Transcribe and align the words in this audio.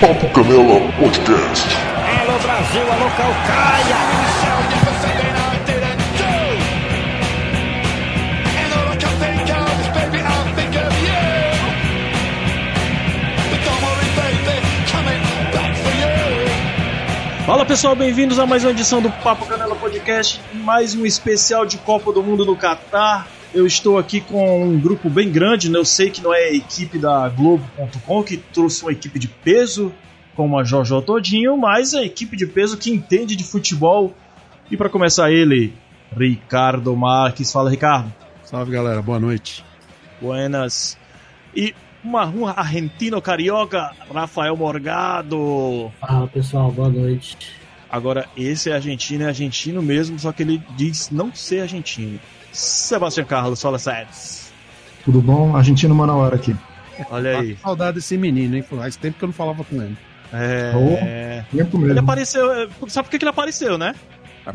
Papo 0.00 0.28
Canela 0.30 0.92
Podcast. 0.98 1.68
Alô 2.20 2.38
Brasil, 2.38 2.82
alô 2.92 3.10
Calcaia! 3.16 4.24
Fala 17.46 17.64
pessoal, 17.64 17.94
bem-vindos 17.94 18.38
a 18.38 18.46
mais 18.46 18.64
uma 18.64 18.70
edição 18.70 19.00
do 19.00 19.10
Papo 19.10 19.46
Canela 19.46 19.76
Podcast, 19.76 20.40
mais 20.54 20.94
um 20.94 21.06
especial 21.06 21.64
de 21.64 21.78
Copa 21.78 22.10
do 22.10 22.22
Mundo 22.22 22.44
no 22.44 22.56
Catar. 22.56 23.28
Eu 23.54 23.68
estou 23.68 23.98
aqui 23.98 24.20
com 24.20 24.64
um 24.64 24.80
grupo 24.80 25.08
bem 25.08 25.30
grande, 25.30 25.70
né? 25.70 25.78
Eu 25.78 25.84
sei 25.84 26.10
que 26.10 26.20
não 26.20 26.34
é 26.34 26.46
a 26.46 26.52
equipe 26.52 26.98
da 26.98 27.28
Globo.com 27.28 28.24
que 28.24 28.36
trouxe 28.36 28.82
uma 28.82 28.90
equipe 28.90 29.16
de 29.16 29.28
peso, 29.28 29.94
como 30.34 30.58
a 30.58 30.64
Jojo 30.64 31.00
Todinho, 31.00 31.56
mas 31.56 31.94
é 31.94 31.98
a 31.98 32.04
equipe 32.04 32.36
de 32.36 32.48
peso 32.48 32.76
que 32.76 32.90
entende 32.90 33.36
de 33.36 33.44
futebol. 33.44 34.12
E 34.68 34.76
para 34.76 34.88
começar 34.88 35.30
ele, 35.30 35.72
Ricardo 36.16 36.96
Marques. 36.96 37.52
Fala, 37.52 37.70
Ricardo. 37.70 38.12
Salve 38.42 38.72
galera, 38.72 39.00
boa 39.00 39.20
noite. 39.20 39.64
Buenas. 40.20 40.98
E 41.54 41.72
uma, 42.02 42.26
um 42.26 42.48
argentino 42.48 43.22
carioca, 43.22 43.92
Rafael 44.12 44.56
Morgado. 44.56 45.92
Fala 46.00 46.26
pessoal, 46.26 46.72
boa 46.72 46.88
noite. 46.88 47.36
Agora, 47.88 48.28
esse 48.36 48.68
é 48.68 48.74
argentino, 48.74 49.22
é 49.22 49.28
argentino 49.28 49.80
mesmo, 49.80 50.18
só 50.18 50.32
que 50.32 50.42
ele 50.42 50.60
diz 50.76 51.08
não 51.10 51.32
ser 51.32 51.60
argentino. 51.60 52.18
Sebastião 52.54 53.26
Carlos, 53.26 53.60
fala 53.60 53.78
sério. 53.78 54.08
Tudo 55.04 55.20
bom? 55.20 55.54
Argentino 55.56 55.94
Manauara 55.94 56.36
aqui. 56.36 56.56
Olha 57.10 57.38
aí. 57.40 57.54
Tá 57.56 57.62
saudade 57.68 57.96
desse 57.96 58.16
menino, 58.16 58.56
hein? 58.56 58.62
Faz 58.62 58.96
tempo 58.96 59.18
que 59.18 59.24
eu 59.24 59.28
não 59.28 59.32
falava 59.34 59.64
com 59.64 59.82
ele. 59.82 59.96
É. 60.32 60.72
Oh, 60.74 61.56
tempo 61.56 61.76
mesmo. 61.78 61.92
Ele 61.92 61.98
apareceu. 61.98 62.50
é, 62.52 62.68
Sabe 62.88 63.06
por 63.06 63.10
que 63.10 63.18
que 63.18 63.24
ele 63.24 63.30
apareceu, 63.30 63.76
né? 63.76 63.94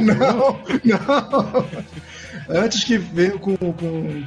não, 0.00 0.60
não. 0.84 1.66
Antes 2.48 2.84
que 2.84 2.96
veio 2.98 3.38
com, 3.38 3.56
com- 3.56 3.72
com 3.74 4.24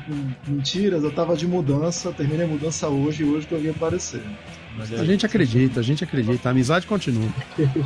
mentiras, 0.48 1.04
eu 1.04 1.12
tava 1.12 1.36
de 1.36 1.48
mudança, 1.48 2.12
terminei 2.12 2.46
a 2.46 2.48
mudança 2.48 2.88
hoje 2.90 3.24
e 3.24 3.26
hoje 3.26 3.48
que 3.48 3.54
eu 3.54 3.60
vim 3.60 3.70
aparecer. 3.70 4.22
A 5.00 5.04
gente 5.04 5.26
acredita, 5.26 5.80
a 5.80 5.84
gente 5.84 6.04
acredita. 6.04 6.50
A 6.50 6.52
amizade 6.52 6.86
continua. 6.86 7.28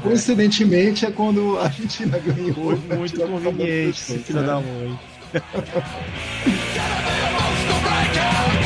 Coincidentemente 0.02 1.06
é 1.06 1.12
quando 1.12 1.58
a 1.60 1.64
Argentina 1.64 2.18
ganhou. 2.20 2.54
Foi 2.78 2.98
muito 2.98 3.20
conveniente, 3.22 3.86
Pescoço, 4.00 4.14
esse 4.14 4.24
filho 4.24 4.42
né? 4.42 4.48
da 4.48 4.56
mãe. 4.56 5.00
Gotta 5.34 5.46
be 5.46 7.16
a 7.22 7.32
monster 7.32 7.80
breaker. 7.88 8.61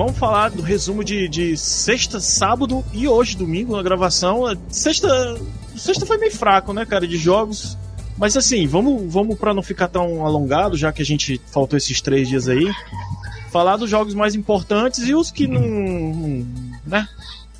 Vamos 0.00 0.16
falar 0.16 0.48
do 0.50 0.62
resumo 0.62 1.04
de, 1.04 1.28
de 1.28 1.54
sexta, 1.58 2.20
sábado 2.20 2.82
e 2.90 3.06
hoje, 3.06 3.36
domingo, 3.36 3.76
na 3.76 3.82
gravação. 3.82 4.44
Sexta, 4.70 5.38
sexta 5.76 6.06
foi 6.06 6.16
meio 6.16 6.34
fraco, 6.34 6.72
né, 6.72 6.86
cara, 6.86 7.06
de 7.06 7.18
jogos. 7.18 7.76
Mas 8.16 8.34
assim, 8.34 8.66
vamos, 8.66 9.12
vamos 9.12 9.38
para 9.38 9.52
não 9.52 9.62
ficar 9.62 9.88
tão 9.88 10.24
alongado, 10.24 10.74
já 10.74 10.90
que 10.90 11.02
a 11.02 11.04
gente 11.04 11.38
faltou 11.52 11.76
esses 11.76 12.00
três 12.00 12.30
dias 12.30 12.48
aí. 12.48 12.72
Falar 13.52 13.76
dos 13.76 13.90
jogos 13.90 14.14
mais 14.14 14.34
importantes 14.34 15.06
e 15.06 15.14
os 15.14 15.30
que 15.30 15.46
não. 15.46 15.60
não- 15.60 16.46
né? 16.86 17.06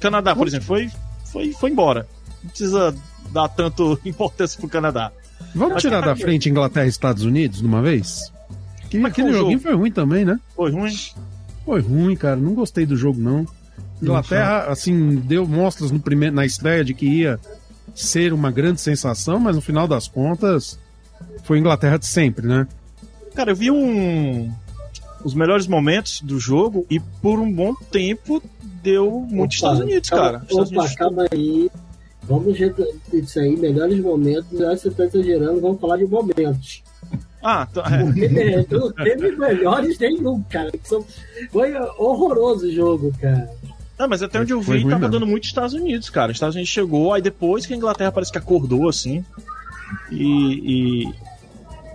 Canadá, 0.00 0.34
por 0.34 0.46
exemplo, 0.46 0.66
foi, 0.66 0.90
foi, 1.30 1.52
foi 1.52 1.70
embora. 1.70 2.08
Não 2.42 2.48
precisa 2.48 2.94
dar 3.32 3.48
tanto 3.48 4.00
importância 4.04 4.58
pro 4.58 4.66
Canadá. 4.66 5.12
Vamos 5.54 5.74
Mas 5.74 5.82
tirar 5.82 6.00
tá 6.00 6.06
da 6.06 6.16
frente 6.16 6.48
Inglaterra 6.48 6.86
e 6.86 6.88
Estados 6.88 7.22
Unidos 7.22 7.60
de 7.60 7.66
uma 7.66 7.82
vez? 7.82 8.32
Que 8.88 8.96
aquele 9.04 9.30
joguinho 9.30 9.58
jogo? 9.58 9.62
foi 9.62 9.74
ruim 9.74 9.92
também, 9.92 10.24
né? 10.24 10.40
Foi 10.56 10.70
ruim. 10.70 10.94
Foi 11.64 11.80
ruim, 11.80 12.16
cara. 12.16 12.36
Não 12.36 12.54
gostei 12.54 12.84
do 12.86 12.96
jogo, 12.96 13.20
não. 13.20 13.46
Inglaterra, 14.02 14.64
assim, 14.68 15.16
deu 15.16 15.46
mostras 15.46 15.90
no 15.90 16.00
primeiro, 16.00 16.34
na 16.34 16.46
estreia 16.46 16.84
de 16.84 16.94
que 16.94 17.06
ia 17.06 17.38
ser 17.94 18.32
uma 18.32 18.50
grande 18.50 18.80
sensação, 18.80 19.38
mas 19.38 19.54
no 19.56 19.60
final 19.62 19.86
das 19.86 20.08
contas 20.08 20.78
foi 21.44 21.58
Inglaterra 21.58 21.98
de 21.98 22.06
sempre, 22.06 22.46
né? 22.46 22.66
Cara, 23.34 23.50
eu 23.50 23.56
vi 23.56 23.70
um. 23.70 24.50
Os 25.22 25.34
melhores 25.34 25.66
momentos 25.66 26.22
do 26.22 26.40
jogo 26.40 26.86
e 26.88 26.98
por 26.98 27.38
um 27.38 27.52
bom 27.52 27.74
tempo 27.92 28.42
deu 28.82 29.10
muito 29.10 29.50
Opa, 29.50 29.54
Estados 29.54 29.80
Unidos, 29.80 30.08
calma- 30.08 30.24
cara. 30.24 30.44
Estados 30.48 30.70
Opa, 30.70 30.80
Unidos- 30.80 30.96
calma 30.96 31.26
aí. 31.30 31.70
Vamos 32.22 32.58
isso 33.12 33.38
aí, 33.40 33.56
melhores 33.56 34.00
momentos. 34.00 34.46
Que 34.50 34.56
você 34.56 34.90
tá 34.90 35.04
exagerando, 35.04 35.60
vamos 35.60 35.78
falar 35.80 35.98
de 35.98 36.06
momentos. 36.06 36.82
Ah, 37.42 37.66
tá, 37.72 37.84
é. 37.90 38.66
Não 38.70 38.92
teve 38.92 39.32
melhores 39.36 39.98
nenhum, 39.98 40.42
cara. 40.42 40.70
que 40.70 40.86
são- 40.88 41.04
Foi 41.50 41.74
horroroso 41.98 42.66
o 42.66 42.72
jogo, 42.72 43.12
cara. 43.20 43.48
Não, 43.98 44.08
mas 44.08 44.22
até 44.22 44.40
onde 44.40 44.52
eu 44.52 44.60
vi, 44.62 44.88
tava 44.88 45.08
dando 45.10 45.26
muito 45.26 45.44
Estados 45.44 45.74
Unidos, 45.74 46.08
cara. 46.08 46.32
Estados 46.32 46.54
Unidos 46.54 46.70
chegou, 46.72 47.12
aí 47.12 47.20
depois 47.20 47.66
que 47.66 47.74
a 47.74 47.76
Inglaterra 47.76 48.10
parece 48.10 48.32
que 48.32 48.38
acordou, 48.38 48.88
assim. 48.88 49.24
E. 50.10 51.04
e- 51.04 51.14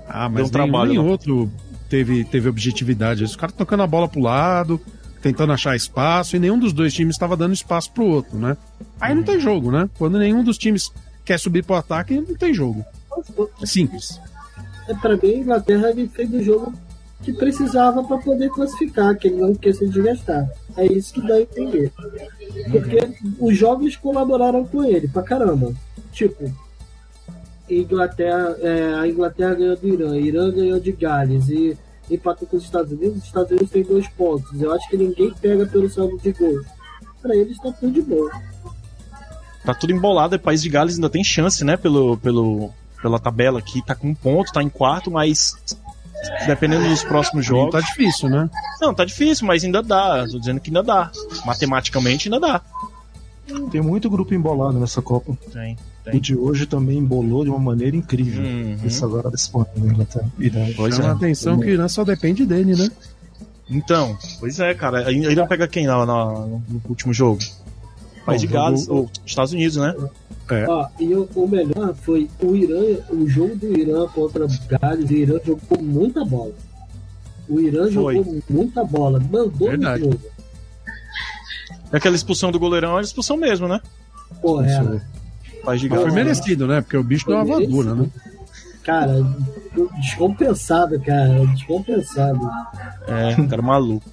Ah, 0.07 0.27
Deu 0.27 0.29
mas 0.37 0.47
um 0.47 0.51
trabalho, 0.51 0.91
nenhum 0.91 1.05
né? 1.05 1.09
outro 1.11 1.51
teve, 1.89 2.23
teve 2.25 2.47
objetividade. 2.47 3.23
Os 3.23 3.35
caras 3.35 3.55
tocando 3.55 3.81
a 3.83 3.87
bola 3.87 4.07
pro 4.07 4.19
lado, 4.21 4.79
tentando 5.21 5.51
achar 5.51 5.75
espaço, 5.75 6.35
e 6.35 6.39
nenhum 6.39 6.59
dos 6.59 6.73
dois 6.73 6.93
times 6.93 7.15
estava 7.15 7.35
dando 7.35 7.53
espaço 7.53 7.91
pro 7.91 8.05
outro, 8.05 8.37
né? 8.37 8.55
Aí 9.01 9.15
não 9.15 9.23
tem 9.23 9.39
jogo, 9.39 9.71
né? 9.71 9.89
Quando 9.97 10.19
nenhum 10.19 10.43
dos 10.43 10.57
times 10.59 10.91
quer 11.23 11.39
subir 11.39 11.63
pro 11.63 11.75
ataque, 11.75 12.15
não 12.15 12.35
tem 12.35 12.53
jogo. 12.53 12.85
É 13.61 13.65
simples. 13.65 14.19
É, 14.87 14.93
pra 14.93 15.15
mim, 15.15 15.33
a 15.33 15.37
Inglaterra 15.37 15.89
ele 15.89 16.07
fez 16.07 16.31
o 16.33 16.43
jogo 16.43 16.73
que 17.23 17.33
precisava 17.33 18.03
para 18.03 18.17
poder 18.17 18.49
classificar, 18.49 19.17
que 19.17 19.27
ele 19.27 19.37
não 19.37 19.55
quer 19.55 19.73
se 19.73 19.87
desgastar. 19.87 20.47
É 20.77 20.85
isso 20.85 21.13
que 21.13 21.27
dá 21.27 21.35
a 21.35 21.41
entender. 21.41 21.91
Porque 22.71 23.09
os 23.39 23.57
jogos 23.57 23.95
colaboraram 23.95 24.65
com 24.65 24.83
ele 24.83 25.07
pra 25.07 25.23
caramba. 25.23 25.73
Tipo, 26.11 26.51
Inglaterra, 27.69 28.55
é, 28.61 28.93
a 28.93 29.07
Inglaterra 29.07 29.55
ganhou 29.55 29.75
do 29.75 29.87
Irã, 29.87 30.17
Irã 30.17 30.51
ganhou 30.51 30.79
de 30.79 30.91
Gales 30.91 31.49
e 31.49 31.75
empatou 32.11 32.47
com 32.47 32.57
os 32.57 32.63
Estados 32.63 32.91
Unidos. 32.91 33.17
Os 33.17 33.23
Estados 33.23 33.51
Unidos 33.51 33.71
tem 33.71 33.83
dois 33.83 34.07
pontos. 34.09 34.61
Eu 34.61 34.71
acho 34.73 34.87
que 34.89 34.97
ninguém 34.97 35.33
pega 35.41 35.65
pelo 35.65 35.89
saldo 35.89 36.17
de 36.19 36.31
gols. 36.31 36.65
Pra 37.21 37.35
eles 37.35 37.57
tá 37.57 37.71
tudo 37.71 37.91
de 37.91 38.01
boa. 38.01 38.31
Tá 39.65 39.73
tudo 39.73 39.93
embolado. 39.93 40.35
O 40.35 40.39
País 40.39 40.61
de 40.61 40.69
Gales 40.69 40.95
ainda 40.95 41.09
tem 41.09 41.23
chance, 41.23 41.63
né? 41.63 41.75
Pelo, 41.75 42.17
pelo, 42.17 42.69
pela 43.05 43.19
tabela 43.19 43.59
aqui. 43.59 43.85
Tá 43.85 43.93
com 43.93 44.09
um 44.09 44.15
ponto, 44.15 44.51
tá 44.51 44.63
em 44.63 44.69
quarto, 44.69 45.11
mas. 45.11 45.53
Dependendo 46.47 46.87
dos 46.89 47.03
próximos 47.03 47.47
Não 47.47 47.57
jogos. 47.57 47.71
tá 47.73 47.81
difícil, 47.81 48.29
né? 48.29 48.49
Não, 48.81 48.95
tá 48.95 49.05
difícil, 49.05 49.45
mas 49.45 49.63
ainda 49.63 49.83
dá. 49.83 50.25
Tô 50.27 50.39
dizendo 50.39 50.59
que 50.59 50.69
ainda 50.71 50.81
dá. 50.81 51.11
Matematicamente 51.45 52.27
ainda 52.27 52.39
dá. 52.39 52.61
Tem 53.69 53.79
muito 53.79 54.09
grupo 54.09 54.33
embolado 54.33 54.79
nessa 54.79 55.03
Copa. 55.03 55.37
Tem. 55.53 55.77
O 56.11 56.19
de 56.19 56.35
hoje 56.35 56.65
também 56.65 56.97
embolou 56.97 57.43
de 57.43 57.49
uma 57.51 57.59
maneira 57.59 57.95
incrível. 57.95 58.41
Uhum. 58.43 58.77
Isso 58.83 59.05
agora 59.05 59.29
desse 59.29 59.49
ponto 59.51 59.69
da 59.79 59.87
Inglaterra. 59.87 60.31
Irã. 60.39 60.65
Pois 60.75 60.95
Chama 60.95 61.09
a 61.09 61.11
é. 61.11 61.15
atenção 61.15 61.59
que 61.59 61.65
o 61.67 61.69
Irã 61.69 61.87
só 61.87 62.03
depende 62.03 62.43
dele, 62.45 62.75
né? 62.75 62.89
Então, 63.69 64.17
pois 64.39 64.59
é, 64.59 64.73
cara. 64.73 65.07
Aí 65.07 65.17
Irã 65.25 65.45
pega 65.45 65.67
quem 65.67 65.85
lá, 65.85 66.05
na- 66.07 66.25
no 66.47 66.63
último 66.89 67.13
jogo? 67.13 67.39
País 68.25 68.41
de 68.41 68.47
Gales, 68.47 68.87
ou 68.87 69.09
Estados 69.25 69.53
Unidos, 69.53 69.77
né? 69.77 69.93
É. 70.49 70.67
Ó, 70.67 70.87
e 70.99 71.13
o, 71.15 71.27
o 71.35 71.47
melhor 71.47 71.95
foi 71.95 72.29
o 72.39 72.55
Irã, 72.55 72.81
o 73.09 73.27
jogo 73.27 73.55
do 73.55 73.77
Irã 73.77 74.07
contra 74.07 74.45
Gales, 74.69 75.09
o 75.09 75.13
Irã 75.13 75.39
jogou 75.43 75.81
muita 75.81 76.23
bola. 76.23 76.53
O 77.47 77.59
Irã 77.59 77.91
Foi. 77.91 78.15
jogou 78.15 78.43
muita 78.49 78.83
bola, 78.83 79.19
mandou 79.19 79.69
Verdade. 79.69 80.03
no 80.03 80.11
jogo. 80.11 80.25
E 81.91 81.95
aquela 81.95 82.15
expulsão 82.15 82.51
do 82.51 82.59
goleirão 82.59 82.93
era 82.93 83.01
expulsão 83.05 83.37
mesmo, 83.37 83.67
né? 83.67 83.79
Porra, 84.41 84.67
era. 84.67 85.07
País 85.63 85.81
de 85.81 85.89
Foi 85.89 85.97
Gales. 85.97 86.13
merecido, 86.13 86.67
né? 86.67 86.81
Porque 86.81 86.97
o 86.97 87.03
bicho 87.03 87.25
deu 87.25 87.37
uma 87.37 87.45
Foi 87.45 87.65
voadora, 87.67 87.95
né? 87.95 88.09
Cara, 88.83 89.15
descompensado, 89.99 90.99
cara, 90.99 91.45
descompensado. 91.47 92.39
É, 93.07 93.47
cara 93.47 93.61
maluco. 93.61 94.07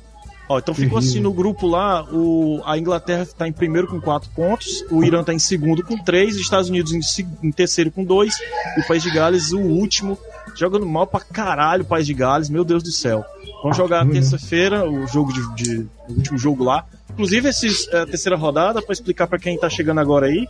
Ó, 0.49 0.59
então 0.59 0.75
ficou 0.75 0.99
assim 0.99 1.21
no 1.21 1.33
grupo 1.33 1.67
lá, 1.67 2.05
o, 2.13 2.61
a 2.65 2.77
Inglaterra 2.77 3.27
tá 3.27 3.47
em 3.49 3.53
primeiro 3.53 3.87
com 3.89 4.01
quatro 4.01 4.29
pontos, 4.35 4.85
o 4.91 5.03
Irã 5.03 5.23
tá 5.25 5.33
em 5.33 5.39
segundo 5.39 5.83
com 5.85 5.97
três, 5.97 6.35
os 6.35 6.41
Estados 6.43 6.69
Unidos 6.69 6.93
em, 6.93 7.01
em 7.43 7.51
terceiro 7.53 7.91
com 7.91 8.05
dois, 8.05 8.35
e 8.77 8.81
o 8.81 8.87
País 8.87 9.03
de 9.03 9.11
Gales, 9.11 9.53
o 9.53 9.61
último, 9.61 10.19
jogando 10.55 10.85
mal 10.85 11.07
pra 11.07 11.21
caralho 11.21 11.83
o 11.83 11.87
País 11.87 12.07
de 12.07 12.13
Gales, 12.13 12.51
meu 12.51 12.65
Deus 12.65 12.83
do 12.83 12.91
céu. 12.91 13.25
Vamos 13.63 13.77
jogar 13.77 14.05
terça-feira 14.11 14.85
o 14.91 15.07
jogo 15.07 15.33
de, 15.33 15.55
de- 15.55 15.87
o 16.09 16.13
último 16.15 16.37
jogo 16.37 16.65
lá. 16.65 16.85
Inclusive, 17.13 17.49
esses, 17.49 17.87
é, 17.89 18.01
a 18.01 18.07
terceira 18.07 18.37
rodada, 18.37 18.83
pra 18.83 18.93
explicar 18.93 19.27
pra 19.29 19.39
quem 19.39 19.57
tá 19.59 19.71
chegando 19.71 20.01
agora 20.01 20.27
aí, 20.27 20.47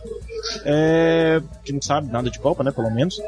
é, 0.65 1.41
que 1.63 1.71
não 1.71 1.81
sabe 1.81 2.11
nada 2.11 2.29
de 2.29 2.39
Copa, 2.39 2.63
né, 2.63 2.71
pelo 2.71 2.89
menos. 2.89 3.21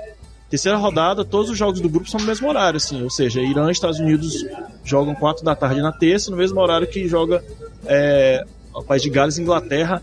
Terceira 0.55 0.77
rodada, 0.77 1.25
todos 1.25 1.51
os 1.51 1.57
jogos 1.57 1.81
do 1.81 1.89
grupo 1.89 2.09
são 2.09 2.17
no 2.17 2.25
mesmo 2.25 2.47
horário, 2.47 2.77
assim, 2.77 3.03
ou 3.03 3.09
seja, 3.09 3.41
Irã 3.41 3.67
e 3.67 3.73
Estados 3.73 3.99
Unidos 3.99 4.45
jogam 4.85 5.13
4 5.13 5.43
da 5.43 5.53
tarde 5.53 5.81
na 5.81 5.91
terça, 5.91 6.31
no 6.31 6.37
mesmo 6.37 6.61
horário 6.61 6.87
que 6.87 7.09
joga 7.09 7.43
é, 7.85 8.45
o 8.73 8.81
País 8.81 9.01
de 9.01 9.09
Gales 9.09 9.37
e 9.37 9.41
Inglaterra, 9.41 10.01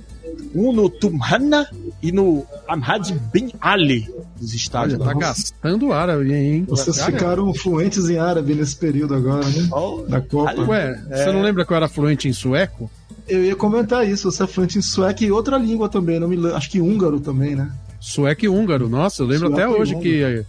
um 0.54 0.70
no 0.70 0.90
Tumhana 0.90 1.66
e 2.02 2.12
no 2.12 2.44
Ahmad 2.68 3.12
Bin 3.32 3.50
Ali 3.62 4.06
dos 4.38 4.52
estádios 4.52 5.00
Olha, 5.00 5.14
tá 5.14 5.18
gastando 5.18 5.90
árabe, 5.90 6.34
hein? 6.34 6.66
Vocês 6.68 6.98
Cara, 6.98 7.12
ficaram 7.12 7.54
fluentes 7.54 8.10
em 8.10 8.18
árabe 8.18 8.54
nesse 8.54 8.76
período 8.76 9.14
agora, 9.14 9.46
né? 9.46 9.70
Da 10.06 10.20
Copa. 10.20 10.60
Ué, 10.68 11.02
você 11.08 11.32
não 11.32 11.40
lembra 11.40 11.64
que 11.64 11.72
eu 11.72 11.76
era 11.78 11.88
fluente 11.88 12.28
em 12.28 12.32
sueco? 12.34 12.90
Eu 13.26 13.42
ia 13.42 13.56
comentar 13.56 14.06
isso, 14.06 14.30
você 14.30 14.42
é 14.42 14.46
fluente 14.46 14.78
em 14.78 14.82
sueco 14.82 15.24
e 15.24 15.32
outra 15.32 15.56
língua 15.56 15.88
também, 15.88 16.20
não 16.20 16.28
me 16.28 16.36
lembro. 16.36 16.56
Acho 16.56 16.68
que 16.68 16.78
húngaro 16.78 17.20
também, 17.20 17.56
né? 17.56 17.72
Sueco 18.02 18.44
e 18.44 18.48
húngaro. 18.48 18.88
Nossa, 18.88 19.22
eu 19.22 19.26
lembro 19.26 19.48
Sueco 19.48 19.62
até 19.62 19.68
hoje 19.80 19.96
que. 20.00 20.44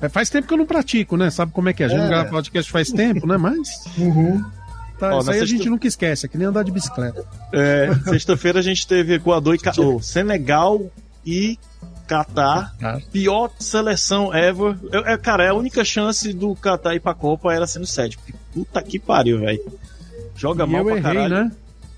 é, 0.00 0.08
faz 0.08 0.28
tempo 0.30 0.46
que 0.46 0.52
eu 0.54 0.58
não 0.58 0.66
pratico, 0.66 1.16
né? 1.16 1.30
Sabe 1.30 1.50
como 1.52 1.68
é 1.68 1.72
que 1.72 1.82
é? 1.82 1.86
A 1.86 1.88
gente 1.88 1.98
É. 1.98 2.02
não 2.02 2.08
grava 2.08 2.28
podcast 2.30 2.70
faz 2.70 2.90
tempo, 2.92 3.26
né? 3.26 3.36
Mas. 3.36 3.68
Uhum. 3.98 4.44
Tá, 4.98 5.16
Ó, 5.16 5.18
isso 5.20 5.30
aí 5.32 5.36
a 5.38 5.40
sexta- 5.40 5.56
gente 5.56 5.68
nunca 5.68 5.86
esquece, 5.88 6.26
é 6.26 6.28
que 6.28 6.38
nem 6.38 6.46
andar 6.46 6.62
de 6.62 6.70
bicicleta. 6.70 7.24
É, 7.52 7.90
sexta-feira 8.08 8.60
a 8.60 8.62
gente 8.62 8.86
teve 8.86 9.14
Equador 9.14 9.54
e 9.56 9.58
Ca... 9.58 9.72
oh, 9.78 10.00
Senegal 10.00 10.80
e 11.26 11.58
Catar. 12.06 12.72
Pior 13.10 13.50
seleção 13.58 14.32
ever. 14.32 14.76
Eu- 14.92 15.04
é, 15.06 15.16
cara, 15.16 15.44
é 15.44 15.48
a 15.48 15.54
única 15.54 15.84
chance 15.84 16.32
do 16.32 16.54
Catar 16.54 16.94
ir 16.94 17.00
pra 17.00 17.14
Copa 17.14 17.52
era 17.52 17.66
sendo 17.66 17.86
sede. 17.86 18.16
Puta 18.52 18.80
que 18.82 18.98
pariu, 18.98 19.40
velho. 19.40 19.60
Joga 20.36 20.64
E 20.64 20.66
mal 20.68 20.80
eu 20.82 20.84
pra 20.86 20.96
errei, 20.98 21.02
caralho. 21.14 21.34
né? 21.46 21.52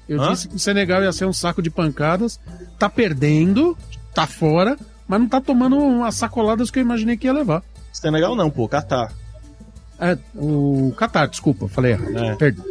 Eu 0.08 0.22
Hã? 0.22 0.32
disse 0.32 0.48
que 0.48 0.56
o 0.56 0.58
Senegal 0.58 1.02
ia 1.02 1.12
ser 1.12 1.26
um 1.26 1.32
saco 1.32 1.60
de 1.60 1.68
pancadas. 1.70 2.38
Tá 2.78 2.88
perdendo, 2.88 3.76
tá 4.14 4.26
fora, 4.26 4.76
mas 5.06 5.20
não 5.20 5.28
tá 5.28 5.40
tomando 5.40 5.76
umas 5.76 6.14
sacoladas 6.14 6.70
que 6.70 6.78
eu 6.78 6.82
imaginei 6.82 7.16
que 7.16 7.26
ia 7.26 7.32
levar. 7.32 7.62
Senegal 7.92 8.34
não, 8.34 8.50
pô, 8.50 8.68
Catar. 8.68 9.12
É, 9.98 10.18
o 10.34 10.92
Qatar, 10.96 11.28
desculpa, 11.28 11.68
falei 11.68 11.92
errado. 11.92 12.18
É. 12.18 12.34
Perdão. 12.36 12.64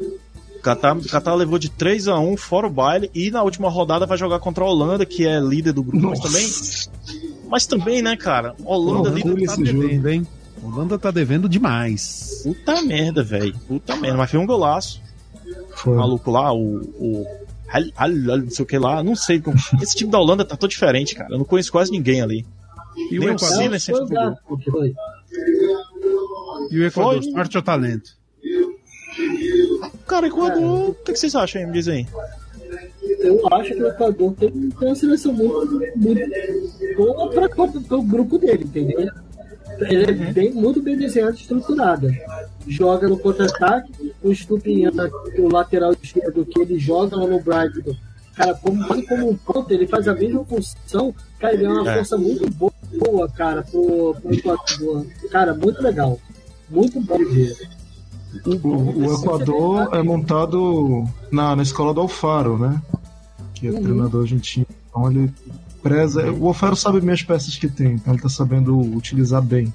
Catar, 0.62 0.98
Catar 1.10 1.36
levou 1.36 1.60
de 1.60 1.70
3 1.70 2.08
a 2.08 2.18
1 2.20 2.38
fora 2.38 2.68
o 2.68 2.70
baile 2.70 3.12
e 3.14 3.30
na 3.30 3.44
última 3.44 3.70
rodada 3.70 4.06
vai 4.06 4.18
jogar 4.18 4.40
contra 4.40 4.64
a 4.64 4.68
Holanda, 4.68 5.06
que 5.06 5.28
é 5.28 5.40
líder 5.40 5.74
do 5.74 5.84
grupo, 5.84 6.08
mas 6.08 6.20
também, 6.20 6.48
mas 7.50 7.66
também, 7.66 8.02
né, 8.02 8.16
cara? 8.16 8.56
Holanda 8.64 9.10
Holanda 9.10 9.10
líder 9.10 9.36
Tá 9.36 9.54
esse 9.54 9.66
jogo. 9.66 9.82
devendo, 9.88 10.10
hein? 10.10 10.28
Holanda 10.64 10.98
tá 10.98 11.12
devendo 11.12 11.50
demais. 11.50 12.42
Puta 12.44 12.82
merda, 12.82 13.22
velho. 13.24 13.54
Puta 13.68 13.96
merda, 13.98 14.18
mas 14.18 14.32
foi 14.32 14.40
um 14.40 14.46
golaço. 14.46 15.02
Foi. 15.76 15.94
O 15.94 15.98
maluco 15.98 16.32
lá, 16.32 16.54
o. 16.54 16.78
o 16.98 17.43
não 17.74 18.50
sei 18.50 18.64
o 18.64 18.66
que 18.66 18.78
lá, 18.78 19.04
não 19.04 19.16
sei. 19.16 19.42
Esse 19.82 19.96
time 19.96 20.12
da 20.12 20.20
Holanda 20.20 20.46
tá 20.46 20.56
todo 20.56 20.70
diferente, 20.70 21.16
cara. 21.16 21.34
Eu 21.34 21.40
não 21.40 21.46
conheço 21.46 21.72
quase 21.72 21.92
ninguém 21.92 22.22
ali. 22.22 22.46
E 23.12 23.18
o 23.18 23.22
Nem 23.22 23.30
o 23.30 23.34
Equador, 23.34 23.70
Foi 23.70 23.80
sempre 23.80 24.06
e 26.70 26.80
o 26.80 26.86
Equador 26.86 27.24
Foi. 27.24 27.32
sorte 27.32 27.58
ou 27.58 27.64
talento? 27.64 28.18
Cara, 30.08 30.28
Equador, 30.28 30.90
o 30.90 30.94
que, 30.94 31.14
que 31.14 31.20
vocês 31.20 31.36
acham 31.36 31.62
aí? 31.62 31.68
Me 31.68 31.74
diz 31.74 31.88
aí. 31.88 32.08
Eu 33.20 33.40
acho 33.54 33.74
que 33.74 33.82
o 33.82 33.88
Equador 33.88 34.34
tem, 34.34 34.52
tem 34.52 34.88
uma 34.88 34.96
seleção 34.96 35.34
muito, 35.34 35.80
muito 35.96 36.22
boa 36.98 37.30
para 37.30 37.98
o 37.98 38.04
grupo 38.04 38.38
dele, 38.38 38.64
entendeu? 38.64 39.10
Ele 39.80 40.04
é 40.04 40.12
bem, 40.34 40.52
muito 40.54 40.82
bem 40.82 40.98
desenhada 40.98 41.34
e 41.34 41.40
estruturada. 41.42 42.12
Joga 42.68 43.08
no 43.08 43.18
contra-ataque, 43.18 44.14
o 44.24 44.34
Stupinhana, 44.34 45.10
o 45.38 45.48
lateral 45.52 45.94
esquerdo 46.02 46.46
que 46.46 46.62
ele 46.62 46.80
joga 46.80 47.16
lá 47.16 47.28
no 47.28 47.40
Brighton. 47.42 47.96
Cara, 48.36 48.54
como, 48.56 48.84
como 49.08 49.30
um 49.30 49.36
ponto, 49.38 49.72
ele 49.72 49.86
faz 49.88 50.08
a 50.08 50.14
mesma 50.14 50.44
função. 50.46 51.14
Cara, 51.40 51.54
ele 51.54 51.66
é 51.66 51.70
uma 51.70 51.92
É. 51.92 51.96
força 51.98 52.18
muito 52.18 52.50
boa, 52.52 53.30
cara, 53.30 53.62
pro, 53.64 54.16
pro 54.22 54.34
Equador. 54.34 55.06
Cara, 55.30 55.54
muito 55.54 55.82
legal. 55.82 56.20
Muito 56.70 57.00
bom 57.02 57.18
de 57.18 57.26
ver. 57.26 57.70
O, 58.64 59.06
o 59.06 59.14
Equador 59.14 59.90
é 59.94 60.02
montado 60.02 61.04
na, 61.32 61.56
na 61.56 61.62
escola 61.62 61.94
do 61.94 62.02
Alfaro, 62.02 62.58
né? 62.58 62.82
Que 63.54 63.68
é 63.68 63.72
Uhum. 63.72 63.84
treinador 63.84 64.22
argentino. 64.22 64.66
Então 64.90 65.12
ele 65.12 65.32
preza. 65.84 66.32
O 66.32 66.48
Alfaro 66.48 66.76
sabe 66.76 67.02
bem 67.02 67.12
as 67.12 67.22
peças 67.22 67.58
que 67.58 67.68
tem, 67.68 67.94
então 67.94 68.14
ele 68.14 68.22
tá 68.22 68.30
sabendo 68.30 68.80
utilizar 68.80 69.42
bem 69.42 69.72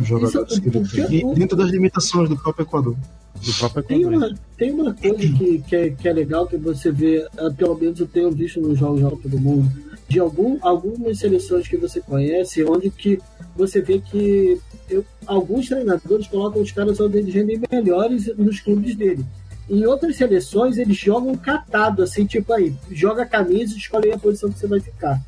os 0.00 0.06
jogadores 0.06 0.52
Isso, 0.52 0.62
que 0.62 0.68
ele 0.68 0.88
tem. 0.88 1.24
o- 1.26 1.32
E 1.32 1.34
dentro 1.34 1.56
das 1.56 1.70
limitações 1.70 2.28
do 2.28 2.36
próprio 2.36 2.64
Equador. 2.64 2.96
Do 3.44 3.52
próprio 3.58 3.82
Tem 3.82 4.00
Equador. 4.02 4.18
uma, 4.18 4.38
tem 4.56 4.70
uma 4.72 4.94
coisa 4.94 5.16
que, 5.16 5.58
que, 5.58 5.76
é, 5.76 5.90
que 5.90 6.08
é 6.08 6.12
legal 6.12 6.46
que 6.46 6.56
você 6.56 6.90
vê, 6.90 7.26
ah, 7.36 7.50
pelo 7.50 7.76
menos 7.76 7.98
eu 8.00 8.06
tenho 8.06 8.30
visto 8.30 8.60
nos 8.60 8.78
Jogos 8.78 9.00
de 9.02 9.10
Copa 9.10 9.28
do 9.28 9.38
Mundo, 9.38 9.70
de 10.08 10.18
algum, 10.20 10.56
algumas 10.62 11.18
seleções 11.18 11.66
que 11.68 11.76
você 11.76 12.00
conhece, 12.00 12.64
onde 12.64 12.88
que 12.90 13.18
você 13.56 13.80
vê 13.82 13.98
que 13.98 14.58
eu- 14.88 15.04
alguns 15.26 15.68
treinadores 15.68 16.26
colocam 16.28 16.62
os 16.62 16.70
caras 16.72 16.98
onde 17.00 17.18
eles 17.18 17.34
rendem 17.34 17.60
melhores 17.70 18.30
nos 18.38 18.60
clubes 18.60 18.94
dele. 18.94 19.24
Em 19.68 19.84
outras 19.84 20.16
seleções, 20.16 20.78
eles 20.78 20.96
jogam 20.96 21.34
catado, 21.36 22.02
assim, 22.02 22.24
tipo 22.24 22.52
aí, 22.52 22.74
joga 22.90 23.22
a 23.22 23.26
camisa 23.26 23.74
e 23.74 23.78
escolhe 23.78 24.12
a 24.12 24.18
posição 24.18 24.50
que 24.50 24.58
você 24.58 24.66
vai 24.66 24.80
ficar. 24.80 25.20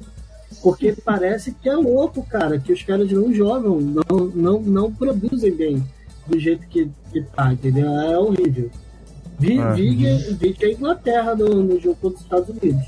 Porque 0.63 0.93
parece 1.05 1.53
que 1.53 1.69
é 1.69 1.75
louco, 1.75 2.23
cara, 2.25 2.59
que 2.59 2.73
os 2.73 2.83
caras 2.83 3.11
não 3.11 3.33
jogam, 3.33 3.81
não, 3.81 4.27
não, 4.35 4.61
não 4.61 4.93
produzem 4.93 5.53
bem 5.55 5.85
do 6.27 6.39
jeito 6.39 6.67
que, 6.69 6.89
que 7.13 7.23
tá, 7.23 7.53
entendeu? 7.53 7.89
É 7.89 8.19
horrível. 8.19 8.71
Vi, 9.39 9.59
Ah. 9.59 9.73
vi, 9.73 9.95
vi 10.35 10.53
que 10.53 10.67
a 10.67 10.73
Inglaterra 10.73 11.35
no, 11.35 11.63
no 11.63 11.81
jogo 11.81 11.97
contra 12.01 12.19
os 12.19 12.25
Estados 12.25 12.49
Unidos. 12.49 12.87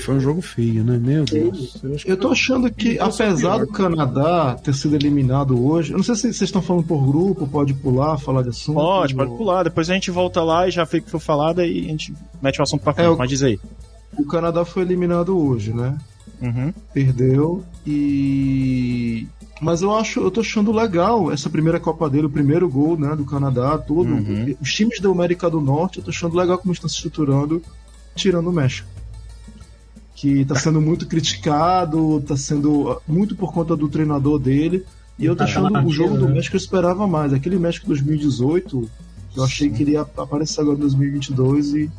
Foi 0.00 0.14
um 0.16 0.20
jogo 0.20 0.40
feio, 0.40 0.82
né? 0.82 0.98
Meu 0.98 1.24
Deus. 1.24 1.76
Eu 2.04 2.16
tô 2.16 2.28
achando 2.28 2.70
que, 2.72 2.98
apesar 2.98 3.58
do 3.58 3.66
Canadá 3.66 4.56
ter 4.62 4.74
sido 4.74 4.94
eliminado 4.96 5.62
hoje, 5.64 5.92
eu 5.92 5.96
não 5.96 6.04
sei 6.04 6.14
se 6.14 6.22
vocês 6.22 6.42
estão 6.42 6.62
falando 6.62 6.84
por 6.84 7.04
grupo, 7.06 7.46
pode 7.46 7.74
pular, 7.74 8.18
falar 8.18 8.42
de 8.42 8.48
assunto. 8.50 8.76
Pode, 8.76 9.14
pode 9.14 9.36
pular. 9.36 9.62
Depois 9.64 9.88
a 9.90 9.94
gente 9.94 10.10
volta 10.10 10.42
lá 10.42 10.66
e 10.66 10.70
já 10.70 10.84
o 10.84 10.86
que 10.86 11.00
foi 11.02 11.20
falado 11.20 11.62
e 11.62 11.84
a 11.86 11.88
gente 11.88 12.14
mete 12.42 12.58
o 12.58 12.62
assunto 12.62 12.82
pra 12.82 12.92
frente. 12.94 13.06
É, 13.06 13.10
o- 13.10 13.18
Mas 13.18 13.28
diz 13.28 13.42
aí. 13.42 13.58
O 14.18 14.24
Canadá 14.24 14.64
foi 14.64 14.82
eliminado 14.82 15.36
hoje, 15.38 15.72
né? 15.72 15.96
Uhum. 16.42 16.72
perdeu 16.94 17.62
e 18.24 19.26
mas 19.60 19.82
eu 19.82 19.94
acho 19.94 20.20
eu 20.20 20.30
tô 20.30 20.40
achando 20.40 20.72
legal 20.72 21.30
essa 21.30 21.50
primeira 21.50 21.78
Copa 21.78 22.08
dele 22.08 22.26
o 22.26 22.30
primeiro 22.30 22.66
gol 22.66 22.96
né 22.98 23.14
do 23.14 23.26
Canadá 23.26 23.76
tudo 23.76 24.10
Uhum. 24.14 24.54
os 24.58 24.72
times 24.72 25.00
da 25.00 25.10
América 25.10 25.50
do 25.50 25.60
Norte 25.60 25.98
eu 25.98 26.04
tô 26.04 26.10
achando 26.10 26.34
legal 26.34 26.56
como 26.56 26.72
estão 26.72 26.88
se 26.88 26.96
estruturando 26.96 27.62
tirando 28.14 28.48
o 28.48 28.52
México 28.52 28.88
que 30.20 30.44
tá 30.44 30.54
sendo 30.54 30.80
muito 30.80 31.06
criticado 31.06 32.20
tá 32.26 32.36
sendo 32.36 32.90
ah, 32.90 33.00
muito 33.08 33.34
por 33.34 33.52
conta 33.52 33.74
do 33.74 33.88
treinador 33.88 34.38
dele 34.38 34.84
e 35.18 35.24
eu 35.24 35.34
tô 35.34 35.38
Tá 35.38 35.44
achando 35.44 35.86
o 35.86 35.90
jogo 35.90 36.16
do 36.18 36.28
né? 36.28 36.34
México 36.34 36.56
eu 36.56 36.60
esperava 36.60 37.06
mais 37.06 37.32
aquele 37.32 37.58
México 37.58 37.86
2018 37.86 38.90
eu 39.36 39.44
achei 39.44 39.70
que 39.70 39.82
ele 39.82 39.92
ia 39.92 40.02
aparecer 40.02 40.60
agora 40.60 40.76
em 40.76 40.80
2022 40.80 41.74
e 41.74 41.90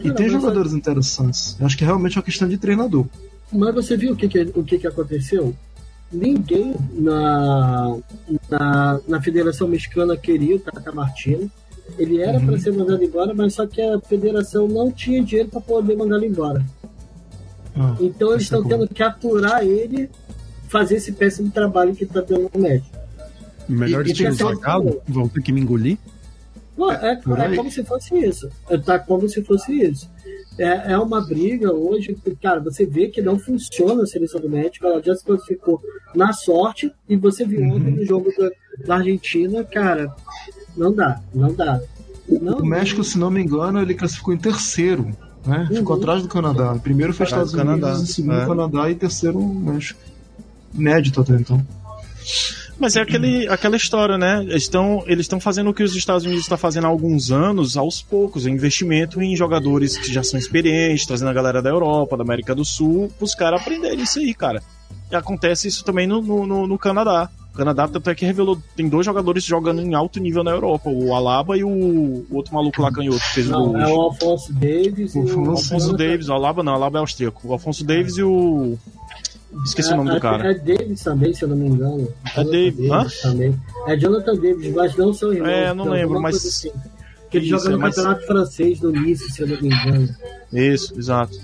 e 0.00 0.02
Cara, 0.08 0.14
tem 0.16 0.28
jogadores 0.28 0.74
interessantes. 0.74 1.56
Eu 1.58 1.64
acho 1.64 1.78
que 1.78 1.84
realmente 1.84 2.16
é 2.16 2.18
uma 2.18 2.24
questão 2.24 2.46
de 2.46 2.58
treinador. 2.58 3.06
Mas 3.50 3.74
você 3.74 3.96
viu 3.96 4.12
o 4.12 4.16
que, 4.16 4.28
que, 4.28 4.52
o 4.54 4.62
que, 4.62 4.78
que 4.78 4.86
aconteceu? 4.86 5.54
Ninguém 6.12 6.74
na, 6.92 7.96
na, 8.50 9.00
na 9.08 9.22
Federação 9.22 9.66
Mexicana 9.66 10.16
queria 10.16 10.56
o 10.56 10.58
Tata 10.58 10.92
Martino. 10.92 11.50
Ele 11.98 12.20
era 12.20 12.38
Uhum. 12.38 12.46
para 12.46 12.58
ser 12.58 12.72
mandado 12.72 13.02
embora, 13.02 13.32
mas 13.34 13.54
só 13.54 13.66
que 13.66 13.80
a 13.80 13.98
federação 14.00 14.66
não 14.66 14.90
tinha 14.90 15.22
dinheiro 15.22 15.48
para 15.48 15.60
poder 15.60 15.96
mandá-lo 15.96 16.24
embora. 16.24 16.64
Ah, 17.76 17.96
Então 18.00 18.30
eles 18.30 18.42
é 18.42 18.44
estão 18.44 18.62
bom. 18.62 18.68
tendo 18.68 18.88
que 18.88 19.02
aturar 19.02 19.64
ele 19.64 20.08
fazer 20.68 20.96
esse 20.96 21.12
péssimo 21.12 21.50
trabalho 21.50 21.94
que 21.94 22.04
está 22.04 22.22
tendo 22.22 22.50
no 22.52 22.60
médico. 22.60 22.96
melhor 23.68 24.06
E- 24.06 24.10
e 24.10 24.14
tem 24.14 24.30
só- 24.32 24.52
Zagallo, 24.54 25.00
vão 25.08 25.26
ter 25.28 25.40
que 25.42 25.50
me 25.50 25.60
engolir. 25.60 25.96
Não, 26.76 26.90
é, 26.92 27.12
é 27.14 27.46
aí. 27.46 27.56
como 27.56 27.70
se 27.70 27.82
fosse 27.84 28.14
isso. 28.18 28.48
É, 28.68 28.76
Tá 28.76 28.98
como 28.98 29.26
se 29.28 29.42
fosse 29.42 29.72
isso. 29.72 30.10
É, 30.58 30.92
é 30.92 30.98
uma 30.98 31.20
briga 31.26 31.72
hoje, 31.72 32.14
que, 32.14 32.36
cara, 32.36 32.60
você 32.60 32.84
vê 32.84 33.08
que 33.08 33.22
não 33.22 33.38
funciona 33.38 34.02
a 34.02 34.06
seleção 34.06 34.40
do 34.40 34.50
México, 34.50 34.86
ela 34.86 35.02
já 35.02 35.14
se 35.14 35.24
classificou 35.24 35.80
na 36.14 36.32
sorte, 36.32 36.92
e 37.08 37.16
você 37.16 37.44
viu 37.46 37.60
Uhum. 37.60 37.76
ontem 37.76 37.90
no 37.92 38.04
jogo 38.04 38.30
da, 38.38 38.50
da 38.86 38.94
Argentina, 38.96 39.64
cara, 39.64 40.14
não 40.76 40.92
dá, 40.92 41.20
não 41.34 41.52
dá. 41.54 41.80
Não, 42.28 42.58
O 42.58 42.66
México, 42.66 43.02
se 43.02 43.18
não 43.18 43.30
me 43.30 43.42
engano, 43.42 43.80
ele 43.80 43.94
classificou 43.94 44.34
em 44.34 44.38
terceiro, 44.38 45.10
né? 45.46 45.66
Ficou 45.72 45.96
Uhum. 45.96 46.02
atrás 46.02 46.22
do 46.22 46.28
Canadá. 46.28 46.74
Primeiro 46.82 47.12
foi 47.12 47.26
Atrás 47.26 47.48
Estados 47.48 47.52
do 47.66 47.70
Unidos, 47.70 47.88
Canadá, 47.90 48.06
segundo 48.06 48.34
é. 48.40 48.46
Canadá 48.46 48.90
e 48.90 48.94
terceiro 48.94 49.40
México. 49.42 50.00
Inédito 50.74 51.20
até 51.20 51.34
então. 51.34 51.64
Mas 52.78 52.96
é 52.96 53.00
aquele, 53.02 53.46
aquela 53.48 53.76
história, 53.76 54.18
né? 54.18 54.42
Eles 54.42 54.64
estão 54.64 55.04
eles 55.06 55.20
estão 55.26 55.38
fazendo 55.38 55.70
o 55.70 55.74
que 55.74 55.82
os 55.84 55.94
Estados 55.94 56.24
Unidos 56.24 56.42
estão 56.44 56.58
fazendo 56.58 56.86
há 56.86 56.88
alguns 56.88 57.30
anos, 57.30 57.76
aos 57.76 58.02
poucos, 58.02 58.46
investimento 58.46 59.22
em 59.22 59.36
jogadores 59.36 59.96
que 59.96 60.12
já 60.12 60.24
são 60.24 60.38
experientes, 60.40 61.06
trazendo 61.06 61.28
a 61.28 61.32
galera 61.32 61.62
da 61.62 61.70
Europa, 61.70 62.16
da 62.16 62.24
América 62.24 62.52
do 62.54 62.64
Sul, 62.64 63.12
os 63.20 63.32
caras 63.34 63.60
aprenderem 63.60 64.00
isso 64.02 64.18
aí, 64.18 64.34
cara. 64.34 64.60
acontece 65.12 65.68
isso 65.68 65.84
também 65.84 66.08
no, 66.08 66.20
no- 66.44 66.66
no 66.66 66.76
Canadá. 66.78 67.30
O 67.54 67.56
Canadá 67.56 67.86
tanto 67.86 68.10
é 68.10 68.14
que 68.16 68.26
revelou, 68.26 68.58
tem 68.74 68.88
dois 68.88 69.06
jogadores 69.06 69.44
jogando 69.44 69.80
em 69.80 69.94
alto 69.94 70.18
nível 70.18 70.42
na 70.42 70.50
Europa, 70.50 70.90
o 70.90 71.14
Alaba 71.14 71.56
e 71.56 71.62
o, 71.62 71.68
o 71.68 72.26
outro 72.32 72.52
maluco 72.52 72.82
lá 72.82 72.90
canhoto 72.90 73.20
que 73.20 73.32
fez 73.34 73.48
o 73.48 73.52
gol 73.52 73.72
Não, 73.72 73.80
é 73.80 73.84
hoje. 73.84 73.92
o 73.92 74.00
Alfonso 74.00 74.52
Davis 74.52 75.14
e 75.14 75.18
O 75.18 75.20
o 75.20 75.24
Alfonso 75.28 75.50
Alfonso 75.50 75.86
Jonathan- 75.86 75.96
Davis, 76.10 76.28
o 76.28 76.32
Alaba 76.32 76.62
não, 76.64 76.72
o 76.72 76.74
Alaba 76.74 76.98
é 76.98 77.00
austríaco. 77.00 77.48
O 77.48 77.52
Alfonso 77.52 77.84
Davis 77.84 78.16
e 78.16 78.24
o. 78.24 78.76
Esqueci 79.64 79.92
o 79.92 79.96
nome 79.96 80.10
do 80.10 80.16
É- 80.16 80.20
cara. 80.20 80.50
É 80.50 80.54
Davis 80.54 81.00
também, 81.04 81.32
se 81.32 81.44
eu 81.44 81.48
não 81.48 81.56
me 81.56 81.68
engano. 81.68 82.08
É 82.24 82.30
Jonathan 82.42 82.50
Davis- 82.50 82.88
Davis 82.88 83.20
também. 83.22 83.60
É 83.86 83.96
Jonathan 83.96 84.34
Davis, 84.34 84.74
mas 84.74 84.96
não 84.96 85.14
são 85.14 85.32
irmãos. 85.32 85.48
É, 85.48 85.68
eu 85.70 85.74
não 85.76 85.84
então, 85.84 85.94
lembro, 85.94 86.20
mas- 86.20 86.44
assim. 86.44 86.70
Que 87.30 87.38
ele 87.38 87.46
Isso, 87.46 87.58
joga 87.58 87.70
no 87.70 87.78
mas- 87.78 87.94
campeonato 87.94 88.26
francês 88.26 88.80
do 88.80 88.90
Nice, 88.90 89.30
se 89.30 89.42
eu 89.42 89.46
não 89.46 89.62
me 89.62 89.68
engano. 89.68 90.08
Isso, 90.52 90.92
exato. 90.98 91.38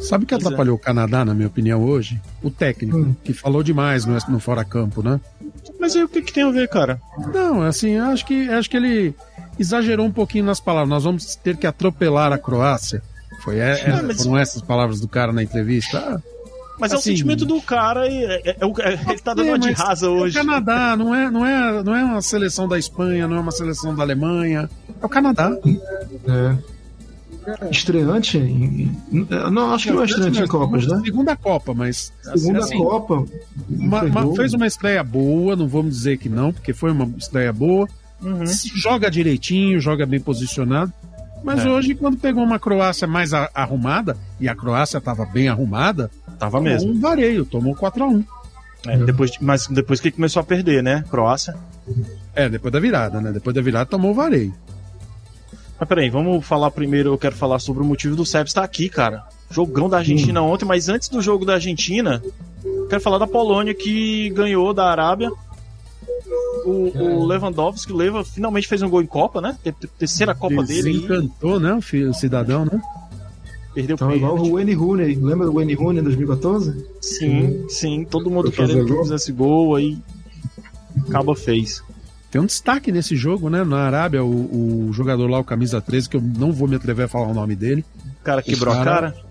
Sabe 0.00 0.24
o 0.24 0.26
que 0.26 0.34
é. 0.34 0.36
atrapalhou 0.36 0.76
o 0.76 0.78
Canadá, 0.78 1.24
na 1.24 1.34
minha 1.34 1.48
opinião, 1.48 1.82
hoje? 1.82 2.20
O 2.42 2.50
técnico, 2.50 2.96
Hum. 2.98 3.14
que 3.24 3.32
falou 3.32 3.62
demais 3.62 4.04
no, 4.04 4.16
no 4.28 4.38
fora-campo, 4.40 5.02
né? 5.02 5.20
Mas 5.80 5.96
aí 5.96 6.02
o 6.04 6.08
que, 6.08 6.22
que 6.22 6.32
tem 6.32 6.44
a 6.44 6.50
ver, 6.50 6.68
cara? 6.68 7.00
Não, 7.34 7.62
assim, 7.62 7.90
eu 7.90 8.04
acho 8.06 8.24
que, 8.24 8.48
acho 8.48 8.70
que 8.70 8.76
ele 8.76 9.14
exagerou 9.58 10.06
um 10.06 10.12
pouquinho 10.12 10.44
nas 10.44 10.60
palavras. 10.60 10.88
Nós 10.88 11.04
vamos 11.04 11.34
ter 11.36 11.56
que 11.56 11.66
atropelar 11.66 12.32
a 12.32 12.38
Croácia. 12.38 13.02
Foi, 13.42 13.58
é, 13.58 13.80
é- 13.80 14.02
mas- 14.02 14.22
Foram 14.22 14.38
essas 14.38 14.62
palavras 14.62 15.00
do 15.00 15.08
cara 15.08 15.32
na 15.32 15.42
entrevista. 15.42 15.98
Ah, 15.98 16.20
Mas 16.80 16.92
é 16.92 16.94
o 16.94 16.98
Assim- 16.98 17.10
sentimento 17.10 17.44
do 17.44 17.60
cara 17.60 18.06
e 18.08 18.22
é, 18.24 18.50
é- 18.50 18.56
é 18.60 18.64
o- 18.66 18.72
é- 18.80 18.92
ele 19.08 19.18
tá 19.18 19.34
dando 19.34 19.48
é, 19.48 19.50
uma 19.50 19.58
de 19.58 19.72
rasa 19.72 20.06
é 20.06 20.08
hoje. 20.08 20.38
o 20.38 20.44
Canadá, 20.44 20.96
não 20.96 21.12
é, 21.12 21.28
não, 21.28 21.44
é, 21.44 21.82
não 21.82 21.96
é 21.96 22.04
uma 22.04 22.22
seleção 22.22 22.68
da 22.68 22.78
Espanha, 22.78 23.26
não 23.26 23.36
é 23.36 23.40
uma 23.40 23.50
seleção 23.50 23.92
da 23.96 24.04
Alemanha. 24.04 24.70
É 25.02 25.04
o 25.04 25.08
Canadá. 25.08 25.50
É. 25.66 26.56
Estreante 27.70 28.38
em. 28.38 28.90
em- 29.12 29.26
Não, 29.50 29.72
acho 29.74 29.86
que 29.88 29.92
não 29.92 30.02
é 30.02 30.04
estreante 30.06 30.42
em 30.42 30.46
Copas, 30.46 30.86
né? 30.86 31.00
Segunda 31.04 31.36
Copa, 31.36 31.74
mas 31.74 32.12
Segunda 32.22 32.58
Assim, 32.60 32.78
Copa. 32.78 33.24
uma- 33.68 34.02
uma- 34.02 34.34
fez 34.36 34.52
uma 34.54 34.66
estreia 34.66 35.02
boa, 35.04 35.54
não 35.56 35.66
vamos 35.68 35.94
dizer 35.96 36.18
que 36.18 36.28
não, 36.28 36.52
porque 36.52 36.72
foi 36.72 36.90
uma 36.92 37.08
estreia 37.16 37.52
boa. 37.52 37.88
Uhum. 38.22 38.46
Se 38.46 38.68
joga 38.76 39.10
direitinho, 39.10 39.80
joga 39.80 40.04
bem 40.04 40.20
posicionado. 40.20 40.92
Mas 41.44 41.64
É. 41.64 41.68
hoje, 41.68 41.94
quando 41.94 42.16
pegou 42.16 42.42
uma 42.42 42.58
Croácia 42.58 43.06
mais 43.06 43.32
a- 43.32 43.48
arrumada, 43.54 44.16
e 44.40 44.48
a 44.48 44.54
Croácia 44.56 44.98
estava 44.98 45.24
bem 45.24 45.48
arrumada, 45.48 46.10
Tava 46.38 46.58
tomou 46.58 46.64
mesmo. 46.64 46.90
um 46.92 46.98
vareio, 47.00 47.44
tomou 47.44 47.76
4x1. 47.76 48.24
É, 48.86 48.96
depois, 48.98 49.30
de- 49.32 49.38
mas 49.40 49.66
depois 49.68 50.00
que 50.00 50.10
começou 50.10 50.40
a 50.40 50.44
perder, 50.44 50.82
né? 50.82 51.04
Croácia. 51.10 51.54
É, 52.34 52.48
depois 52.48 52.72
da 52.72 52.80
virada, 52.80 53.20
né? 53.20 53.30
Depois 53.32 53.54
da 53.54 53.62
virada 53.62 53.86
tomou 53.86 54.10
o 54.10 54.14
vareio. 54.14 54.52
Mas 55.78 55.88
peraí, 55.88 56.10
vamos 56.10 56.44
falar 56.44 56.70
primeiro. 56.70 57.10
Eu 57.10 57.18
quero 57.18 57.36
falar 57.36 57.58
sobre 57.58 57.82
o 57.82 57.86
motivo 57.86 58.16
do 58.16 58.26
Sebs 58.26 58.50
estar 58.50 58.64
aqui, 58.64 58.88
cara. 58.88 59.24
Jogão 59.50 59.88
da 59.88 59.98
Argentina 59.98 60.42
ontem, 60.42 60.64
mas 60.66 60.88
antes 60.88 61.08
do 61.08 61.22
jogo 61.22 61.44
da 61.44 61.54
Argentina, 61.54 62.22
quero 62.90 63.00
falar 63.00 63.18
da 63.18 63.26
Polônia 63.26 63.72
que 63.74 64.28
ganhou 64.30 64.74
da 64.74 64.90
Arábia. 64.90 65.30
O, 66.64 66.90
o 66.98 67.24
Lewandowski, 67.24 67.92
o 67.92 67.96
Leva, 67.96 68.24
finalmente 68.24 68.68
fez 68.68 68.82
um 68.82 68.90
gol 68.90 69.00
em 69.00 69.06
Copa, 69.06 69.40
né? 69.40 69.56
Ter- 69.62 69.72
ter- 69.72 69.88
Terceira 69.98 70.34
Copa 70.34 70.62
dele. 70.64 70.90
e 70.90 70.92
Desencantou, 70.94 71.58
né? 71.60 71.72
O, 71.74 71.80
filho, 71.80 72.10
o 72.10 72.14
cidadão, 72.14 72.64
né? 72.64 72.80
Perdeu 73.74 73.94
Então, 73.94 74.08
o 74.08 74.14
igual 74.14 74.32
pênalti. 74.32 74.50
o 74.50 74.54
Wayne 74.54 74.74
Rooney. 74.74 75.14
Lembra 75.14 75.46
do 75.46 75.52
Wayne 75.52 75.74
Rooney 75.74 76.00
em 76.00 76.04
2014? 76.04 76.84
Sim, 77.00 77.64
sim. 77.68 78.04
Todo 78.04 78.30
mundo 78.30 78.50
querendo 78.50 78.84
que 78.84 78.92
gol? 78.92 79.02
fizesse 79.04 79.32
gol, 79.32 79.76
aí. 79.76 79.96
Acaba 81.08 81.34
fez. 81.34 81.82
Tem 82.30 82.40
um 82.40 82.46
destaque 82.46 82.92
nesse 82.92 83.16
jogo, 83.16 83.48
né? 83.48 83.64
Na 83.64 83.78
Arábia, 83.78 84.22
o, 84.22 84.88
o 84.88 84.92
jogador 84.92 85.26
lá, 85.28 85.38
o 85.38 85.44
camisa 85.44 85.80
13, 85.80 86.08
que 86.10 86.16
eu 86.16 86.20
não 86.20 86.52
vou 86.52 86.68
me 86.68 86.76
atrever 86.76 87.06
a 87.06 87.08
falar 87.08 87.28
o 87.28 87.34
nome 87.34 87.56
dele. 87.56 87.84
O 88.20 88.24
cara 88.24 88.42
quebrou 88.42 88.74
a 88.74 88.84
cara- 88.84 89.12
cara. 89.12 89.28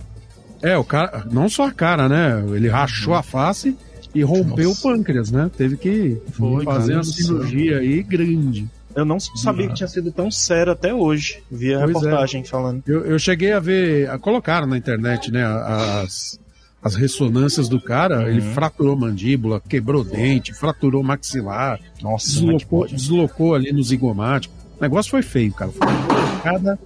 É, 0.63 0.75
o 0.77 0.83
cara, 0.83 1.25
não 1.31 1.47
só 1.47 1.67
a 1.67 1.71
cara, 1.71 2.09
né? 2.09 2.43
Ele 2.55 2.67
rachou 2.67 3.13
a 3.13 3.21
face 3.21 3.77
e 4.15 4.23
rompeu 4.23 4.69
Nossa. 4.69 4.79
o 4.87 4.91
pâncreas, 4.91 5.29
né? 5.29 5.51
Teve 5.55 5.77
que 5.77 6.19
Foi, 6.31 6.63
fazer 6.65 6.93
cara, 6.93 6.97
uma 6.97 7.03
cirurgia 7.03 7.77
aí 7.77 8.01
grande. 8.01 8.67
Eu 8.95 9.05
não 9.05 9.19
sabia 9.19 9.67
que 9.67 9.75
tinha 9.75 9.87
sido 9.87 10.11
tão 10.11 10.31
sério 10.31 10.71
até 10.71 10.91
hoje. 10.91 11.43
Vi 11.51 11.75
a 11.75 11.81
Pois 11.81 11.91
é. 11.91 11.99
reportagem 11.99 12.43
falando. 12.43 12.81
Eu, 12.87 13.05
eu 13.05 13.19
cheguei 13.19 13.51
a 13.51 13.59
ver, 13.59 14.09
a- 14.09 14.17
colocaram 14.17 14.65
na 14.65 14.75
internet, 14.75 15.31
né, 15.31 15.45
as, 15.45 16.39
as 16.87 16.95
ressonâncias 16.95 17.69
do 17.69 17.79
cara. 17.79 18.29
Ele 18.29 18.41
fraturou 18.41 18.95
mandíbula, 18.95 19.61
quebrou 19.61 20.03
dente, 20.03 20.53
fraturou 20.53 21.03
maxilar, 21.03 21.79
Nossa, 22.01 22.27
deslocou, 22.27 22.87
deslocou 22.87 23.53
ali 23.53 23.71
no 23.71 23.83
zigomático. 23.83 24.53
O 24.79 24.81
negócio 24.81 25.11
foi 25.11 25.21
feio, 25.21 25.53
cara. 25.53 25.71
Foi 25.71 25.87
uma 25.87 26.07
pancada 26.07 26.79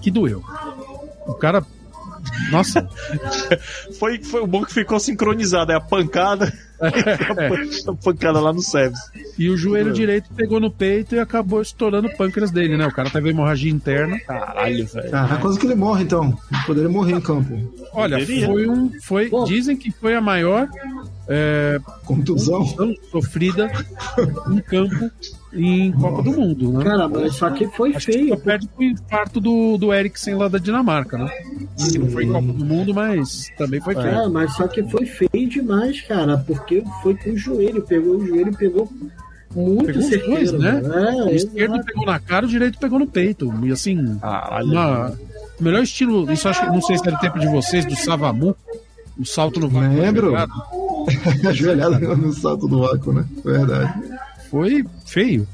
que 0.00 0.10
doeu. 0.10 0.42
O 1.26 1.34
cara. 1.34 1.64
Nossa, 2.50 2.88
Foi, 3.98 4.22
foi 4.22 4.40
o 4.40 4.46
bom 4.46 4.64
que 4.64 4.72
ficou 4.72 4.98
sincronizado. 4.98 5.72
É 5.72 5.76
a 5.76 5.80
pancada. 5.80 6.52
a 7.88 7.92
pancada 7.94 8.40
lá 8.40 8.52
no 8.52 8.62
Sebs. 8.62 8.98
e 9.38 9.48
o 9.48 9.56
joelho 9.56 9.92
direito 9.92 10.30
pegou 10.34 10.60
no 10.60 10.70
peito 10.70 11.14
e 11.14 11.18
acabou 11.18 11.62
estourando 11.62 12.08
o 12.08 12.16
pâncreas 12.16 12.50
dele, 12.50 12.76
né? 12.76 12.86
O 12.86 12.92
cara 12.92 13.10
teve 13.10 13.30
hemorragia 13.30 13.70
interna. 13.70 14.18
Caralho, 14.20 14.86
velho. 14.86 15.10
Ah, 15.12 15.36
é 15.38 15.40
quase 15.40 15.58
que 15.58 15.66
ele 15.66 15.74
morre, 15.74 16.04
então. 16.04 16.36
Poderia 16.66 16.88
morrer 16.88 17.12
em 17.12 17.20
campo. 17.20 17.72
Olha, 17.92 18.18
foi 18.24 18.68
um. 18.68 18.90
Foi, 19.02 19.30
dizem 19.46 19.76
que 19.76 19.90
foi 19.90 20.14
a 20.14 20.20
maior 20.20 20.68
é, 21.28 21.78
Contusão. 22.04 22.60
contusão 22.64 22.94
sofrida 23.10 23.70
em 24.50 24.58
campo 24.60 25.10
em 25.52 25.90
Copa 25.92 26.22
do 26.22 26.32
Mundo, 26.32 26.72
né? 26.72 26.84
Cara, 26.84 27.08
mas 27.08 27.34
só 27.34 27.48
que 27.50 27.66
foi 27.68 27.94
Acho 27.94 28.06
que 28.06 28.12
feio. 28.12 28.28
só 28.28 28.36
perde 28.36 28.68
pro 28.68 28.84
infarto 28.84 29.40
do, 29.40 29.78
do 29.78 29.92
Eriksen 29.92 30.34
lá 30.34 30.48
da 30.48 30.58
Dinamarca, 30.58 31.16
né? 31.16 31.28
Que 31.90 31.98
não 31.98 32.10
foi 32.10 32.24
em 32.24 32.32
Copa 32.32 32.52
do 32.52 32.64
Mundo, 32.64 32.94
mas 32.94 33.50
também 33.56 33.80
foi 33.80 33.94
feio. 33.94 34.06
É, 34.08 34.28
mas 34.28 34.54
só 34.54 34.68
que 34.68 34.82
foi 34.84 35.06
feio 35.06 35.48
demais, 35.48 36.00
cara, 36.02 36.36
porque 36.38 36.84
foi 37.02 37.14
com 37.16 37.30
o 37.30 37.36
joelho, 37.36 37.82
pegou 37.82 38.16
o 38.16 38.26
joelho, 38.26 38.54
pegou 38.56 38.88
muito 39.54 39.86
Pegou 39.86 40.02
certeiro. 40.02 40.34
dois, 40.34 40.52
né? 40.52 40.82
É, 40.84 41.22
o 41.24 41.30
esquerdo 41.30 41.74
exato. 41.76 41.86
pegou 41.86 42.04
na 42.06 42.18
cara, 42.20 42.44
o 42.44 42.48
direito 42.48 42.78
pegou 42.78 42.98
no 42.98 43.06
peito. 43.06 43.50
E 43.64 43.72
assim, 43.72 44.18
Caralho. 44.18 44.66
uma, 44.70 45.18
o 45.58 45.64
melhor 45.64 45.82
estilo, 45.82 46.30
isso 46.30 46.46
acho 46.48 46.60
que 46.60 46.66
não 46.66 46.82
sei 46.82 46.98
se 46.98 47.08
era 47.08 47.18
tempo 47.18 47.38
de 47.38 47.46
vocês, 47.48 47.86
do 47.86 47.96
Savamu, 47.96 48.54
o 49.18 49.24
salto 49.24 49.60
no 49.60 49.68
vácuo. 49.68 50.00
Lembro. 50.00 50.34
ajoelhado, 51.48 51.96
Ajoelhado 51.96 52.16
no 52.16 52.32
salto 52.32 52.66
do 52.66 52.80
vácuo, 52.80 53.12
né? 53.12 53.24
Verdade. 53.44 54.02
Foi 54.50 54.84
feio. 55.04 55.46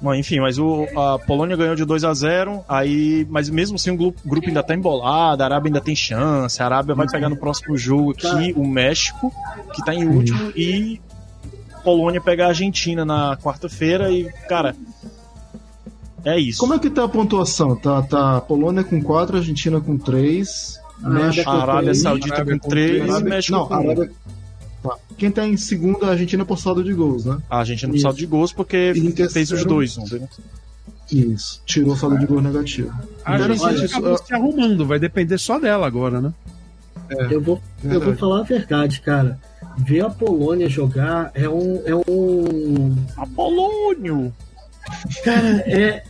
Bom, 0.00 0.14
enfim, 0.14 0.40
mas 0.40 0.58
o, 0.58 0.86
a 0.96 1.18
Polônia 1.18 1.56
ganhou 1.56 1.74
de 1.74 1.84
2 1.84 2.04
a 2.04 2.12
0 2.12 2.64
aí, 2.68 3.26
mas 3.30 3.48
mesmo 3.48 3.76
assim 3.76 3.90
o 3.90 3.96
grupo, 3.96 4.20
grupo 4.24 4.48
ainda 4.48 4.62
tá 4.62 4.74
embolado, 4.74 5.42
a 5.42 5.46
Arábia 5.46 5.68
ainda 5.70 5.80
tem 5.80 5.96
chance, 5.96 6.60
a 6.62 6.66
Arábia 6.66 6.94
vai 6.94 7.06
pegar 7.08 7.28
no 7.28 7.36
próximo 7.36 7.76
jogo 7.76 8.10
aqui 8.10 8.52
o 8.54 8.66
México, 8.66 9.32
que 9.74 9.82
tá 9.82 9.94
em 9.94 10.06
último, 10.06 10.52
e 10.54 11.00
Polônia 11.82 12.20
pegar 12.20 12.46
a 12.46 12.48
Argentina 12.48 13.04
na 13.04 13.36
quarta-feira 13.38 14.10
e, 14.10 14.24
cara, 14.48 14.76
é 16.24 16.38
isso. 16.38 16.58
Como 16.58 16.74
é 16.74 16.78
que 16.78 16.90
tá 16.90 17.04
a 17.04 17.08
pontuação? 17.08 17.76
Tá, 17.76 18.02
tá 18.02 18.40
Polônia 18.40 18.82
com 18.82 19.00
4, 19.00 19.36
Argentina 19.36 19.80
com 19.80 19.96
3. 19.96 20.80
México 20.98 21.50
a 21.50 21.62
Arábia 21.62 21.94
Saudita 21.94 22.34
Arábia 22.34 22.54
com 22.54 22.60
com 22.60 22.68
3 22.68 22.96
e 22.96 23.00
Arábia- 23.10 23.30
México 23.30 23.52
Não, 23.58 23.66
com 23.66 23.74
a 23.74 23.80
1. 23.80 23.90
Arábia. 23.90 24.12
Tá. 24.82 24.96
Quem 25.16 25.30
tá 25.30 25.46
em 25.46 25.56
segundo 25.56 26.04
é 26.04 26.08
a 26.08 26.10
Argentina 26.12 26.44
por 26.44 26.58
saldo 26.58 26.84
de 26.84 26.92
gols, 26.92 27.24
né? 27.24 27.38
A 27.48 27.58
Argentina 27.58 27.92
não 27.92 27.98
saldo 27.98 28.18
de 28.18 28.26
gols 28.26 28.52
porque 28.52 28.92
em 28.94 29.10
fez 29.12 29.28
os 29.28 29.32
terceiro- 29.34 29.64
dois 29.68 29.96
ontem. 29.98 30.28
Isso. 31.10 31.62
Tirou 31.66 31.92
o 31.92 31.96
saldo 31.96 32.18
de 32.18 32.26
gols 32.26 32.42
negativo. 32.42 32.92
A 33.24 33.32
Argentina 33.34 33.72
isso. 33.72 33.84
acabou 33.96 34.18
se 34.18 34.34
arrumando, 34.34 34.86
vai 34.86 34.98
depender 34.98 35.38
só 35.38 35.58
dela 35.58 35.86
agora, 35.86 36.20
né? 36.20 36.32
Eu 37.30 37.40
vou, 37.40 37.60
eu 37.82 38.00
vou 38.00 38.14
falar 38.16 38.40
a 38.40 38.42
verdade, 38.44 39.00
cara. 39.00 39.38
Ver 39.78 40.00
a 40.02 40.10
Polônia 40.10 40.68
jogar 40.68 41.30
é 41.34 41.48
um. 41.48 41.82
É 41.84 41.94
um 41.94 42.96
Apolônio! 43.16 44.32
cara, 45.24 45.62
é, 45.66 46.04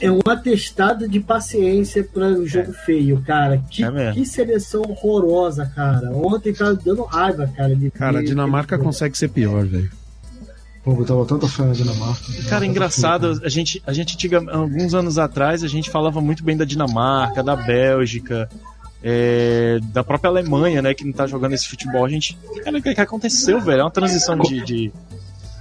é 0.00 0.10
um 0.10 0.20
atestado 0.26 1.08
de 1.08 1.20
paciência 1.20 2.02
para 2.04 2.26
o 2.28 2.46
jogo 2.46 2.72
feio, 2.72 3.22
cara. 3.26 3.62
Que, 3.70 3.84
É 3.84 4.12
que 4.12 4.24
seleção 4.24 4.82
horrorosa, 4.82 5.66
cara. 5.74 6.10
Ontem 6.12 6.52
tava 6.52 6.74
dando 6.74 7.02
raiva, 7.04 7.50
cara. 7.56 7.74
De 7.74 7.90
Cara, 7.90 8.20
a 8.20 8.24
Dinamarca 8.24 8.78
consegue 8.78 9.16
ser 9.16 9.28
pior, 9.28 9.64
velho. 9.66 9.90
Pô, 10.84 10.92
eu 10.94 11.04
tava 11.04 11.26
tanta 11.26 11.46
fé 11.48 11.64
na 11.64 11.72
Dinamarca. 11.72 12.22
Cara, 12.48 12.64
engraçado, 12.64 13.40
a 13.44 13.48
gente, 13.48 13.82
a 13.86 13.92
gente 13.92 14.16
tinha, 14.16 14.38
alguns 14.50 14.94
anos 14.94 15.18
atrás, 15.18 15.62
a 15.62 15.68
gente 15.68 15.90
falava 15.90 16.20
muito 16.20 16.42
bem 16.44 16.56
da 16.56 16.64
Dinamarca, 16.64 17.42
da 17.42 17.54
Bélgica, 17.56 18.48
é, 19.02 19.78
da 19.92 20.02
própria 20.02 20.28
Alemanha, 20.30 20.80
né, 20.82 20.94
que 20.94 21.04
não 21.04 21.12
tá 21.12 21.26
jogando 21.26 21.52
esse 21.52 21.68
futebol. 21.68 22.04
A 22.04 22.08
gente. 22.08 22.38
Cara, 22.64 22.78
o 22.78 22.82
que, 22.82 22.94
que 22.94 23.00
aconteceu, 23.00 23.60
velho? 23.60 23.80
É 23.80 23.84
uma 23.84 23.90
transição 23.90 24.38
de. 24.38 24.60
de 24.64 24.92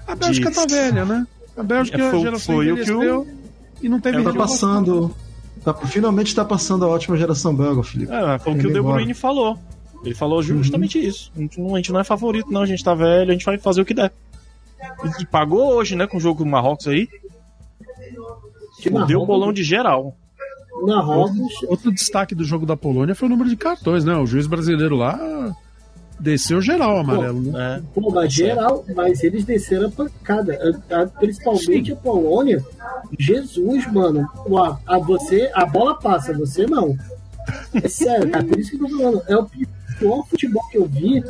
A 0.08 0.16
Bélgica 0.16 0.50
De- 0.50 0.56
tá 0.56 0.66
velha, 0.66 1.06
né? 1.06 1.28
A 1.58 1.64
Bélgica 1.64 1.98
É, 1.98 2.12
foi- 2.12 2.40
foi 2.40 2.72
o 2.72 2.78
que 2.84 2.92
o- 2.92 3.28
e 3.82 3.90
não 3.90 4.00
teve 4.00 4.18
Tá 4.18 4.30
renovação. 4.30 4.70
passando. 4.84 5.16
Tá, 5.64 5.74
finalmente 5.74 6.34
tá 6.36 6.46
passando 6.46 6.86
a 6.86 6.88
ótima 6.88 7.18
geração 7.18 7.54
belga, 7.56 7.84
Felipe. 7.84 8.12
é, 8.12 8.40
foi 8.40 8.54
o 8.54 8.58
que 8.58 8.68
o 8.68 8.72
De 8.72 8.78
embora. 8.80 8.96
Bruyne 8.96 9.14
falou. 9.14 9.58
Ele 10.04 10.14
falou 10.16 10.42
justamente 10.44 11.00
isso. 11.04 11.32
A 11.36 11.40
gente, 11.40 11.60
não, 11.60 11.74
a 11.74 11.78
gente 11.78 11.92
não 11.92 12.00
é 12.00 12.04
favorito, 12.04 12.52
não. 12.52 12.62
A 12.62 12.66
gente 12.66 12.84
tá 12.84 12.94
velho, 12.94 13.30
a 13.32 13.34
gente 13.34 13.46
vai 13.46 13.58
fazer 13.58 13.82
o 13.82 13.86
que 13.86 13.94
der. 13.94 14.12
E, 15.04 15.24
e 15.24 15.26
pagou 15.26 15.74
hoje, 15.74 15.96
né, 15.96 16.06
com 16.08 16.18
o 16.18 16.20
jogo 16.20 16.44
do 16.44 16.50
Marrocos 16.50 16.88
aí. 16.88 17.08
Dinamarca, 18.80 19.08
Deu 19.08 19.22
o 19.22 19.26
bolão 19.26 19.52
de 19.52 19.64
geral. 19.64 20.16
Marrocos. 20.84 21.64
Outro 21.68 21.92
destaque 21.92 22.36
do 22.36 22.44
jogo 22.44 22.66
da 22.66 22.78
Polônia 22.78 23.16
foi 23.16 23.28
o 23.28 23.32
número 23.32 23.50
de 23.50 23.58
cartões, 23.58 24.06
né? 24.06 24.16
O 24.16 24.28
juiz 24.28 24.46
brasileiro 24.46 24.96
lá 24.96 25.18
desceu 26.20 26.62
geral 26.62 26.98
amarelo, 26.98 27.42
né? 27.42 27.78
É. 27.78 27.82
Pô, 27.94 28.10
mas 28.12 28.34
geral, 28.34 28.84
mas 28.96 29.24
eles 29.24 29.44
desceram 29.46 29.88
a 29.88 29.92
pancada. 29.92 30.58
A- 30.90 31.02
a- 31.02 31.06
principalmente 31.08 31.92
a 31.94 31.96
Polônia. 31.96 32.64
Jesus, 33.20 33.86
mano. 33.92 34.28
A, 34.58 34.96
a 34.96 35.00
você, 35.00 35.50
a 35.54 35.66
bola 35.66 35.96
passa, 36.00 36.34
você 36.34 36.66
não. 36.66 36.98
É 37.82 37.88
sério, 37.88 38.36
é 38.36 38.44
por 38.44 38.60
isso 38.60 38.72
que 38.72 38.84
eu 38.84 38.90
tô 38.90 38.98
falando. 38.98 39.22
É 39.28 39.38
o 39.38 39.46
pior 40.00 40.26
futebol 40.28 40.68
que 40.70 40.78
eu 40.78 40.86
vi, 40.86 41.24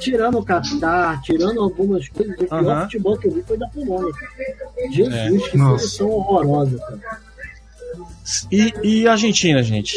tirando 0.00 0.38
o 0.38 0.44
Qatar, 0.44 1.20
tirando 1.22 1.60
algumas 1.60 2.08
coisas, 2.08 2.34
o 2.40 2.44
pior 2.46 2.82
futebol 2.82 3.16
que 3.18 3.28
eu 3.28 3.32
vi 3.34 3.42
foi 3.42 3.56
da 3.56 3.68
Polônia. 3.68 4.12
cara. 4.12 4.90
Jesus, 4.90 5.48
que 5.48 5.56
Nossa. 5.56 5.78
seleção 5.86 6.10
horrorosa, 6.10 6.78
cara. 6.78 7.20
E, 8.50 8.72
e 8.82 9.08
a 9.08 9.12
Argentina, 9.12 9.62
gente? 9.62 9.96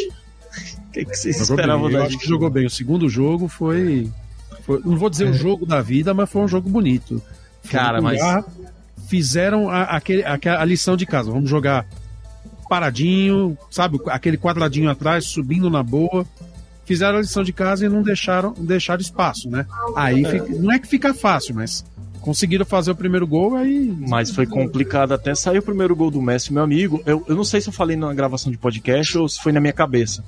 O 0.88 0.92
que, 0.94 1.06
que 1.06 1.16
vocês 1.16 1.38
Jogou 1.40 1.56
esperavam 1.56 1.88
bem. 1.88 1.94
Eu 1.96 2.00
da 2.00 2.06
acho 2.06 2.10
que 2.10 2.16
Argentina? 2.18 2.30
jogou 2.36 2.50
bem. 2.50 2.66
O 2.66 2.70
segundo 2.70 3.10
jogo 3.10 3.48
foi. 3.48 4.10
Foi- 4.66 4.82
não 4.84 4.98
vou 4.98 5.10
dizer 5.10 5.30
o 5.30 5.34
jogo 5.34 5.66
da 5.66 5.82
vida, 5.82 6.14
mas 6.14 6.30
foi 6.30 6.42
um 6.42 6.48
jogo 6.48 6.70
bonito. 6.70 7.22
Cara, 7.70 8.02
mas-. 8.02 8.20
Fizeram 9.08 9.70
a, 9.70 9.84
aquele, 9.84 10.24
a, 10.24 10.38
a 10.60 10.66
lição 10.66 10.96
de 10.98 11.06
casa. 11.06 11.30
Vamos 11.32 11.50
jogar 11.50 11.86
paradinho, 12.70 13.58
sabe? 13.70 14.00
Aquele 14.08 14.38
quadradinho 14.38 14.90
atrás, 14.90 15.26
subindo 15.26 15.70
na 15.70 15.84
boa. 15.84 16.26
Fizeram 16.86 17.18
a 17.18 17.22
lição 17.22 17.44
de 17.44 17.54
casa 17.54 17.86
e 17.86 17.90
não 17.90 18.02
deixaram, 18.02 18.54
deixaram 18.58 19.02
espaço, 19.02 19.50
né? 19.50 19.66
Aí 19.96 20.24
fica- 20.26 20.48
não 20.60 20.72
é 20.72 20.80
que 20.80 20.88
fica 20.88 21.14
fácil, 21.14 21.56
mas 21.56 21.86
conseguiram 22.22 22.66
fazer 22.66 22.92
o 22.92 22.96
primeiro 22.96 23.26
gol, 23.28 23.56
aí. 23.56 23.94
Mas 24.00 24.32
foi 24.32 24.46
complicado 24.46 25.14
até 25.14 25.34
sair 25.36 25.60
o 25.60 25.64
primeiro 25.64 25.96
gol 25.96 26.10
do 26.12 26.22
Messi, 26.22 26.52
meu 26.52 26.64
amigo. 26.64 27.02
Eu, 27.06 27.24
eu 27.28 27.36
não 27.36 27.44
sei 27.44 27.62
se 27.62 27.70
eu 27.70 27.74
falei 27.74 27.96
na 27.96 28.14
gravação 28.14 28.52
de 28.52 28.58
podcast 28.58 29.18
ou 29.18 29.30
se 29.30 29.42
foi 29.42 29.52
na 29.52 29.62
minha 29.62 29.74
cabeça. 29.74 30.24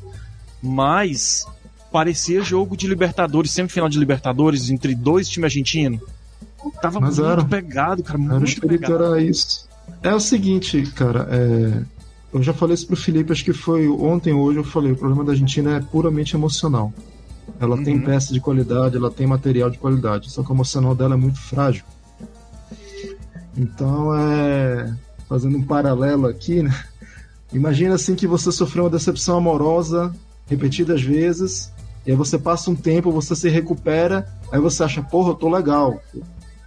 Mas 0.62 1.46
parecia 1.96 2.42
jogo 2.42 2.76
de 2.76 2.90
Libertadores, 2.90 3.52
semifinal 3.52 3.88
de 3.88 3.98
Libertadores, 3.98 4.70
entre 4.70 4.94
dois 4.94 5.30
times 5.30 5.46
argentinos. 5.46 6.02
Tava 6.82 7.00
Mas 7.00 7.18
muito 7.20 7.32
era. 7.32 7.46
pegado, 7.46 8.04
cara. 8.04 8.20
Era 8.22 8.34
o 8.36 8.40
Muito 8.42 8.68
pegado. 8.68 8.94
era 9.06 9.22
isso. 9.22 9.66
É 10.04 10.14
o 10.14 10.20
seguinte, 10.20 10.82
cara, 10.94 11.26
é, 11.32 11.82
eu 12.34 12.44
já 12.44 12.54
falei 12.54 12.74
isso 12.74 12.86
pro 12.86 12.98
Felipe, 12.98 13.32
acho 13.32 13.46
que 13.46 13.54
foi 13.54 13.88
ontem 13.88 14.34
ou 14.34 14.42
hoje 14.44 14.60
eu 14.60 14.64
falei, 14.66 14.92
o 14.92 14.98
problema 14.98 15.24
da 15.24 15.32
Argentina 15.32 15.78
é 15.78 15.80
puramente 15.80 16.36
emocional. 16.36 16.92
Ela 17.62 17.82
tem 17.82 17.96
Uhum. 17.96 18.02
peça 18.04 18.34
de 18.34 18.42
qualidade, 18.42 18.98
ela 18.98 19.10
tem 19.10 19.26
material 19.26 19.70
de 19.70 19.78
qualidade, 19.78 20.30
só 20.30 20.44
que 20.44 20.52
o 20.52 20.54
emocional 20.54 20.94
dela 20.94 21.14
é 21.14 21.18
muito 21.18 21.40
frágil. 21.40 21.86
Então 23.58 24.14
é. 24.14 24.94
Fazendo 25.30 25.58
um 25.58 25.64
paralelo 25.64 26.28
aqui, 26.28 26.62
né? 26.62 26.78
Imagina 27.54 27.96
assim 27.96 28.16
que 28.16 28.28
você 28.28 28.52
sofreu 28.52 28.84
uma 28.84 28.90
decepção 28.90 29.38
amorosa 29.38 30.14
repetidas 30.46 31.02
vezes, 31.02 31.72
e 32.06 32.12
aí 32.12 32.16
você 32.18 32.38
passa 32.38 32.70
um 32.70 32.76
tempo, 32.76 33.12
você 33.12 33.36
se 33.36 33.50
recupera, 33.50 34.28
aí 34.52 34.60
você 34.60 34.84
acha, 34.84 35.02
porra, 35.02 35.30
eu 35.32 35.36
tô 35.36 35.50
legal. 35.50 36.00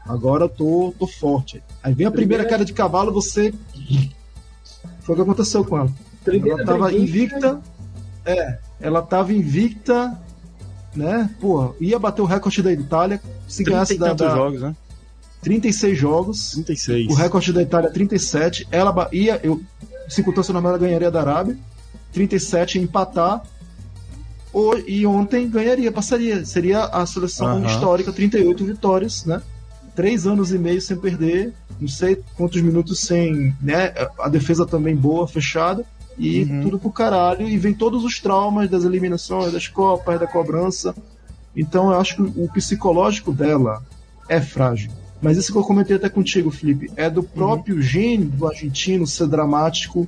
Agora 0.06 0.44
eu 0.44 0.48
tô, 0.48 0.94
tô 0.98 1.06
forte. 1.06 1.62
Aí 1.82 1.92
vem 1.92 2.06
a 2.06 2.10
primeira 2.10 2.44
queda 2.44 2.64
de 2.64 2.72
cavalo, 2.72 3.12
você. 3.12 3.52
Foi 5.00 5.14
o 5.14 5.16
que 5.16 5.22
aconteceu 5.22 5.64
com 5.64 5.78
ela. 5.78 5.90
Primeira 6.24 6.62
Ela 6.62 6.66
tava 6.66 6.92
invicta. 6.92 7.60
É, 8.24 8.58
ela 8.80 9.02
tava 9.02 9.32
invicta, 9.32 10.18
né? 10.94 11.30
Pô, 11.40 11.74
ia 11.80 11.98
bater 11.98 12.22
o 12.22 12.26
recorde 12.26 12.62
da 12.62 12.72
Itália. 12.72 13.20
Se 13.46 13.64
30 13.64 13.70
ganhasse 13.70 13.94
e 13.94 13.98
da, 13.98 14.12
da 14.12 14.34
jogos, 14.34 14.60
né? 14.62 14.76
36 15.42 15.98
jogos. 15.98 16.50
36. 16.52 17.10
O 17.10 17.14
recorde 17.14 17.52
da 17.52 17.62
Itália 17.62 17.88
é 17.88 17.92
37. 17.92 18.66
Ela 18.70 18.92
ba- 18.92 19.08
ia, 19.12 19.40
eu, 19.42 19.60
circunstância 20.08 20.52
normal, 20.52 20.72
ela 20.72 20.78
ganharia 20.80 21.10
da 21.10 21.20
Arábia. 21.20 21.56
37 22.12 22.78
ia 22.78 22.84
empatar. 22.84 23.42
E 24.86 25.06
ontem 25.06 25.48
ganharia, 25.48 25.92
passaria. 25.92 26.44
Seria 26.44 26.84
a 26.84 27.04
seleção 27.06 27.46
Aham. 27.48 27.66
histórica, 27.66 28.12
38 28.12 28.64
vitórias, 28.64 29.24
né? 29.24 29.42
Três 29.94 30.26
anos 30.26 30.52
e 30.52 30.58
meio 30.58 30.80
sem 30.80 30.96
perder. 30.96 31.52
Não 31.80 31.88
sei 31.88 32.20
quantos 32.36 32.60
minutos 32.62 33.00
sem. 33.00 33.54
Né? 33.60 33.92
A 34.18 34.28
defesa 34.28 34.66
também 34.66 34.96
boa, 34.96 35.26
fechada. 35.28 35.84
E 36.16 36.42
Uhum. 36.42 36.62
tudo 36.62 36.78
pro 36.78 36.90
caralho. 36.90 37.48
E 37.48 37.56
vem 37.56 37.72
todos 37.74 38.04
os 38.04 38.18
traumas 38.20 38.68
das 38.68 38.84
eliminações, 38.84 39.52
das 39.52 39.68
Copas, 39.68 40.18
da 40.18 40.26
cobrança. 40.26 40.94
Então 41.54 41.90
eu 41.92 42.00
acho 42.00 42.16
que 42.16 42.22
o 42.22 42.48
psicológico 42.52 43.32
dela 43.32 43.82
é 44.28 44.40
frágil. 44.40 44.90
Mas 45.20 45.36
isso 45.36 45.52
que 45.52 45.58
eu 45.58 45.64
comentei 45.64 45.96
até 45.96 46.08
contigo, 46.08 46.50
Felipe, 46.50 46.90
é 46.96 47.10
do 47.10 47.22
próprio 47.22 47.80
gênio 47.82 48.26
do 48.28 48.46
argentino 48.46 49.06
ser 49.06 49.26
dramático 49.26 50.06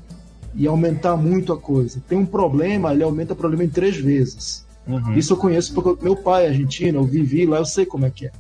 e 0.54 0.66
aumentar 0.66 1.16
muito 1.16 1.52
a 1.52 1.58
coisa. 1.58 2.02
Tem 2.08 2.18
um 2.18 2.26
problema, 2.26 2.92
ele 2.92 3.02
aumenta 3.02 3.32
o 3.32 3.36
problema 3.36 3.64
em 3.64 3.68
três 3.68 3.96
vezes. 3.96 4.64
Uhum. 4.86 5.14
Isso 5.14 5.32
eu 5.32 5.36
conheço 5.36 5.72
porque 5.72 6.02
meu 6.02 6.16
pai 6.16 6.46
é 6.46 6.48
argentino, 6.48 6.98
eu 7.00 7.04
vivi 7.04 7.46
lá, 7.46 7.58
eu 7.58 7.64
sei 7.64 7.86
como 7.86 8.06
é 8.06 8.10
que 8.10 8.26
é. 8.26 8.32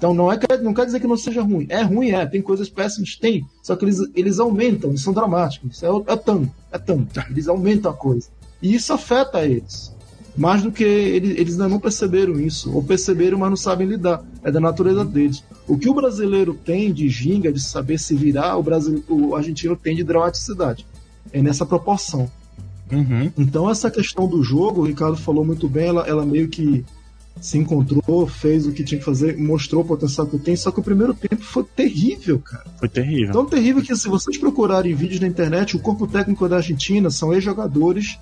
Então 0.00 0.14
não, 0.14 0.32
é, 0.32 0.38
não 0.62 0.72
quer 0.72 0.86
dizer 0.86 0.98
que 0.98 1.06
não 1.06 1.16
seja 1.16 1.42
ruim. 1.42 1.66
É 1.68 1.82
ruim, 1.82 2.10
é. 2.10 2.24
Tem 2.24 2.40
coisas 2.40 2.70
péssimas, 2.70 3.16
tem. 3.16 3.44
Só 3.62 3.76
que 3.76 3.84
eles, 3.84 3.98
eles 4.14 4.40
aumentam, 4.40 4.88
eles 4.88 5.02
são 5.02 5.12
dramáticos. 5.12 5.82
É, 5.82 5.88
é 5.88 6.16
tanto, 6.16 6.50
é 6.72 6.78
tanto. 6.78 7.20
Eles 7.28 7.46
aumentam 7.48 7.90
a 7.90 7.94
coisa. 7.94 8.28
E 8.62 8.74
isso 8.74 8.94
afeta 8.94 9.44
eles. 9.44 9.94
Mais 10.36 10.62
do 10.62 10.72
que 10.72 10.84
eles, 10.84 11.36
eles 11.38 11.52
ainda 11.54 11.68
não 11.68 11.78
perceberam 11.78 12.40
isso. 12.40 12.74
Ou 12.74 12.82
perceberam, 12.82 13.38
mas 13.38 13.50
não 13.50 13.56
sabem 13.56 13.86
lidar. 13.86 14.24
É 14.42 14.50
da 14.50 14.58
natureza 14.58 15.04
deles. 15.04 15.44
O 15.68 15.76
que 15.76 15.88
o 15.90 15.94
brasileiro 15.94 16.54
tem 16.54 16.92
de 16.94 17.06
ginga, 17.10 17.52
de 17.52 17.60
saber 17.60 17.98
se 17.98 18.14
virar, 18.14 18.56
o, 18.56 18.62
brasile- 18.62 19.04
o 19.06 19.34
argentino 19.34 19.76
tem 19.76 19.94
de 19.94 20.02
dramaticidade. 20.02 20.86
É 21.32 21.42
nessa 21.42 21.64
proporção. 21.64 22.30
Uhum. 22.90 23.30
Então 23.38 23.70
essa 23.70 23.90
questão 23.90 24.26
do 24.26 24.42
jogo, 24.42 24.82
o 24.82 24.84
Ricardo 24.84 25.16
falou 25.16 25.44
muito 25.44 25.68
bem, 25.68 25.86
ela, 25.86 26.06
ela 26.06 26.26
meio 26.26 26.48
que 26.48 26.84
se 27.40 27.56
encontrou, 27.56 28.26
fez 28.26 28.66
o 28.66 28.72
que 28.72 28.84
tinha 28.84 28.98
que 28.98 29.04
fazer, 29.04 29.36
mostrou 29.38 29.82
o 29.82 29.86
potencial 29.86 30.26
que 30.26 30.38
tem, 30.38 30.56
só 30.56 30.70
que 30.70 30.80
o 30.80 30.82
primeiro 30.82 31.14
tempo 31.14 31.42
foi 31.42 31.64
terrível, 31.64 32.38
cara. 32.40 32.66
Foi 32.78 32.88
terrível. 32.88 33.32
Tão 33.32 33.46
terrível 33.46 33.82
que 33.82 33.94
se 33.96 34.08
vocês 34.08 34.36
procurarem 34.36 34.94
vídeos 34.94 35.20
na 35.20 35.26
internet, 35.26 35.76
o 35.76 35.80
corpo 35.80 36.06
técnico 36.06 36.48
da 36.48 36.56
Argentina 36.56 37.08
são 37.10 37.32
ex-jogadores 37.32 38.18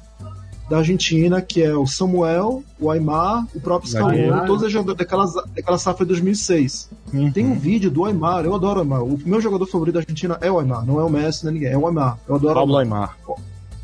da 0.69 0.79
Argentina, 0.79 1.41
que 1.41 1.63
é 1.63 1.75
o 1.75 1.87
Samuel, 1.87 2.63
o 2.79 2.91
Aymar, 2.91 3.47
o 3.55 3.61
próprio. 3.61 3.91
Scaloni, 3.91 4.47
todos 4.47 4.63
os 4.63 4.73
jogadores 4.73 4.99
daquela, 4.99 5.27
daquela 5.55 5.79
safra 5.79 6.05
de 6.05 6.09
2006. 6.09 6.91
Uhum. 7.13 7.33
Tem 7.33 7.47
um 7.47 7.59
vídeo 7.59 7.91
do 7.91 8.05
Aymar, 8.05 8.45
eu 8.45 8.55
adoro 8.55 8.81
o 8.81 8.83
Aymar. 8.83 9.03
O 9.03 9.19
meu 9.25 9.41
jogador 9.41 9.67
favorito 9.67 9.95
da 9.95 10.01
Argentina 10.01 10.37
é 10.41 10.51
o 10.51 10.59
Aymar, 10.59 10.85
não 10.85 11.01
é 11.01 11.05
o 11.05 11.09
Messi, 11.09 11.45
nem 11.45 11.55
ninguém, 11.55 11.71
é 11.73 11.79
o 11.79 11.87
Aymar. 11.87 12.19
Eu 12.29 12.35
adoro 12.35 12.53
o 12.53 12.61
Pablo 12.61 12.77
Aymar 12.77 13.17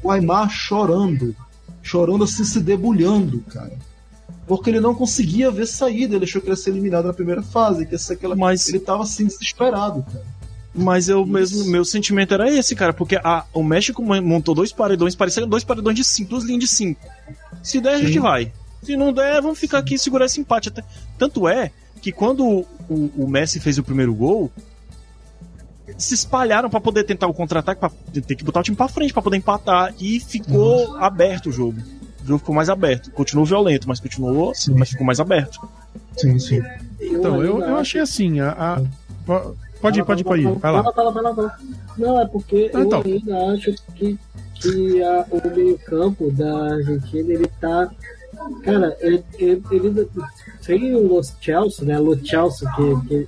o 0.05 0.11
Aymar 0.11 0.51
chorando, 0.51 1.35
chorando 1.83 2.25
assim, 2.25 2.45
se 2.45 2.61
debulhando, 2.61 3.41
cara. 3.49 3.73
Porque 4.47 4.69
ele 4.69 4.79
não 4.79 4.95
conseguia 4.95 5.51
ver 5.51 5.67
saída, 5.67 6.15
ele 6.15 6.27
achou 6.27 6.43
que 6.43 6.51
ia 6.51 6.57
ser 6.57 6.69
eliminado 6.69 7.07
na 7.07 7.15
primeira 7.15 7.43
fase, 7.43 7.87
que 7.87 7.97
aquela. 8.13 8.37
Mas- 8.37 8.69
Ele 8.69 8.79
tava 8.79 9.03
assim, 9.03 9.27
desesperado, 9.27 10.03
cara. 10.03 10.25
Mas 10.75 11.09
eu 11.09 11.25
mesmo, 11.25 11.65
meu 11.67 11.85
sentimento 11.85 12.35
era 12.35 12.51
esse, 12.51 12.75
cara, 12.75 12.93
porque 12.93 13.15
a, 13.17 13.45
o 13.53 13.63
México 13.63 14.03
montou 14.03 14.55
dois 14.57 14.73
paredões, 14.73 15.15
pareciam 15.15 15.47
dois 15.47 15.63
paredões 15.63 15.95
de 15.97 16.03
cinco, 16.03 16.31
duas 16.31 16.43
linhas 16.45 16.61
de 16.61 16.67
cinco. 16.69 17.01
Se 17.63 17.81
der, 17.81 17.95
a 17.95 17.99
gente 17.99 18.15
Sim. 18.15 18.19
vai. 18.21 18.53
Se 18.83 18.97
não 18.97 19.13
der, 19.13 19.41
vamos 19.41 19.59
ficar 19.59 19.79
aqui 19.79 19.95
e 19.95 19.99
segurar 19.99 20.27
esse 20.27 20.41
empate. 20.41 20.69
Até. 20.71 20.83
Tanto 21.17 21.47
é 21.49 21.71
que 22.03 22.11
quando 22.11 22.45
o, 22.45 23.11
o 23.17 23.29
Messi 23.29 23.61
fez 23.61 23.79
o 23.79 23.85
primeiro 23.85 24.13
gol, 24.15 24.51
se 25.97 26.15
espalharam 26.15 26.69
pra 26.69 26.81
poder 26.81 27.05
tentar 27.05 27.27
o 27.29 27.35
contra-ataque, 27.35 27.81
pra 27.81 27.91
ter 28.23 28.35
que 28.35 28.45
botar 28.45 28.61
o 28.61 28.63
time 28.63 28.77
pra 28.77 28.89
frente 28.89 29.13
pra 29.13 29.23
poder 29.23 29.37
empatar. 29.37 29.95
E 30.01 30.19
ficou 30.19 30.97
aberto 30.97 31.51
o 31.51 31.53
jogo. 31.53 31.79
O 32.23 32.27
jogo 32.27 32.39
ficou 32.41 32.55
mais 32.55 32.69
aberto. 32.69 33.11
Continuou 33.13 33.47
violento, 33.47 33.87
mas 33.87 34.01
continuou, 34.01 34.55
Sim. 34.55 34.75
mas 34.77 34.91
ficou 34.91 35.07
mais 35.07 35.21
aberto. 35.21 35.61
Sim, 36.17 36.39
sim. 36.39 36.63
Então, 37.01 37.43
eu, 37.43 37.61
eu 37.61 37.77
achei 37.77 38.01
assim. 38.01 38.41
A, 38.41 38.51
a- 39.29 39.51
pode 39.85 40.01
ir, 40.01 40.05
pode 40.05 40.21
ir, 40.23 40.25
pode 40.25 40.43
ir. 40.43 40.53
Vai 40.59 40.73
lá. 40.73 40.83
Fala, 40.83 40.95
fala, 40.95 41.13
fala, 41.13 41.35
fala. 41.35 41.59
Não, 41.99 42.21
é 42.21 42.27
porque 42.27 42.71
Ah, 42.75 42.81
então. 42.81 43.03
eu 43.05 43.15
ainda 43.15 43.53
acho 43.53 43.75
que, 43.95 44.19
que 44.55 45.03
a- 45.03 45.27
o 45.31 45.55
meio-campo 45.55 46.31
da 46.33 46.75
Argentina 46.75 47.33
ele 47.35 47.47
tá. 47.61 47.91
Cara, 48.63 48.97
ele, 49.01 49.23
ele, 49.39 49.63
ele 49.71 50.09
sem 50.61 50.95
o 50.95 51.07
Los 51.07 51.35
Chelsea, 51.41 51.85
né? 51.85 51.99
Los 51.99 52.19
Chelsea, 52.27 52.69
que, 52.75 53.09
que 53.09 53.27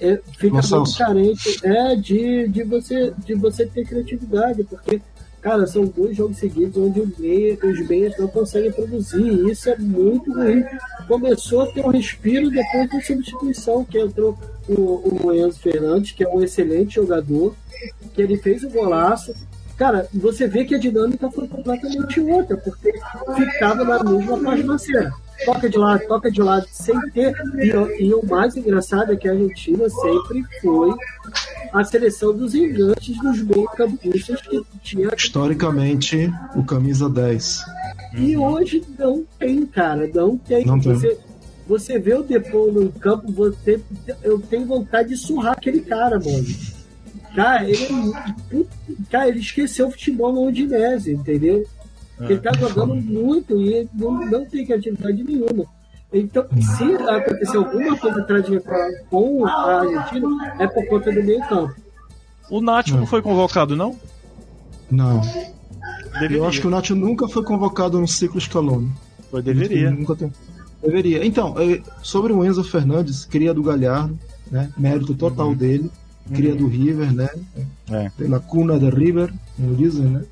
é, 0.00 0.20
fica 0.38 0.56
Los 0.56 0.70
muito 0.70 0.96
carente 0.98 1.60
é, 1.66 1.96
de, 1.96 2.48
de, 2.48 2.62
você, 2.62 3.12
de 3.26 3.34
você 3.34 3.66
ter 3.66 3.84
criatividade, 3.84 4.64
porque. 4.64 5.00
Cara, 5.42 5.66
são 5.66 5.84
dois 5.84 6.16
jogos 6.16 6.36
seguidos 6.36 6.76
onde 6.76 7.00
o 7.00 7.12
meia, 7.18 7.58
os 7.64 7.88
meias 7.88 8.16
não 8.16 8.28
conseguem 8.28 8.70
produzir. 8.70 9.20
E 9.26 9.50
isso 9.50 9.68
é 9.70 9.76
muito 9.76 10.32
ruim. 10.32 10.62
Começou 11.08 11.62
a 11.62 11.66
ter 11.66 11.84
um 11.84 11.90
respiro 11.90 12.48
depois 12.48 12.88
da 12.88 13.00
substituição, 13.00 13.84
que 13.84 13.98
entrou 13.98 14.38
o, 14.68 15.26
o 15.26 15.32
Enzo 15.34 15.58
Fernandes, 15.60 16.12
que 16.12 16.24
é 16.24 16.28
um 16.28 16.42
excelente 16.42 16.94
jogador, 16.96 17.54
que 18.14 18.22
ele 18.22 18.36
fez 18.36 18.62
o 18.62 18.70
golaço. 18.70 19.34
Cara, 19.76 20.06
você 20.14 20.46
vê 20.46 20.64
que 20.64 20.74
a 20.74 20.78
dinâmica 20.78 21.30
foi 21.30 21.48
completamente 21.48 22.20
outra, 22.20 22.56
porque 22.56 22.92
ficava 23.36 23.82
na 23.84 24.02
mesma 24.04 24.38
página 24.38 24.78
cena. 24.78 25.12
Toca 25.44 25.68
de 25.68 25.76
lado, 25.76 26.06
toca 26.06 26.30
de 26.30 26.40
lado, 26.40 26.66
sem 26.70 26.96
ter. 27.10 27.34
E, 27.56 27.72
o- 27.72 27.90
e 28.00 28.14
o 28.14 28.24
mais 28.24 28.56
engraçado 28.56 29.12
é 29.12 29.16
que 29.16 29.28
a 29.28 29.32
Argentina 29.32 29.88
sempre 29.90 30.44
foi 30.60 30.90
a 31.72 31.82
seleção 31.82 32.32
dos 32.36 32.54
engantes 32.54 33.16
dos 33.18 33.42
meio-campistas 33.42 34.40
que 34.42 34.62
tinha. 34.84 35.08
Historicamente, 35.16 36.32
o 36.54 36.62
camisa 36.62 37.08
10. 37.08 37.64
E 38.16 38.36
hoje 38.36 38.84
não 38.96 39.24
tem, 39.38 39.66
cara, 39.66 40.08
não 40.14 40.36
tem. 40.36 40.64
Não 40.64 40.78
tem. 40.78 40.94
Você, 40.94 41.18
Você 41.66 41.98
vê 41.98 42.14
o 42.14 42.22
Depô 42.22 42.70
no 42.72 42.90
campo, 42.92 43.30
você, 43.32 43.80
eu 44.22 44.38
tenho 44.40 44.66
vontade 44.66 45.10
de 45.10 45.16
surrar 45.16 45.52
aquele 45.52 45.80
cara, 45.80 46.18
mano. 46.18 46.44
Cara, 47.34 47.68
ele, 47.68 47.84
é 47.84 47.92
muito- 47.92 48.68
cara, 49.10 49.28
ele 49.28 49.38
esqueceu 49.40 49.86
o 49.88 49.90
futebol 49.90 50.32
no 50.32 50.46
Udinese, 50.46 51.12
entendeu? 51.12 51.64
Ele 52.20 52.38
tá 52.38 52.52
jogando 52.52 52.94
muito 52.94 53.60
e 53.60 53.88
não, 53.94 54.12
não 54.26 54.44
tem 54.44 54.64
criatividade 54.66 55.24
nenhuma. 55.24 55.64
Então, 56.12 56.44
se 56.76 56.84
acontecer 57.08 57.56
alguma 57.56 57.96
coisa 57.96 58.22
trágica 58.24 58.62
com 59.08 59.46
a 59.46 59.80
Argentina, 59.80 60.54
é 60.58 60.66
por 60.66 60.86
conta 60.86 61.10
do 61.10 61.22
meio 61.22 61.40
campo. 61.48 61.74
O 62.50 62.60
Nath 62.60 62.88
não 62.88 63.06
foi 63.06 63.22
convocado, 63.22 63.74
não? 63.74 63.96
Não. 64.90 65.22
Deveria. 66.12 66.36
Eu 66.36 66.46
acho 66.46 66.60
que 66.60 66.66
o 66.66 66.70
Nacho 66.70 66.94
nunca 66.94 67.26
foi 67.26 67.42
convocado 67.42 67.98
no 67.98 68.06
ciclo 68.06 68.38
Scaloni. 68.38 68.92
Foi, 69.30 69.40
deveria. 69.42 69.90
Nunca 69.90 70.14
tem- 70.14 70.30
Deveria. 70.82 71.24
Então, 71.24 71.54
eh, 71.58 71.80
sobre 72.02 72.32
o 72.32 72.44
Enzo 72.44 72.64
Fernandes, 72.64 73.24
cria 73.24 73.54
do 73.54 73.62
Galhardo, 73.62 74.18
né? 74.50 74.70
Mérito 74.76 75.14
total 75.14 75.54
dele. 75.54 75.90
Cria 76.34 76.54
do 76.54 76.66
River, 76.68 77.12
né? 77.12 77.28
É. 77.90 78.08
Pela 78.16 78.38
cuna 78.40 78.78
de 78.78 78.88
River, 78.88 79.32
como 79.56 79.74
dizem, 79.74 80.04
né? 80.06 80.22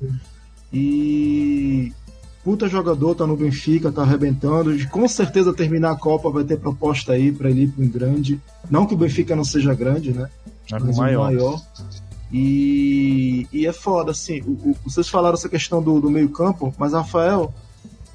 E 0.73 1.91
puta 2.43 2.67
jogador, 2.67 3.13
tá 3.15 3.27
no 3.27 3.35
Benfica, 3.35 3.91
tá 3.91 4.01
arrebentando. 4.01 4.73
E 4.75 4.87
com 4.87 5.07
certeza 5.07 5.53
terminar 5.53 5.91
a 5.91 5.95
Copa 5.95 6.29
vai 6.29 6.43
ter 6.43 6.57
proposta 6.57 7.13
aí 7.13 7.31
pra 7.31 7.49
ele 7.49 7.63
ir 7.63 7.73
um 7.77 7.87
grande. 7.87 8.39
Não 8.69 8.85
que 8.85 8.93
o 8.93 8.97
Benfica 8.97 9.35
não 9.35 9.43
seja 9.43 9.73
grande, 9.73 10.11
né? 10.13 10.29
É 10.71 10.79
mas 10.79 10.97
maior. 10.97 11.25
maior. 11.25 11.61
E, 12.31 13.45
e 13.51 13.67
é 13.67 13.73
foda, 13.73 14.11
assim. 14.11 14.39
o- 14.41 14.69
o- 14.71 14.75
vocês 14.85 15.09
falaram 15.09 15.33
essa 15.35 15.49
questão 15.49 15.83
do, 15.83 15.99
do 15.99 16.09
meio-campo, 16.09 16.73
mas 16.77 16.93
Rafael, 16.93 17.53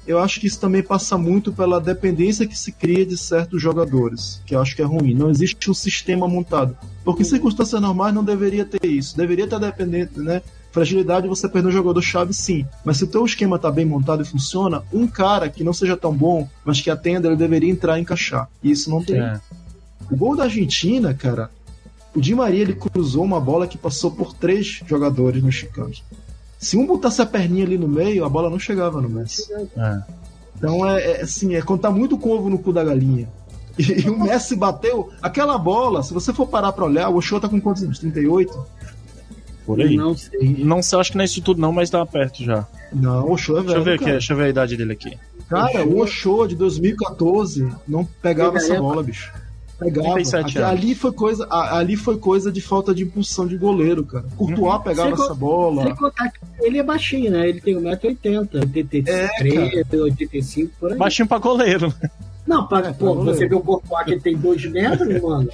eu 0.07 0.19
acho 0.19 0.39
que 0.39 0.47
isso 0.47 0.59
também 0.59 0.81
passa 0.81 1.17
muito 1.17 1.51
pela 1.51 1.81
dependência 1.81 2.47
que 2.47 2.57
se 2.57 2.71
cria 2.71 3.05
de 3.05 3.17
certos 3.17 3.61
jogadores, 3.61 4.41
que 4.45 4.55
eu 4.55 4.61
acho 4.61 4.75
que 4.75 4.81
é 4.81 4.85
ruim. 4.85 5.13
Não 5.13 5.29
existe 5.29 5.69
um 5.69 5.73
sistema 5.73 6.27
montado. 6.27 6.77
Porque 7.03 7.23
em 7.23 7.25
circunstâncias 7.25 7.81
normais 7.81 8.15
não 8.15 8.23
deveria 8.23 8.63
ter 8.63 8.85
isso. 8.87 9.17
Deveria 9.17 9.45
estar 9.45 9.59
dependente, 9.59 10.17
né? 10.19 10.41
Fragilidade 10.71 11.27
você 11.27 11.49
perder 11.49 11.69
um 11.69 11.71
jogador 11.71 12.01
chave 12.01 12.33
sim. 12.33 12.65
Mas 12.85 12.97
se 12.97 13.03
o 13.03 13.07
teu 13.07 13.25
esquema 13.25 13.59
tá 13.59 13.69
bem 13.69 13.85
montado 13.85 14.21
e 14.21 14.25
funciona, 14.25 14.83
um 14.93 15.07
cara 15.07 15.49
que 15.49 15.63
não 15.63 15.73
seja 15.73 15.97
tão 15.97 16.15
bom, 16.15 16.47
mas 16.63 16.79
que 16.79 16.89
atenda, 16.89 17.27
ele 17.27 17.35
deveria 17.35 17.69
entrar 17.69 17.97
e 17.97 18.01
encaixar. 18.01 18.49
E 18.63 18.71
isso 18.71 18.89
não 18.89 19.03
tem. 19.03 19.19
É. 19.19 19.39
O 20.09 20.15
gol 20.15 20.35
da 20.35 20.43
Argentina, 20.43 21.13
cara, 21.13 21.49
o 22.15 22.21
Di 22.21 22.33
Maria 22.33 22.61
ele 22.61 22.73
cruzou 22.73 23.23
uma 23.23 23.41
bola 23.41 23.67
que 23.67 23.77
passou 23.77 24.11
por 24.11 24.33
três 24.33 24.81
jogadores 24.85 25.43
mexicanos. 25.43 26.03
Se 26.57 26.75
um 26.77 26.85
botasse 26.85 27.21
a 27.21 27.25
perninha 27.25 27.65
ali 27.65 27.77
no 27.77 27.87
meio, 27.87 28.25
a 28.25 28.29
bola 28.29 28.49
não 28.49 28.59
chegava 28.59 28.99
no 29.01 29.09
Messi. 29.09 29.51
É. 29.53 30.01
Então 30.57 30.89
é, 30.89 31.11
é 31.11 31.21
assim, 31.21 31.55
é 31.55 31.61
contar 31.61 31.91
muito 31.91 32.17
com 32.17 32.29
o 32.29 32.33
ovo 32.33 32.49
no 32.49 32.57
cu 32.57 32.73
da 32.73 32.83
galinha. 32.83 33.29
E, 33.77 34.01
e 34.01 34.09
o 34.09 34.19
Messi 34.19 34.55
bateu 34.55 35.11
aquela 35.21 35.57
bola, 35.57 36.01
se 36.01 36.13
você 36.13 36.33
for 36.33 36.47
parar 36.47 36.71
pra 36.71 36.85
olhar, 36.85 37.09
o 37.09 37.17
Ochoa 37.17 37.39
tá 37.39 37.47
com 37.47 37.61
quantos 37.61 37.83
anos? 37.83 37.99
38? 37.99 38.65
Por 39.67 39.79
aí. 39.79 39.95
Não, 39.95 40.17
sei. 40.17 40.63
não 40.63 40.81
sei, 40.81 40.99
acho 40.99 41.11
que 41.11 41.17
não 41.17 41.21
é 41.21 41.25
isso 41.25 41.41
tudo 41.41 41.61
não, 41.61 41.71
mas 41.71 41.89
tá 41.89 42.03
perto 42.05 42.43
já. 42.43 42.65
Não, 42.91 43.27
o 43.27 43.33
Ochoa 43.33 43.59
é 43.59 43.63
Deixa 43.63 43.77
eu 43.77 43.83
velho. 43.83 43.83
ver 43.83 43.93
aqui, 43.93 44.03
cara. 44.05 44.11
deixa 44.13 44.33
eu 44.33 44.37
ver 44.37 44.43
a 44.45 44.49
idade 44.49 44.77
dele 44.77 44.93
aqui. 44.93 45.17
Cara, 45.47 45.85
o 45.85 45.99
Ochoa 45.99 46.47
de 46.47 46.55
2014 46.55 47.71
não 47.87 48.03
pegava 48.21 48.57
essa 48.57 48.79
bola, 48.79 49.03
bicho. 49.03 49.31
Pegava. 49.79 50.13
37 50.13 50.45
Aqui- 50.45 50.57
anos. 50.57 50.69
ali 50.71 50.95
foi 50.95 51.11
coisa, 51.11 51.47
ali 51.51 51.95
foi 51.95 52.17
coisa 52.17 52.51
de 52.51 52.61
falta 52.61 52.95
de 52.95 53.03
impulsão 53.03 53.45
de 53.45 53.55
goleiro, 53.57 54.03
cara. 54.03 54.25
Courtois 54.35 54.81
pegava 54.83 55.15
Sem 55.15 55.25
essa 55.25 55.35
bola. 55.35 55.83
Sem 55.83 55.95
contar 55.95 56.31
que 56.31 56.39
ele 56.61 56.79
é 56.79 56.83
baixinho, 56.83 57.31
né? 57.31 57.47
Ele 57.47 57.61
tem 57.61 57.75
1,80m, 57.75 58.49
83, 58.59 60.01
85, 60.01 60.71
por 60.79 60.91
aí. 60.91 60.97
Baixinho 60.97 61.27
pra 61.27 61.37
goleiro. 61.37 61.93
Não, 62.45 62.65
pra, 62.65 62.79
É, 62.87 62.93
pô, 62.93 63.15
pra 63.15 63.33
você 63.33 63.47
vê 63.47 63.53
o 63.55 63.59
Courtois 63.59 64.05
que 64.05 64.11
ele 64.13 64.21
tem 64.21 64.35
2 64.37 64.65
metros, 64.71 65.07
mano. 65.21 65.49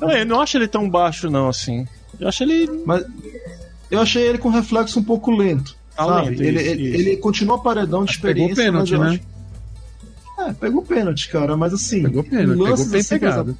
Não, 0.00 0.10
eu 0.10 0.26
não 0.26 0.40
acho 0.40 0.56
ele 0.58 0.68
tão 0.68 0.88
baixo, 0.88 1.28
não, 1.30 1.48
assim. 1.48 1.86
Eu 2.20 2.28
acho 2.28 2.42
ele. 2.44 2.82
Mas 2.86 3.04
eu 3.90 4.00
achei 4.00 4.22
ele 4.22 4.38
com 4.38 4.50
reflexo 4.50 5.00
um 5.00 5.02
pouco 5.04 5.30
lento. 5.30 5.76
Tá 5.96 6.04
sabe? 6.04 6.28
lento, 6.30 6.42
ele, 6.42 6.60
isso, 6.60 6.70
ele, 6.70 6.82
isso. 6.90 6.94
ele 7.00 7.16
continua 7.16 7.58
paredão 7.60 8.04
de 8.04 8.12
Mas 8.12 8.16
pegou 8.18 8.30
experiência. 8.46 8.64
pênalti, 8.64 8.90
mas 8.92 8.92
eu 8.92 8.98
né? 9.00 9.08
acho- 9.10 9.37
É, 10.38 10.52
pegou 10.52 10.82
pênalti, 10.82 11.28
cara, 11.28 11.56
mas 11.56 11.72
assim. 11.74 12.02
Pegou 12.02 12.22
pênalti, 12.22 12.58
pegou 12.58 12.86
bem 12.86 13.00
assim, 13.00 13.08
pegado. 13.08 13.58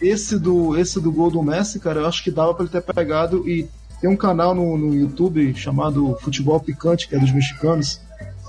Esse 0.00 0.38
do, 0.38 0.76
esse 0.78 1.00
do 1.00 1.10
gol 1.10 1.30
do 1.30 1.42
Messi, 1.42 1.78
cara, 1.80 2.00
eu 2.00 2.06
acho 2.06 2.22
que 2.22 2.30
dava 2.30 2.54
pra 2.54 2.64
ele 2.64 2.72
ter 2.72 2.82
pegado. 2.82 3.48
E 3.48 3.68
tem 4.00 4.08
um 4.10 4.16
canal 4.16 4.54
no, 4.54 4.76
no 4.76 4.94
YouTube 4.94 5.54
chamado 5.54 6.16
Futebol 6.20 6.58
Picante, 6.60 7.08
que 7.08 7.14
é 7.14 7.18
dos 7.18 7.32
mexicanos. 7.32 8.00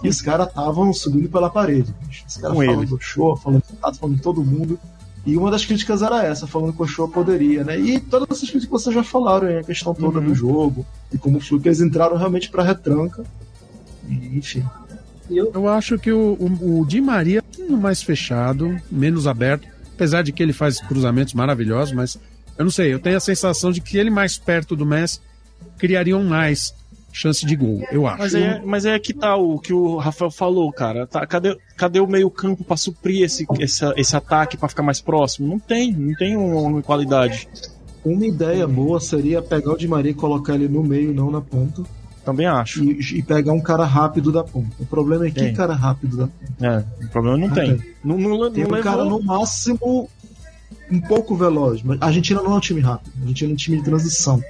E 0.04 0.10
os 0.10 0.22
caras 0.22 0.48
estavam 0.48 0.92
subindo 0.94 1.30
pela 1.30 1.50
parede. 1.50 1.94
Os 2.28 2.38
caras 2.38 2.58
falando 2.58 2.80
ele. 2.82 2.86
do 2.88 3.00
show, 3.00 3.38
falando 3.38 3.64
falando 4.00 4.16
de 4.16 4.22
todo 4.22 4.44
mundo. 4.44 4.80
E 5.26 5.38
uma 5.38 5.52
das 5.52 5.64
críticas 5.64 6.02
era 6.02 6.24
essa, 6.26 6.48
falando 6.48 6.74
que 6.74 6.82
o 6.82 6.88
show 6.88 7.08
poderia, 7.08 7.64
né? 7.64 7.80
E 7.80 8.00
todas 8.00 8.28
essas 8.32 8.50
críticas 8.50 8.66
que 8.66 8.72
vocês 8.72 8.96
já 8.96 9.04
falaram, 9.04 9.48
hein? 9.50 9.58
a 9.60 9.64
questão 9.64 9.94
toda 9.94 10.20
Uhum. 10.20 10.26
do 10.26 10.34
jogo 10.36 10.84
e 11.14 11.18
como 11.20 11.40
foi 11.40 11.60
que 11.60 11.68
eles 11.68 11.80
entraram 11.80 12.18
realmente 12.18 12.50
pra 12.50 12.64
retranca. 12.64 13.24
E, 14.10 14.38
enfim. 14.38 14.64
E 15.32 15.38
eu, 15.38 15.68
acho 15.70 15.98
que 15.98 16.12
o, 16.12 16.34
o, 16.40 16.82
o 16.82 16.86
Di 16.86 17.00
Maria 17.02 17.42
é 17.60 17.64
um 17.72 17.78
mais 17.78 18.04
fechado, 18.04 18.78
menos 18.92 19.26
aberto, 19.28 19.68
apesar 19.96 20.22
de 20.24 20.32
que 20.32 20.44
ele 20.44 20.54
faz 20.54 20.80
cruzamentos 20.82 21.34
maravilhosos, 21.34 21.94
mas 21.94 22.20
eu 22.58 22.66
não 22.66 22.72
sei, 22.72 22.94
eu 22.94 23.00
tenho 23.00 23.16
a 23.18 23.22
sensação 23.22 23.72
de 23.72 23.80
que 23.82 23.98
ele 23.98 24.10
mais 24.10 24.38
perto 24.38 24.76
do 24.76 24.86
Messi 24.86 25.20
criariam 25.78 26.24
mais 26.24 26.74
chance 27.14 27.46
de 27.46 27.56
gol, 27.56 27.82
eu 27.92 28.06
acho. 28.08 28.20
Mas 28.20 28.36
é, 28.36 28.62
mas 28.66 28.86
é 28.86 28.98
que 29.00 29.14
tá 29.14 29.36
o 29.36 29.58
que 29.60 29.74
o 29.74 29.98
Rafael 29.98 30.32
falou, 30.32 30.72
cara. 30.72 31.06
Tá, 31.08 31.26
cadê, 31.26 31.58
cadê 31.76 32.00
o 32.00 32.08
meio-campo 32.08 32.64
pra 32.64 32.78
suprir 32.78 33.24
esse, 33.24 33.46
esse, 33.60 33.86
esse 33.98 34.16
ataque 34.16 34.58
pra 34.58 34.70
ficar 34.70 34.84
mais 34.84 35.02
próximo? 35.02 35.48
Não 35.48 35.60
tem, 35.60 35.92
não 35.94 36.14
tem 36.16 36.38
um- 36.38 36.58
uma 36.66 36.82
qualidade. 36.82 37.48
Uma 38.04 38.26
ideia 38.26 38.66
boa 38.68 39.00
seria 39.00 39.42
pegar 39.42 39.74
o 39.74 39.78
Di 39.78 39.88
Maria 39.88 40.12
e 40.12 40.16
colocar 40.16 40.56
ele 40.56 40.68
no 40.68 40.84
meio, 40.84 41.14
não 41.14 41.30
na 41.30 41.42
ponta, 41.42 41.84
Também 42.24 42.46
acho. 42.46 42.84
e, 42.84 43.18
e 43.18 43.24
pegar 43.24 43.52
um 43.54 43.62
cara 43.62 43.84
rápido 43.86 44.32
da 44.32 44.44
ponta. 44.44 44.70
O 44.80 44.86
problema 44.86 45.26
é 45.26 45.32
que 45.32 45.40
Tem. 45.40 45.54
cara 45.54 45.74
rápido 45.74 46.18
da 46.18 46.28
ponta. 46.28 46.66
É, 47.00 47.06
o 47.06 47.10
problema 47.10 47.38
não, 47.38 47.48
Não 47.48 47.54
tem. 47.56 47.78
tem. 47.78 47.92
Não, 48.04 48.18
não, 48.18 48.38
não 48.38 48.52
Tem 48.52 48.64
um 48.64 48.68
levou- 48.70 48.84
cara 48.84 49.04
no 49.06 49.22
máximo 49.24 50.10
um 50.92 51.00
pouco 51.02 51.36
veloz, 51.36 51.82
mas 51.84 51.98
a 52.02 52.06
Argentina 52.08 52.42
não 52.42 52.54
é 52.54 52.56
um 52.56 52.60
time 52.60 52.82
rápido, 52.82 53.12
a 53.18 53.22
Argentina 53.22 53.52
é 53.52 53.54
um 53.54 53.58
time 53.58 53.78
de 53.78 53.84
transição. 53.84 54.42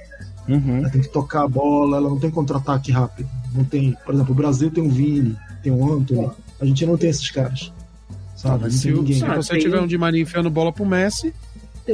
Uhum. 0.48 0.78
Ela 0.78 0.90
tem 0.90 1.00
que 1.00 1.08
tocar 1.08 1.44
a 1.44 1.48
bola, 1.48 1.96
ela 1.98 2.08
não 2.10 2.18
tem 2.18 2.30
contra-ataque 2.30 2.90
rápido. 2.90 3.28
Não 3.54 3.64
tem, 3.64 3.96
por 4.04 4.12
exemplo, 4.14 4.32
o 4.32 4.34
Brasil 4.34 4.70
tem 4.70 4.84
o 4.84 4.90
Vini, 4.90 5.36
tem 5.62 5.70
o 5.72 5.92
Anthony. 5.94 6.26
A 6.26 6.62
Argentina 6.62 6.90
não 6.90 6.98
tem 6.98 7.10
esses 7.10 7.30
caras. 7.30 7.72
Sabe? 8.36 8.64
Mas 8.64 8.72
não 8.74 8.80
se, 8.80 8.88
tem 8.88 8.92
o- 8.92 8.96
ninguém. 9.02 9.16
se 9.18 9.24
Ah, 9.24 9.36
você 9.36 9.50
tem 9.52 9.60
tiver 9.60 9.80
um- 9.80 9.86
Di 9.86 9.96
Maria 9.96 10.20
enfiando 10.20 10.50
bola 10.50 10.72
pro 10.72 10.84
Messi, 10.84 11.32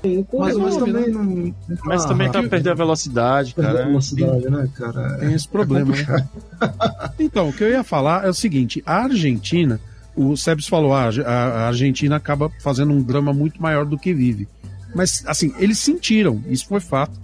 um 0.05 0.39
Mas, 0.39 0.57
mas 0.57 0.77
também 0.77 0.93
né? 0.93 1.09
não. 1.09 1.25
não 1.25 1.55
Mas 1.85 2.03
tá 2.03 2.09
também 2.09 2.31
tá 2.31 2.43
perdendo 2.43 2.73
a 2.73 2.75
velocidade, 2.75 3.55
Perdeu 3.55 3.71
a 3.71 3.75
cara. 3.75 3.87
velocidade, 3.89 4.51
né, 4.51 4.69
cara? 4.75 5.19
tem 5.19 5.33
esse 5.33 5.49
problema, 5.49 5.95
né? 5.95 6.29
Então, 7.19 7.49
o 7.49 7.53
que 7.53 7.65
eu 7.65 7.71
ia 7.71 7.83
falar 7.83 8.27
é 8.27 8.29
o 8.29 8.35
seguinte: 8.35 8.83
a 8.85 9.05
Argentina, 9.05 9.81
o 10.15 10.37
Sebs 10.37 10.67
falou, 10.67 10.93
ah, 10.95 11.09
a, 11.25 11.33
a 11.33 11.67
Argentina 11.69 12.17
acaba 12.17 12.51
fazendo 12.61 12.93
um 12.93 13.03
drama 13.03 13.33
muito 13.33 13.61
maior 13.63 13.85
do 13.85 13.99
que 13.99 14.13
vive. 14.13 14.47
Mas, 14.95 15.23
assim, 15.27 15.55
eles 15.59 15.79
sentiram, 15.79 16.43
isso 16.49 16.67
foi 16.67 16.81
fato, 16.81 17.19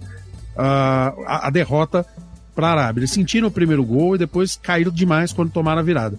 ah, 0.57 1.13
a, 1.25 1.47
a 1.47 1.49
derrota 1.49 2.05
para 2.55 2.67
a 2.67 2.71
Arábia. 2.71 3.01
Eles 3.01 3.11
sentiram 3.11 3.49
o 3.49 3.51
primeiro 3.51 3.83
gol 3.83 4.15
e 4.15 4.19
depois 4.19 4.55
caíram 4.61 4.91
demais 4.91 5.33
quando 5.33 5.51
tomaram 5.51 5.79
a 5.79 5.83
virada. 5.83 6.17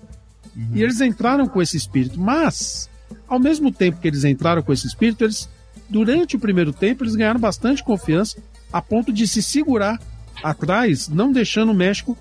E 0.73 0.83
eles 0.83 1.01
entraram 1.01 1.47
com 1.47 1.61
esse 1.61 1.77
espírito, 1.77 2.19
mas, 2.19 2.89
ao 3.29 3.39
mesmo 3.39 3.71
tempo 3.71 4.01
que 4.01 4.09
eles 4.09 4.25
entraram 4.25 4.63
com 4.63 4.73
esse 4.73 4.87
espírito, 4.87 5.25
eles, 5.25 5.49
durante 5.89 6.37
o 6.37 6.39
primeiro 6.39 6.73
tempo, 6.73 7.05
eles 7.05 7.15
ganharam 7.15 7.41
bastante 7.41 7.83
confiança 7.83 8.39
a 8.73 8.83
ponto 8.83 9.13
de 9.13 9.27
se 9.27 9.43
segurar 9.43 10.01
atrás, 10.43 11.09
não 11.09 11.33
deixando 11.33 11.73
o 11.73 11.75
México 11.75 12.17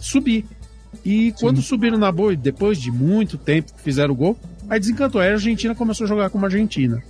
subir. 0.00 0.46
E 1.04 1.32
quando 1.38 1.60
subiram 1.60 1.98
na 1.98 2.10
boa, 2.10 2.32
e 2.32 2.36
depois 2.36 2.80
de 2.80 2.90
muito 2.90 3.36
tempo 3.36 3.72
que 3.74 3.82
fizeram 3.82 4.14
o 4.14 4.16
gol, 4.16 4.38
aí 4.68 4.80
desencantou. 4.80 5.20
Aí 5.20 5.28
a 5.28 5.32
Argentina 5.32 5.74
começou 5.74 6.04
a 6.04 6.08
jogar 6.08 6.30
como 6.30 6.44
a 6.44 6.48
Argentina. 6.48 7.02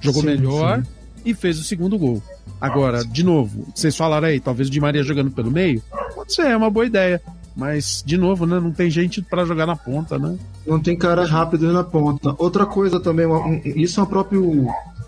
Jogou 0.00 0.22
Sim, 0.22 0.28
melhor 0.28 0.82
e 1.24 1.34
fez 1.34 1.58
o 1.58 1.64
segundo 1.64 1.98
gol. 1.98 2.22
Agora, 2.60 3.04
de 3.04 3.24
novo, 3.24 3.66
vocês 3.74 3.96
falaram 3.96 4.28
aí, 4.28 4.40
talvez 4.40 4.68
o 4.68 4.70
Di 4.70 4.80
Maria 4.80 5.02
jogando 5.02 5.30
pelo 5.30 5.50
meio, 5.50 5.82
pode 6.14 6.32
ser, 6.34 6.46
é 6.46 6.56
uma 6.56 6.70
boa 6.70 6.86
ideia. 6.86 7.20
Mas, 7.54 8.04
de 8.06 8.16
novo, 8.16 8.46
né, 8.46 8.60
não 8.60 8.70
tem 8.70 8.88
gente 8.88 9.20
para 9.20 9.44
jogar 9.44 9.66
na 9.66 9.74
ponta, 9.74 10.16
né? 10.16 10.38
Não 10.64 10.78
tem 10.78 10.96
cara 10.96 11.24
rápido 11.24 11.72
na 11.72 11.82
ponta. 11.82 12.32
Outra 12.38 12.64
coisa 12.64 13.00
também, 13.00 13.26
isso 13.64 13.98
é 13.98 14.02
uma 14.02 14.08
própria 14.08 14.38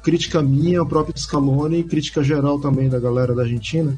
crítica 0.02 0.42
minha, 0.42 0.82
o 0.82 0.86
próprio 0.86 1.18
Scaloni, 1.18 1.84
crítica 1.84 2.22
geral 2.22 2.58
também 2.58 2.88
da 2.88 2.98
galera 2.98 3.34
da 3.34 3.42
Argentina. 3.42 3.96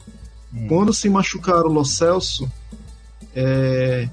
Quando 0.69 0.93
se 0.93 1.09
machucaram 1.09 1.71
o 1.71 1.73
Lo 1.73 1.85
Celso, 1.85 2.51
é, 3.35 4.09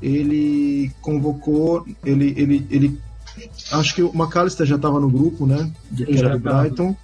ele 0.00 0.92
convocou, 1.00 1.84
ele, 2.04 2.32
ele, 2.36 2.66
ele, 2.70 3.00
acho 3.72 3.94
que 3.94 4.02
o 4.02 4.12
McAllister 4.14 4.66
já 4.66 4.76
estava 4.76 5.00
no 5.00 5.10
grupo, 5.10 5.46
né? 5.46 5.70
Que 5.96 6.04
era 6.04 6.28
já 6.28 6.36
do. 6.36 6.38
Brighton. 6.38 6.96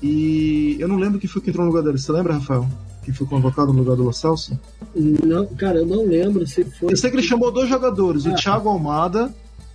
E 0.00 0.76
eu 0.78 0.86
não 0.86 0.96
lembro 0.96 1.18
quem 1.18 1.28
foi 1.28 1.42
que 1.42 1.50
entrou 1.50 1.64
no 1.64 1.72
lugar 1.72 1.82
dele. 1.82 1.98
Você 1.98 2.12
lembra, 2.12 2.34
Rafael? 2.34 2.68
Quem 3.04 3.12
foi 3.12 3.26
convocado 3.26 3.72
no 3.72 3.80
lugar 3.80 3.96
do 3.96 4.04
Lo 4.04 4.12
Celso? 4.12 4.58
Não, 4.94 5.46
cara, 5.46 5.78
eu 5.78 5.86
não 5.86 6.06
lembro 6.06 6.46
se 6.46 6.64
foi. 6.64 6.92
Eu 6.92 6.96
sei 6.96 7.10
que 7.10 7.16
ele 7.16 7.22
chamou 7.26 7.50
dois 7.50 7.68
jogadores, 7.68 8.26
Ah. 8.26 8.30
o 8.30 8.34
Thiago 8.34 8.68
Almada, 8.68 9.34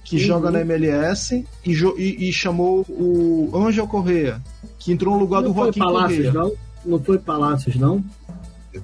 que 0.10 0.15
Uhum. 0.15 0.22
joga 0.24 0.50
na 0.52 0.62
MLS, 0.62 1.45
e, 1.63 1.72
e- 1.72 2.30
e 2.30 2.34
chamou 2.34 2.84
o 2.89 3.52
Angel 3.54 3.86
Correa, 3.88 4.41
que 4.80 4.91
entrou 4.91 5.13
no 5.13 5.19
lugar 5.19 5.43
Não 5.43 5.52
do 5.52 5.56
Joaquim 5.56 5.80
Palácios, 5.80 6.26
Correa. 6.26 6.34
não? 6.34 6.52
Não 6.84 7.00
foi 7.04 7.19
Palácios, 7.19 7.76
não? 7.76 8.04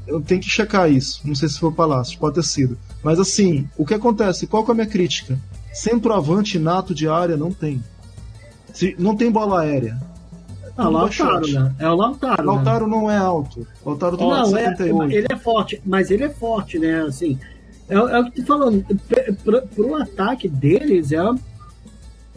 Eu 0.08 0.22
tenho 0.22 0.40
que 0.42 0.50
checar 0.50 0.92
isso. 0.92 1.22
Não 1.26 1.34
sei 1.34 1.50
se 1.50 1.60
foi 1.60 1.70
o 1.70 1.72
Palácio, 1.72 2.20
pode 2.20 2.36
ter 2.36 2.44
sido. 2.44 2.78
Mas 3.04 3.20
assim, 3.20 3.68
o 3.76 3.84
que 3.86 3.94
acontece? 3.96 4.46
Qual 4.46 4.64
que 4.64 4.70
é 4.70 4.74
a 4.74 4.76
minha 4.76 4.88
crítica? 4.88 5.38
Centroavante 5.74 6.60
nato 6.60 6.94
de 6.94 7.08
área 7.08 7.36
não 7.36 7.52
tem. 7.52 7.82
Se, 8.74 8.96
não 9.00 9.16
tem 9.16 9.32
bola 9.32 9.62
aérea. 9.62 9.98
Ah, 10.78 10.90
Lautaro, 10.90 11.48
né? 11.48 11.74
É 11.80 11.90
o 11.90 11.96
Lautaro. 11.96 12.44
né? 12.44 12.52
Lautaro 12.54 12.88
não 12.88 13.10
é 13.10 13.18
alto. 13.18 13.66
Lautaro 13.86 14.18
tem 14.18 14.28
Não, 14.28 14.58
é, 14.58 14.66
78. 14.76 15.12
ele 15.12 15.28
é 15.32 15.38
forte, 15.38 15.82
mas 15.86 16.12
ele 16.12 16.24
é 16.26 16.30
forte, 16.30 16.78
né? 16.78 17.02
Assim, 17.04 17.40
é, 17.90 17.96
é 17.96 18.20
o 18.20 18.26
que 18.26 18.42
tu 18.42 18.46
falando. 18.46 18.86
Pro, 19.44 19.62
pro 19.68 19.96
ataque 19.96 20.48
deles 20.48 21.12
é, 21.12 21.20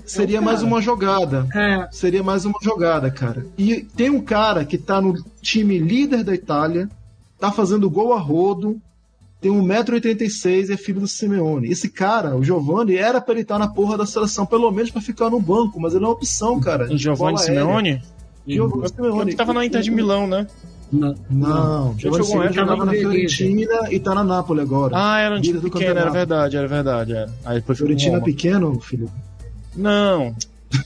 Seria 0.05 0.39
Não, 0.41 0.47
mais 0.47 0.63
uma 0.63 0.81
jogada. 0.81 1.47
é 1.55 1.87
Seria 1.93 2.23
mais 2.23 2.45
uma 2.45 2.59
jogada, 2.63 3.11
cara. 3.11 3.47
E 3.59 3.83
tem 3.83 4.09
um 4.09 4.23
cara 4.23 4.65
que 4.65 4.79
tá 4.79 5.01
no 5.01 5.15
time 5.43 5.79
líder 5.79 6.25
da 6.25 6.35
Itália, 6.35 6.89
tá 7.39 7.53
fazendo 7.53 7.91
gol 7.91 8.15
a 8.15 8.19
rodo, 8.19 8.81
tem 9.41 9.53
1,86m 9.53 10.69
e 10.69 10.73
é 10.73 10.77
filho 10.77 11.01
do 11.01 11.07
Simeone. 11.07 11.71
Esse 11.71 11.89
cara, 11.91 12.37
o 12.37 12.43
Giovanni, 12.43 12.97
era 12.97 13.21
pra 13.21 13.35
ele 13.35 13.43
estar 13.43 13.59
na 13.59 13.69
porra 13.69 13.99
da 13.99 14.07
seleção, 14.07 14.47
pelo 14.47 14.71
menos 14.71 14.91
pra 14.91 15.01
ficar 15.01 15.31
no 15.31 15.41
banco, 15.41 15.79
mas 15.79 15.95
ele 15.95 16.05
é 16.05 16.09
uma 16.09 16.15
opção, 16.15 16.59
cara. 16.59 16.93
O 16.93 16.97
Giovanni. 16.97 17.39
Simeone? 17.39 18.03
Giovanni 18.47 18.89
Simeone. 18.89 19.31
Ele 19.31 19.37
tava 19.37 19.53
na 19.53 19.65
Inter 19.65 19.83
de 19.83 19.91
Milão, 19.91 20.27
né? 20.27 20.47
Não, 20.91 21.15
Não, 21.29 21.95
Já 21.99 22.11
Giovanni 22.11 22.47
essa, 22.47 22.53
jogava 22.53 22.85
na 22.87 22.93
Fiorentina 22.93 23.89
e 23.91 24.01
tá 24.01 24.15
na 24.15 24.25
Nápoles 24.25 24.63
agora. 24.65 24.95
Ah, 24.97 25.21
era 25.21 25.37
um 25.37 25.41
time 25.41 25.61
pequeno, 25.61 25.99
era 25.99 26.11
verdade, 26.11 26.57
era 26.57 26.67
verdade. 26.67 27.13
Era. 27.13 27.31
Aí 27.45 27.57
depois 27.61 27.79
Fiorentina 27.79 28.21
pequeno, 28.23 28.81
filho. 28.81 29.11
Não. 29.77 30.35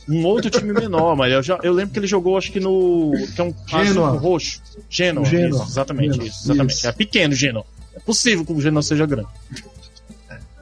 Um 0.08 0.24
outro 0.24 0.50
time 0.50 0.72
menor, 0.72 1.16
mas 1.16 1.32
eu, 1.32 1.42
já, 1.42 1.58
eu 1.62 1.72
lembro 1.72 1.92
que 1.92 1.98
ele 1.98 2.06
jogou, 2.06 2.36
acho 2.36 2.52
que 2.52 2.60
no. 2.60 3.12
Que 3.34 3.40
é 3.40 3.44
um 3.44 3.54
Genoa. 3.66 4.10
roxo. 4.10 4.60
Genoa. 4.88 5.24
Genoa. 5.24 5.62
Isso, 5.62 5.70
exatamente, 5.72 6.12
Genoa. 6.12 6.28
isso, 6.28 6.44
exatamente. 6.44 6.74
Isso. 6.74 6.86
É 6.88 6.92
pequeno 6.92 7.32
o 7.32 7.36
Genoa. 7.36 7.64
É 7.94 8.00
possível 8.00 8.44
que 8.44 8.52
o 8.52 8.60
Genoa 8.60 8.82
seja 8.82 9.06
grande. 9.06 9.28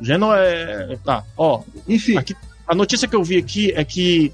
O 0.01 0.05
Genoa 0.05 0.39
é. 0.39 0.99
Tá, 1.05 1.25
ó. 1.37 1.61
Enfim, 1.89 2.17
Aqui, 2.17 2.35
a 2.67 2.75
notícia 2.75 3.07
que 3.09 3.17
eu 3.17 3.23
vi 3.23 3.37
aqui 3.37 3.73
é 3.73 3.85
que 3.85 4.33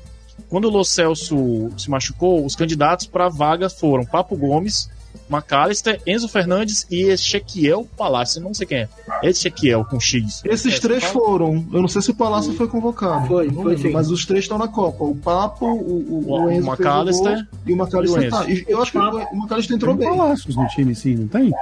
quando 0.48 0.66
o 0.66 0.70
Lo 0.70 0.84
Celso 0.84 1.70
se 1.76 1.90
machucou, 1.90 2.44
os 2.44 2.54
candidatos 2.54 3.06
para 3.06 3.28
vaga 3.28 3.68
foram 3.68 4.04
Papo 4.04 4.36
Gomes, 4.36 4.88
McAllister, 5.28 6.00
Enzo 6.06 6.28
Fernandes 6.28 6.86
e 6.90 7.02
Ezequiel 7.02 7.86
Palácio. 7.96 8.40
Não 8.40 8.54
sei 8.54 8.66
quem 8.66 8.78
é. 8.78 8.88
Ezequiel 9.22 9.84
com 9.84 9.98
X. 9.98 10.42
esses 10.44 10.74
É, 10.74 10.78
três 10.80 11.04
fala- 11.04 11.14
foram. 11.26 11.66
Eu 11.72 11.80
não 11.80 11.88
sei 11.88 12.02
se 12.02 12.10
o 12.10 12.14
Palácio 12.14 12.52
foi 12.54 12.68
convocado. 12.68 13.26
Foi, 13.26 13.46
Não 13.48 13.54
foi 13.62 13.64
lembro, 13.74 13.88
sim. 13.88 13.90
Mas 13.92 14.10
os 14.10 14.24
três 14.24 14.44
estão 14.44 14.58
na 14.58 14.68
Copa. 14.68 15.04
O 15.04 15.16
Papo, 15.16 15.66
o, 15.66 15.70
o, 15.70 16.24
O- 16.32 16.44
o 16.46 16.50
Enzo 16.52 16.68
McAllister 16.70 17.46
e 17.66 17.72
o 17.72 17.76
McAllister 17.76 18.22
e 18.22 18.26
o 18.26 18.30
tá. 18.30 18.44
Eu 18.68 18.82
acho 18.82 18.92
que 18.92 18.98
o 18.98 19.36
McAllister 19.36 19.76
entrou 19.76 19.96
Tem 19.96 20.08
bem. 20.08 20.16
Palácios 20.18 20.54
no 20.56 20.66
time, 20.68 20.94
sim, 20.94 21.14
não 21.16 21.28
tem? 21.28 21.52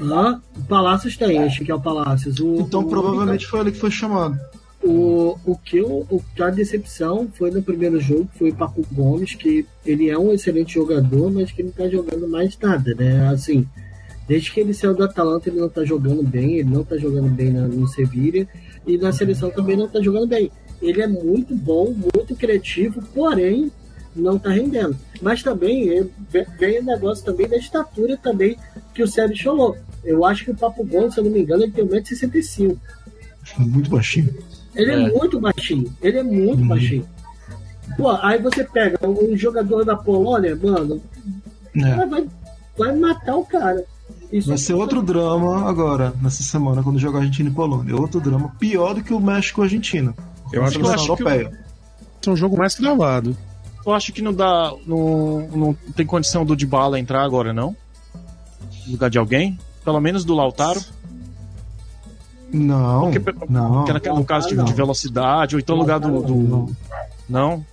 Hã? 0.00 0.40
o 0.56 0.62
Palácios 0.64 1.16
tem, 1.16 1.38
acho 1.38 1.64
que 1.64 1.70
é 1.70 1.74
o 1.74 1.80
Palácios. 1.80 2.40
O, 2.40 2.56
Então 2.60 2.80
o- 2.80 2.88
provavelmente 2.88 3.46
foi 3.46 3.60
ele 3.60 3.70
que 3.72 3.78
foi 3.78 3.90
chamado. 3.90 4.36
O, 4.84 5.38
o 5.46 5.56
que 5.56 5.78
eu, 5.78 6.06
o, 6.10 6.22
a 6.40 6.50
decepção 6.50 7.26
foi 7.32 7.50
no 7.50 7.62
primeiro 7.62 7.98
jogo, 7.98 8.28
foi 8.38 8.50
o 8.50 8.54
Papo 8.54 8.84
Gomes, 8.92 9.34
que 9.34 9.66
ele 9.84 10.10
é 10.10 10.18
um 10.18 10.30
excelente 10.30 10.74
jogador, 10.74 11.32
mas 11.32 11.50
que 11.50 11.62
não 11.62 11.70
tá 11.70 11.88
jogando 11.88 12.28
mais 12.28 12.58
nada, 12.58 12.94
né? 12.94 13.28
Assim, 13.28 13.66
desde 14.28 14.52
que 14.52 14.60
ele 14.60 14.74
saiu 14.74 14.94
do 14.94 15.02
Atalanta, 15.02 15.48
ele 15.48 15.58
não 15.58 15.70
tá 15.70 15.84
jogando 15.84 16.22
bem, 16.22 16.58
ele 16.58 16.68
não 16.68 16.84
tá 16.84 16.98
jogando 16.98 17.28
bem 17.30 17.50
na, 17.50 17.66
no 17.66 17.88
Sevilha, 17.88 18.46
e 18.86 18.98
na 18.98 19.10
seleção 19.10 19.50
também 19.50 19.74
não 19.76 19.88
tá 19.88 20.02
jogando 20.02 20.26
bem. 20.26 20.50
Ele 20.82 21.00
é 21.00 21.06
muito 21.06 21.54
bom, 21.54 21.94
muito 22.14 22.36
criativo, 22.36 23.00
porém 23.14 23.72
não 24.14 24.38
tá 24.38 24.50
rendendo. 24.50 24.94
Mas 25.22 25.42
também 25.42 25.88
é, 25.98 26.04
ve- 26.30 26.46
vem 26.58 26.80
o 26.80 26.84
negócio 26.84 27.24
também 27.24 27.48
da 27.48 27.56
estatura 27.56 28.18
também 28.18 28.56
que 28.94 29.02
o 29.02 29.08
Sérgio 29.08 29.44
falou. 29.44 29.78
Eu 30.04 30.26
acho 30.26 30.44
que 30.44 30.50
o 30.50 30.54
Papo 30.56 30.84
Gomes, 30.84 31.14
se 31.14 31.20
eu 31.20 31.24
não 31.24 31.30
me 31.30 31.40
engano, 31.40 31.62
ele 31.62 31.72
tem 31.72 31.86
1,65m. 31.86 32.76
Muito 33.58 33.88
baixinho. 33.88 34.28
Ele 34.74 34.90
é, 34.90 34.94
É. 34.94 35.12
muito 35.12 35.40
baixinho. 35.40 35.92
Ele 36.02 36.18
é 36.18 36.22
muito 36.22 36.60
Uhum. 36.62 36.68
baixinho. 36.68 37.06
Pô, 37.96 38.10
aí 38.22 38.40
você 38.42 38.64
pega 38.64 38.98
um 39.08 39.36
jogador 39.36 39.84
da 39.84 39.94
Polônia, 39.96 40.58
mano, 40.60 41.00
É. 41.76 42.06
vai, 42.06 42.26
vai 42.76 42.96
matar 42.96 43.36
o 43.36 43.44
cara. 43.44 43.84
Isso 44.32 44.48
Vai 44.48 44.58
ser 44.58 44.74
outro 44.74 45.00
drama 45.02 45.68
agora, 45.68 46.12
nessa 46.20 46.42
semana, 46.42 46.82
quando 46.82 46.98
jogar 46.98 47.20
Argentina 47.20 47.48
e 47.48 47.52
Polônia. 47.52 47.94
Outro 47.94 48.20
drama 48.20 48.52
pior 48.58 48.94
do 48.94 49.02
que 49.02 49.14
o 49.14 49.20
México 49.20 49.60
e 49.60 49.64
Argentina. 49.64 50.14
Eu 50.52 50.64
acho 50.64 50.78
eu 50.80 50.88
acho 50.90 51.04
que 51.04 51.10
o- 51.22 51.28
europeia. 51.28 51.52
É 52.26 52.30
um 52.30 52.36
jogo 52.36 52.56
mais 52.56 52.74
travado. 52.74 53.36
Eu 53.86 53.92
acho 53.92 54.12
que 54.12 54.22
não 54.22 54.32
dá. 54.32 54.72
Não, 54.86 55.46
não 55.54 55.74
tem 55.94 56.06
condição 56.06 56.44
do 56.44 56.56
Dybala 56.56 56.98
entrar 56.98 57.22
agora, 57.22 57.52
não? 57.52 57.76
No 58.86 58.92
lugar 58.92 59.10
de 59.10 59.18
alguém? 59.18 59.58
Pelo 59.84 60.00
menos 60.00 60.24
do 60.24 60.34
Lautaro? 60.34 60.80
Não, 62.54 63.10
Porque- 63.10 63.34
não. 63.48 63.84
Que 63.84 64.08
é 64.08 64.12
no, 64.12 64.24
caso 64.24 64.48
de, 64.48 64.54
não. 64.54 64.64
de 64.64 64.72
velocidade, 64.72 65.56
ou 65.56 65.60
então 65.60 65.74
no 65.76 65.82
lugar 65.82 65.98
do. 66.00 66.22
do- 66.22 66.34
Não. 66.36 66.70
Não? 67.28 67.66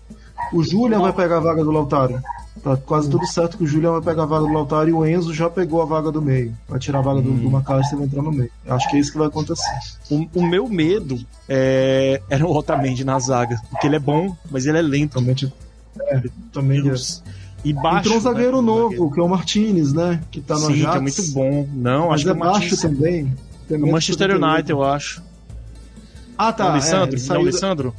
O 0.54 0.64
Julian 0.64 1.00
vai 1.00 1.14
pegar 1.14 1.38
a 1.38 1.40
vaga 1.40 1.64
do 1.64 1.72
Lautaro. 1.72 2.20
Tá 2.62 2.76
quase 2.76 3.10
tudo 3.10 3.26
certo 3.26 3.58
que 3.58 3.64
o 3.64 3.68
Julian 3.68 3.92
vai 3.94 4.02
pegar 4.02 4.24
a 4.24 4.26
vaga 4.26 4.46
do 4.46 4.54
Lautaro 4.54 4.90
e 4.90 4.94
o 4.94 5.06
Enzo 5.06 5.34
já 5.34 5.50
pegou 5.50 5.82
a 5.82 5.86
vaga 5.86 6.12
do 6.12 6.22
meio. 6.22 6.54
Vai 6.68 6.78
tirar 6.80 7.00
a 7.00 7.02
vaga 7.02 7.22
do, 7.22 7.32
do 7.32 7.48
McAllister 7.50 7.94
e 7.94 7.98
vai 8.00 8.06
entrar 8.08 8.22
no 8.22 8.32
meio. 8.32 8.52
Acho 8.68 8.90
que 8.90 8.98
é 8.98 9.00
isso 9.00 9.12
que 9.12 9.18
vai 9.18 9.28
acontecer. 9.28 9.64
O, 10.10 10.28
o 10.36 10.46
meu 10.46 10.68
medo 10.68 11.18
é, 11.48 12.22
era 12.30 12.46
o 12.46 12.52
Otamendi 12.54 13.04
na 13.06 13.18
zaga. 13.20 13.60
Porque 13.70 13.88
ele 13.88 13.96
é 13.96 14.00
bom, 14.00 14.36
mas 14.50 14.66
ele 14.66 14.78
é 14.78 14.82
lento. 14.82 15.12
Totalmente. 15.14 15.52
É, 16.02 16.22
também. 16.52 16.80
é. 16.90 16.94
E 17.64 17.74
baixo. 17.74 18.00
Entrou 18.00 18.18
um 18.18 18.22
zagueiro 18.22 18.62
né? 18.62 18.68
novo, 18.68 19.12
que 19.12 19.20
é 19.20 19.24
o 19.24 19.28
Martinez, 19.30 19.94
né? 19.94 20.22
Que 20.32 20.42
tá 20.42 20.56
no 20.56 20.62
Sim, 20.68 20.74
que 20.74 20.80
Ajax. 20.86 20.96
é 20.98 21.00
muito 21.00 21.32
bom. 21.34 21.68
Não, 21.74 22.08
Mas 22.10 22.16
acho 22.16 22.24
que 22.26 22.30
é 22.30 22.34
é 22.34 22.36
o 22.36 22.40
baixo 22.40 22.60
Martins- 22.60 22.82
também. 22.82 23.36
Tem 23.76 23.84
o 23.84 23.92
Manchester 23.92 24.30
1,78. 24.32 24.54
United, 24.54 24.72
eu 24.72 24.84
acho. 24.84 25.24
Ah, 26.38 26.52
tá. 26.52 26.66
o 26.68 26.70
Alessandro? 26.72 27.16
é, 27.16 27.20
não, 27.20 27.20
saiu 27.20 27.40
da- 27.42 27.48
Alessandro? 27.50 27.96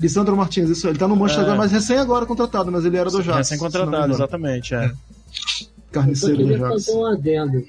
Lissandro 0.00 0.36
Martins, 0.36 0.68
isso. 0.68 0.88
Ele 0.88 0.98
tá 0.98 1.06
no 1.06 1.14
Manchester 1.14 1.40
É. 1.44 1.46
agora, 1.46 1.58
mas 1.58 1.70
recém 1.72 1.96
agora 1.96 2.26
contratado, 2.26 2.72
mas 2.72 2.84
ele 2.84 2.96
era 2.96 3.08
do 3.08 3.22
não 3.24 3.38
me 3.38 3.58
contratado, 3.58 4.12
exatamente. 4.12 4.74
É. 4.74 4.86
Eu 4.86 4.92
Carniceiro 5.92 6.36
do 6.38 6.42
queria 6.48 6.56
Ajax. 6.66 6.86
fazer 6.86 6.98
um 6.98 7.06
adendo. 7.06 7.64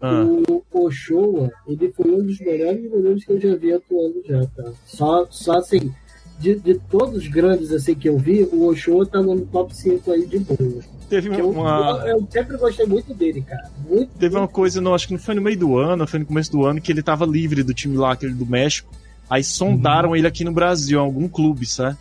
Ah, 0.00 0.24
O 0.48 0.62
Ochoa, 0.72 1.50
ele 1.66 1.92
foi 1.96 2.10
um 2.10 2.24
dos 2.24 2.38
melhores 2.40 2.88
goleiros 2.90 3.24
que 3.24 3.32
eu 3.32 3.40
já 3.40 3.54
vi 3.56 3.72
atuando 3.72 4.22
já, 4.26 4.44
tá? 4.46 4.70
Só, 4.86 5.26
só 5.30 5.58
assim, 5.58 5.92
de, 6.40 6.56
de 6.56 6.74
todos 6.90 7.16
os 7.16 7.28
grandes 7.28 7.70
assim 7.72 7.94
que 7.94 8.08
eu 8.08 8.18
vi, 8.18 8.42
o 8.52 8.66
Ochoa 8.66 9.06
tá 9.06 9.20
no 9.22 9.40
top 9.42 9.74
5 9.76 10.10
aí 10.12 10.26
de 10.26 10.38
boa. 10.40 10.82
Teve 11.20 11.28
Eu, 11.40 11.50
uma. 11.50 12.02
eu, 12.06 12.18
eu 12.18 12.28
sempre 12.30 12.56
gostei 12.56 12.86
muito 12.86 13.12
dele, 13.12 13.42
cara. 13.42 13.70
Muito, 13.88 14.10
Teve 14.18 14.34
uma 14.36 14.48
coisa, 14.48 14.80
não, 14.80 14.94
acho 14.94 15.06
que 15.06 15.12
não 15.12 15.20
foi 15.20 15.34
no 15.34 15.42
meio 15.42 15.58
do 15.58 15.76
ano, 15.78 16.06
foi 16.06 16.18
no 16.20 16.24
começo 16.26 16.50
do 16.50 16.64
ano, 16.64 16.80
que 16.80 16.90
ele 16.90 17.02
tava 17.02 17.26
livre 17.26 17.62
do 17.62 17.74
time 17.74 17.96
lá, 17.96 18.12
aquele 18.12 18.32
do 18.32 18.46
México. 18.46 18.90
Aí 19.28 19.44
sondaram 19.44 20.10
Uhum. 20.10 20.16
ele 20.16 20.26
aqui 20.26 20.42
no 20.44 20.52
Brasil, 20.52 20.98
em 20.98 21.02
algum 21.02 21.28
clube, 21.28 21.66
sabe? 21.66 21.96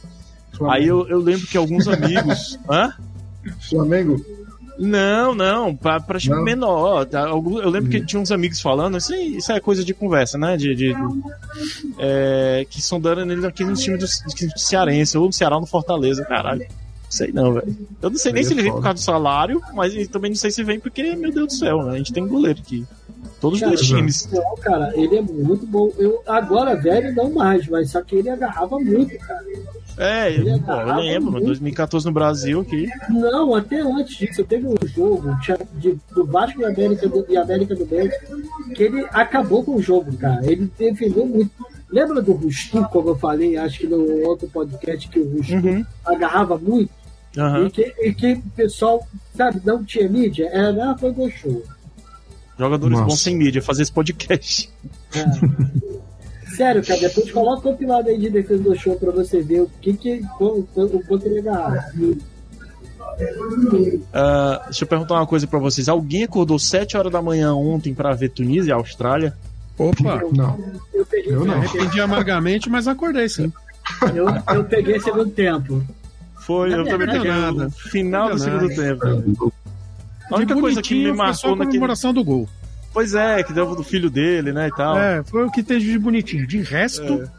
Aí 0.70 0.88
eu, 0.88 1.08
eu 1.10 1.20
lembro 1.20 1.46
que 1.48 1.58
alguns 1.58 1.88
amigos. 1.88 2.58
Hã? 2.70 2.94
Flamengo? 3.70 4.24
Não, 4.80 5.36
não, 5.36 5.76
pra, 5.76 6.00
pra 6.00 6.18
time 6.20 6.36
Não? 6.36 6.44
menor. 6.44 7.06
tá? 7.06 7.22
Eu 7.24 7.40
lembro 7.70 7.84
Uhum. 7.84 7.90
que 7.90 8.06
tinha 8.06 8.20
uns 8.22 8.32
amigos 8.32 8.60
falando, 8.62 8.98
isso, 8.98 9.14
isso 9.14 9.52
é 9.52 9.60
coisa 9.60 9.84
de 9.84 9.94
conversa, 9.94 10.38
né? 10.38 10.56
De, 10.58 10.74
de- 10.74 10.96
é, 12.00 12.66
que 12.70 12.82
sondaram 12.82 13.30
ele 13.30 13.46
aqui 13.46 13.64
no 13.64 13.74
time 13.76 13.98
do, 13.98 14.06
do 14.06 14.60
Cearense, 14.60 15.18
ou 15.18 15.28
no 15.28 15.34
Ceará 15.34 15.56
ou 15.56 15.62
no 15.62 15.68
Fortaleza, 15.68 16.24
caralho. 16.26 16.66
Sei 17.12 17.30
não, 17.34 17.54
velho. 17.54 17.76
Eu 18.02 18.10
não 18.10 18.18
sei 18.18 18.32
nem 18.32 18.42
se 18.42 18.52
é 18.52 18.54
ele 18.56 18.64
vem 18.64 18.72
por 18.72 18.82
causa 18.82 18.94
do 18.96 19.00
salário, 19.02 19.62
mas 19.74 20.08
também 20.08 20.32
não 20.32 20.36
sei 20.38 20.50
se 20.50 20.64
vem 20.64 20.80
porque, 20.80 21.14
meu 21.16 21.30
Deus 21.32 21.48
do 21.48 21.54
céu, 21.54 21.84
né? 21.84 21.92
A 21.94 21.98
gente 21.98 22.14
tem 22.14 22.26
goleiro 22.26 22.60
aqui. 22.60 22.86
Todos 23.42 23.62
os 23.62 23.68
dois 23.68 23.82
times. 23.82 24.30
Não, 24.32 24.56
cara, 24.58 24.92
ele 24.96 25.18
é 25.18 25.22
muito 25.22 25.66
bom. 25.68 25.92
Eu, 25.98 26.22
agora, 26.26 26.76
velho, 26.76 27.14
não 27.14 27.32
mais, 27.32 27.68
mas 27.68 27.92
só 27.92 28.02
que 28.02 28.16
ele 28.16 28.30
agarrava 28.30 28.80
muito, 28.80 29.18
cara. 29.20 29.44
É, 29.98 30.32
Ele 30.32 30.52
eu, 30.54 30.60
pô, 30.62 30.72
eu 30.72 30.96
lembro, 30.96 31.32
muito. 31.34 31.46
2014 31.48 32.06
no 32.06 32.14
Brasil 32.14 32.62
aqui. 32.62 32.88
Não, 33.10 33.54
até 33.54 33.82
antes 33.82 34.16
disso, 34.16 34.44
teve 34.46 34.66
um 34.66 34.76
jogo 34.96 35.36
tinha- 35.42 35.60
de- 35.76 35.98
do 36.16 36.24
Vasco 36.26 36.62
e 36.62 36.66
América 36.66 37.10
do, 37.10 37.26
e 37.28 37.36
América 37.36 37.76
do 37.76 37.86
México 37.86 38.26
que 38.74 38.84
ele 38.84 39.06
acabou 39.12 39.64
com 39.64 39.76
o 39.76 39.82
jogo, 39.82 40.16
cara. 40.18 40.40
Ele 40.50 40.72
defendeu 40.80 41.26
muito. 41.26 41.52
Lembra 41.92 42.22
do 42.22 42.32
Rustu, 42.32 42.82
como 42.90 43.10
eu 43.10 43.16
falei, 43.18 43.58
acho 43.58 43.80
que 43.80 43.88
no 43.88 44.26
outro 44.26 44.48
podcast, 44.48 45.10
que 45.10 45.20
o 45.20 45.30
Rustu 45.30 45.56
Uhum. 45.56 45.86
agarrava 46.06 46.58
muito 46.58 46.90
Aham. 47.38 47.68
e, 47.68 47.70
que, 47.72 47.82
e 48.02 48.14
que 48.14 48.34
o 48.34 48.42
pessoal, 48.56 49.08
sabe, 49.36 49.62
não 49.66 49.84
tinha 49.84 50.08
mídia? 50.10 50.50
Era, 50.52 50.92
ah, 50.92 50.98
foi 50.98 51.12
do 51.14 51.30
show. 51.32 51.64
Jogadores 52.60 52.94
Nossa. 52.98 53.10
bons 53.10 53.20
sem 53.22 53.36
mídia, 53.38 53.62
fazer 53.62 53.84
esse 53.84 53.92
podcast. 53.92 54.70
Sério, 56.56 56.86
cara, 56.86 57.00
depois 57.00 57.32
coloca 57.32 57.60
o 57.60 57.72
compilado 57.72 58.10
aí 58.10 58.18
de 58.20 58.30
defesa 58.30 58.62
do 58.62 58.76
show 58.76 58.96
pra 58.98 59.10
você 59.12 59.42
ver 59.42 59.62
o 59.62 59.72
que 59.82 59.94
que 59.94 60.22
o, 60.40 60.64
quanto 61.08 61.26
ele 61.26 61.40
agarrava. 61.40 61.86
Ah, 64.14 64.62
deixa 64.66 64.84
eu 64.84 64.88
perguntar 64.88 65.16
uma 65.16 65.28
coisa 65.28 65.48
pra 65.48 65.60
vocês. 65.60 65.88
Alguém 65.90 66.24
acordou 66.24 66.60
7 66.60 66.98
horas 66.98 67.12
da 67.12 67.22
manhã 67.22 67.54
ontem 67.54 67.94
pra 67.94 68.14
ver 68.14 68.30
Tunísia 68.30 68.72
e 68.72 68.74
Austrália? 68.74 69.36
Opa, 69.78 70.22
Não. 70.34 70.60
Eu 70.94 71.08
Eu 71.26 71.40
não. 71.46 71.46
pra- 71.46 71.56
arrependi 71.64 72.02
amargamente, 72.02 72.70
mas 72.70 72.88
acordei 72.88 73.28
sim. 73.30 73.52
Eu, 74.14 74.28
eu 74.56 74.64
peguei 74.66 75.00
segundo 75.00 75.30
tempo. 75.30 75.84
Foi, 76.42 76.74
eu 76.74 76.84
também 76.86 77.08
peguei 77.08 77.32
nada. 77.32 77.68
o 77.68 77.72
final 77.72 78.30
do 78.32 78.40
segundo 78.40 78.68
tempo. 78.70 79.54
A 80.30 80.36
única 80.38 80.56
coisa 80.56 80.82
que 80.82 80.96
me 80.96 81.12
marcou 81.12 81.52
a 81.52 81.56
naquele. 81.56 81.68
comemoração 81.72 82.14
do 82.14 82.24
gol. 82.24 82.50
Pois 82.94 83.14
é, 83.14 83.44
que 83.44 83.54
deu 83.54 83.76
do 83.76 83.84
filho 83.84 84.10
dele, 84.10 84.52
né, 84.52 84.68
e 84.68 84.72
tal. 84.72 84.98
É, 84.98 85.24
foi 85.24 85.46
o 85.46 85.52
que 85.52 85.64
teve 85.64 85.86
de 85.86 85.98
bonitinho. 85.98 86.46
De 86.46 86.62
resto, 86.62 87.30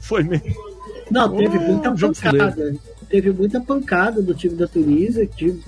Foi 0.00 0.22
mesmo. 0.22 0.54
Não, 1.10 1.36
teve 1.36 1.58
muita 1.58 1.92
pancada. 1.92 2.76
Teve 3.08 3.32
muita 3.32 3.60
pancada 3.60 4.22
do 4.22 4.34
time 4.34 4.54
da 4.54 4.66
Tunísia, 4.66 5.26
que 5.26 5.60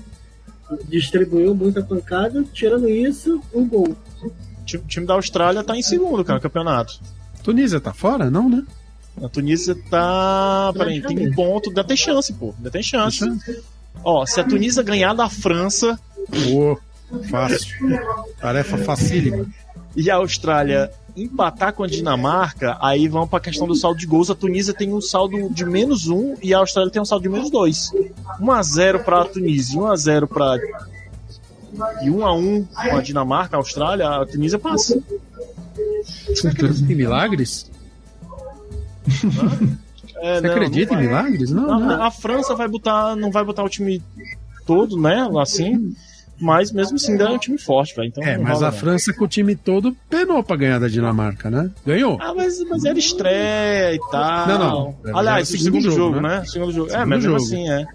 distribuiu 0.87 1.53
muita 1.53 1.83
pancada. 1.83 2.43
Tirando 2.53 2.87
isso, 2.87 3.41
um 3.53 3.67
gol. 3.67 3.95
O 4.23 4.65
time, 4.65 4.83
o 4.83 4.87
time 4.87 5.05
da 5.05 5.13
Austrália 5.15 5.63
tá 5.63 5.75
em 5.75 5.81
segundo, 5.81 6.23
cara, 6.23 6.37
no 6.37 6.41
campeonato. 6.41 6.99
Tunísia 7.43 7.79
tá 7.79 7.93
fora? 7.93 8.29
Não, 8.29 8.49
né? 8.49 8.63
A 9.23 9.27
Tunísia 9.27 9.75
tá. 9.89 10.71
Peraí, 10.73 11.01
tem 11.01 11.27
um 11.27 11.33
ponto. 11.33 11.69
Ainda 11.69 11.83
tem 11.83 11.97
chance, 11.97 12.31
pô. 12.33 12.53
Ainda 12.57 12.71
tem 12.71 12.83
chance. 12.83 13.19
Ó, 14.03 14.25
se 14.25 14.39
a 14.39 14.43
Tunísia 14.43 14.81
ganhar 14.83 15.13
da 15.13 15.29
França 15.29 15.99
Pô, 16.29 16.79
fácil. 17.29 17.99
Tarefa 18.39 18.77
facílima. 18.77 19.45
e 19.95 20.09
a 20.09 20.15
Austrália 20.15 20.91
empatar 21.15 21.73
com 21.73 21.83
a 21.83 21.87
Dinamarca, 21.87 22.77
aí 22.79 23.07
vão 23.07 23.27
pra 23.27 23.39
questão 23.39 23.67
do 23.67 23.75
saldo 23.75 23.99
de 23.99 24.05
gols. 24.05 24.29
A 24.29 24.35
Tunísia 24.35 24.73
tem 24.73 24.93
um 24.93 25.01
saldo 25.01 25.49
de 25.49 25.65
menos 25.65 26.07
um 26.07 26.35
e 26.41 26.53
a 26.53 26.59
Austrália 26.59 26.91
tem 26.91 27.01
um 27.01 27.05
saldo 27.05 27.23
de 27.23 27.29
menos 27.29 27.49
dois. 27.49 27.91
1x0 28.39 29.03
pra 29.03 29.25
Tunísia 29.25 29.75
e 29.75 29.77
1x0 29.79 30.27
pra. 30.27 30.57
E 32.03 32.09
1x1 32.09 32.67
com 32.67 32.97
a 32.97 33.01
Dinamarca, 33.01 33.55
a 33.57 33.59
Austrália, 33.59 34.07
a 34.07 34.25
Tunísia 34.25 34.59
passa. 34.59 35.01
Milagres? 36.87 37.70
É, 40.17 40.35
Você 40.35 40.41
não, 40.41 40.51
acredita 40.51 40.93
não 40.93 41.01
em 41.01 41.07
milagres? 41.07 41.51
Não, 41.51 41.71
A, 41.73 41.79
não. 41.79 42.03
a 42.03 42.11
França 42.11 42.55
vai 42.55 42.67
botar, 42.67 43.15
não 43.15 43.31
vai 43.31 43.43
botar 43.43 43.63
o 43.63 43.69
time 43.69 44.01
todo, 44.65 44.99
né? 44.99 45.27
Assim, 45.39 45.95
mas 46.39 46.71
mesmo 46.71 46.95
assim 46.95 47.13
ainda 47.13 47.25
é 47.25 47.29
um 47.29 47.37
time 47.37 47.57
forte, 47.57 47.95
velho. 47.95 48.07
Então 48.09 48.23
É, 48.23 48.37
mas 48.37 48.55
rola, 48.55 48.67
a. 48.69 48.71
França 48.71 49.13
com 49.13 49.25
o 49.25 49.27
time 49.27 49.55
todo 49.55 49.95
penou 50.09 50.43
pra 50.43 50.55
ganhar 50.55 50.79
da 50.79 50.87
Dinamarca, 50.87 51.49
né? 51.49 51.69
Ganhou. 51.85 52.17
Ah, 52.21 52.33
mas, 52.35 52.59
mas 52.67 52.83
era 52.85 52.97
estreia 52.99 53.95
e 53.95 53.99
tal. 54.11 54.47
Não, 54.47 54.59
não. 55.03 55.17
Aliás, 55.17 55.49
o 55.49 55.57
segundo, 55.57 55.83
jogo, 55.83 55.95
jogo, 56.15 56.21
né? 56.21 56.43
Segundo 56.45 56.71
jogo. 56.71 56.87
é, 56.89 56.91
Segundo 56.91 57.09
mas 57.09 57.23
mesmo 57.23 57.39
jogo. 57.39 57.43
assim, 57.45 57.69
é. 57.69 57.85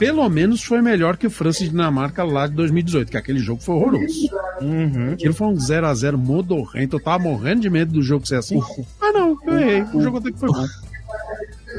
Pelo 0.00 0.26
menos 0.30 0.64
foi 0.64 0.80
melhor 0.80 1.16
que 1.18 1.26
o 1.26 1.30
França 1.30 1.62
e 1.62 1.68
Dinamarca 1.68 2.24
lá 2.24 2.46
de 2.46 2.54
2018, 2.54 3.10
que 3.10 3.16
aquele 3.18 3.38
jogo 3.38 3.60
foi 3.62 3.74
horroroso. 3.74 4.30
Uhum. 4.62 5.12
Aquilo 5.12 5.34
foi 5.34 5.46
um 5.48 5.54
0x0 5.54 6.16
modorrento. 6.16 6.96
Eu 6.96 7.00
tava 7.00 7.22
morrendo 7.22 7.60
de 7.60 7.68
medo 7.68 7.92
do 7.92 8.02
jogo 8.02 8.26
ser 8.26 8.36
assim. 8.36 8.58
Ah, 9.00 9.12
não, 9.12 9.36
eu 9.46 9.58
errei. 9.58 9.82
O 9.92 10.00
jogo 10.02 10.16
até 10.16 10.32
que 10.32 10.38
foi 10.38 10.48
bom. 10.48 10.66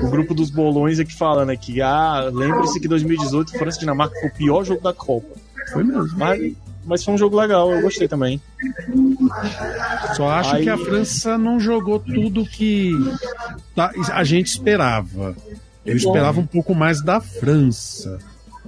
O 0.03 0.09
grupo 0.11 0.35
dos 0.35 0.51
bolões 0.51 0.99
é 0.99 1.03
que 1.03 1.17
fala, 1.17 1.45
né? 1.45 1.55
Que, 1.57 1.81
ah, 1.81 2.29
lembre-se 2.31 2.79
que 2.79 2.87
2018 2.87 3.57
França 3.57 3.77
e 3.77 3.79
Dinamarca 3.81 4.13
foi 4.19 4.29
o 4.29 4.33
pior 4.33 4.63
jogo 4.63 4.81
da 4.81 4.93
Copa. 4.93 5.27
Foi 5.73 5.83
mesmo. 5.83 6.15
Mas, 6.15 6.53
mas 6.85 7.03
foi 7.03 7.15
um 7.15 7.17
jogo 7.17 7.35
legal, 7.35 7.71
eu 7.71 7.81
gostei 7.81 8.07
também. 8.07 8.39
Só 10.15 10.29
acho 10.29 10.55
Aí- 10.55 10.63
que 10.63 10.69
a 10.69 10.77
França 10.77 11.37
não 11.39 11.59
jogou 11.59 11.99
tudo 11.99 12.45
que 12.45 12.93
tá- 13.75 13.91
a 14.13 14.23
gente 14.23 14.47
esperava. 14.47 15.35
Eu 15.85 15.95
esperava 15.95 16.39
um 16.39 16.45
pouco 16.45 16.73
mais 16.75 17.01
da 17.03 17.19
França. 17.19 18.19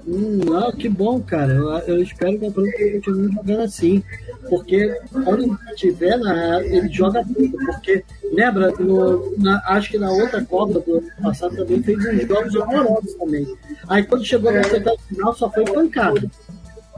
Hum, 0.05 0.41
não, 0.45 0.71
que 0.71 0.89
bom, 0.89 1.21
cara. 1.21 1.53
Eu, 1.53 1.69
eu 1.95 2.03
espero 2.03 2.37
que 2.37 2.45
a 2.47 2.51
França 2.51 2.71
continue 2.71 3.31
jogando 3.33 3.61
assim. 3.61 4.03
Porque 4.49 4.89
quando 5.23 5.57
tiver 5.75 6.17
na. 6.17 6.61
Ele 6.61 6.89
joga 6.89 7.23
tudo. 7.23 7.57
Porque, 7.65 8.03
lembra, 8.33 8.71
no- 8.79 9.33
na- 9.37 9.63
acho 9.67 9.91
que 9.91 9.97
na 9.97 10.11
outra 10.11 10.43
Copa 10.43 10.79
do 10.81 10.97
ano 10.97 11.07
passado 11.21 11.55
também 11.55 11.81
fez 11.83 11.97
uns 11.99 12.27
jogos 12.27 12.55
horrorosos 12.55 13.13
também. 13.13 13.47
Aí 13.87 14.03
quando 14.03 14.25
chegou 14.25 14.51
na 14.51 14.59
oitava 14.61 14.97
final 15.07 15.33
só 15.35 15.49
foi 15.49 15.63
pancada. 15.63 16.29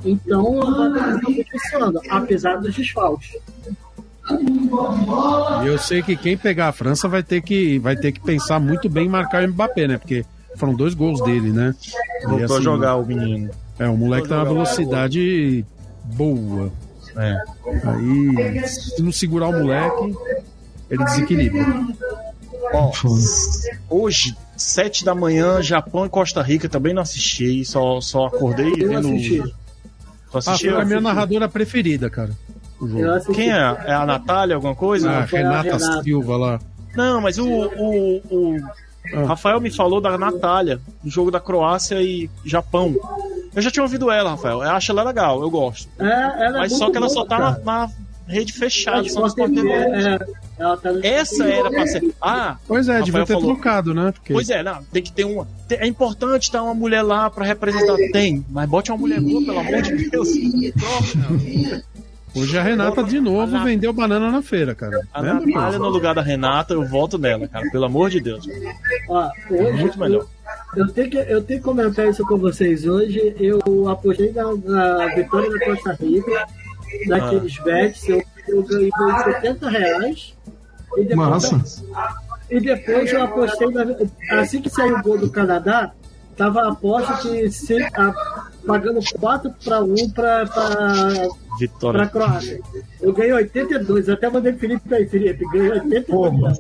Então 0.04 0.60
ela 0.62 1.20
tá 1.20 1.20
funcionando, 1.52 2.02
apesar 2.10 2.56
dos 2.58 2.74
desfalques. 2.76 3.38
E 5.64 5.68
eu 5.68 5.78
sei 5.78 6.02
que 6.02 6.16
quem 6.16 6.38
pegar 6.38 6.70
a 6.70 6.72
França 6.72 7.08
vai 7.08 7.22
ter 7.24 7.42
que, 7.42 7.78
vai 7.80 7.96
ter 7.96 8.12
que 8.12 8.20
pensar 8.20 8.60
muito 8.60 8.90
bem 8.90 9.06
em 9.06 9.10
marcar 9.10 9.44
o 9.44 9.48
Mbappé, 9.48 9.88
né? 9.88 9.98
Porque 9.98 10.26
foram 10.58 10.74
dois 10.74 10.94
gols 10.94 11.22
dele, 11.24 11.52
né? 11.52 11.76
E, 12.22 12.28
Voltou 12.28 12.56
a 12.56 12.58
assim, 12.58 12.64
jogar 12.64 12.96
o 12.96 13.06
menino. 13.06 13.50
É, 13.78 13.88
o 13.88 13.98
moleque 13.98 14.28
tá 14.28 14.38
na 14.38 14.44
velocidade 14.44 15.66
boa. 16.04 16.72
É. 17.18 17.38
Aí, 17.84 18.68
se 18.68 19.02
não 19.02 19.12
segurar 19.12 19.48
o 19.50 19.54
moleque, 19.54 20.16
ele 20.90 21.04
desequilibra. 21.06 21.66
Ó, 22.74 22.92
hoje, 23.90 24.36
sete 24.58 25.06
da 25.06 25.14
manhã, 25.14 25.62
Japão 25.62 26.06
e 26.06 26.10
Costa 26.10 26.42
Rica, 26.42 26.68
também 26.68 26.94
não 26.94 27.02
assisti, 27.02 27.64
só, 27.64 28.02
só 28.02 28.26
acordei 28.26 28.74
Eu 28.78 28.90
vendo. 28.90 29.08
assisti. 29.10 29.38
Só 30.32 30.38
Ah, 30.38 30.40
assisti. 30.40 30.70
foi 30.70 30.82
a 30.82 30.86
minha 30.86 31.00
narradora 31.02 31.48
preferida, 31.48 32.10
cara. 32.10 32.32
O 32.86 32.90
jogo. 32.90 33.34
Quem 33.34 33.52
é? 33.52 33.78
É 33.86 33.94
a 33.94 34.06
Natália, 34.06 34.56
alguma 34.56 34.76
coisa? 34.76 35.10
Ah, 35.10 35.18
a 35.20 35.26
Renata, 35.26 35.78
Renata. 35.78 36.04
Silva 36.04 36.38
lá. 36.38 36.60
Não, 36.96 37.20
mas 37.22 37.38
o, 37.38 37.46
o, 37.48 38.22
o 38.32 38.58
Ah. 39.14 39.26
Rafael 39.28 39.60
me 39.62 39.70
falou 39.70 40.00
da 40.02 40.18
Natália, 40.18 40.80
do 41.04 41.10
jogo 41.10 41.30
da 41.30 41.40
Croácia 41.40 42.02
e 42.02 42.30
Japão. 42.44 42.96
Eu 43.56 43.62
já 43.62 43.70
tinha 43.70 43.84
ouvido 43.84 44.10
ela, 44.10 44.32
Rafael. 44.32 44.64
Eu 44.64 44.72
acho 44.72 44.92
ela 44.92 45.04
legal, 45.04 45.42
eu 45.42 45.50
gosto. 45.50 45.88
É, 46.00 46.06
ela 46.06 46.58
é 46.58 46.60
Mas 46.62 46.72
muito 46.72 46.78
só 46.78 46.90
que 46.92 46.98
ela 46.98 47.06
boa, 47.08 47.14
só 47.14 47.26
tá 47.26 47.38
na, 47.40 47.60
na 47.60 47.90
rede 48.28 48.52
fechada, 48.54 49.06
É, 49.06 49.10
só 49.10 49.22
no 49.22 49.28
Sport 49.28 49.52
Sport 49.52 49.68
TV, 49.68 49.86
TV. 49.92 50.10
é, 50.58 50.76
tá 50.78 51.08
Essa 51.08 51.44
era 51.46 51.70
pra 51.70 51.86
ser. 51.86 52.16
Ah, 52.22 52.58
Pois 52.68 52.90
é, 52.90 53.02
devia 53.02 53.26
ter 53.26 53.34
falou. 53.34 53.54
trocado, 53.54 53.94
né? 53.94 54.12
Porque... 54.12 54.34
Pois 54.34 54.50
é, 54.50 54.64
não, 54.64 54.84
tem 54.86 55.04
que 55.04 55.12
ter 55.12 55.26
uma. 55.26 55.48
É 55.70 55.86
importante 55.86 56.50
ter 56.52 56.58
uma 56.60 56.74
mulher 56.74 57.04
lá 57.04 57.30
pra 57.30 57.46
representar. 57.46 57.96
Tem, 58.12 58.44
mas 58.50 58.68
bote 58.68 58.92
uma 58.92 58.98
mulher 58.98 59.22
boa, 59.22 59.44
pelo 59.46 59.60
amor 59.60 59.82
de 59.84 60.10
Deus. 60.10 60.30
Hoje 62.36 62.58
a 62.58 62.62
Renata 62.64 63.02
de 63.04 63.20
novo 63.20 63.64
vendeu 63.64 63.94
banana 63.94 64.30
na 64.30 64.42
feira, 64.42 64.76
cara. 64.76 65.08
A 65.14 65.22
Natália 65.22 65.80
no 65.80 65.88
lugar 65.90 66.14
da 66.14 66.22
Renata, 66.22 66.74
eu 66.74 66.86
voto 66.86 67.18
nela, 67.18 67.48
cara. 67.48 67.70
Pelo 67.72 67.86
amor 67.86 68.10
de 68.10 68.20
Deus. 68.20 68.46
Ó, 69.08 69.30
hoje, 69.50 69.72
Muito 69.82 70.00
melhor. 70.00 70.26
Eu 70.76 70.88
tenho, 70.90 71.10
que, 71.10 71.18
eu 71.18 71.42
tenho 71.42 71.60
que 71.60 71.66
comentar 71.66 72.08
isso 72.10 72.26
com 72.26 72.38
vocês 72.38 72.86
hoje. 72.86 73.34
Eu 73.40 73.88
apostei 73.88 74.34
na, 74.34 74.54
na 74.66 75.16
vitória 75.16 75.50
da 75.50 75.66
Costa 75.66 75.94
Rica, 75.94 76.46
naqueles 77.08 77.58
Ah. 77.60 77.64
bets. 77.64 78.10
Eu, 78.10 78.22
eu 78.50 78.64
ganhei 78.64 78.92
70 79.24 79.70
reais. 79.70 80.34
E 80.98 81.04
depois, 81.06 81.16
Massa. 81.30 81.62
e 82.50 82.60
depois 82.60 83.12
eu 83.14 83.24
apostei. 83.24 83.68
Na, 83.70 84.40
assim 84.42 84.62
que 84.62 84.70
saiu 84.70 84.98
o 84.98 85.02
gol 85.02 85.18
do 85.18 85.30
Canadá, 85.30 85.92
tava 86.36 86.62
a 86.62 86.72
aposta 86.72 87.18
que 87.18 87.50
se, 87.50 87.82
a, 87.84 88.14
pagando 88.66 89.00
4 89.20 89.54
para 89.64 89.82
1 89.84 90.10
para 90.12 90.46
para 90.48 91.28
Vitória. 91.60 92.08
Croácia. 92.08 92.60
Eu 93.02 93.14
ganhei 93.14 93.34
82. 93.34 94.10
Até 94.10 94.30
mandei 94.30 94.52
pro 94.52 94.62
Felipe 94.62 94.94
aí, 94.94 95.08
Felipe. 95.08 95.46
Ganhei 95.52 95.72
82. 95.72 96.06
Porra. 96.08 96.54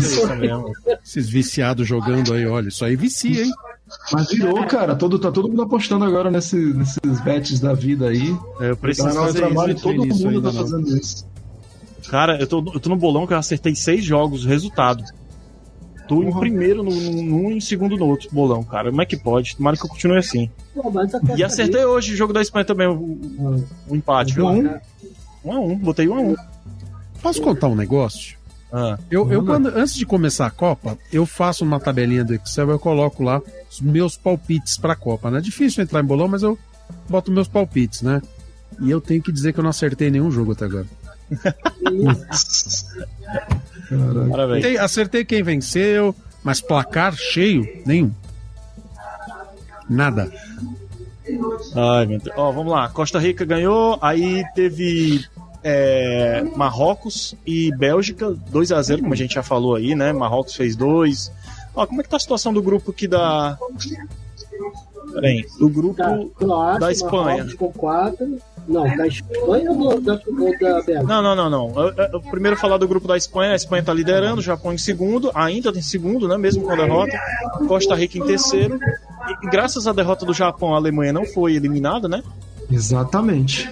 Isso 0.00 0.26
mesmo. 0.36 0.72
Esses 1.04 1.28
viciados 1.28 1.86
jogando 1.86 2.34
aí, 2.34 2.46
olha, 2.46 2.68
isso 2.68 2.84
aí 2.84 2.96
vicia, 2.96 3.44
hein? 3.44 3.52
Mas 4.12 4.28
virou, 4.28 4.64
cara. 4.66 4.96
Todo, 4.96 5.18
tá 5.20 5.30
todo 5.30 5.48
mundo 5.48 5.62
apostando 5.62 6.04
agora 6.04 6.30
nesse, 6.32 6.56
nesses 6.56 7.20
bets 7.22 7.60
da 7.60 7.72
vida 7.72 8.08
aí. 8.08 8.36
É, 8.60 8.70
Eu 8.70 8.76
preciso 8.76 9.06
Tá 9.08 9.14
fazer 9.14 9.38
trabalho, 9.38 9.74
isso. 9.74 9.82
todo 9.82 10.04
nisso 10.04 10.24
mundo 10.24 10.36
ainda 10.38 10.50
tá 10.50 10.54
não. 10.58 10.62
fazendo 10.68 10.98
isso. 10.98 11.26
Cara, 12.10 12.40
eu 12.40 12.46
tô, 12.46 12.58
eu 12.74 12.80
tô 12.80 12.88
no 12.88 12.96
bolão 12.96 13.26
que 13.26 13.32
eu 13.34 13.38
acertei 13.38 13.74
seis 13.76 14.04
jogos, 14.04 14.44
resultado. 14.44 15.04
Tô 16.08 16.22
em 16.22 16.32
primeiro 16.38 16.82
no, 16.82 16.90
no, 16.90 17.22
num 17.22 17.50
e 17.50 17.56
em 17.56 17.60
segundo 17.60 17.96
no 17.96 18.06
outro 18.06 18.28
bolão, 18.30 18.62
cara. 18.62 18.90
Como 18.90 19.02
é 19.02 19.06
que 19.06 19.16
pode? 19.16 19.56
Tomara 19.56 19.76
que 19.76 19.84
eu 19.84 19.88
continue 19.88 20.18
assim. 20.18 20.50
Pô, 20.74 20.92
a 20.96 21.36
E 21.36 21.42
acertei 21.42 21.84
hoje 21.84 22.14
o 22.14 22.16
jogo 22.16 22.32
da 22.32 22.40
Espanha 22.40 22.64
também, 22.64 22.86
o, 22.86 22.92
o- 22.94 23.64
o 23.88 23.96
empate. 23.96 24.34
viu? 24.34 24.46
Um, 24.46 24.78
Um 25.44 25.52
a 25.52 25.60
um, 25.60 25.76
botei 25.76 26.08
um 26.08 26.14
a 26.14 26.20
um. 26.20 26.36
Posso 27.22 27.40
contar 27.42 27.68
um 27.68 27.74
negócio? 27.74 28.36
Ah, 28.72 28.98
Eu, 29.10 29.30
eu 29.32 29.44
quando, 29.44 29.68
antes 29.68 29.94
de 29.94 30.04
começar 30.04 30.46
a 30.46 30.50
Copa, 30.50 30.98
eu 31.12 31.24
faço 31.24 31.64
uma 31.64 31.78
tabelinha 31.80 32.24
do 32.24 32.34
Excel, 32.34 32.68
eu 32.70 32.78
coloco 32.78 33.22
lá 33.22 33.40
os 33.70 33.80
meus 33.80 34.16
palpites 34.16 34.76
pra 34.76 34.94
Copa, 34.96 35.30
né? 35.30 35.38
É 35.38 35.40
difícil 35.40 35.82
entrar 35.82 36.02
em 36.02 36.06
bolão, 36.06 36.28
mas 36.28 36.42
eu 36.42 36.58
boto 37.08 37.30
meus 37.32 37.48
palpites, 37.48 38.02
né? 38.02 38.20
E 38.80 38.90
eu 38.90 39.00
tenho 39.00 39.22
que 39.22 39.32
dizer 39.32 39.52
que 39.52 39.60
eu 39.60 39.62
não 39.62 39.70
acertei 39.70 40.10
nenhum 40.10 40.30
jogo 40.30 40.52
até 40.52 40.64
agora. 40.66 40.86
Parabéns. 43.88 44.64
Acertei, 44.64 44.78
acertei 44.78 45.24
quem 45.24 45.42
venceu, 45.42 46.14
mas 46.42 46.60
placar 46.60 47.14
cheio, 47.16 47.66
nenhum. 47.84 48.10
Nada. 49.88 50.30
Ai, 51.74 52.06
meu 52.06 52.18
Deus. 52.18 52.36
Ó, 52.36 52.52
vamos 52.52 52.72
lá. 52.72 52.88
Costa 52.88 53.18
Rica 53.18 53.44
ganhou, 53.44 53.98
aí 54.00 54.44
teve 54.54 55.24
é, 55.62 56.44
Marrocos 56.56 57.34
e 57.44 57.74
Bélgica, 57.76 58.30
2 58.50 58.72
a 58.72 58.82
0 58.82 59.02
como 59.02 59.14
a 59.14 59.16
gente 59.16 59.34
já 59.34 59.42
falou 59.42 59.74
aí, 59.74 59.94
né? 59.94 60.12
Marrocos 60.12 60.54
fez 60.54 60.76
dois. 60.76 61.32
Ó, 61.74 61.86
como 61.86 62.00
é 62.00 62.04
que 62.04 62.10
tá 62.10 62.16
a 62.16 62.20
situação 62.20 62.52
do 62.52 62.62
grupo 62.62 62.90
aqui 62.90 63.06
da. 63.06 63.58
Bem, 65.20 65.44
o 65.60 65.68
grupo 65.68 65.94
Tá, 65.94 66.18
Croácia, 66.36 66.80
da 66.80 66.92
Espanha. 66.92 67.36
Marrocos 67.38 67.54
com 67.54 67.72
4. 67.72 68.38
Não, 68.68 68.96
da 68.96 69.06
Espanha 69.06 69.70
ou 69.70 70.00
da, 70.00 70.14
ou 70.26 70.58
da 70.58 70.82
Bélgica? 70.82 71.02
Não, 71.04 71.22
não, 71.22 71.34
não, 71.36 71.50
não. 71.50 71.68
Eu, 71.84 71.92
eu- 71.96 72.08
eu 72.14 72.20
primeiro 72.20 72.56
falar 72.56 72.78
do 72.78 72.88
grupo 72.88 73.06
da 73.06 73.16
Espanha. 73.16 73.52
A 73.52 73.56
Espanha 73.56 73.82
tá 73.82 73.92
liderando, 73.94 74.40
o 74.40 74.42
Japão 74.42 74.72
em 74.72 74.78
segundo, 74.78 75.30
ainda 75.34 75.70
em 75.70 75.82
segundo, 75.82 76.26
né? 76.28 76.36
Mesmo 76.36 76.64
com 76.64 76.72
a 76.72 76.76
derrota. 76.76 77.16
Costa 77.68 77.94
Rica 77.94 78.18
em 78.18 78.26
terceiro. 78.26 78.78
E, 79.42 79.46
graças 79.50 79.86
à 79.86 79.92
derrota 79.92 80.24
do 80.26 80.32
Japão, 80.34 80.74
a 80.74 80.76
Alemanha 80.76 81.12
não 81.12 81.24
foi 81.24 81.54
eliminada, 81.54 82.08
né? 82.08 82.22
Exatamente. 82.70 83.70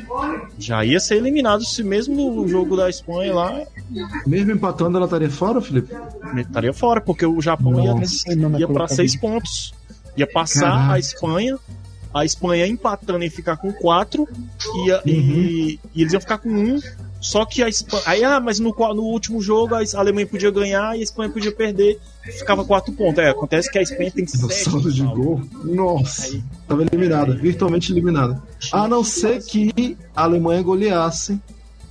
Já 0.58 0.84
ia 0.84 1.00
ser 1.00 1.16
eliminado 1.16 1.64
se 1.64 1.82
mesmo 1.82 2.32
no 2.34 2.46
jogo 2.46 2.76
da 2.76 2.88
Espanha 2.88 3.34
lá 3.34 3.60
Mesmo 4.26 4.52
empatando, 4.52 4.96
ela 4.96 5.06
estaria 5.06 5.28
fora, 5.30 5.60
Felipe? 5.60 5.92
estaria 6.36 6.72
fora, 6.72 7.00
porque 7.00 7.26
o 7.26 7.40
Japão 7.40 7.72
ia, 7.84 7.92
Nossa, 7.94 8.24
vai 8.48 8.60
ia 8.60 8.68
para 8.68 8.88
seis 8.88 9.16
pontos. 9.16 9.74
Ia 10.16 10.26
passar 10.28 10.70
Caraca. 10.70 10.92
a 10.94 10.98
Espanha. 10.98 11.58
A 12.14 12.24
Espanha 12.24 12.66
empatando 12.66 13.24
e 13.24 13.28
ficar 13.28 13.56
com 13.56 13.72
quatro. 13.72 14.26
Ia, 14.86 14.96
Uhum. 14.98 15.02
e, 15.12 15.80
e 15.94 16.00
eles 16.02 16.12
iam 16.12 16.20
ficar 16.20 16.38
com 16.38 16.48
um. 16.48 16.78
Só 17.20 17.44
que 17.46 17.62
a 17.62 17.68
Espanha. 17.68 18.02
Aí, 18.06 18.22
ah, 18.22 18.38
mas 18.38 18.60
no, 18.60 18.68
no 18.94 19.02
último 19.02 19.40
jogo 19.40 19.74
a 19.74 19.78
a 19.80 19.98
Alemanha 19.98 20.26
podia 20.26 20.50
ganhar 20.50 20.94
e 20.96 21.00
a 21.00 21.02
Espanha 21.02 21.30
podia 21.30 21.50
perder. 21.50 21.98
Ficava 22.22 22.64
quatro 22.64 22.92
pontos. 22.92 23.18
É, 23.24 23.30
acontece 23.30 23.70
que 23.70 23.78
a 23.78 23.82
Espanha 23.82 24.10
tem 24.10 24.24
No 24.24 24.50
sete. 24.50 24.70
saldo 24.70 24.92
de 24.92 25.02
gol. 25.02 25.42
Nossa. 25.64 26.26
Aí. 26.26 26.42
Tava 26.68 26.82
eliminada, 26.82 27.34
virtualmente 27.34 27.90
eliminada. 27.92 28.42
A 28.70 28.86
não 28.86 29.02
ser 29.02 29.42
que 29.42 29.96
a 30.14 30.22
Alemanha 30.22 30.62
goleasse 30.62 31.40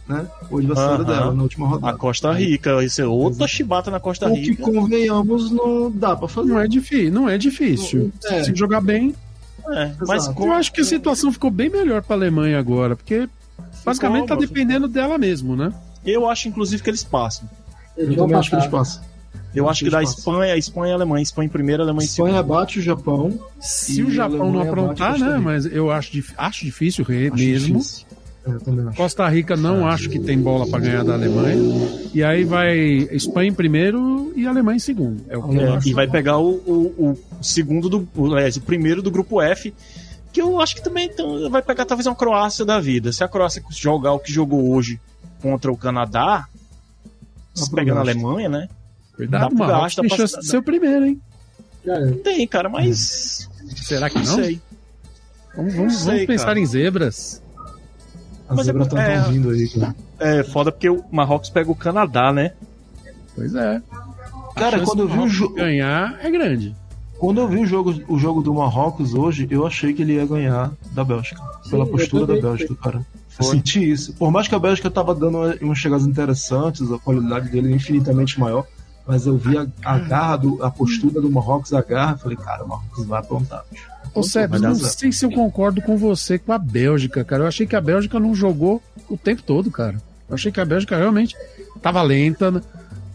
né, 0.08 0.28
o 0.52 0.58
adversário 0.60 0.96
Aham. 0.96 1.04
dela 1.06 1.34
na 1.34 1.44
última 1.44 1.66
A 1.66 1.70
rodada. 1.70 1.98
Costa 1.98 2.32
Rica. 2.32 2.84
Isso 2.84 3.02
é 3.02 3.06
outra 3.08 3.48
chibata 3.48 3.90
na 3.90 4.00
Costa 4.00 4.28
O 4.30 4.34
que 4.36 4.52
Rica. 4.52 4.64
convenhamos 4.64 5.50
não 5.52 5.90
dá 5.92 6.16
pra 6.16 6.28
fazer. 6.28 6.48
Não 6.50 6.60
é 6.60 6.68
difícil, 6.68 7.12
não 7.12 7.28
é 7.28 7.38
difícil. 7.40 8.12
É. 8.26 8.44
Se 8.44 8.56
jogar 8.56 8.82
bem, 8.82 9.16
É, 9.70 9.92
mas 10.08 10.28
eu 10.28 10.52
acho 10.52 10.74
que 10.74 10.82
a 10.82 10.86
situação 10.86 11.32
ficou 11.32 11.50
bem 11.50 11.70
melhor 11.70 12.02
pra 12.02 12.16
Alemanha 12.16 12.60
agora, 12.60 12.96
porque 12.96 13.30
basicamente 13.86 14.28
tá 14.28 14.36
Ficou, 14.36 14.48
dependendo 14.48 14.88
dela 14.88 15.18
mesmo, 15.18 15.56
né? 15.56 15.74
eu 16.06 16.30
acho, 16.30 16.48
inclusive, 16.50 16.84
que 16.84 16.90
eles 16.90 17.04
passam. 17.04 17.50
Eu 17.98 18.08
vão 18.08 18.16
também 18.16 18.36
acho 18.38 18.50
que 18.50 18.56
eles 18.56 18.68
passam. 18.68 19.04
Eu 19.56 19.70
acho 19.70 19.86
que 19.86 19.90
da 19.90 20.00
Eles 20.00 20.16
passam. 20.16 20.34
Espanha, 20.34 20.58
Espanha 20.58 20.92
e 20.92 20.94
Alemanha. 20.94 21.24
Espanha 21.24 21.46
em 21.46 21.50
primeiro, 21.50 21.84
Alemanha 21.84 22.06
em 22.06 22.08
segundo. 22.08 22.30
Espanha 22.32 22.44
bate 22.44 22.80
o 22.80 22.82
Japão. 22.82 23.40
Se 23.60 24.04
o 24.04 24.12
Japão 24.12 24.52
não 24.52 24.62
aprontar, 24.62 25.18
né? 25.18 25.38
Mas 25.38 25.66
eu 25.66 25.92
acho, 25.92 26.12
acho 26.38 26.66
difícil 26.66 27.06
Acho 27.06 27.44
mesmo. 27.44 27.78
difícil. 27.80 28.06
É, 28.46 28.50
eu. 28.52 28.94
Costa 28.96 29.28
Rica 29.30 29.56
não 29.56 29.88
acho 29.88 30.10
que 30.10 30.20
tem 30.20 30.38
bola 30.40 30.68
pra 30.68 30.80
ganhar 30.80 31.04
da 31.04 31.14
Alemanha. 31.14 31.56
E 32.14 32.24
aí 32.24 32.44
vai 32.44 32.78
Espanha 33.12 33.50
em 33.50 33.54
primeiro 33.54 34.34
e 34.36 34.46
Alemanha 34.46 34.76
em 34.76 34.80
segundo. 34.80 35.24
É 35.30 35.38
o 35.38 35.44
que 35.48 35.56
eu 35.56 35.62
É, 35.62 35.78
acho. 35.78 35.88
e 35.90 35.94
vai 35.94 36.08
pegar 36.10 36.38
o, 36.40 36.50
o- 36.56 37.18
o 37.40 37.44
segundo 37.44 37.88
do. 37.88 38.08
o- 38.16 38.34
aliás, 38.34 38.58
o 38.58 38.62
primeiro 38.62 39.02
do 39.02 39.10
grupo 39.12 39.42
F. 39.42 39.74
Que 40.34 40.42
eu 40.42 40.60
acho 40.60 40.76
que 40.76 40.84
também 40.84 41.06
então, 41.14 41.48
vai 41.50 41.62
pegar 41.62 41.86
talvez 41.86 42.08
uma 42.08 42.16
Croácia 42.16 42.66
da 42.66 42.80
vida. 42.80 43.12
Se 43.14 43.24
a 43.24 43.28
Croácia 43.28 43.64
jogar 43.70 44.14
o 44.14 44.20
que 44.20 44.32
jogou 44.34 44.72
hoje 44.72 45.00
contra 45.42 45.72
o 45.72 45.78
Canadá, 45.78 46.48
se 47.54 47.70
pegando 47.72 48.00
a. 48.00 48.02
Alemanha, 48.02 48.50
né? 48.50 48.68
Dá 48.68 49.16
Cuidado, 49.16 49.56
Marrocos 49.56 49.84
gasto, 49.84 49.96
dá 50.02 50.08
tem 50.08 50.18
chance 50.18 50.40
de 50.40 50.48
ser 50.48 50.58
o 50.58 50.64
primeiro, 50.64 51.06
hein? 51.06 51.22
Cara, 51.86 52.12
Tem, 52.24 52.48
cara, 52.48 52.68
mas. 52.68 53.48
Será 53.76 54.10
que 54.10 54.18
Não 54.18 54.26
não? 54.26 54.36
sei. 54.44 54.60
Vamos, 55.56 55.74
vamos- 55.76 55.96
sei, 55.98 56.06
vamos 56.14 56.26
pensar 56.26 56.46
cara. 56.48 56.60
em 56.60 56.66
zebras. 56.66 57.43
As 58.54 58.58
Mas 58.58 58.68
é- 58.68 58.72
zebras 58.72 58.88
estão 58.88 59.00
é- 59.02 59.22
vindo 59.32 59.50
aí, 59.50 59.68
cara. 59.70 59.96
É 60.20 60.44
foda 60.44 60.72
porque 60.72 60.90
o 60.90 61.04
Marrocos 61.12 61.50
pega 61.50 61.72
o 61.72 61.76
Canadá, 61.76 62.32
né? 62.32 62.52
Pois 63.36 63.54
é. 63.56 63.82
Cara, 64.56 64.80
quando 64.82 65.00
eu 65.02 65.08
vi 65.08 65.20
o 65.20 65.28
jogo. 65.28 65.56
ganhar 65.56 66.18
é 66.22 66.30
grande. 66.30 66.76
Quando 67.18 67.40
eu 67.42 67.48
vi 67.48 67.60
o 67.60 67.66
jogo, 67.66 67.94
o 68.08 68.20
jogo 68.20 68.42
do 68.42 68.54
Marrocos 68.54 69.14
hoje, 69.14 69.48
eu 69.50 69.66
achei 69.66 69.94
que 69.94 70.02
ele 70.02 70.14
ia 70.14 70.26
ganhar 70.26 70.72
da 70.92 71.04
Bélgica. 71.04 71.42
Pela 71.70 71.86
Sim, 71.86 71.92
postura 71.92 72.24
eu 72.24 72.28
da. 72.42 72.50
Bélgica, 72.50 72.76
cara. 72.76 73.06
Eu 73.40 73.46
senti 73.46 73.90
isso. 73.92 74.14
Por 74.14 74.30
mais 74.32 74.48
que 74.48 74.54
a 74.54 74.60
Bélgica 74.60 74.92
tava 74.92 75.16
dando 75.16 75.40
umas 75.62 75.78
chegadas 75.80 76.06
interessantes, 76.06 76.92
a 76.92 77.00
qualidade 77.00 77.50
dele 77.50 77.72
é 77.72 77.76
infinitamente 77.76 78.40
maior, 78.40 78.66
mas 79.08 79.26
eu 79.26 79.36
vi 79.38 79.58
a, 79.58 79.66
a 79.84 79.98
garra, 79.98 80.38
do, 80.38 80.64
a 80.64 80.70
postura 80.70 81.20
do 81.20 81.30
Marrocos, 81.32 81.74
a 81.74 81.82
garra, 81.82 82.18
falei, 82.18 82.38
cara, 82.38 82.64
o 82.64 82.68
Marrocos 82.68 83.06
vai 83.06 83.20
aprontar. 83.20 83.64
bicho. 83.72 83.88
Ô, 84.14 84.24
Sebes, 84.24 84.62
dar 84.62 84.70
não 84.70 84.76
sei 84.76 85.12
se 85.12 85.26
eu 85.26 85.32
concordo 85.32 85.82
com 85.82 85.98
você 85.98 86.38
com 86.38 86.52
a 86.54 86.58
Bélgica, 86.58 87.24
cara. 87.24 87.44
Eu 87.44 87.48
achei 87.48 87.66
que 87.66 87.76
a 87.76 87.82
Bélgica 87.82 88.20
não 88.20 88.36
jogou 88.36 88.82
o 89.10 89.18
tempo 89.18 89.42
todo, 89.42 89.72
cara. 89.72 89.96
Eu 90.30 90.36
achei 90.36 90.52
que 90.52 90.60
a 90.60 90.66
Bélgica 90.66 90.96
realmente 90.98 91.36
tava 91.82 92.02
lenta, 92.02 92.52
né? 92.52 92.62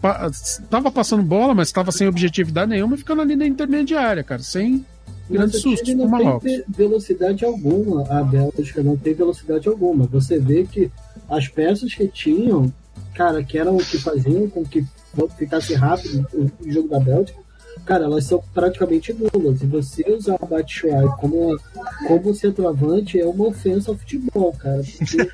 Pa- 0.01 0.29
tava 0.69 0.89
passando 0.91 1.23
bola, 1.23 1.53
mas 1.53 1.71
tava 1.71 1.91
sem 1.91 2.07
objetividade 2.07 2.69
nenhuma, 2.69 2.95
ficando 2.97 3.21
ali 3.21 3.35
na 3.35 3.45
intermediária, 3.45 4.23
cara, 4.23 4.41
sem 4.41 4.85
grande 5.29 5.57
susto 5.59 5.93
não 5.93 6.09
tem 6.09 6.25
Marrocos. 6.25 6.51
velocidade 6.69 7.43
alguma. 7.45 8.07
A 8.09 8.23
Bélgica 8.23 8.81
não 8.81 8.95
tem 8.97 9.13
velocidade 9.13 9.67
alguma. 9.67 10.05
Você 10.07 10.39
vê 10.39 10.63
que 10.63 10.89
as 11.29 11.47
peças 11.47 11.93
que 11.93 12.07
tinham, 12.07 12.71
cara, 13.13 13.43
que 13.43 13.57
eram 13.57 13.75
o 13.75 13.83
que 13.83 13.97
faziam 13.97 14.47
com 14.49 14.63
que 14.65 14.85
ficasse 15.37 15.73
rápido 15.73 16.25
o 16.59 16.71
jogo 16.71 16.87
da 16.87 16.99
Bélgica, 16.99 17.37
cara, 17.85 18.05
elas 18.05 18.25
são 18.25 18.41
praticamente 18.53 19.13
nulas. 19.13 19.61
E 19.61 19.65
você 19.65 20.03
usar 20.11 20.37
o 20.41 20.45
Batshuayi 20.47 21.07
como, 21.19 21.57
como 22.07 22.33
centroavante 22.35 23.19
é 23.19 23.25
uma 23.25 23.47
ofensa 23.47 23.91
ao 23.91 23.97
futebol, 23.97 24.53
cara. 24.53 24.81
Porque, 24.97 25.29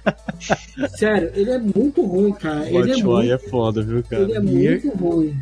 sério, 0.98 1.32
ele 1.34 1.52
é 1.52 1.60
muito 1.60 2.02
ruim, 2.06 2.32
cara. 2.34 2.68
Ele 2.68 2.78
é 2.78 2.82
Batshuayi 2.96 3.30
muito, 3.30 3.46
é 3.46 3.50
foda, 3.50 3.82
viu, 3.82 4.04
cara? 4.04 4.24
ele 4.24 4.34
é 4.34 4.38
E- 4.38 4.42
muito 4.42 4.90
ruim. 4.98 5.36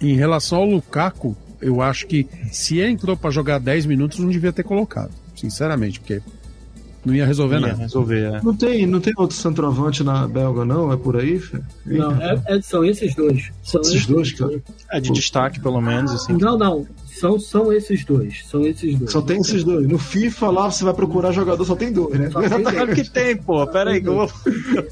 Em 0.00 0.14
relação 0.14 0.58
ao 0.60 0.64
Lukaku, 0.66 1.36
eu 1.60 1.82
acho 1.82 2.06
que 2.06 2.26
se 2.50 2.78
ele 2.78 2.92
entrou 2.92 3.16
pra 3.16 3.30
jogar 3.30 3.58
10 3.60 3.84
minutos, 3.86 4.18
não 4.18 4.28
devia 4.30 4.52
ter 4.52 4.62
colocado. 4.62 5.10
Sinceramente, 5.36 6.00
porque 6.00 6.20
não 7.04 7.14
ia 7.14 7.24
resolver 7.26 7.56
Ia 7.56 7.60
nada. 7.68 7.74
resolver, 7.76 8.34
é. 8.34 8.40
Não 8.42 8.54
tem, 8.54 8.86
não 8.86 9.00
tem 9.00 9.12
outro 9.16 9.36
centroavante 9.36 10.02
na 10.04 10.26
Belga, 10.28 10.64
não? 10.64 10.92
É 10.92 10.96
por 10.96 11.16
aí, 11.16 11.38
Fê? 11.38 11.60
Não, 11.86 12.12
é- 12.20 12.42
é- 12.46 12.60
são 12.62 12.84
esses 12.84 13.14
dois. 13.14 13.50
São 13.62 13.80
Esses 13.80 14.06
dois, 14.06 14.32
cara. 14.32 14.62
É 14.90 15.00
de 15.00 15.10
destaque, 15.12 15.60
pelo 15.60 15.80
menos, 15.80 16.12
assim. 16.12 16.34
Não, 16.34 16.58
não. 16.58 16.86
São, 17.18 17.38
são 17.38 17.72
esses 17.72 18.04
dois. 18.04 18.44
São 18.46 18.64
esses 18.66 18.96
dois. 18.98 19.10
Só 19.12 19.20
tem 19.20 19.40
esses 19.40 19.62
dois. 19.64 19.86
No 19.86 19.98
FIFA 19.98 20.50
lá, 20.50 20.70
você 20.70 20.84
vai 20.84 20.94
procurar 20.94 21.32
jogador, 21.32 21.64
só 21.64 21.74
tem 21.76 21.92
dois, 21.92 22.18
né? 22.18 22.30
Só 22.30 22.40
tem 22.40 22.48
dois. 22.62 22.62
Claro 22.74 22.94
que 22.94 23.10
tem, 23.10 23.36
pô. 23.36 23.66
Pera 23.66 23.90
aí, 23.90 24.00
que 24.00 24.08
eu 24.08 24.14
vou. 24.14 24.30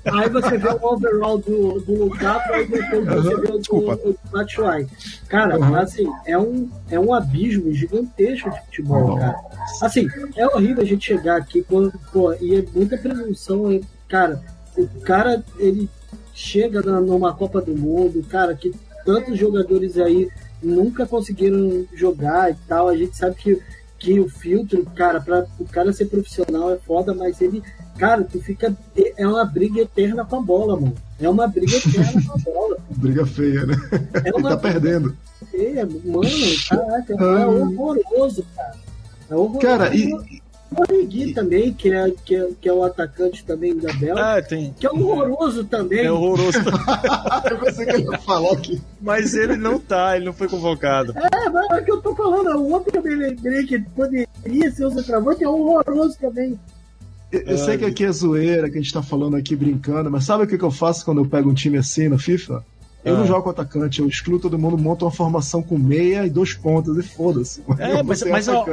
Aí 0.05 0.29
você 0.29 0.59
vê 0.59 0.69
o 0.69 0.85
overall 0.87 1.39
do, 1.39 1.81
do 1.81 2.05
Lukaku 2.05 2.55
e 2.57 2.67
depois 2.67 3.05
você 3.07 3.37
vê 3.41 3.53
o 3.53 3.59
Desculpa. 3.59 3.97
do, 3.97 4.13
do 4.13 4.19
Batshuayi. 4.33 4.87
Cara, 5.29 5.59
Uhum. 5.59 5.75
assim, 5.77 6.07
é 6.27 6.37
um, 6.39 6.69
é 6.91 6.99
um 7.01 7.15
abismo 7.15 7.73
gigantesco 7.73 8.51
de 8.51 8.61
futebol, 8.67 9.17
cara. 9.19 9.37
Assim, 9.83 10.07
é 10.37 10.47
horrível 10.47 10.83
a 10.83 10.87
gente 10.87 11.07
chegar 11.07 11.37
aqui 11.37 11.63
com, 11.63 11.91
pô, 12.13 12.33
e 12.35 12.57
é 12.57 12.65
muita 12.75 12.97
presunção. 12.99 13.81
Cara, 14.09 14.43
o 14.77 14.87
cara, 15.03 15.45
ele 15.59 15.89
chega 16.35 16.83
na- 16.83 17.01
numa 17.01 17.33
Copa 17.35 17.61
do 17.61 17.77
Mundo, 17.77 18.23
cara, 18.29 18.55
que 18.55 18.73
tantos 19.05 19.39
jogadores 19.39 19.97
aí 19.99 20.29
nunca 20.63 21.07
conseguiram 21.07 21.87
jogar 21.95 22.51
e 22.51 22.55
tal. 22.67 22.89
A 22.89 22.97
gente 22.97 23.17
sabe 23.17 23.35
que, 23.37 23.61
que 23.99 24.21
o 24.21 24.29
filtro, 24.29 24.85
cara, 24.95 25.21
para 25.21 25.47
o 25.59 25.65
cara 25.65 25.93
ser 25.93 26.07
profissional 26.07 26.71
é 26.73 26.77
foda, 26.79 27.15
mas 27.15 27.41
ele, 27.41 27.63
cara, 27.99 28.25
tu 28.25 28.41
fica. 28.41 28.77
É 29.17 29.27
uma 29.27 29.45
briga 29.45 29.81
eterna 29.81 30.25
com 30.25 30.37
a 30.37 30.41
bola, 30.43 30.75
mano. 30.79 30.95
É 31.21 31.29
uma 31.29 31.49
briga 31.49 31.77
eterna 31.77 32.23
com 32.27 32.33
a 32.33 32.39
bola. 32.39 32.79
Briga 32.97 33.27
feia, 33.27 33.67
né? 33.67 33.75
É 34.25 34.29
Ele 34.29 34.39
uma 34.39 34.51
tá 34.51 34.57
perdendo. 34.57 35.17
feia, 35.51 35.85
mano. 35.87 36.21
Caraca, 36.69 37.13
é 37.15 37.47
horroroso, 37.47 38.45
cara. 38.55 38.75
É 39.31 39.35
horroroso. 39.35 39.59
Cara, 39.61 39.95
e, 39.95 40.11
O 40.71 40.83
Origi 40.83 41.33
também, 41.33 41.73
que 41.73 41.91
é, 41.91 42.11
que, 42.25 42.37
é, 42.37 42.49
que 42.61 42.69
é 42.69 42.73
o 42.73 42.85
atacante 42.85 43.43
também 43.45 43.75
da 43.77 43.93
Bélgica, 43.95 44.39
É, 44.39 44.43
tem. 44.43 44.75
que 44.79 44.87
é 44.87 44.91
horroroso 44.91 45.65
também. 45.65 46.05
É 46.05 46.13
horroroso. 46.13 46.59
eu 47.51 47.59
pensei 47.59 47.87
que 47.87 47.93
ele 47.93 48.11
ia 48.11 48.19
falar 48.19 48.53
aqui. 48.53 48.81
Mas 49.01 49.35
ele 49.35 49.57
não 49.57 49.79
tá, 49.79 50.17
ele 50.17 50.27
não 50.27 50.33
foi 50.33 50.47
convocado. 50.49 51.15
É, 51.17 51.49
mas 51.49 51.71
é 51.71 51.81
o 51.81 51.85
que 51.85 51.91
eu 51.91 52.03
tô 52.03 52.15
falando. 52.15 52.59
O 52.59 52.73
outro 52.73 52.93
que 52.93 52.99
eu 52.99 53.03
me 53.03 53.15
lembrei 53.15 53.65
que 53.65 53.79
poderia 53.79 54.71
ser 54.73 54.85
o 54.85 54.91
centroavante 54.91 55.43
é 55.43 55.49
horroroso 55.49 56.19
também. 56.21 56.59
Eu, 57.33 57.41
eu 57.41 57.59
sei 57.59 57.79
que 57.79 57.85
aqui 57.85 58.05
é 58.05 58.13
zoeira, 58.13 58.71
que 58.71 58.79
a 58.79 58.81
gente 58.81 58.93
tá 58.93 59.03
falando 59.03 59.37
aqui 59.37 59.57
brincando, 59.57 60.11
mas 60.11 60.25
sabe 60.25 60.45
o 60.45 60.47
que, 60.47 60.59
que 60.59 60.65
eu 60.65 60.71
faço 60.71 61.05
quando 61.05 61.23
eu 61.23 61.27
pego 61.27 61.51
um 61.51 61.55
time 61.55 61.79
assim 61.79 62.09
no 62.09 62.19
FIFA? 62.19 62.63
Eu 63.09 63.17
Ah. 63.17 63.19
não 63.19 63.27
jogo 63.27 63.43
com 63.43 63.51
atacante, 63.51 64.01
eu 64.01 64.09
excluo 64.09 64.39
todo 64.39 64.59
mundo, 64.59 64.77
monto 64.79 65.05
uma 65.05 65.11
formação 65.11 65.63
com 65.63 65.79
meia 65.79 66.27
e 66.27 66.31
dois 66.31 66.55
pontos 66.55 66.97
e 66.97 67.03
foda-se. 67.03 67.63
É, 67.79 68.03
mas- 68.03 68.23
mas, 68.23 68.49
ó. 68.49 68.65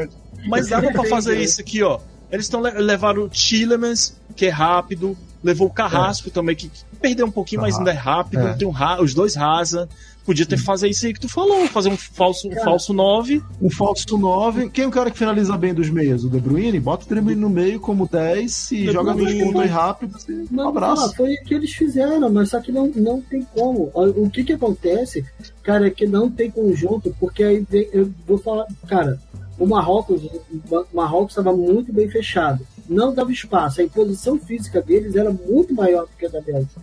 Mas 0.48 0.68
dava 0.68 0.92
pra 0.92 1.04
fazer 1.06 1.40
isso 1.40 1.60
aqui, 1.62 1.82
ó. 1.82 2.00
Eles 2.32 2.46
estão 2.46 2.60
levaram 2.60 3.24
o 3.24 3.30
Tillemans, 3.30 4.16
que 4.36 4.46
é 4.48 4.50
rápido, 4.50 5.16
levou 5.44 5.68
o 5.68 5.72
Carrasco 5.72 6.30
também, 6.30 6.56
que 6.56 6.70
perdeu 7.00 7.26
um 7.28 7.32
pouquinho, 7.32 7.62
mas 7.62 7.76
Ah, 7.76 7.78
ainda 7.80 7.92
é 7.92 7.96
rápido. 7.96 8.48
é. 8.48 8.54
Tem 8.54 8.68
um 8.68 8.74
os 9.02 9.14
dois 9.14 9.36
rasa. 9.36 9.88
Podia 10.26 10.46
ter 10.46 10.58
fazer 10.58 10.90
isso 10.90 11.06
aí 11.06 11.14
que 11.14 11.20
tu 11.20 11.30
falou, 11.30 11.68
fazer 11.68 11.90
um 11.90 11.96
falso, 11.98 12.48
um 12.50 12.56
falso 12.64 12.94
9. 12.94 13.44
Um 13.62 13.70
falso 13.70 14.18
9. 14.18 14.70
Quem 14.72 14.86
é 14.86 14.88
o 14.88 14.92
cara 14.92 15.12
que 15.12 15.18
finaliza 15.18 15.56
bem 15.56 15.74
dos 15.74 15.90
meias? 15.90 16.24
O 16.24 16.30
De 16.30 16.40
Bruyne? 16.40 16.80
Bota 16.80 17.06
o 17.06 17.08
De 17.16 17.22
Bruyne 17.22 17.40
no 17.40 17.50
meio 17.50 17.80
como 17.80 18.08
10 18.12 18.72
e 18.72 18.76
De 18.78 18.92
joga 18.92 19.14
dois 19.14 19.34
pontos 19.36 19.62
aí 19.62 19.68
rápido. 19.68 20.18
e 20.28 20.32
Um 20.34 20.48
Não, 20.50 20.70
abraço. 20.70 21.08
não, 21.08 21.14
foi 21.14 21.34
o 21.36 21.44
que 21.44 21.54
eles 21.54 21.72
fizeram, 21.72 22.30
mas 22.32 22.50
só 22.50 22.60
que 22.60 22.72
não, 22.72 22.88
não 22.96 23.22
tem 23.22 23.44
como. 23.54 23.92
O 23.94 24.30
que 24.30 24.44
que 24.44 24.54
acontece, 24.54 25.24
cara, 25.62 25.88
é 25.88 25.92
que 25.92 26.08
não 26.08 26.30
tem 26.30 26.50
conjunto, 26.50 27.16
porque 27.20 27.44
aí 27.44 27.66
vem, 27.70 27.88
eu 27.94 28.12
vou 28.28 28.40
falar, 28.40 28.66
cara, 28.88 29.20
o 29.60 29.68
Marrocos 29.68 30.22
o 30.24 30.86
Marrocos 30.94 31.38
estava 31.38 31.56
muito 31.56 31.94
bem 31.94 32.10
fechado. 32.10 32.66
Não 32.90 33.14
dava 33.14 33.32
espaço. 33.32 33.80
A 33.80 33.84
imposição 33.84 34.40
física 34.40 34.82
deles 34.82 35.16
era 35.16 35.32
muito 35.32 35.74
maior 35.74 36.04
do 36.04 36.10
que 36.18 36.26
a 36.26 36.30
da 36.30 36.42
Bélgica. 36.42 36.82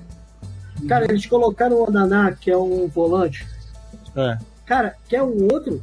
Cara, 0.88 1.04
eles 1.10 1.26
colocaram 1.26 1.76
o 1.76 1.88
Onaná, 1.88 2.32
que 2.32 2.50
é 2.50 2.56
um 2.56 2.86
volante. 2.88 3.46
É. 4.16 4.38
Cara, 4.66 4.94
que 5.08 5.16
é 5.16 5.22
um 5.22 5.48
outro. 5.52 5.82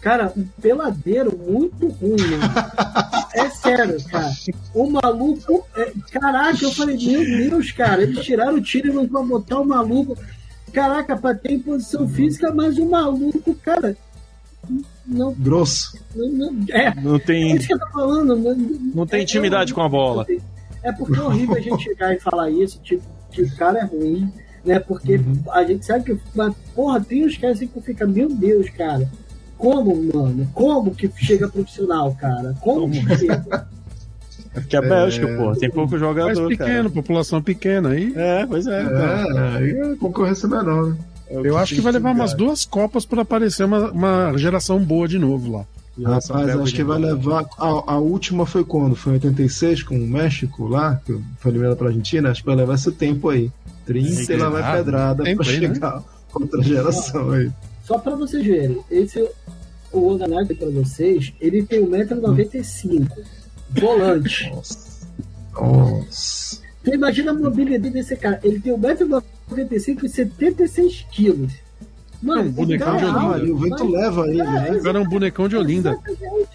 Cara, 0.00 0.32
um 0.36 0.44
peladeiro 0.60 1.36
muito 1.36 1.88
ruim, 1.88 2.16
mano. 2.38 2.42
É 3.32 3.48
sério, 3.48 3.96
cara. 4.08 4.28
O 4.74 4.90
maluco. 4.90 5.64
é- 5.76 5.92
Caraca, 6.10 6.64
eu 6.64 6.72
falei, 6.72 6.96
meu 6.96 7.48
Deus, 7.50 7.70
cara. 7.70 8.02
Eles 8.02 8.24
tiraram 8.24 8.54
o 8.56 8.60
tiro 8.60 8.88
e 8.88 9.06
vão 9.06 9.26
botar 9.28 9.60
o 9.60 9.64
maluco. 9.64 10.18
Caraca, 10.72 11.16
pra 11.16 11.32
ter 11.32 11.52
imposição 11.52 12.08
física, 12.08 12.52
mas 12.52 12.76
o 12.76 12.86
maluco, 12.86 13.54
cara. 13.54 13.96
Não, 15.06 15.32
Grosso. 15.34 15.96
não, 16.14 16.28
não- 16.28 16.64
é, 16.70 16.92
Não 16.96 17.14
é 17.14 17.18
tem, 17.20 17.54
isso 17.56 17.68
que 17.68 17.74
eu 17.74 17.78
tô 17.78 17.86
falando. 17.88 18.36
Não, 18.36 18.54
não 18.94 19.06
tem 19.06 19.22
intimidade 19.22 19.72
com 19.72 19.80
a 19.80 19.88
bola. 19.88 20.26
É 20.82 20.90
porque 20.90 21.18
é 21.18 21.22
horrível 21.22 21.54
a 21.56 21.60
gente 21.60 21.84
chegar 21.84 22.12
e 22.12 22.18
falar 22.18 22.50
isso, 22.50 22.80
tipo, 22.82 23.02
que 23.30 23.42
o 23.42 23.56
cara 23.56 23.78
é 23.80 23.84
ruim, 23.84 24.30
né? 24.64 24.78
Porque 24.78 25.20
a 25.52 25.64
gente 25.64 25.86
sabe 25.86 26.04
que, 26.04 26.20
mas, 26.34 26.54
porra, 26.74 27.00
tem 27.00 27.24
os 27.24 27.36
caras 27.36 27.56
assim 27.56 27.66
que 27.66 27.80
fica, 27.80 28.06
meu 28.06 28.28
Deus, 28.28 28.68
cara. 28.70 29.08
Como, 29.56 29.94
mano? 30.14 30.48
Como 30.54 30.94
que 30.94 31.10
chega 31.16 31.48
profissional, 31.48 32.14
cara? 32.18 32.54
Como 32.60 32.90
que 32.90 33.16
chega? 33.16 33.68
É 34.52 34.58
porque 34.58 34.76
é 34.76 34.80
Bélgica, 34.80 35.28
pô. 35.36 35.52
Tem 35.54 35.70
pouco 35.70 35.92
Mas 35.92 36.00
jogador, 36.00 36.48
pequeno, 36.48 36.68
cara. 36.68 36.90
população 36.90 37.40
pequena 37.40 37.90
aí. 37.90 38.12
É, 38.16 38.44
pois 38.44 38.66
é. 38.66 38.82
então. 38.82 38.98
É, 38.98 39.56
aí 39.56 39.80
a 39.92 39.96
concorrência 39.96 40.46
é 40.46 40.50
menor, 40.50 40.86
né? 40.88 40.96
Eu 41.30 41.56
acho 41.56 41.76
que 41.76 41.80
vai 41.80 41.92
levar 41.92 42.10
umas 42.10 42.34
duas 42.34 42.64
copas 42.64 43.06
pra 43.06 43.22
aparecer 43.22 43.64
uma, 43.64 43.92
uma 43.92 44.36
geração 44.36 44.80
boa 44.80 45.06
de 45.06 45.18
novo 45.18 45.52
lá. 45.52 45.64
Rapaz, 46.04 46.48
acho 46.48 46.74
que 46.74 46.84
vai 46.84 46.98
levar. 46.98 47.46
A, 47.58 47.94
a 47.94 47.98
última 47.98 48.46
foi 48.46 48.64
quando? 48.64 48.94
Foi 48.94 49.12
em 49.12 49.14
86 49.16 49.82
com 49.82 49.96
o 49.96 50.06
México 50.06 50.66
lá, 50.66 51.00
que 51.04 51.18
foi 51.38 51.50
eliminado 51.52 51.76
pela 51.76 51.90
Argentina. 51.90 52.30
Acho 52.30 52.40
que 52.40 52.46
vai 52.46 52.56
levar 52.56 52.74
esse 52.74 52.92
tempo 52.92 53.28
aí. 53.28 53.50
30 53.86 54.32
e 54.32 54.36
lá 54.36 54.48
vai 54.48 54.62
Pedrada. 54.62 54.84
pedrada 54.84 55.24
Tempo 55.24 55.42
pra 55.42 55.52
aí, 55.52 55.60
né? 55.60 55.74
chegar 55.74 56.04
outra 56.32 56.62
geração 56.62 57.30
aí. 57.30 57.50
Só 57.84 57.98
pra 57.98 58.14
vocês 58.14 58.44
verem, 58.44 58.80
esse 58.90 59.28
o 59.92 60.08
Oganagi 60.12 60.54
pra 60.54 60.68
vocês, 60.68 61.32
ele 61.40 61.64
tem 61.64 61.84
1,95m. 61.84 63.10
Volante. 63.70 64.50
Nossa. 65.52 66.60
Você 66.82 66.94
imagina 66.94 67.32
a 67.32 67.34
mobilidade 67.34 67.92
desse 67.92 68.16
cara. 68.16 68.40
Ele 68.42 68.60
tem 68.60 68.72
1,95m 68.72 70.04
e 70.04 70.08
76 70.08 71.06
quilos. 71.10 71.52
Mano, 72.22 72.40
É 72.40 72.44
um 72.44 72.50
bonecão 72.50 72.96
o 72.96 72.98
cara 72.98 72.98
de 72.98 73.04
é 73.04 73.08
Olinda. 73.08 73.20
alto, 73.26 73.44
Aí 73.44 73.50
o 73.50 73.56
vento 73.58 73.84
mas- 73.84 73.92
leva 73.92 74.28
ele, 74.28 74.42
né? 74.42 74.70
Agora 74.78 74.98
é 74.98 75.00
um 75.00 75.08
bonecão 75.08 75.48
de 75.48 75.56
Olinda. 75.56 75.98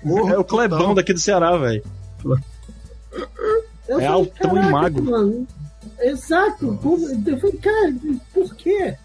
Porra, 0.03 0.33
É 0.33 0.37
o 0.37 0.43
Clebão 0.43 0.77
total. 0.79 0.95
daqui 0.95 1.13
do 1.13 1.19
Ceará, 1.19 1.57
velho. 1.57 1.83
É 3.87 3.91
falei, 3.93 4.07
altão 4.07 4.51
e 4.51 4.53
"Caraca, 4.55 4.69
magro." 4.71 5.03
Mano. 5.03 5.47
Exato. 5.99 6.79
Eu 7.25 7.39
falei, 7.39 7.57
cara, 7.57 7.93
por 8.33 8.55
quê? 8.55 8.95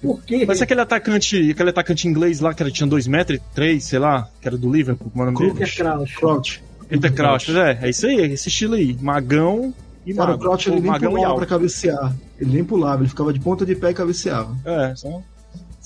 Por 0.00 0.22
quê? 0.22 0.44
Mas 0.46 0.62
aquele 0.62 0.80
atacante, 0.80 1.50
aquele 1.50 1.70
atacante 1.70 2.08
inglês 2.08 2.40
lá, 2.40 2.54
que 2.54 2.62
era, 2.62 2.70
tinha 2.72 2.86
2 2.88 3.06
metros 3.06 3.38
e 3.38 3.42
3, 3.54 3.84
sei 3.84 3.98
lá, 3.98 4.28
que 4.40 4.48
era 4.48 4.56
do 4.56 4.72
Liverpool, 4.72 5.10
como 5.10 5.24
é 5.24 5.28
o 5.28 5.32
nome 5.32 5.46
dele? 5.46 5.58
Peter 5.60 5.76
Crouch. 5.76 6.14
Crouch. 6.16 6.64
Peter 6.88 7.12
Crouch, 7.14 7.56
é, 7.56 7.78
é 7.82 7.90
isso 7.90 8.06
aí, 8.06 8.20
é 8.20 8.26
esse 8.26 8.48
estilo 8.48 8.74
aí. 8.74 8.96
Magão 9.00 9.74
e 10.06 10.14
Cara, 10.14 10.34
o. 10.34 10.38
Crouch 10.38 10.70
ele 10.70 10.80
nem 10.80 10.90
magão 10.90 11.12
pulava 11.12 11.34
pra 11.36 11.46
cabecear. 11.46 12.16
Ele 12.38 12.52
nem 12.54 12.64
pulava, 12.64 13.02
ele 13.02 13.08
ficava 13.10 13.32
de 13.32 13.40
ponta 13.40 13.66
de 13.66 13.74
pé 13.76 13.90
e 13.90 13.94
cabeceava. 13.94 14.56
É, 14.64 14.94
só 14.96 15.22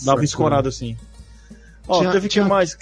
dava 0.03 0.21
um 0.21 0.25
escorado 0.25 0.69
assim. 0.69 0.97
Ó, 1.87 1.99
Tinha- 1.99 2.13
teve 2.13 2.29
tinha- 2.29 2.45
que 2.45 2.51
mais. 2.51 2.77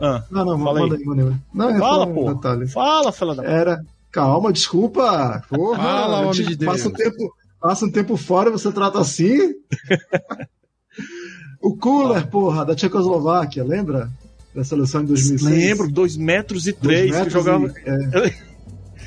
Ah, 0.00 0.24
Não, 0.30 0.44
não, 0.44 0.58
Fala 0.64 0.80
manda 0.80 0.94
aí. 0.94 1.00
aí, 1.00 1.06
manda 1.06 1.22
aí. 1.30 1.34
Não, 1.54 1.70
é 1.70 1.78
fala, 1.78 2.06
um 2.06 2.14
pô. 2.14 2.34
detalhe. 2.34 2.68
Fala, 2.68 3.12
fela 3.12 3.34
da. 3.34 3.44
Era. 3.44 3.84
Calma, 4.12 4.52
desculpa. 4.52 5.42
Porra, 5.48 5.82
Fala, 5.82 6.20
homem 6.20 6.32
gente 6.34 6.48
de 6.50 6.56
Deus. 6.56 6.72
Passa 6.72 6.88
um 6.88 6.92
tempo, 6.92 7.34
passa 7.60 7.84
um 7.84 7.90
tempo 7.90 8.16
fora 8.16 8.48
e 8.48 8.52
você 8.52 8.72
trata 8.72 8.98
assim. 9.00 9.36
o 11.60 11.76
Cooler, 11.76 12.26
porra, 12.28 12.64
da 12.64 12.74
Tchecoslováquia, 12.74 13.64
lembra? 13.64 14.10
Da 14.54 14.64
seleção 14.64 15.02
de 15.02 15.08
2006. 15.08 15.42
Lembro, 15.42 15.90
2 15.90 16.16
metros 16.16 16.66
e 16.66 16.72
Dois 16.72 16.82
3 16.82 17.10
que 17.10 17.16
metros 17.16 17.32
jogava. 17.32 17.66
e- 17.66 17.72
é. 17.86 18.47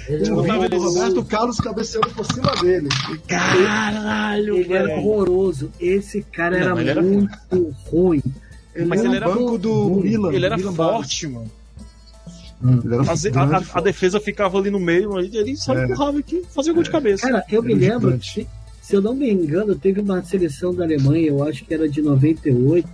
Ele, 0.08 0.24
Tinha 0.24 0.34
o 0.36 0.42
botava 0.42 0.66
era 0.66 0.76
ele- 0.76 0.84
Roberto 0.84 1.26
Carlos 1.26 1.58
cabeceando 1.58 2.10
por 2.10 2.26
cima 2.26 2.52
dele. 2.62 2.90
Caralho, 3.28 4.58
ele 4.58 4.74
era 4.74 4.88
velho. 4.88 5.00
horroroso. 5.00 5.72
Esse 5.80 6.22
cara 6.24 6.60
Não, 6.60 6.72
era 6.72 6.82
ele 6.82 6.90
era- 6.90 7.02
muito 7.02 7.76
ruim. 7.86 8.22
Ele 8.76 8.86
Mas 8.86 9.00
era 9.02 9.10
ele 9.10 9.18
era 9.18 9.28
banco 9.30 9.58
do 9.58 9.72
ruim. 9.88 10.04
Milan. 10.04 10.34
Ele 10.34 10.46
era 10.46 10.58
Milan 10.58 10.74
forte, 10.74 11.28
mano. 11.28 11.52
Bares. 12.62 12.86
Ele 12.86 12.94
era 12.94 13.04
Fazer- 13.04 13.38
a, 13.38 13.44
a- 13.58 13.64
a 13.74 13.82
defesa 13.82 14.20
ficava 14.20 14.58
ali 14.58 14.70
no 14.70 14.80
meio, 14.80 15.20
ele 15.20 15.36
ele 15.38 15.56
só 15.58 15.74
É. 15.78 15.84
empurrava 15.86 16.20
aqui, 16.20 16.44
fazia 16.54 16.74
gol 16.74 16.84
de 16.84 16.90
cabeça. 16.92 17.28
Cara, 17.28 17.44
eu 17.52 17.62
me 17.64 17.74
lembro, 17.74 18.22
se, 18.24 18.48
se 18.82 18.96
eu 18.96 19.02
não 19.02 19.16
me 19.16 19.30
engano, 19.32 19.76
teve 19.76 20.00
uma 20.00 20.24
seleção 20.24 20.74
da 20.74 20.84
Alemanha, 20.84 21.28
eu 21.28 21.44
acho 21.44 21.66
que 21.66 21.74
era 21.74 21.88
de 21.90 22.02
98, 22.02 22.88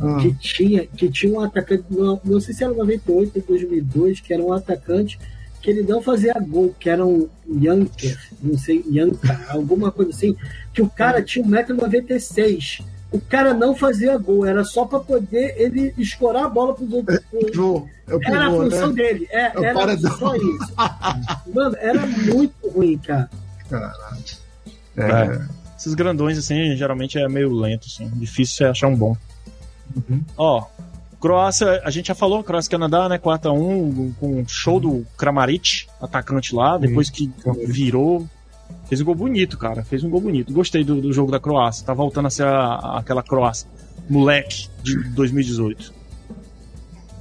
Ah, 0.00 0.18
que 0.20 0.34
tinha, 0.34 0.86
que 0.86 1.08
tinha 1.10 1.32
um 1.32 1.40
atacante, 1.40 1.84
não, 1.90 2.20
não 2.24 2.40
sei 2.40 2.54
se 2.54 2.62
era 2.62 2.72
98 2.74 3.36
ou 3.36 3.42
2002, 3.48 4.20
que 4.20 4.32
era 4.34 4.42
um 4.42 4.52
atacante 4.52 5.18
que 5.62 5.70
ele 5.70 5.82
não 5.82 6.00
fazia 6.02 6.34
gol, 6.34 6.74
que 6.78 6.88
era 6.88 7.04
um 7.04 7.28
Yanker, 7.48 8.18
não 8.42 8.56
sei, 8.56 8.84
Yanka, 8.90 9.40
alguma 9.48 9.90
coisa 9.90 10.10
assim, 10.12 10.36
que 10.72 10.80
o 10.82 10.88
cara 10.88 11.22
tinha 11.22 11.44
1,96m. 11.44 12.82
O 13.10 13.18
cara 13.20 13.54
não 13.54 13.74
fazia 13.74 14.16
gol, 14.18 14.44
era 14.44 14.62
só 14.64 14.84
pra 14.84 15.00
poder 15.00 15.54
ele 15.56 15.94
escorar 15.96 16.44
a 16.44 16.48
bola 16.48 16.74
pros 16.74 16.92
outros. 16.92 17.18
pro- 17.30 17.40
pivô. 17.46 17.88
É 18.06 18.14
o 18.14 18.22
Era 18.22 18.46
a 18.48 18.50
função 18.50 18.88
né? 18.88 18.94
dele, 19.02 19.28
é, 19.30 19.46
É 19.46 19.58
o 19.60 19.64
era 19.64 19.74
paredão. 19.78 20.18
só 20.18 20.36
isso. 20.36 20.74
Mano, 21.54 21.76
era 21.78 22.06
muito 22.06 22.68
ruim, 22.68 22.98
cara. 22.98 23.30
É. 24.96 25.40
Esses 25.76 25.94
grandões, 25.94 26.36
assim, 26.38 26.76
geralmente 26.76 27.18
é 27.18 27.28
meio 27.28 27.52
lento, 27.52 27.86
assim. 27.86 28.08
Difícil 28.16 28.56
você 28.56 28.64
achar 28.64 28.88
um 28.88 28.96
bom. 28.96 29.16
Uhum. 29.96 30.22
Ó, 30.36 30.64
Croácia, 31.20 31.80
a 31.84 31.90
gente 31.90 32.06
já 32.08 32.14
falou, 32.14 32.42
Croácia 32.44 32.70
Canadá, 32.70 33.08
né? 33.08 33.18
4x1, 33.18 34.12
com 34.20 34.40
um 34.40 34.46
show 34.46 34.78
do 34.78 35.04
Kramaric, 35.16 35.86
atacante 36.00 36.54
lá, 36.54 36.78
depois 36.78 37.10
que 37.10 37.30
virou. 37.66 38.26
Fez 38.88 39.00
um 39.00 39.04
gol 39.04 39.14
bonito, 39.14 39.58
cara. 39.58 39.82
Fez 39.84 40.04
um 40.04 40.10
gol 40.10 40.20
bonito. 40.20 40.52
Gostei 40.52 40.84
do, 40.84 41.00
do 41.00 41.12
jogo 41.12 41.30
da 41.32 41.40
Croácia. 41.40 41.84
Tá 41.84 41.92
voltando 41.92 42.26
a 42.26 42.30
ser 42.30 42.44
a- 42.46 42.98
aquela 42.98 43.22
Croácia 43.22 43.68
moleque 44.08 44.68
de 44.82 44.96
2018. 45.10 45.92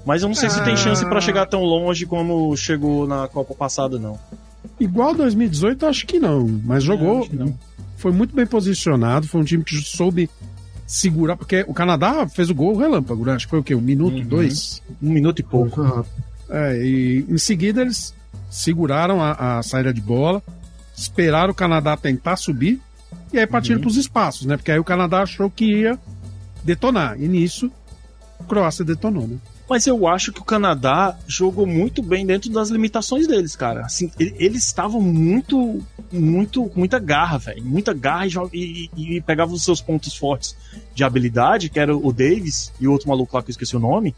Mas 0.05 0.21
eu 0.21 0.27
não 0.29 0.35
sei 0.35 0.49
se 0.49 0.63
tem 0.63 0.77
chance 0.77 1.03
pra 1.05 1.19
chegar 1.19 1.45
tão 1.47 1.61
longe 1.63 2.05
como 2.05 2.55
chegou 2.55 3.05
na 3.07 3.27
Copa 3.27 3.53
passada, 3.53 3.97
não. 3.99 4.17
Igual 4.79 5.13
2018, 5.15 5.85
acho 5.85 6.05
que 6.05 6.19
não. 6.19 6.47
Mas 6.63 6.83
É, 6.83 6.87
jogou. 6.87 7.27
que 7.27 7.35
não. 7.35 7.53
Foi 7.97 8.11
muito 8.11 8.33
bem 8.35 8.45
posicionado. 8.45 9.27
Foi 9.27 9.41
um 9.41 9.43
time 9.43 9.63
que 9.63 9.75
soube 9.77 10.29
segurar. 10.87 11.35
Porque 11.37 11.63
o 11.67 11.73
Canadá 11.73 12.27
fez 12.27 12.49
o 12.49 12.55
gol 12.55 12.75
relâmpago, 12.77 13.23
né? 13.25 13.33
Acho 13.33 13.45
que 13.45 13.51
foi 13.51 13.59
o 13.59 13.63
quê? 13.63 13.75
Um 13.75 13.81
minuto, 13.81 14.15
Uhum. 14.17 14.25
dois? 14.25 14.81
Um 15.03 15.11
minuto 15.11 15.39
e 15.39 15.43
pouco. 15.43 16.05
É, 16.49 16.81
e 16.83 17.25
em 17.29 17.37
seguida 17.37 17.81
eles 17.81 18.13
seguraram 18.49 19.21
a, 19.21 19.57
a 19.59 19.63
saída 19.63 19.93
de 19.93 19.99
bola, 20.01 20.41
esperaram 20.95 21.51
o 21.51 21.55
Canadá 21.55 21.95
tentar 21.97 22.37
subir, 22.37 22.79
e 23.33 23.37
aí 23.37 23.45
partiram 23.45 23.79
para 23.81 23.89
os 23.89 23.97
espaços, 23.97 24.45
né? 24.47 24.55
Porque 24.55 24.71
aí 24.71 24.79
o 24.79 24.83
Canadá 24.83 25.21
achou 25.21 25.49
que 25.51 25.65
ia 25.81 25.99
detonar. 26.63 27.21
E 27.21 27.27
nisso, 27.27 27.69
a 28.39 28.43
Croácia 28.45 28.85
detonou, 28.85 29.27
né? 29.27 29.37
Mas 29.69 29.85
eu 29.85 30.07
acho 30.07 30.31
que 30.31 30.39
o 30.39 30.45
Canadá 30.45 31.17
jogou 31.27 31.65
muito 31.67 32.01
bem 32.01 32.25
dentro 32.25 32.49
das 32.49 32.69
limitações 32.69 33.27
deles, 33.27 33.55
cara. 33.55 33.81
Assim, 33.81 34.09
eles 34.17 34.63
estavam 34.65 35.01
muito, 35.01 35.83
muito, 36.11 36.63
com 36.69 36.79
muita 36.79 36.99
garra, 36.99 37.37
velho. 37.37 37.63
Muita 37.65 37.93
garra 37.93 38.25
e, 38.53 38.89
e, 38.95 39.17
e- 39.17 39.21
pegavam 39.21 39.53
os 39.55 39.63
seus 39.63 39.81
pontos 39.81 40.15
fortes 40.15 40.55
de 40.95 41.03
habilidade, 41.03 41.69
que 41.69 41.79
era 41.79 41.95
o 41.95 42.13
Davis 42.13 42.71
e 42.79 42.87
o 42.87 42.91
outro 42.93 43.09
maluco 43.09 43.35
lá 43.35 43.43
que 43.43 43.49
eu 43.49 43.51
esqueci 43.51 43.75
o 43.75 43.79
nome. 43.79 44.15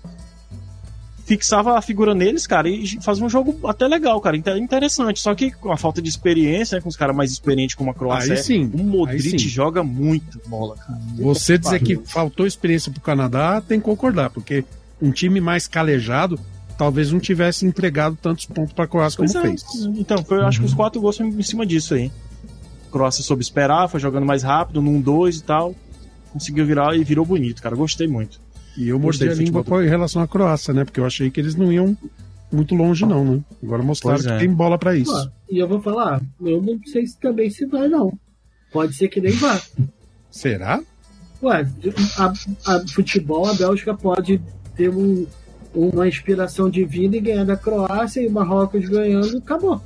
Fixava 1.25 1.77
a 1.77 1.81
figura 1.81 2.15
neles, 2.15 2.47
cara, 2.47 2.67
e 2.67 2.99
fazia 3.03 3.23
um 3.23 3.29
jogo 3.29 3.67
até 3.67 3.87
legal, 3.87 4.19
cara. 4.19 4.35
inte- 4.35 4.49
Interessante. 4.51 5.19
Só 5.19 5.35
que 5.35 5.51
com 5.51 5.71
a 5.71 5.77
falta 5.77 6.01
de 6.01 6.09
experiência, 6.09 6.75
né, 6.77 6.81
com 6.81 6.89
os 6.89 6.95
caras 6.95 7.15
mais 7.15 7.31
experientes 7.31 7.75
como 7.75 7.91
a 7.91 7.93
Croácia, 7.93 8.33
Aí 8.33 8.41
sim, 8.43 8.69
o 8.73 8.79
Modric 8.83 9.29
sim. 9.31 9.37
joga 9.37 9.83
muito 9.83 10.41
bola, 10.47 10.75
cara. 10.75 10.97
Você 11.19 11.55
dizer 11.59 11.81
que 11.83 11.97
faltou 11.97 12.47
experiência 12.47 12.91
pro 12.91 12.99
Canadá, 13.01 13.61
tem 13.61 13.79
que 13.79 13.85
concordar, 13.85 14.31
porque 14.31 14.65
um 15.01 15.11
time 15.11 15.39
mais 15.41 15.67
calejado 15.67 16.39
talvez 16.77 17.11
não 17.11 17.19
tivesse 17.19 17.65
entregado 17.65 18.17
tantos 18.21 18.45
pontos 18.45 18.71
para 18.73 18.85
a 18.85 18.87
Croácia 18.87 19.17
como 19.17 19.29
Pois 19.31 19.43
é. 19.43 19.47
fez. 19.49 19.63
Então, 19.97 20.23
foi, 20.23 20.37
eu 20.37 20.45
acho 20.45 20.59
que 20.59 20.63
Uhum. 20.65 20.69
os 20.69 20.73
quatro 20.73 21.01
gols 21.01 21.17
foram 21.17 21.29
em 21.29 21.41
cima 21.43 21.65
disso 21.65 21.93
aí. 21.93 22.09
Croácia 22.91 23.21
soube 23.23 23.41
esperar, 23.43 23.87
foi 23.89 23.99
jogando 23.99 24.25
mais 24.25 24.43
rápido, 24.43 24.81
num 24.81 24.99
2 25.01 25.37
e 25.37 25.43
tal. 25.43 25.75
Conseguiu 26.31 26.65
virar 26.65 26.95
e 26.95 27.03
virou 27.03 27.25
bonito, 27.25 27.61
cara. 27.61 27.75
Gostei 27.75 28.07
muito. 28.07 28.39
E 28.77 28.87
eu 28.87 28.97
Gostei 28.97 29.27
a 29.29 29.33
do 29.33 29.41
língua 29.43 29.63
com- 29.63 29.81
em 29.81 29.87
relação 29.89 30.21
à 30.21 30.27
Croácia, 30.27 30.73
né? 30.73 30.85
Porque 30.85 30.99
eu 30.99 31.05
achei 31.05 31.29
que 31.29 31.39
eles 31.39 31.53
não 31.55 31.71
iam 31.71 31.97
muito 32.51 32.73
longe, 32.75 33.05
não, 33.05 33.25
né? 33.25 33.39
Agora 33.61 33.83
mostraram 33.83 34.17
Pois 34.17 34.27
que 34.27 34.33
é. 34.33 34.37
tem 34.39 34.49
bola 34.49 34.77
para 34.77 34.95
isso. 34.95 35.11
Pô, 35.11 35.31
e 35.51 35.57
eu 35.59 35.67
vou 35.67 35.81
falar, 35.81 36.21
eu 36.41 36.61
não 36.61 36.79
sei 36.85 37.05
se 37.05 37.17
também 37.19 37.49
se 37.49 37.65
vai, 37.65 37.87
não. 37.89 38.17
Pode 38.71 38.93
ser 38.95 39.07
que 39.09 39.19
nem 39.19 39.33
vá. 39.33 39.59
Será? 40.31 40.81
Ué, 41.43 41.67
a, 42.17 42.33
a 42.75 42.87
futebol, 42.87 43.45
a 43.47 43.53
Bélgica 43.53 43.93
pode 43.95 44.41
ter 44.80 44.89
um, 44.89 45.25
uma 45.75 46.07
inspiração 46.07 46.69
divina 46.69 47.17
e 47.17 47.19
ganhar 47.19 47.43
da 47.43 47.57
Croácia 47.57 48.21
e 48.21 48.27
o 48.27 48.32
Marrocos 48.32 48.88
ganhando, 48.88 49.38
acabou. 49.39 49.82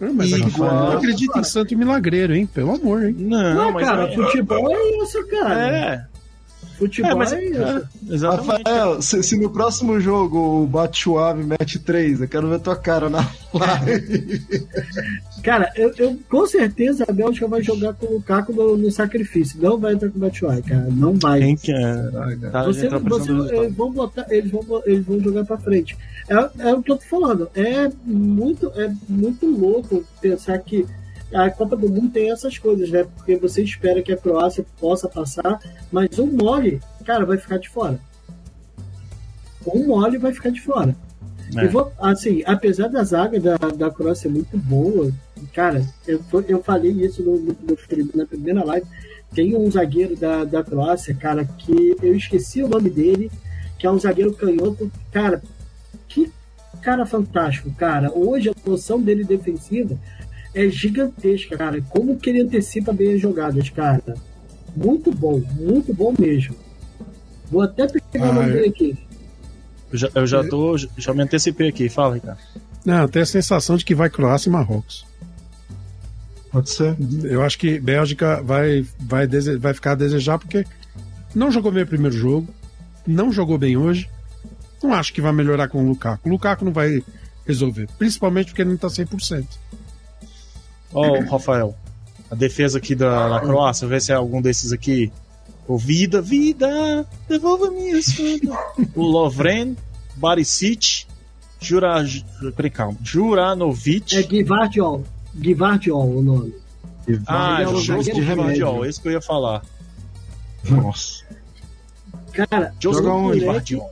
Ah, 0.00 0.10
Mas 0.12 0.32
aqui 0.32 0.58
não 0.58 0.92
acredita 0.96 1.38
em 1.38 1.44
santo 1.44 1.78
milagreiro, 1.78 2.34
hein? 2.34 2.44
Pelo 2.44 2.74
amor, 2.74 3.04
hein? 3.04 3.14
Não, 3.16 3.54
Não, 3.54 3.72
mas 3.72 3.86
cara, 3.86 4.08
é- 4.10 4.14
futebol 4.16 4.68
é 4.68 5.04
isso, 5.04 5.24
cara. 5.28 5.68
É, 5.68 6.04
Futebol 6.82 7.10
é, 7.10 7.12
é, 7.12 7.16
mas 7.16 7.32
isso. 7.32 7.62
é, 7.62 7.82
exatamente. 8.14 8.62
Rafael, 8.68 9.02
se, 9.02 9.22
se 9.22 9.36
no 9.38 9.50
próximo 9.50 10.00
jogo 10.00 10.62
o 10.62 10.66
Batshuayi 10.66 11.44
mete 11.44 11.78
3, 11.78 12.20
eu 12.22 12.28
quero 12.28 12.48
ver 12.48 12.58
tua 12.58 12.74
cara 12.74 13.08
na 13.08 13.20
live. 13.54 14.42
Cara, 15.42 15.70
eu, 15.76 15.92
eu- 15.98 16.18
com 16.28 16.46
certeza 16.46 17.04
a 17.08 17.12
Bélgica 17.12 17.46
vai 17.46 17.62
jogar 17.62 17.92
com 17.94 18.06
o 18.06 18.12
Lukaku 18.14 18.52
no, 18.52 18.76
no 18.76 18.90
sacrifício. 18.90 19.60
Não 19.60 19.78
vai 19.78 19.94
entrar 19.94 20.08
com 20.10 20.16
o 20.18 20.20
Batshuayi, 20.20 20.62
cara. 20.62 20.88
Não 20.90 21.14
vai. 21.14 21.40
Quem 21.40 21.56
que 21.56 21.72
é? 21.72 21.96
Tá, 22.50 22.64
Você, 22.64 22.88
tá 22.88 22.98
você- 22.98 23.32
eles, 23.32 23.74
vão 23.76 23.92
botar, 23.92 24.26
eles, 24.28 24.50
vão, 24.50 24.64
eles 24.84 25.04
vão 25.04 25.20
jogar 25.20 25.44
pra 25.44 25.58
frente. 25.58 25.96
É, 26.28 26.68
é 26.70 26.74
o 26.74 26.82
que 26.82 26.90
eu 26.90 26.96
tô 26.96 27.04
falando. 27.04 27.48
É 27.54 27.90
muito, 28.04 28.72
é 28.74 28.92
muito 29.08 29.46
louco 29.46 30.04
pensar 30.20 30.58
que 30.58 30.84
a 31.34 31.50
Copa 31.50 31.76
do 31.76 31.88
Mundo 31.88 32.10
tem 32.10 32.30
essas 32.30 32.58
coisas, 32.58 32.90
né? 32.90 33.04
Porque 33.16 33.36
você 33.36 33.62
espera 33.62 34.02
que 34.02 34.12
a 34.12 34.16
Croácia 34.16 34.64
possa 34.80 35.08
passar, 35.08 35.60
mas 35.90 36.18
um 36.18 36.26
mole, 36.26 36.80
cara, 37.04 37.24
vai 37.24 37.38
ficar 37.38 37.58
de 37.58 37.68
fora. 37.68 37.98
Um 39.66 39.86
mole 39.86 40.18
vai 40.18 40.32
ficar 40.32 40.50
de 40.50 40.60
fora. 40.60 40.94
É. 41.56 41.66
Vou, 41.68 41.92
assim, 41.98 42.42
apesar 42.46 42.88
da 42.88 43.04
zaga 43.04 43.38
da, 43.38 43.56
da 43.56 43.90
Croácia 43.90 44.22
ser 44.22 44.28
muito 44.30 44.56
boa, 44.56 45.12
cara, 45.52 45.84
eu, 46.06 46.20
eu 46.48 46.62
falei 46.62 46.90
isso 46.92 47.22
no, 47.22 47.38
no- 47.38 47.56
no- 47.62 48.08
na 48.14 48.26
primeira 48.26 48.64
live. 48.64 48.86
Tem 49.34 49.56
um 49.56 49.70
zagueiro 49.70 50.16
da, 50.16 50.44
da 50.44 50.62
Croácia, 50.64 51.14
cara, 51.14 51.44
que 51.44 51.96
eu 52.02 52.14
esqueci 52.14 52.62
o 52.62 52.68
nome 52.68 52.90
dele, 52.90 53.30
que 53.78 53.86
é 53.86 53.90
um 53.90 53.98
zagueiro 53.98 54.32
canhoto. 54.34 54.90
Cara, 55.10 55.42
que 56.08 56.30
cara 56.82 57.06
fantástico, 57.06 57.70
cara. 57.72 58.10
Hoje 58.12 58.50
a 58.50 58.54
noção 58.68 59.00
dele 59.00 59.22
defensiva 59.24 59.96
é 60.54 60.68
gigantesca, 60.68 61.56
cara. 61.56 61.80
Como 61.88 62.16
que 62.18 62.30
ele 62.30 62.42
antecipa 62.42 62.92
bem 62.92 63.14
as 63.14 63.20
jogadas, 63.20 63.68
cara. 63.70 64.02
Muito 64.76 65.10
bom, 65.12 65.40
muito 65.58 65.92
bom 65.94 66.14
mesmo. 66.18 66.56
Vou 67.50 67.62
até 67.62 67.86
pegar 67.86 68.26
o 68.26 68.30
Ah, 68.30 68.32
nome 68.32 68.48
eu- 68.48 68.52
dele 68.54 68.68
aqui. 68.68 68.98
Eu 69.92 69.98
já, 69.98 70.08
eu 70.14 70.26
já 70.26 70.42
tô, 70.48 70.76
já 70.78 71.12
me 71.12 71.22
antecipei 71.22 71.68
aqui. 71.68 71.88
Fala, 71.88 72.14
Ricardo. 72.14 72.38
Não, 72.84 73.06
tem 73.06 73.22
a 73.22 73.26
sensação 73.26 73.76
de 73.76 73.84
que 73.84 73.94
vai 73.94 74.08
Croácia 74.08 74.48
e 74.48 74.52
Marrocos. 74.52 75.04
Pode 76.50 76.70
ser. 76.70 76.96
Eu 77.24 77.42
acho 77.42 77.58
que 77.58 77.78
Bélgica 77.78 78.42
vai, 78.42 78.86
vai, 79.00 79.26
dese- 79.26 79.56
vai 79.56 79.72
ficar 79.74 79.92
a 79.92 79.96
desejar 79.96 80.38
porque 80.38 80.64
não 81.34 81.50
jogou 81.50 81.70
bem 81.72 81.82
o 81.82 81.86
primeiro 81.86 82.16
jogo, 82.16 82.48
não 83.06 83.32
jogou 83.32 83.56
bem 83.58 83.76
hoje. 83.76 84.08
Não 84.82 84.92
acho 84.92 85.12
que 85.12 85.20
vai 85.20 85.32
melhorar 85.32 85.68
com 85.68 85.82
o 85.82 85.88
Lukaku. 85.88 86.28
O 86.28 86.32
Lukaku 86.32 86.64
não 86.64 86.72
vai 86.72 87.02
resolver, 87.46 87.88
principalmente 87.98 88.46
porque 88.48 88.62
ele 88.62 88.70
não 88.70 88.76
tá 88.76 88.88
100%. 88.88 89.46
Ó, 90.94 91.20
Rafael, 91.30 91.74
a 92.30 92.34
defesa 92.34 92.78
aqui 92.78 92.94
da, 92.94 93.28
da 93.28 93.40
Croácia, 93.40 93.86
vê 93.88 94.00
se 94.00 94.12
é 94.12 94.14
algum 94.14 94.40
desses 94.42 94.72
aqui. 94.72 95.12
O 95.66 95.78
Vida, 95.78 96.20
Vida, 96.20 97.06
devolva 97.28 97.70
minha 97.70 97.96
espada. 97.96 98.58
o 98.96 99.02
Lovren, 99.02 99.76
Barisic, 100.16 101.06
Jura, 101.60 102.04
peraí, 102.56 102.70
calma, 102.70 102.98
Juranovic. 103.02 104.16
É 104.16 104.22
Givardiol. 104.22 105.04
Givardiol 105.40 106.18
o 106.18 106.20
nome. 106.22 106.54
ah, 107.26 107.62
é 107.62 107.68
o 107.68 107.72
Guardiol, 107.80 108.20
remédio. 108.20 108.84
esse 108.84 109.00
que 109.00 109.08
eu 109.08 109.12
ia 109.12 109.20
falar. 109.22 109.62
Nossa. 110.68 111.24
Cara, 112.32 112.74
Joseph 112.80 113.04
Joga 113.04 113.14
onde? 113.16 113.44
Guardiol. 113.46 113.90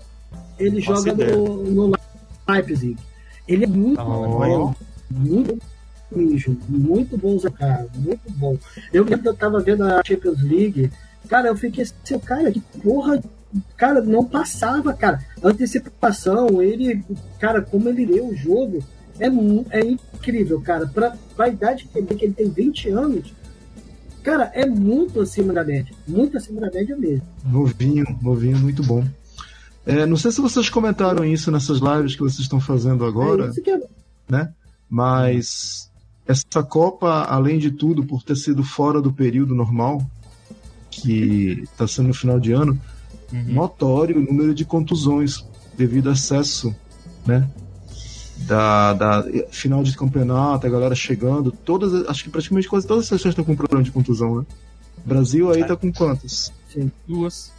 ele 0.58 0.82
Faço 0.82 1.06
joga 1.06 1.12
ideia. 1.24 1.36
no, 1.36 1.88
no 1.88 1.96
Leipzig. 2.48 2.96
Ele 3.46 3.64
é 3.64 3.66
muito 3.66 4.00
Ah, 4.00 4.04
bom, 4.04 4.74
muito 5.10 5.58
mijo, 6.16 6.56
muito 6.68 7.16
bom, 7.16 7.38
cara, 7.50 7.86
muito 7.94 8.30
bom. 8.32 8.56
Eu 8.92 9.04
lembro 9.04 9.22
que 9.22 9.28
eu 9.28 9.34
tava 9.34 9.60
vendo 9.60 9.84
a 9.84 10.02
Champions 10.04 10.42
League, 10.42 10.90
cara, 11.28 11.48
eu 11.48 11.56
fiquei 11.56 11.84
assim, 11.84 12.18
cara, 12.18 12.50
que 12.50 12.60
porra, 12.82 13.22
cara, 13.76 14.00
não 14.00 14.24
passava, 14.24 14.92
cara. 14.92 15.24
Antecipação, 15.42 16.62
ele, 16.62 17.04
cara, 17.38 17.62
como 17.62 17.88
ele 17.88 18.06
lê 18.06 18.20
o 18.20 18.34
jogo, 18.34 18.82
é, 19.18 19.26
é 19.78 19.80
incrível, 19.84 20.60
cara. 20.60 20.86
Pra, 20.86 21.16
pra 21.36 21.48
idade 21.48 21.84
que 21.84 21.98
ele, 21.98 22.06
tem, 22.06 22.16
que 22.16 22.24
ele 22.24 22.34
tem 22.34 22.48
20 22.48 22.88
anos, 22.90 23.32
cara, 24.22 24.50
é 24.54 24.66
muito 24.66 25.20
acima 25.20 25.52
da 25.52 25.64
média, 25.64 25.94
muito 26.06 26.36
acima 26.36 26.60
da 26.60 26.70
média 26.70 26.96
mesmo. 26.96 27.26
Novinho, 27.44 28.06
novinho, 28.22 28.58
muito 28.58 28.82
bom. 28.82 29.04
É, 29.86 30.04
não 30.06 30.16
sei 30.16 30.30
se 30.30 30.40
vocês 30.40 30.68
comentaram 30.68 31.24
isso 31.24 31.50
nessas 31.50 31.78
lives 31.78 32.14
que 32.14 32.22
vocês 32.22 32.40
estão 32.40 32.60
fazendo 32.60 33.04
agora, 33.04 33.50
é, 33.66 33.80
né? 34.30 34.52
Mas 34.88 35.89
essa 36.26 36.62
Copa, 36.62 37.24
além 37.24 37.58
de 37.58 37.70
tudo, 37.70 38.04
por 38.04 38.22
ter 38.22 38.36
sido 38.36 38.62
fora 38.62 39.00
do 39.00 39.12
período 39.12 39.54
normal, 39.54 40.00
que 40.90 41.62
está 41.62 41.86
sendo 41.86 42.08
no 42.08 42.14
final 42.14 42.38
de 42.38 42.52
ano, 42.52 42.80
Uhum. 43.32 43.54
notório 43.54 44.18
o 44.18 44.20
número 44.20 44.52
de 44.52 44.64
contusões 44.64 45.44
devido 45.76 46.08
ao 46.08 46.14
excesso, 46.14 46.74
né? 47.24 47.48
Da, 48.38 48.92
da 48.94 49.24
final 49.50 49.82
de 49.82 49.96
campeonato, 49.96 50.66
a 50.66 50.70
galera 50.70 50.94
chegando, 50.94 51.52
todas, 51.52 52.08
acho 52.08 52.24
que 52.24 52.30
praticamente 52.30 52.68
quase 52.68 52.86
todas 52.86 53.04
as 53.04 53.08
seleções 53.08 53.32
estão 53.32 53.44
com 53.44 53.54
problema 53.54 53.84
de 53.84 53.92
contusão, 53.92 54.38
né? 54.40 54.46
O 55.04 55.08
Brasil 55.08 55.50
aí 55.52 55.64
tá 55.64 55.76
com 55.76 55.92
quantas? 55.92 56.52
Duas. 57.06 57.52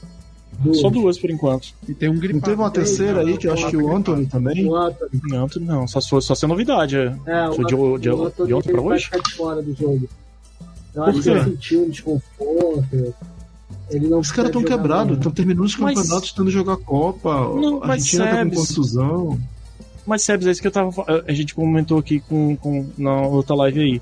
Do- 0.60 0.74
Só 0.76 0.90
duas 0.90 1.18
por 1.18 1.30
enquanto. 1.30 1.70
E 1.88 1.94
tem 1.94 2.10
um 2.10 2.14
Não 2.14 2.20
gripado. 2.20 2.44
teve 2.46 2.62
uma 2.62 2.72
terceira 2.72 3.22
aí 3.22 3.38
que 3.38 3.48
eu 3.48 3.54
acho 3.54 3.70
que 3.70 3.78
o 3.78 3.96
Anthony 3.96 4.26
também. 4.28 4.66
o 4.68 4.76
Anthony. 4.76 5.12
Não, 5.24 5.48
não, 5.62 5.88
só 5.88 6.00
se 6.02 6.10
for 6.10 6.22
só 6.22 6.36
ser 6.36 6.48
novidade. 6.48 6.96
É. 6.98 7.16
É, 7.26 7.52
Foi 7.54 7.66
de, 7.66 7.76
o 7.76 7.98
de, 7.98 8.10
de 8.48 8.54
ontem 8.54 8.72
pra 8.72 8.82
vai 8.82 8.94
hoje? 8.96 9.06
ficar 9.06 9.20
de 9.20 9.34
fora 9.34 9.62
do 9.62 9.74
jogo. 9.76 10.08
Eu 10.94 11.04
Por 11.04 11.10
acho 11.10 11.22
que 11.22 11.30
ele 11.30 11.44
sentiu 11.44 11.84
um 11.86 11.90
desconforto. 11.90 13.16
Ele 13.90 14.08
não 14.08 14.20
Os 14.20 14.32
caras 14.32 14.50
estão 14.50 14.64
quebrados, 14.64 15.18
estão 15.18 15.32
terminando 15.32 15.66
os 15.66 15.76
Mas- 15.78 15.96
campeonatos, 15.98 16.32
tentando 16.32 16.52
jogar 16.52 16.78
Copa. 16.78 17.34
Não, 17.34 17.78
a 17.84 17.88
mas 17.88 17.90
Argentina 18.04 18.26
tá 18.26 18.32
com 18.32 18.38
Sebes- 18.38 18.68
contusão. 18.68 19.40
Mas, 20.06 20.22
Sebs, 20.24 20.48
é 20.48 20.52
isso 20.52 20.62
que 20.62 20.68
eu 20.68 20.72
tava. 20.72 20.92
A 21.28 21.32
gente 21.34 21.54
comentou 21.56 21.98
aqui 21.98 22.20
com, 22.20 22.56
com, 22.58 22.86
na 22.98 23.22
outra 23.22 23.56
live 23.56 23.80
aí. 23.80 24.02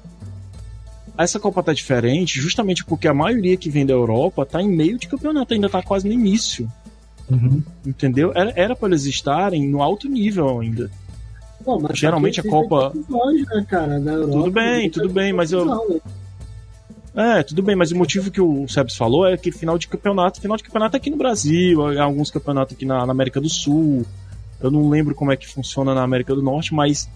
Essa 1.23 1.39
Copa 1.39 1.61
tá 1.61 1.73
diferente 1.73 2.39
justamente 2.39 2.83
porque 2.85 3.07
a 3.07 3.13
maioria 3.13 3.57
que 3.57 3.69
vem 3.69 3.85
da 3.85 3.93
Europa 3.93 4.45
tá 4.45 4.61
em 4.61 4.69
meio 4.69 4.97
de 4.97 5.07
campeonato, 5.07 5.53
ainda 5.53 5.69
tá 5.69 5.81
quase 5.83 6.07
no 6.07 6.13
início. 6.13 6.71
Uhum. 7.29 7.61
Entendeu? 7.85 8.31
Era, 8.33 8.53
era 8.55 8.75
pra 8.75 8.87
eles 8.87 9.05
estarem 9.05 9.67
no 9.67 9.83
alto 9.83 10.07
nível 10.09 10.59
ainda. 10.59 10.89
Mas 11.81 11.99
Geralmente 11.99 12.39
a 12.39 12.43
Copa- 12.43 12.91
contusões, 12.91 13.45
né, 13.47 13.65
cara, 13.69 13.99
na 13.99 14.13
Europa, 14.13 14.31
Tudo 14.31 14.51
bem, 14.51 14.89
tudo 14.89 15.09
bem, 15.09 15.33
mas 15.33 15.51
eu- 15.51 15.65
né? 15.65 15.99
É, 17.15 17.43
tudo 17.43 17.61
bem, 17.61 17.75
mas 17.75 17.91
o 17.91 17.97
motivo 17.97 18.31
que 18.31 18.39
o 18.39 18.67
Sebs 18.67 18.95
falou 18.95 19.27
é 19.27 19.35
que 19.35 19.51
final 19.51 19.77
de 19.77 19.87
campeonato, 19.87 20.39
final 20.39 20.55
de 20.55 20.63
campeonato 20.63 20.95
é 20.95 20.97
aqui 20.97 21.09
no 21.09 21.17
Brasil, 21.17 21.85
há 21.99 22.03
alguns 22.03 22.31
campeonatos 22.31 22.75
aqui 22.75 22.85
na, 22.85 23.05
na 23.05 23.11
América 23.11 23.41
do 23.41 23.49
Sul. 23.49 24.05
Eu 24.61 24.71
não 24.71 24.89
lembro 24.89 25.13
como 25.13 25.31
é 25.31 25.35
que 25.35 25.47
funciona 25.47 25.93
na 25.93 26.01
América 26.03 26.33
do 26.33 26.41
Norte, 26.41 26.73
mas 26.73 27.09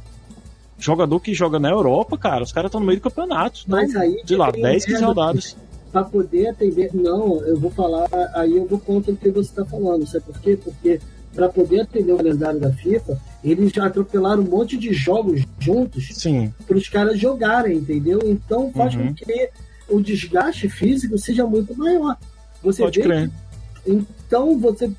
jogador 0.86 1.20
que 1.20 1.34
joga 1.34 1.60
na 1.60 1.70
Europa, 1.70 2.18
cara, 2.18 2.44
os 2.44 2.52
caras 2.52 2.70
estão 2.70 2.80
no 2.82 2.88
meio 2.88 3.00
do 3.00 3.04
campeonato. 3.04 3.62
Mas 3.68 3.96
aí 3.96 4.22
sei 4.26 4.38
lá, 4.38 4.52
tem 4.52 4.62
10, 4.62 4.86
15 4.86 4.92
merda 4.94 5.08
rodadas. 5.08 5.56
Pra 5.92 6.04
poder 6.04 6.48
atender. 6.48 6.90
Não, 6.94 7.40
eu 7.46 7.58
vou 7.60 7.70
falar, 7.72 8.08
aí 8.34 8.58
eu 8.58 8.66
vou 8.68 8.80
contra 8.80 9.12
o 9.12 9.16
que 9.18 9.30
você 9.30 9.54
tá 9.54 9.64
falando, 9.66 10.06
sabe 10.08 10.26
por 10.26 10.40
quê? 10.40 10.58
Porque 10.62 11.00
pra 11.34 11.50
poder 11.50 11.82
atender 11.82 12.12
o 12.14 12.18
calendário 12.18 12.60
da 12.60 12.72
FIFA, 12.72 13.20
eles 13.44 13.72
já 13.72 13.86
atropelaram 13.86 14.42
um 14.44 14.46
monte 14.50 14.78
de 14.78 14.92
jogos 14.94 15.42
juntos 15.60 16.10
Sim, 16.14 16.54
para 16.68 16.78
os 16.78 16.88
caras 16.90 17.20
jogarem, 17.20 17.78
entendeu? 17.78 18.20
Então 18.26 18.72
faz 18.72 18.96
Uhum. 18.96 19.08
com 19.08 19.14
que 19.16 19.50
o 19.90 20.00
desgaste 20.02 20.68
físico 20.70 21.18
seja 21.18 21.46
muito 21.46 21.76
maior. 21.78 22.18
Você 22.64 22.84
pode 22.84 23.00
vê 23.00 23.06
crer. 23.06 23.30
que- 23.30 23.92
então 23.92 24.58
você 24.60 24.90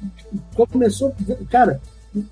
começou, 0.71 1.15
cara. 1.51 1.81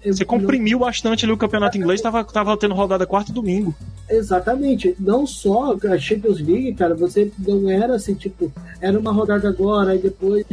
Você 0.04 0.24
comprimiu 0.24 0.78
bastante 0.78 1.24
ali 1.24 1.32
o 1.32 1.36
campeonato 1.36 1.76
inglês, 1.76 2.00
tava, 2.00 2.22
tava 2.24 2.56
tendo 2.56 2.74
rodada 2.74 3.04
quarta 3.06 3.30
e 3.32 3.34
domingo. 3.34 3.74
Exatamente. 4.08 4.94
Não 5.00 5.26
só 5.26 5.76
a 5.90 5.98
Champions 5.98 6.38
League, 6.40 6.74
cara, 6.74 6.94
você 6.94 7.32
não 7.38 7.68
era 7.68 7.94
assim, 7.96 8.14
tipo, 8.14 8.52
era 8.80 8.96
uma 8.98 9.12
rodada 9.12 9.48
agora, 9.48 9.90
aí 9.92 9.98
depois, 9.98 10.44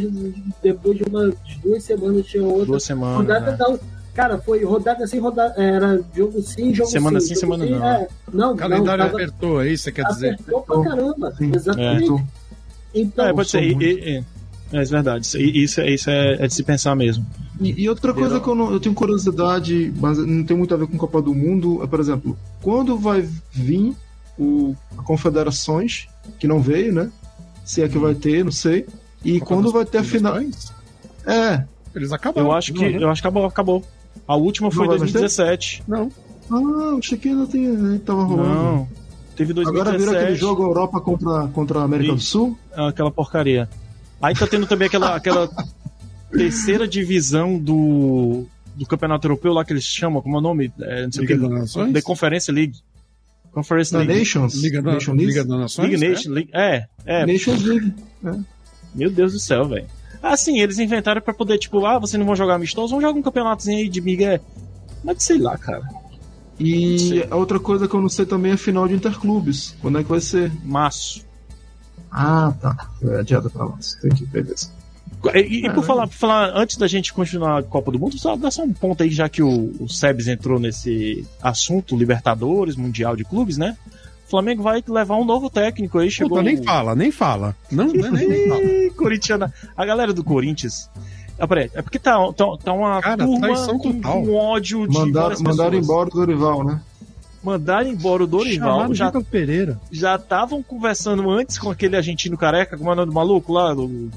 depois 0.63 0.97
de 0.97 1.03
umas 1.03 1.33
duas 1.63 1.83
semanas 1.83 2.25
tinha 2.25 2.43
outra. 2.43 2.65
Duas 2.65 2.83
semanas. 2.83 3.17
rodada 3.17 3.51
né? 3.51 3.57
não. 3.59 3.79
Cara, 4.15 4.37
foi 4.39 4.63
rodada 4.65 5.05
sem 5.07 5.19
rodada. 5.19 5.53
Era 5.61 6.01
jogo 6.15 6.41
sim, 6.41 6.73
jogo 6.73 6.89
Semana 6.89 7.19
sim. 7.21 7.27
sim, 7.35 7.35
jogo 7.35 7.57
semana 7.57 7.65
sim, 7.65 7.71
não. 7.79 7.87
É, 7.87 8.07
não, 8.33 8.53
O 8.53 8.57
calendário 8.57 9.03
não, 9.03 9.11
tava- 9.11 9.23
apertou, 9.23 9.61
é 9.61 9.67
isso 9.69 9.83
que 9.91 10.01
você 10.01 10.03
quer 10.03 10.11
dizer? 10.11 10.33
apertou 10.33 10.61
pra 10.63 10.83
caramba. 10.83 11.31
Sim. 11.37 11.51
Exatamente. 11.55 12.03
Então, 12.05 12.27
Então, 12.95 13.25
É, 13.27 13.33
pode 13.33 13.49
ser. 13.49 13.61
e- 13.63 13.75
muito. 13.75 13.83
e- 13.83 14.17
e- 14.17 14.25
É, 14.73 14.81
é 14.81 14.83
verdade. 14.85 15.25
Isso, 15.27 15.37
isso, 15.39 15.81
é- 15.81 15.91
isso 15.91 16.09
é, 16.09 16.33
é 16.43 16.47
de 16.47 16.53
se 16.53 16.63
pensar 16.63 16.95
mesmo. 16.95 17.25
E, 17.59 17.83
e 17.83 17.89
outra 17.89 18.13
coisa 18.13 18.39
que 18.39 18.47
eu, 18.47 18.55
não- 18.55 18.71
eu 18.71 18.79
tenho 18.79 18.95
curiosidade, 18.95 19.93
mas 19.99 20.17
não 20.17 20.43
tem 20.43 20.55
muito 20.55 20.73
a 20.73 20.77
ver 20.77 20.87
com 20.87 20.97
Copa 20.97 21.21
do 21.21 21.33
Mundo, 21.35 21.81
é, 21.83 21.87
por 21.87 21.99
exemplo, 21.99 22.37
quando 22.61 22.97
vai 22.97 23.27
vir 23.51 23.93
o 24.37 24.75
a 24.97 25.01
Confederações, 25.03 26.07
que 26.39 26.47
não 26.47 26.61
veio, 26.61 26.93
né? 26.93 27.11
Se 27.65 27.81
é 27.81 27.89
que 27.89 27.97
vai 27.97 28.15
ter, 28.15 28.43
não 28.45 28.51
sei. 28.51 28.85
E 29.25 29.39
Copa 29.39 29.53
quando 29.55 29.71
vai 29.71 29.85
ter 29.85 29.97
a 29.99 30.03
final. 30.03 30.37
É, 31.25 31.65
Eles 31.95 32.11
acabaram. 32.13 32.47
Eu 32.47 32.53
acho 32.53 32.71
que, 32.73 32.83
Uhum. 32.85 32.99
eu 33.01 33.09
acho 33.09 33.21
que 33.21 33.27
acabou, 33.27 33.45
acabou. 33.45 33.83
A 34.27 34.35
última 34.35 34.71
foi 34.71 34.85
em 34.85 34.87
Não 34.87 34.97
vai 34.97 34.99
mais 34.99 35.11
ter? 35.11 35.19
2017. 35.19 35.83
Não. 35.87 36.11
Ah, 36.51 36.97
achei 36.97 37.17
que 37.17 37.29
ainda 37.29 37.45
tem, 37.47 37.65
ainda 37.67 37.99
tava 37.99 38.23
rolando. 38.23 38.49
Não. 38.49 38.87
Teve 39.35 39.53
2017. 39.53 39.69
Agora 39.69 39.97
virou 39.97 40.15
aquele 40.23 40.35
jogo 40.35 40.63
Europa 40.63 41.01
contra, 41.01 41.47
contra 41.49 41.79
a 41.79 41.83
América 41.83 42.13
do. 42.13 42.19
Sul. 42.21 42.57
Aquela 42.73 43.11
porcaria. 43.11 43.69
Aí 44.21 44.33
tá 44.35 44.45
tendo 44.47 44.65
também 44.67 44.87
aquela, 44.87 45.15
aquela 45.15 45.49
terceira 46.31 46.87
divisão 46.87 47.57
do, 47.57 48.45
do 48.75 48.85
Campeonato 48.85 49.27
Europeu 49.27 49.53
lá 49.53 49.65
que 49.65 49.73
eles 49.73 49.83
chamam, 49.83 50.21
como 50.21 50.35
é 50.35 50.39
o 50.39 50.41
nome? 50.41 50.71
É, 50.79 51.03
não 51.03 51.11
sei 51.11 51.25
o 51.25 51.27
Liga 51.27 51.47
que. 51.47 51.53
Nações? 51.53 51.93
The 51.93 52.01
Conference 52.01 52.51
League. 52.51 52.75
Conference 53.51 53.91
Da 53.91 53.99
League. 53.99 54.19
Nations. 54.19 54.53
Liga, 54.55 54.81
da, 54.81 54.93
Nation 54.93 55.13
League. 55.13 55.25
Liga 55.27 55.43
das 55.43 55.59
Nações? 55.59 55.99
Né? 55.99 56.09
Nation 56.09 56.31
League. 56.31 56.49
É, 56.53 56.85
é. 57.05 57.25
Nations 57.25 57.63
League. 57.63 57.93
Meu 58.93 59.09
Deus 59.09 59.33
do 59.33 59.39
céu, 59.39 59.67
velho. 59.67 59.87
Assim, 60.21 60.59
eles 60.59 60.79
inventaram 60.79 61.21
pra 61.21 61.33
poder, 61.33 61.57
tipo, 61.57 61.85
ah, 61.85 61.97
vocês 61.97 62.19
não 62.19 62.25
vão 62.25 62.35
jogar 62.35 62.55
amistoso, 62.55 62.89
vamos 62.89 63.03
jogar 63.03 63.17
um 63.17 63.21
campeonatozinho 63.21 63.77
aí 63.77 63.89
de 63.89 64.01
Miguel. 64.01 64.39
Mas 65.03 65.23
sei 65.23 65.37
lá, 65.37 65.57
cara. 65.57 65.87
E 66.59 67.25
a 67.29 67.35
outra 67.37 67.57
coisa 67.59 67.87
que 67.87 67.95
eu 67.95 68.01
não 68.01 68.09
sei 68.09 68.25
também 68.25 68.51
é 68.51 68.55
a 68.55 68.57
final 68.57 68.85
de 68.87 68.93
Interclubes. 68.93 69.75
Quando 69.81 69.97
é 69.97 70.03
que 70.03 70.09
vai 70.09 70.19
ser? 70.19 70.51
Março. 70.63 71.25
Ah, 72.11 72.53
tá. 72.59 72.89
É 73.01 73.19
adiada 73.19 73.49
pra 73.49 73.65
lá. 73.65 73.77
Entendi, 73.97 74.25
beleza. 74.25 74.71
E, 75.35 75.65
e 75.65 75.73
por, 75.73 75.83
falar, 75.83 76.07
por 76.07 76.15
falar, 76.15 76.51
antes 76.55 76.77
da 76.77 76.87
gente 76.87 77.13
continuar 77.13 77.59
a 77.59 77.63
Copa 77.63 77.91
do 77.91 77.99
Mundo, 77.99 78.17
só 78.17 78.35
dá 78.37 78.49
só 78.49 78.63
um 78.63 78.71
ponto 78.71 79.03
aí, 79.03 79.09
já 79.09 79.27
que 79.27 79.43
o, 79.43 79.73
o 79.79 79.89
Sebes 79.89 80.27
entrou 80.27 80.59
nesse 80.59 81.25
assunto, 81.41 81.97
Libertadores, 81.97 82.75
Mundial 82.75 83.15
de 83.15 83.25
Clubes, 83.25 83.57
né? 83.57 83.75
O 84.25 84.29
Flamengo 84.29 84.63
vai 84.63 84.81
levar 84.87 85.17
um 85.17 85.25
novo 85.25 85.49
técnico 85.49 85.99
aí, 85.99 86.09
chegou. 86.09 86.37
Puta, 86.37 86.43
nem 86.43 86.63
fala, 86.63 86.95
nem 86.95 87.11
fala. 87.11 87.55
Não, 87.69 87.87
nem, 87.91 88.11
nem 88.11 88.47
fala. 88.47 88.61
Corintiana. 88.95 89.53
A 89.75 89.85
galera 89.85 90.13
do 90.13 90.23
Corinthians. 90.23 90.89
Ah, 91.37 91.47
peraí, 91.47 91.69
é 91.73 91.81
porque 91.81 91.99
tá, 91.99 92.15
tá, 92.33 92.45
tá 92.63 92.73
uma 92.73 93.01
Cara, 93.01 93.25
turma 93.25 93.47
com, 93.67 93.77
total. 93.79 94.23
com 94.23 94.33
ódio 94.35 94.87
de 94.87 94.97
Mandaram, 94.97 95.21
várias 95.21 95.41
mandaram 95.41 95.77
embora 95.77 96.09
o 96.09 96.11
Dorival, 96.11 96.63
né? 96.63 96.81
Mandaram 97.41 97.87
embora 97.87 98.23
o 98.23 98.27
Dorival. 98.27 98.69
Chamaram 98.69 98.93
Já 98.93 99.05
Vitor 99.07 99.23
Pereira. 99.23 99.79
já 99.91 100.15
estavam 100.15 100.61
conversando 100.61 101.29
antes 101.29 101.57
com 101.57 101.71
aquele 101.71 101.95
argentino 101.95 102.37
careca, 102.37 102.77
como 102.77 102.89
é 102.89 102.93
o 102.93 102.95
nome 102.97 103.11
do 103.11 103.15
maluco 103.15 103.53
lá, 103.53 103.73
do, 103.73 104.11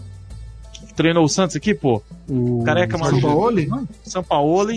treinou 0.97 1.25
o 1.25 1.29
Santos 1.29 1.57
aqui, 1.57 1.75
pô. 1.75 2.03
O 2.29 2.63
Careca 2.65 2.97
São. 2.99 3.21
Paulo? 3.21 3.89
São 4.05 4.23
Paulo. 4.25 4.73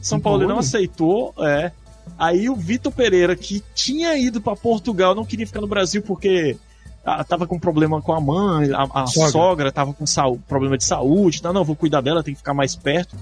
São 0.00 0.20
Paulo 0.20 0.46
não 0.48 0.58
aceitou, 0.58 1.34
é. 1.38 1.70
Aí 2.18 2.48
o 2.50 2.56
Vitor 2.56 2.92
Pereira, 2.92 3.34
que 3.36 3.62
tinha 3.74 4.16
ido 4.16 4.40
pra 4.40 4.56
Portugal, 4.56 5.14
não 5.14 5.24
queria 5.24 5.46
ficar 5.46 5.60
no 5.60 5.66
Brasil 5.68 6.02
porque 6.02 6.56
ah, 7.04 7.22
tava 7.24 7.46
com 7.46 7.58
problema 7.58 8.02
com 8.02 8.12
a 8.12 8.20
mãe, 8.20 8.70
a, 8.72 9.02
a 9.02 9.06
sogra. 9.06 9.30
Sogra. 9.30 9.72
tava 9.72 9.92
com 9.92 10.04
problema 10.48 10.76
de 10.76 10.84
saúde, 10.84 11.42
não, 11.42 11.52
não, 11.52 11.64
vou 11.64 11.76
cuidar 11.76 12.00
dela, 12.00 12.22
tem 12.22 12.34
que 12.34 12.38
ficar 12.38 12.54
mais 12.54 12.74
perto. 12.76 13.16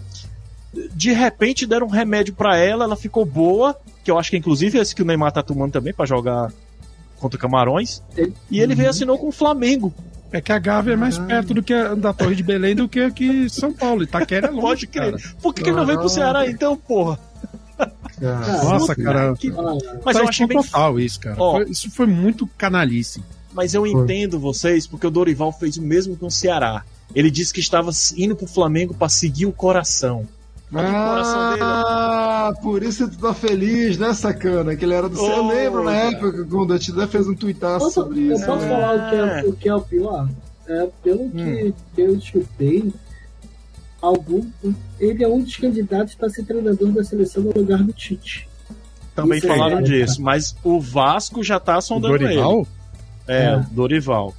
De 0.95 1.13
repente 1.13 1.67
deram 1.67 1.87
um 1.87 1.91
remédio 1.91 2.33
pra 2.35 2.57
ela, 2.57 2.85
ela 2.85 2.97
ficou 2.97 3.25
boa, 3.25 3.77
que 4.05 4.11
eu 4.11 4.19
acho 4.19 4.31
que 4.31 4.37
inclusive 4.37 4.79
é 4.79 4.83
esse 4.83 4.95
que 4.95 5.03
o 5.03 5.05
Neymar 5.05 5.33
tá 5.33 5.43
tomando 5.43 5.73
também 5.73 5.93
pra 5.93 6.07
jogar 6.07 6.53
contra 7.19 7.39
Camarões. 7.39 8.03
Ele- 8.17 8.35
E 8.51 8.61
ele 8.61 8.75
veio 8.75 8.87
e 8.87 8.91
assinou 8.91 9.19
com 9.19 9.29
o 9.29 9.33
Flamengo. 9.33 9.93
É 10.33 10.41
que 10.41 10.53
a 10.53 10.59
Gávea 10.59 10.93
é 10.93 10.97
mais 10.97 11.19
perto 11.19 11.53
do 11.55 11.63
que 11.63 11.73
a, 11.75 11.95
da 11.95 12.13
Torre 12.13 12.37
de 12.37 12.43
Belém 12.43 12.75
do 12.75 12.89
que 12.89 13.01
aqui 13.01 13.49
São 13.51 13.73
Paulo. 13.73 14.03
Itaquera 14.05 14.47
é 14.47 14.51
longe, 14.53 14.61
Pode 14.63 14.87
crer. 14.87 15.13
cara. 15.13 15.35
Por 15.43 15.53
que, 15.55 15.63
que 15.63 15.69
ele 15.71 15.77
não 15.77 15.87
veio 15.87 15.99
pro 15.99 16.09
Ceará 16.09 16.47
então, 16.49 16.77
porra? 16.77 17.19
Ah, 17.79 18.63
Nossa, 18.65 18.95
cara. 18.95 19.35
Que- 19.35 19.51
Ah, 19.51 19.99
Mas 20.05 20.17
eu 20.17 20.29
achei 20.29 20.47
bem 20.47 20.63
total 20.63 21.01
isso, 21.01 21.19
cara. 21.19 21.37
Ó. 21.39 21.53
Foi- 21.53 21.71
isso 21.71 21.91
foi 21.91 22.07
muito 22.07 22.47
canalice. 22.59 23.23
Mas 23.53 23.75
eu 23.75 23.85
entendo 23.87 24.39
vocês, 24.39 24.87
porque 24.87 25.07
o 25.07 25.11
Dorival 25.11 25.51
fez 25.53 25.77
o 25.77 25.83
mesmo 25.83 26.17
com 26.17 26.27
o 26.27 26.31
Ceará. 26.31 26.85
Ele 27.15 27.31
disse 27.31 27.53
que 27.53 27.59
estava 27.61 27.91
indo 28.17 28.37
pro 28.37 28.47
Flamengo 28.47 28.95
pra 28.95 29.09
seguir 29.09 29.47
o 29.47 29.53
coração. 29.53 30.29
Olha 30.73 30.89
o 30.89 30.93
coração 30.93 31.51
dele. 31.51 31.65
Ah, 32.51 32.55
por 32.63 32.83
isso 32.83 33.09
tu 33.09 33.19
tá 33.19 33.33
feliz, 33.35 33.97
né, 33.99 34.13
sacana? 34.15 34.75
Que 34.77 34.85
ele 34.85 34.95
era 34.95 35.09
do 35.09 35.17
céu. 35.17 35.27
Eu 35.27 35.45
Oh, 35.45 35.49
lembro 35.49 35.85
na 35.85 35.93
cara. 35.93 36.07
época 36.13 36.45
quando 36.51 36.73
a 36.75 36.79
Tidé 36.79 37.07
fez 37.07 37.29
um 37.29 37.35
tuitaço 37.35 37.85
Posso, 37.87 37.95
sobre 37.95 38.27
eu 38.29 38.35
isso. 38.35 38.47
posso 38.47 38.65
né? 38.65 38.69
falar 38.69 38.95
o 38.97 39.11
que, 39.11 39.17
é, 39.17 39.49
o 39.49 39.53
que 39.55 39.69
é 39.69 39.75
o 39.75 39.81
pior? 39.81 40.29
É, 40.67 40.89
pelo 41.03 41.23
Hum. 41.25 41.73
que 41.95 42.01
eu 42.01 42.15
escutei, 42.17 42.93
algum, 44.01 44.45
ele 44.99 45.25
é 45.25 45.29
um 45.29 45.41
dos 45.41 45.57
candidatos 45.57 46.15
para 46.15 46.29
ser 46.31 46.45
treinador 46.45 46.91
da 46.93 47.03
seleção 47.05 47.43
no 47.43 47.53
lugar 47.53 47.83
do 47.83 47.93
Tite. 47.93 48.49
Também 49.15 49.39
Isso 49.39 49.47
é 49.47 49.51
falaram 49.51 49.77
verdade, 49.79 50.07
disso. 50.07 50.23
Mas 50.23 50.55
o 50.65 50.81
Vasco 50.81 51.43
já 51.43 51.59
tá 51.61 51.79
O 51.79 51.83
sondando 51.83 52.15
ele. 52.17 52.25
Dorival? 52.25 52.67
É, 53.27 53.45
É. 53.47 53.57
o 53.57 53.61
Dorival. 53.71 54.35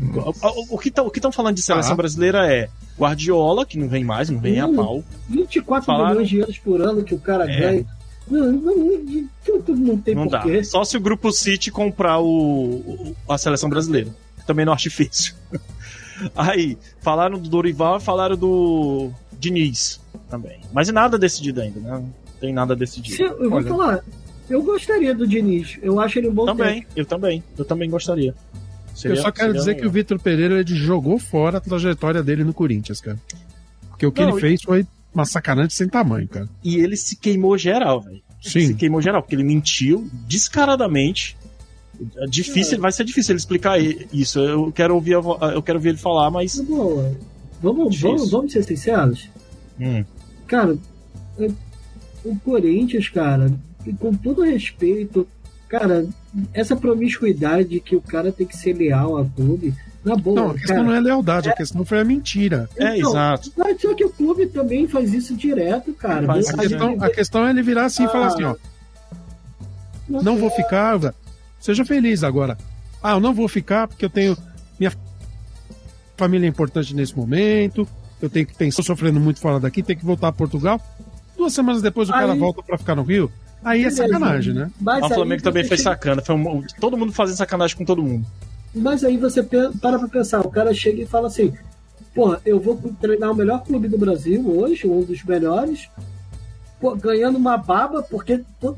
O, 0.00 0.76
o 0.76 0.78
que 0.78 0.88
estão 1.18 1.32
falando 1.32 1.56
de 1.56 1.62
seleção 1.62 1.92
Ah. 1.92 1.96
brasileira 1.96 2.50
é 2.52 2.68
Guardiola, 2.98 3.66
que 3.66 3.78
não 3.78 3.88
vem 3.88 4.04
mais, 4.04 4.30
não 4.30 4.38
vem 4.38 4.60
a 4.60 4.66
Hum. 4.66 4.74
pau. 4.76 5.04
24 5.28 5.86
Falaram- 5.86 6.10
milhões 6.10 6.28
de 6.28 6.38
euros 6.38 6.58
por 6.58 6.80
ano 6.80 7.02
que 7.02 7.14
o 7.14 7.18
cara 7.18 7.50
É. 7.50 7.58
ganha. 7.60 7.86
Não, 8.30 8.52
não, 8.52 8.76
não, 8.76 9.76
não 9.76 9.98
tem 9.98 10.14
Não 10.14 10.26
dá. 10.26 10.40
porquê. 10.40 10.64
Só 10.64 10.82
se 10.84 10.96
o 10.96 11.00
Grupo 11.00 11.30
City 11.30 11.70
comprar 11.70 12.20
o, 12.20 13.14
a 13.28 13.36
seleção 13.36 13.68
brasileira. 13.68 14.10
Também 14.46 14.64
não 14.64 14.72
acho 14.72 14.84
difícil. 14.84 15.34
Aí, 16.34 16.78
falaram 17.00 17.38
do 17.38 17.48
Dorival 17.48 17.98
e 17.98 18.00
falaram 18.00 18.36
do 18.36 19.10
Diniz 19.38 20.00
também. 20.30 20.60
Mas 20.72 20.88
nada 20.90 21.18
decidido 21.18 21.60
ainda, 21.60 21.80
né? 21.80 21.90
Não 21.90 22.12
tem 22.40 22.52
nada 22.52 22.74
Se- 22.74 22.78
decidido. 22.80 23.22
eu 23.24 23.50
vou 23.50 23.58
Olha. 23.58 23.68
falar, 23.68 24.04
eu 24.48 24.62
gostaria 24.62 25.14
do 25.14 25.26
Diniz. 25.26 25.78
Eu 25.82 25.98
acho 26.00 26.18
ele 26.18 26.28
um 26.28 26.32
bom 26.34 26.46
Também, 26.46 26.86
eu 26.94 27.04
também. 27.04 27.42
Eu 27.58 27.64
também 27.64 27.90
gostaria. 27.90 28.34
Seria- 28.94 29.16
eu 29.16 29.22
só 29.22 29.30
quero 29.32 29.52
dizer 29.52 29.76
um- 29.76 29.80
que 29.80 29.86
o 29.86 29.90
Vitor 29.90 30.18
Pereira 30.20 30.60
ele 30.60 30.74
jogou 30.76 31.18
fora 31.18 31.58
a 31.58 31.60
trajetória 31.60 32.22
dele 32.22 32.44
no 32.44 32.54
Corinthians, 32.54 33.00
cara. 33.00 33.18
Porque 33.90 34.06
o 34.06 34.12
que 34.12 34.20
Não, 34.20 34.28
ele 34.30 34.38
e- 34.38 34.40
fez 34.40 34.62
foi 34.62 34.86
uma 35.12 35.24
sacanagem 35.24 35.70
sem 35.70 35.88
tamanho, 35.88 36.26
cara. 36.28 36.48
E 36.62 36.76
ele 36.76 36.96
se 36.96 37.16
queimou 37.16 37.56
geral, 37.58 38.00
velho. 38.00 38.22
Se 38.42 38.66
Sim. 38.66 38.74
queimou 38.74 39.00
geral, 39.00 39.22
porque 39.22 39.34
ele 39.34 39.44
mentiu 39.44 40.08
descaradamente. 40.28 41.36
É 42.18 42.26
difícil, 42.26 42.78
vai 42.80 42.90
ser 42.92 43.04
difícil 43.04 43.32
ele 43.32 43.38
explicar 43.38 43.78
isso. 43.80 44.38
Eu 44.40 44.72
quero 44.72 44.94
ouvir, 44.94 45.12
eu 45.12 45.62
quero 45.62 45.78
ouvir 45.78 45.90
ele 45.90 45.98
falar, 45.98 46.30
mas. 46.30 46.56
Tá 46.56 46.62
bom, 46.64 47.14
vamos, 47.62 48.00
vamos, 48.00 48.30
vamos 48.30 48.52
ser 48.52 48.64
sinceros? 48.64 49.28
Hum, 49.80 50.04
Cara, 50.46 50.76
é- 51.38 51.50
o 52.24 52.36
Corinthians, 52.44 53.08
cara, 53.08 53.50
com 53.98 54.12
todo 54.14 54.42
respeito, 54.42 55.26
cara, 55.78 56.06
essa 56.52 56.76
promiscuidade 56.76 57.80
que 57.80 57.96
o 57.96 58.00
cara 58.00 58.30
tem 58.32 58.46
que 58.46 58.56
ser 58.56 58.72
leal 58.74 59.16
ao 59.16 59.24
clube, 59.24 59.74
na 60.04 60.14
boa, 60.16 60.36
Não, 60.40 60.50
a 60.50 60.54
questão 60.54 60.76
cara. 60.76 60.88
não 60.88 60.94
é 60.94 61.00
lealdade, 61.00 61.48
a 61.48 61.52
questão 61.54 61.84
foi 61.84 62.00
a 62.00 62.04
mentira. 62.04 62.68
é, 62.76 62.98
Então, 62.98 63.10
exato. 63.10 63.50
Mas 63.56 63.80
só 63.80 63.94
que 63.94 64.04
o 64.04 64.10
clube 64.10 64.46
também 64.46 64.86
faz 64.86 65.12
isso 65.14 65.34
direto, 65.34 65.92
cara. 65.94 66.26
Faz 66.26 66.48
A 66.48 66.58
questão, 66.58 66.96
a 67.00 67.10
questão 67.10 67.46
é 67.46 67.50
ele 67.50 67.62
virar 67.62 67.86
assim 67.86 68.04
e 68.04 68.08
falar 68.08 68.26
assim, 68.26 68.44
ó, 68.44 68.54
não 70.08 70.36
vou 70.36 70.50
ficar, 70.50 70.98
seja 71.60 71.84
feliz 71.84 72.22
agora. 72.22 72.56
Ah, 73.02 73.12
eu 73.12 73.20
não 73.20 73.32
vou 73.34 73.48
ficar 73.48 73.88
porque 73.88 74.04
eu 74.04 74.10
tenho 74.10 74.36
minha 74.78 74.92
família 76.16 76.46
é 76.46 76.48
importante 76.48 76.94
nesse 76.94 77.16
momento, 77.16 77.86
eu 78.20 78.28
tenho 78.30 78.46
que 78.46 78.54
pensar, 78.54 78.82
sofrendo 78.82 79.18
muito 79.20 79.40
fora 79.40 79.58
daqui, 79.60 79.82
tenho 79.82 79.98
que 79.98 80.04
voltar 80.04 80.28
a 80.28 80.32
Portugal. 80.32 80.80
Duas 81.36 81.52
semanas 81.52 81.82
depois 81.82 82.08
o 82.08 82.12
cara 82.12 82.32
Aí- 82.32 82.38
volta 82.38 82.62
pra 82.62 82.78
ficar 82.78 82.94
no 82.94 83.02
Rio. 83.02 83.30
Aí 83.64 83.84
é 83.84 83.90
sacanagem, 83.90 84.52
né? 84.54 84.70
Mas 84.80 85.02
o 85.02 85.06
aí 85.06 85.14
Flamengo 85.14 85.42
também 85.42 85.64
foi 85.64 85.76
chega- 85.76 85.90
sacana. 85.90 86.22
Foi 86.22 86.34
um- 86.36 86.62
todo 86.80 86.96
mundo 86.96 87.12
fazendo 87.12 87.36
sacanagem 87.36 87.76
com 87.76 87.84
todo 87.84 88.02
mundo. 88.02 88.24
Mas 88.74 89.02
aí 89.04 89.16
você 89.16 89.42
para 89.42 89.98
pra 89.98 90.08
pensar, 90.08 90.40
o 90.40 90.50
cara 90.50 90.74
chega 90.74 91.02
e 91.02 91.06
fala 91.06 91.28
assim, 91.28 91.52
porra, 92.14 92.40
eu 92.44 92.60
vou 92.60 92.76
treinar 93.00 93.30
o 93.30 93.34
melhor 93.34 93.64
clube 93.64 93.88
do 93.88 93.96
Brasil 93.96 94.44
hoje, 94.48 94.86
um 94.86 95.02
dos 95.02 95.22
melhores, 95.24 95.88
pô, 96.80 96.94
ganhando 96.94 97.38
uma 97.38 97.56
baba, 97.56 98.02
porque 98.02 98.40
pô, 98.60 98.74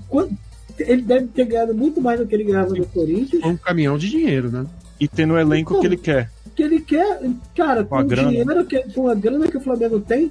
ele 0.79 1.03
deve 1.03 1.27
ter 1.29 1.47
ganhado 1.47 1.75
muito 1.75 2.01
mais 2.01 2.21
do 2.21 2.27
que 2.27 2.35
ele 2.35 2.45
ganhava 2.45 2.75
no 2.75 2.87
Corinthians, 2.87 3.43
um 3.45 3.57
caminhão 3.57 3.97
de 3.99 4.11
dinheiro, 4.11 4.51
né? 4.51 4.67
E 5.01 5.09
tendo 5.09 5.35
o 5.35 5.39
elenco 5.39 5.81
que 5.81 5.87
ele 5.87 5.97
quer. 5.97 6.31
que 6.55 6.63
ele 6.63 6.81
quer, 6.81 7.21
cara, 7.55 7.83
com 7.85 7.97
a 7.97 8.01
o 8.01 8.05
grana. 8.07 8.29
dinheiro, 8.29 8.65
que, 8.67 8.79
com 8.95 9.09
a 9.09 9.15
grana 9.15 9.49
que 9.49 9.57
o 9.57 9.61
Flamengo 9.61 9.99
tem, 10.01 10.31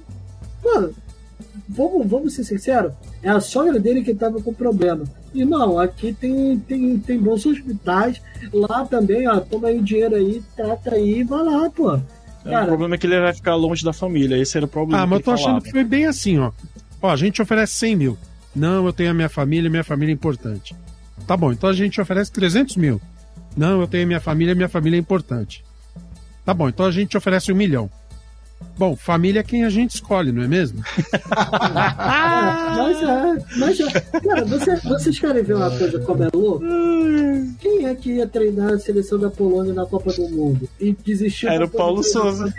mano, 0.64 0.92
vamos, 1.68 2.06
vamos 2.06 2.34
ser 2.34 2.44
sinceros, 2.44 2.92
é 3.22 3.28
a 3.28 3.40
sogra 3.40 3.78
dele 3.78 4.02
que 4.02 4.14
tava 4.14 4.40
com 4.40 4.52
problema. 4.52 5.04
Irmão, 5.34 5.78
aqui 5.78 6.12
tem, 6.12 6.58
tem, 6.60 6.98
tem 6.98 7.18
bons 7.18 7.44
hospitais, 7.44 8.20
lá 8.52 8.84
também, 8.86 9.28
ó, 9.28 9.40
toma 9.40 9.68
aí 9.68 9.78
o 9.78 9.82
dinheiro 9.82 10.14
aí, 10.16 10.42
trata 10.56 10.94
aí, 10.94 11.22
vai 11.24 11.42
lá, 11.42 11.70
pô. 11.70 11.94
o 11.94 12.02
Cara, 12.44 12.66
problema 12.66 12.94
é 12.94 12.98
que 12.98 13.06
ele 13.06 13.20
vai 13.20 13.34
ficar 13.34 13.54
longe 13.54 13.84
da 13.84 13.92
família. 13.92 14.36
Esse 14.36 14.56
era 14.56 14.66
o 14.66 14.68
problema. 14.68 15.02
Ah, 15.02 15.06
mas 15.06 15.18
eu 15.18 15.24
tô 15.24 15.30
ele 15.32 15.34
achando 15.34 15.46
falava. 15.46 15.64
que 15.64 15.70
foi 15.72 15.84
bem 15.84 16.06
assim, 16.06 16.38
ó. 16.38 16.52
Ó, 17.02 17.10
a 17.10 17.16
gente 17.16 17.42
oferece 17.42 17.72
100 17.74 17.96
mil. 17.96 18.18
Não, 18.54 18.86
eu 18.86 18.92
tenho 18.92 19.10
a 19.10 19.14
minha 19.14 19.28
família, 19.28 19.68
minha 19.68 19.84
família 19.84 20.12
é 20.12 20.14
importante. 20.14 20.74
Tá 21.26 21.36
bom, 21.36 21.52
então 21.52 21.68
a 21.68 21.72
gente 21.72 22.00
oferece 22.00 22.32
300 22.32 22.76
mil. 22.76 23.00
Não, 23.56 23.80
eu 23.80 23.86
tenho 23.86 24.04
a 24.04 24.06
minha 24.06 24.20
família, 24.20 24.54
minha 24.54 24.68
família 24.68 24.96
é 24.96 25.00
importante. 25.00 25.64
Tá 26.44 26.54
bom, 26.54 26.68
então 26.68 26.86
a 26.86 26.90
gente 26.90 27.16
oferece 27.16 27.52
um 27.52 27.56
milhão. 27.56 27.90
Bom, 28.78 28.94
família 28.94 29.40
é 29.40 29.42
quem 29.42 29.64
a 29.64 29.70
gente 29.70 29.94
escolhe, 29.94 30.32
não 30.32 30.42
é 30.42 30.48
mesmo? 30.48 30.82
Mas 31.30 33.02
é, 33.02 33.44
mas 33.58 33.80
é. 33.80 34.00
Cara, 34.20 34.44
você- 34.44 34.76
vocês 34.76 35.18
querem 35.18 35.42
ver 35.42 35.54
uma 35.54 35.70
coisa 35.70 35.98
como 36.00 36.22
é 36.24 36.28
louco? 36.32 36.64
Quem 37.60 37.86
é 37.86 37.94
que 37.94 38.12
ia 38.16 38.26
treinar 38.26 38.74
a 38.74 38.78
seleção 38.78 39.18
da 39.18 39.30
Polônia 39.30 39.72
na 39.72 39.86
Copa 39.86 40.12
do 40.12 40.28
Mundo? 40.28 40.68
E 40.80 40.92
desistiu 40.92 41.48
Era 41.48 41.64
o 41.64 41.70
Paulo? 41.70 42.02
Souza. 42.02 42.52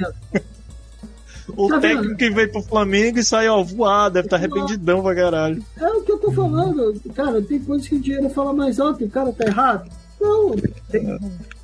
O 1.55 1.67
Tá 1.69 1.79
técnico 1.79 2.07
vendo? 2.09 2.17
que 2.17 2.29
veio 2.29 2.51
pro 2.51 2.61
Flamengo 2.61 3.19
e 3.19 3.23
saiu, 3.23 3.53
ó, 3.53 3.63
voar, 3.63 4.09
deve 4.09 4.27
estar 4.27 4.35
arrependidão 4.35 5.01
pra 5.01 5.15
caralho. 5.15 5.63
É 5.79 5.87
o 5.87 6.01
que 6.01 6.11
eu 6.11 6.17
tô 6.17 6.31
falando. 6.31 6.93
Cara, 7.15 7.41
tem 7.41 7.59
coisas 7.59 7.87
que 7.87 7.95
o 7.95 7.99
dinheiro 8.01 8.29
fala 8.31 8.51
mais 8.53 8.79
alto 8.79 9.01
e 9.01 9.05
o 9.05 9.09
cara 9.09 9.31
tá 9.31 9.45
errado. 9.45 9.89
Não, 10.19 10.55
tem, 10.91 11.17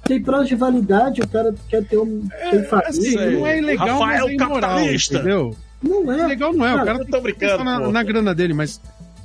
tem 0.06 0.22
prazo 0.22 0.45
de 0.45 0.56
validade, 0.56 1.22
o 1.22 1.28
cara 1.28 1.54
quer 1.70 1.84
ter 1.86 1.97
um. 1.97 2.28
tem 2.28 2.60
Assim, 2.60 3.14
família. 3.16 3.32
não 3.32 3.47
é 3.47 3.58
ilegal, 3.58 3.88
Rafael 3.99 4.24
mas 4.26 4.32
é 4.32 4.34
imoral, 4.36 4.60
capitalista. 4.62 5.16
entendeu? 5.16 5.56
Não 5.82 6.12
é. 6.12 6.28
Legal 6.28 6.54
não 6.54 6.66
é, 6.66 6.72
o 6.74 6.76
Cara, 6.78 6.86
cara 6.86 6.99
tem 6.99 7.08
tô 7.08 7.18
que 7.18 7.24
brincando, 7.24 7.64
na, 7.64 7.80
na 7.91 8.04
grana 8.04 8.34
dele, 8.36 8.54
mas 8.54 8.80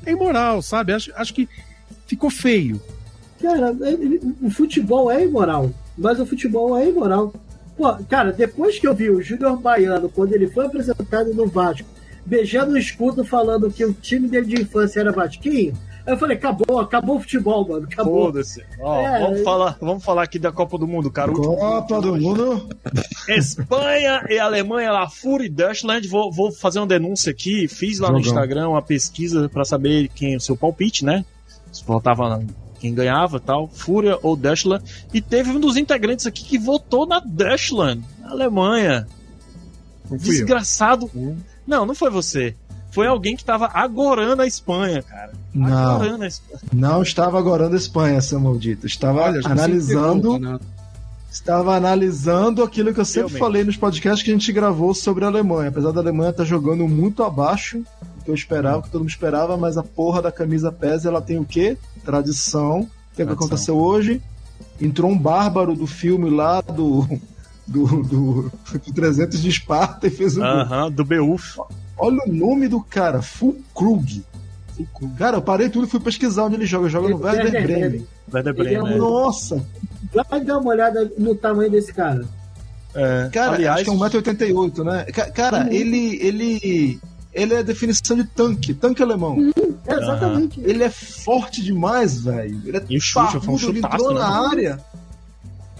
é 0.07 0.13
imoral, 0.13 0.61
sabe? 0.63 0.93
Acho, 0.93 1.13
acho 1.15 1.35
que 1.35 1.49
ficou 2.07 2.31
feio. 2.31 2.81
Cara, 3.41 3.77
ele- 3.83 4.21
o 4.43 4.51
futebol 4.51 5.11
é 5.11 5.25
imoral, 5.25 5.71
mas 5.97 6.19
o 6.19 6.27
futebol 6.27 6.77
é 6.77 6.89
imoral. 6.89 7.33
Pô, 7.77 7.95
cara, 8.09 8.33
depois 8.33 8.79
que 8.79 8.89
eu 8.89 8.95
vi 8.95 9.09
o 9.09 9.23
Júnior 9.23 9.57
Baiano, 9.61 10.09
quando 10.09 10.33
ele 10.33 10.49
foi 10.49 10.67
apresentado 10.67 11.33
no 11.33 11.47
Vasco, 11.47 11.87
beijando 12.27 12.73
o 12.73 12.79
escudo 12.79 13.25
falando 13.25 13.71
que 13.71 13.85
o 13.85 13.93
time 13.93 14.27
dele 14.29 14.47
de 14.47 14.63
infância 14.63 14.99
era 15.01 15.13
Vasquinho, 15.13 15.73
aí 16.09 16.15
eu 16.15 16.19
falei, 16.19 16.37
acabou, 16.37 16.81
acabou 16.81 17.17
o 17.17 17.21
futebol, 17.21 17.69
mano, 17.69 17.87
acabou. 17.91 18.27
Foda-se. 18.27 18.65
Ó, 18.81 19.01
É, 19.01 19.21
vamos, 19.21 19.41
é. 19.41 19.43
falar, 19.45 19.77
vamos 19.81 20.05
falar 20.05 20.23
aqui 20.23 20.39
da 20.39 20.51
Copa 20.51 20.79
do 20.79 20.89
Mundo, 20.89 21.11
cara. 21.11 21.31
Copa 21.33 22.01
do 22.01 22.17
Mundo. 22.17 22.69
Espanha 23.29 24.25
e 24.29 24.39
Alemanha 24.39 24.91
lá, 24.93 25.09
Fury 25.09 25.49
Dutchland. 25.49 26.09
Vou, 26.09 26.33
vou 26.33 26.51
fazer 26.53 26.81
uma 26.81 26.87
denúncia 26.87 27.31
aqui. 27.31 27.69
Fiz 27.69 27.99
lá 27.99 28.11
no 28.11 28.19
Jogão. 28.19 28.33
Instagram 28.33 28.69
uma 28.71 28.83
pesquisa 28.83 29.49
pra 29.49 29.65
saber 29.65 30.09
quem 30.15 30.37
o 30.37 30.41
seu 30.41 30.57
palpite, 30.57 31.05
né? 31.05 31.25
Se 31.71 31.85
faltava 31.85 32.43
quem 32.81 32.95
ganhava 32.95 33.39
tal, 33.41 33.69
Fúria 33.69 34.19
ou 34.23 34.37
Dutchland. 34.37 34.85
E 35.13 35.21
teve 35.21 35.51
um 35.51 35.61
dos 35.61 35.77
integrantes 35.77 36.27
aqui 36.27 36.45
que 36.45 36.59
votou 36.59 37.07
na 37.07 37.21
Dutchland, 37.21 38.03
na 38.21 38.31
Alemanha. 38.31 39.07
Não 40.11 40.19
fui 40.19 40.29
eu. 40.29 40.33
Desgraçado. 40.33 41.11
Não, 41.67 41.85
não 41.85 41.95
foi 41.95 42.11
você. 42.11 42.57
Foi 42.91 43.07
alguém 43.07 43.37
que 43.37 43.45
tava 43.45 43.71
agorando 43.73 44.43
a 44.43 44.47
Espanha, 44.47 45.03
cara. 45.03 45.33
Não, 45.55 45.97
Agorando 45.97 46.25
a 46.25 46.27
Espanha. 46.27 46.61
não 46.73 47.03
estava 47.03 47.39
agorando 47.39 47.75
a 47.75 47.79
Espanha, 47.79 48.21
seu 48.21 48.41
maldito. 48.41 48.87
Estava 48.87 49.21
Olha, 49.23 49.41
analisando, 49.45 50.33
pegou, 50.35 50.39
né? 50.39 50.59
estava 51.31 51.77
analisando 51.77 52.63
aquilo 52.63 52.93
que 52.95 53.01
eu 53.01 53.05
sempre 53.05 53.33
Realmente. 53.33 53.39
falei 53.41 53.65
nos 53.65 53.77
podcasts 53.77 54.23
que 54.23 54.31
a 54.31 54.33
gente 54.33 54.51
gravou 54.53 54.95
sobre 54.95 55.25
a 55.25 55.29
Alemanha. 55.29 55.69
Apesar 55.69 55.93
da 55.93 56.01
Alemanha 56.01 56.31
estar 56.31 56.45
jogando 56.45 56.89
muito 56.89 57.23
abaixo 57.23 57.79
do 57.79 58.25
que 58.25 58.31
eu 58.31 58.35
esperava, 58.35 58.83
que 58.83 58.91
todo 58.91 59.03
mundo 59.03 59.11
esperava, 59.11 59.57
mas 59.57 59.77
a 59.77 59.83
porra 59.83 60.23
da 60.23 60.33
camisa 60.33 60.73
pesa, 60.73 61.09
ela 61.09 61.21
tem 61.21 61.39
o 61.39 61.45
quê? 61.45 61.77
Tradição. 62.05 62.81
O 62.81 62.83
que, 62.83 62.89
que 62.89 63.25
Tradição. 63.25 63.35
aconteceu 63.35 63.77
hoje? 63.77 64.23
Entrou 64.81 65.11
um 65.11 65.19
bárbaro 65.19 65.75
do 65.75 65.87
filme 65.87 66.31
lá 66.31 66.61
do 66.63 67.07
do, 67.67 67.87
do, 68.03 68.53
do 68.73 68.93
300 68.95 69.43
de 69.43 69.49
Esparta 69.51 70.07
e 70.07 70.11
fez 70.11 70.39
um. 70.39 70.43
Aham, 70.43 70.91
do 70.91 71.05
Beuf. 71.05 71.59
Olha 71.99 72.19
o 72.27 72.33
nome 72.33 72.69
do 72.69 72.81
cara, 72.81 73.21
Fulkrug. 73.23 74.25
Cara, 75.19 75.39
eu 75.39 75.43
parei 75.43 75.69
tudo 75.69 75.87
e 75.87 75.91
fui 75.91 75.99
pesquisar 75.99 76.45
onde 76.45 76.55
ele 76.55 76.67
joga. 76.67 76.89
Joga 76.89 77.09
no 77.09 77.17
Werder 77.21 77.45
Werder 77.53 77.63
Bremen. 77.63 78.07
Werder 78.33 78.55
Ele 78.59 78.75
é 78.75 78.79
Bremen. 78.81 78.95
um- 78.95 78.99
Nossa, 78.99 79.65
Vai 80.31 80.41
dar 80.45 80.59
uma 80.59 80.71
olhada 80.71 81.11
no 81.19 81.35
tamanho 81.35 81.71
desse 81.71 81.93
cara. 81.93 82.25
É. 82.95 83.29
cara, 83.33 83.53
Aliás, 83.57 83.77
acho 83.81 83.85
que 83.85 83.91
é 83.91 83.93
1,88m, 83.93 84.85
né? 84.85 85.05
Ca- 85.13 85.31
Cara, 85.31 85.65
Uhum. 85.65 85.73
ele, 85.73 86.17
ele, 86.25 87.01
ele 87.35 87.55
é 87.55 87.59
a 87.59 87.63
definição 87.63 88.17
de 88.17 88.25
tanque, 88.25 88.73
tanque 88.73 89.03
alemão. 89.03 89.37
É, 89.87 89.95
exatamente. 89.95 90.61
Ele 90.65 90.83
é 90.85 90.89
forte 90.91 91.63
demais, 91.63 92.21
velho. 92.23 92.61
Ele 92.65 92.77
é 92.77 92.83
E 92.89 92.97
o 92.97 93.01
chute, 93.01 93.41
foi 93.41 93.55
um 93.55 93.59
chutaço, 93.59 93.95
entrou 93.97 94.15
né? 94.15 94.21
na 94.21 94.49
área. 94.49 94.81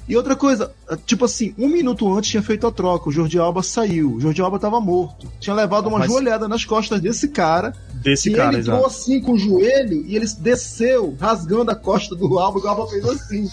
E 0.09 0.17
outra 0.17 0.35
coisa, 0.35 0.73
tipo 1.05 1.27
assim, 1.27 1.55
um 1.59 1.69
minuto 1.69 2.11
antes 2.17 2.31
tinha 2.31 2.43
feito 2.43 2.67
a 2.67 2.73
troca, 2.73 3.11
o 3.11 3.13
Jordi 3.13 3.39
Alba 3.39 3.63
saiu, 3.63 4.15
o 4.15 4.21
Jordi 4.21 4.41
Alba 4.41 4.59
tava 4.59 4.81
morto. 4.81 5.31
Tinha 5.39 5.55
levado 5.55 5.87
uma 5.89 5.99
Mas- 5.99 6.11
joelhada 6.11 6.49
nas 6.49 6.65
costas 6.65 6.99
desse 7.01 7.29
cara, 7.29 7.75
desse 8.03 8.31
e 8.31 8.35
cara, 8.35 8.53
ele 8.55 8.63
entrou 8.63 8.87
assim 8.87 9.21
com 9.21 9.33
o 9.33 9.39
joelho 9.39 10.05
e 10.07 10.17
ele 10.17 10.27
desceu, 10.39 11.15
rasgando 11.21 11.71
a 11.71 11.75
costa 11.75 12.15
do 12.17 12.39
Alba, 12.39 12.59
e 12.59 12.63
o 12.63 12.69
Alba 12.69 12.87
fez 12.89 13.05
assim. 13.05 13.51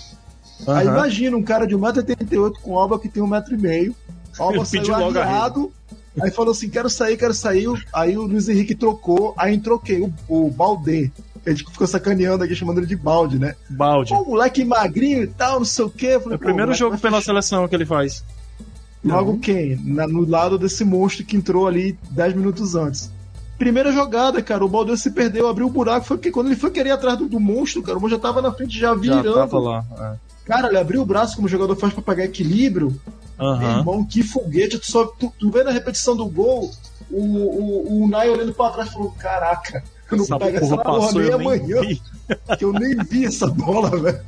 Aí 0.65 0.87
Aham. 0.87 0.97
imagina 0.97 1.35
um 1.35 1.43
cara 1.43 1.67
de 1.67 1.75
1,88m 1.75 2.53
com 2.61 2.71
o 2.71 2.79
Alba 2.79 2.97
que 2.97 3.09
tem 3.09 3.21
1,5m. 3.21 3.93
O 4.39 4.39
Alba 4.43 4.55
Ele 4.57 4.65
saiu 4.65 4.81
pediu 4.81 4.97
logo 4.97 5.19
a 5.19 5.21
arriado, 5.21 5.71
aí 6.21 6.31
falou 6.31 6.51
assim: 6.51 6.69
quero 6.69 6.89
sair, 6.89 7.17
quero 7.17 7.33
sair. 7.33 7.67
Aí 7.93 8.17
o 8.17 8.23
Luiz 8.23 8.47
Henrique 8.47 8.75
trocou, 8.75 9.33
aí 9.37 9.57
troquei 9.59 9.99
o, 10.01 10.13
o 10.29 10.49
Baldê. 10.49 11.11
A 11.45 11.49
gente 11.51 11.63
ficou 11.69 11.85
sacaneando 11.85 12.43
aqui, 12.43 12.55
chamando 12.55 12.79
ele 12.79 12.87
de 12.87 12.95
balde, 12.95 13.37
né? 13.37 13.55
Balde. 13.69 14.09
Pô, 14.11 14.23
moleque 14.25 14.65
magrinho 14.65 15.23
e 15.23 15.27
tal, 15.27 15.59
não 15.59 15.65
sei 15.65 15.85
o 15.85 15.89
quê. 15.89 16.19
Falei, 16.19 16.33
É 16.33 16.35
o 16.35 16.39
primeiro 16.39 16.61
moleque 16.63 16.79
jogo 16.79 16.97
pela 16.97 17.17
fechar. 17.17 17.25
seleção 17.31 17.67
que 17.67 17.75
ele 17.75 17.85
faz. 17.85 18.23
Logo 19.03 19.37
quem? 19.37 19.75
Na- 19.83 20.07
no 20.07 20.27
lado 20.27 20.57
desse 20.57 20.83
monstro 20.83 21.23
que 21.23 21.37
entrou 21.37 21.67
ali 21.67 21.97
10 22.09 22.33
minutos 22.35 22.73
antes. 22.75 23.11
Primeira 23.57 23.91
jogada, 23.91 24.41
cara, 24.41 24.65
o 24.65 24.67
Baldê 24.67 24.97
se 24.97 25.11
perdeu, 25.11 25.47
abriu 25.47 25.67
o 25.67 25.69
buraco. 25.69 26.05
Foi 26.05 26.17
porque 26.17 26.31
quando 26.31 26.47
ele 26.47 26.55
foi 26.55 26.71
querer 26.71 26.89
ir 26.89 26.93
atrás 26.93 27.17
do, 27.17 27.27
do 27.27 27.39
monstro, 27.39 27.83
cara, 27.83 27.97
o 27.97 28.01
monstro 28.01 28.17
já 28.17 28.21
tava 28.21 28.41
na 28.41 28.51
frente, 28.51 28.77
já 28.77 28.87
Já 28.89 28.93
virando. 28.95 29.33
tava 29.35 29.59
lá. 29.59 29.85
é. 29.99 30.25
Cara, 30.45 30.67
ele 30.67 30.77
abriu 30.77 31.01
o 31.01 31.05
braço 31.05 31.35
como 31.35 31.47
o 31.47 31.49
jogador 31.49 31.75
faz 31.75 31.93
pra 31.93 32.01
pegar 32.03 32.25
equilíbrio. 32.25 32.99
Meu 33.37 33.47
Aham. 33.47 33.77
irmão, 33.79 34.03
que 34.05 34.23
foguete. 34.23 34.77
Tu, 34.79 34.91
só, 34.91 35.05
tu, 35.05 35.31
tu 35.39 35.49
vê 35.51 35.63
na 35.63 35.71
repetição 35.71 36.15
do 36.15 36.25
gol 36.27 36.69
o, 37.09 37.21
o, 37.21 38.03
o 38.03 38.07
Nai 38.07 38.29
olhando 38.29 38.53
pra 38.53 38.69
trás 38.71 38.89
e 38.89 38.93
falou: 38.93 39.11
Caraca, 39.11 39.83
eu 40.13 40.17
não 40.17 40.23
Essa 40.25 40.37
pego 40.39 40.59
porra 40.59 40.65
essa 40.73 40.77
porra 40.83 40.99
passou, 41.01 41.21
nem 41.21 41.31
eu 41.31 41.37
nem 41.37 41.47
amanhã, 41.47 41.81
vi. 41.81 42.01
que 42.57 42.65
eu 42.65 42.73
nem 42.73 42.95
vi 43.03 43.25
essa 43.25 43.47
bola, 43.47 43.89
velho. 43.97 44.19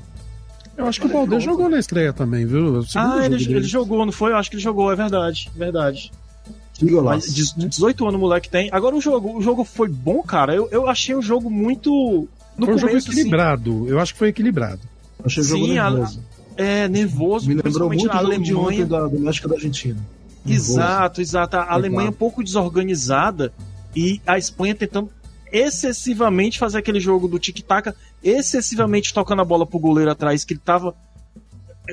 Eu 0.77 0.85
acho 0.87 1.01
que 1.01 1.07
o 1.07 1.09
Balde 1.09 1.39
jogou 1.39 1.67
na 1.69 1.79
estreia 1.79 2.13
também, 2.13 2.45
viu? 2.45 2.79
O 2.81 2.85
Ah, 2.95 3.25
ele, 3.25 3.39
jogo 3.39 3.55
ele 3.57 3.67
jogou, 3.67 4.05
não 4.05 4.11
foi? 4.11 4.31
Eu 4.31 4.35
acho 4.37 4.49
que 4.49 4.55
ele 4.57 4.63
jogou, 4.63 4.91
é 4.91 4.95
verdade. 4.95 5.49
Verdade. 5.55 6.11
Que 6.75 6.85
Mas 6.85 6.93
golaço. 6.93 7.33
de- 7.33 7.67
18 7.67 8.03
anos 8.05 8.15
o 8.15 8.19
moleque 8.19 8.47
tem. 8.47 8.69
Agora 8.71 8.95
o 8.95 9.01
jogo, 9.01 9.35
o 9.37 9.41
jogo 9.41 9.63
foi 9.63 9.87
bom, 9.89 10.21
cara. 10.21 10.53
Eu, 10.53 10.67
eu 10.71 10.87
achei 10.87 11.15
um 11.15 11.21
jogo 11.21 11.49
muito. 11.49 12.27
No 12.55 12.65
Foi 12.67 12.75
um 12.75 12.77
jogo 12.77 12.89
começo, 12.91 13.09
assim, 13.09 13.19
equilibrado. 13.19 13.87
Eu 13.87 13.99
acho 13.99 14.13
que 14.13 14.19
foi 14.19 14.27
equilibrado. 14.29 14.79
Achei 15.25 15.41
o 15.41 15.45
jogo 15.45 15.65
sim, 15.65 15.77
a- 15.79 15.89
nervoso. 15.89 16.21
é 16.55 16.87
nervoso, 16.87 17.47
Me 17.47 17.55
lembrou 17.55 17.89
principalmente 17.89 17.99
muito 18.01 18.13
na 18.13 18.19
o 18.19 18.23
jogo 18.31 18.43
de 18.43 18.51
Alemanha. 18.51 18.67
ontem 18.83 18.85
da, 18.85 19.07
do 19.07 19.19
México 19.19 19.47
da 19.47 19.55
Argentina. 19.55 19.97
Nervoso. 20.45 20.71
Exato, 20.73 21.21
exato. 21.21 21.57
A 21.57 21.73
Alemanha 21.73 22.09
um 22.11 22.13
pouco 22.13 22.43
desorganizada 22.43 23.51
e 23.95 24.21
a 24.27 24.37
Espanha 24.37 24.75
tentando 24.75 25.09
excessivamente 25.51 26.59
fazer 26.59 26.77
aquele 26.79 26.99
jogo 26.99 27.27
do 27.27 27.39
tic-tac, 27.39 27.93
excessivamente 28.23 29.13
tocando 29.13 29.41
a 29.41 29.45
bola 29.45 29.65
pro 29.65 29.79
goleiro 29.79 30.11
atrás, 30.11 30.43
que 30.43 30.53
ele 30.53 30.61
tava 30.63 30.95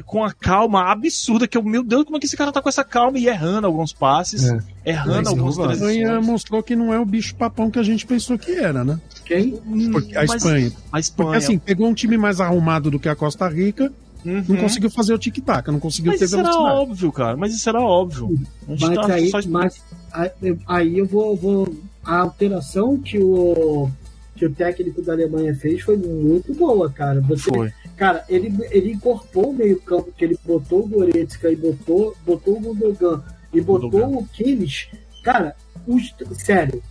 com 0.06 0.24
a 0.24 0.32
calma 0.32 0.90
absurda, 0.90 1.46
que 1.46 1.56
eu, 1.56 1.62
meu 1.62 1.84
Deus, 1.84 2.02
como 2.04 2.16
é 2.16 2.20
que 2.20 2.26
esse 2.26 2.36
cara 2.36 2.50
tá 2.50 2.60
com 2.60 2.68
essa 2.68 2.82
calma 2.82 3.16
e 3.16 3.28
errando 3.28 3.68
alguns 3.68 3.92
passes, 3.92 4.44
É. 4.44 4.58
errando 4.84 5.30
Mas 5.30 5.36
não 5.36 5.50
vai. 5.52 5.68
A 5.68 5.72
Espanha 5.72 6.02
transições. 6.08 6.26
mostrou 6.26 6.62
que 6.64 6.74
não 6.74 6.92
é 6.92 6.98
o 6.98 7.04
bicho 7.04 7.36
papão 7.36 7.70
que 7.70 7.78
a 7.78 7.82
gente 7.84 8.04
pensou 8.04 8.36
que 8.36 8.50
era, 8.50 8.82
né? 8.82 8.98
Quem? 9.24 9.54
Hum, 9.64 9.92
Porque 9.92 10.16
a 10.16 10.24
mas 10.26 10.34
Espanha. 10.44 10.72
A 10.92 10.98
Espanha. 10.98 11.26
Porque 11.30 11.36
assim, 11.44 11.58
pegou 11.58 11.86
um 11.86 11.94
time 11.94 12.16
mais 12.18 12.40
arrumado 12.40 12.90
do 12.90 12.98
que 12.98 13.08
a 13.08 13.14
Costa 13.14 13.48
Rica, 13.48 13.92
Uhum. 14.24 14.42
não 14.48 14.56
conseguiu 14.56 14.90
fazer 14.90 15.14
o 15.14 15.18
tic-tac, 15.18 15.70
não 15.70 15.78
conseguiu 15.78 16.10
Mas 16.10 16.18
ter 16.18 16.24
isso 16.24 16.34
era 16.38 16.42
velocidade. 16.48 16.76
óbvio, 16.80 17.12
cara. 17.12 17.36
Mas 17.36 17.54
isso 17.54 17.68
era 17.68 17.80
óbvio. 17.80 18.34
A 18.66 18.70
gente 18.74 18.96
Mas 18.96 19.06
tá 19.06 19.14
aí, 19.14 19.30
só 19.30 19.38
mas 19.48 19.82
aí- 20.12 20.58
aí 20.66 20.98
eu 20.98 21.06
vou, 21.06 21.36
vou. 21.36 21.72
A 22.04 22.18
alteração 22.20 22.98
que 22.98 23.18
o, 23.18 23.88
que 24.36 24.44
o 24.46 24.52
técnico 24.54 25.00
da 25.02 25.12
Alemanha 25.12 25.54
fez 25.54 25.82
foi 25.82 25.96
muito 25.96 26.52
boa, 26.54 26.90
cara. 26.90 27.20
Você, 27.22 27.50
Foi. 27.50 27.72
Cara, 27.96 28.24
ele, 28.28 28.52
ele 28.70 28.92
incorporou 28.92 29.50
o 29.50 29.54
meio-campo, 29.54 30.12
que 30.16 30.24
ele 30.24 30.38
botou 30.44 30.80
o 30.84 30.88
Goretzka 30.88 31.50
e 31.50 31.56
botou, 31.56 32.14
botou 32.26 32.56
o 32.56 32.60
Gundogan 32.60 33.22
e 33.52 33.60
botou 33.60 33.88
Gundogan. 33.90 34.18
o 34.18 34.26
Kimmich. 34.28 34.90
Cara, 35.22 35.54
os- 35.86 36.12
sério, 36.44 36.82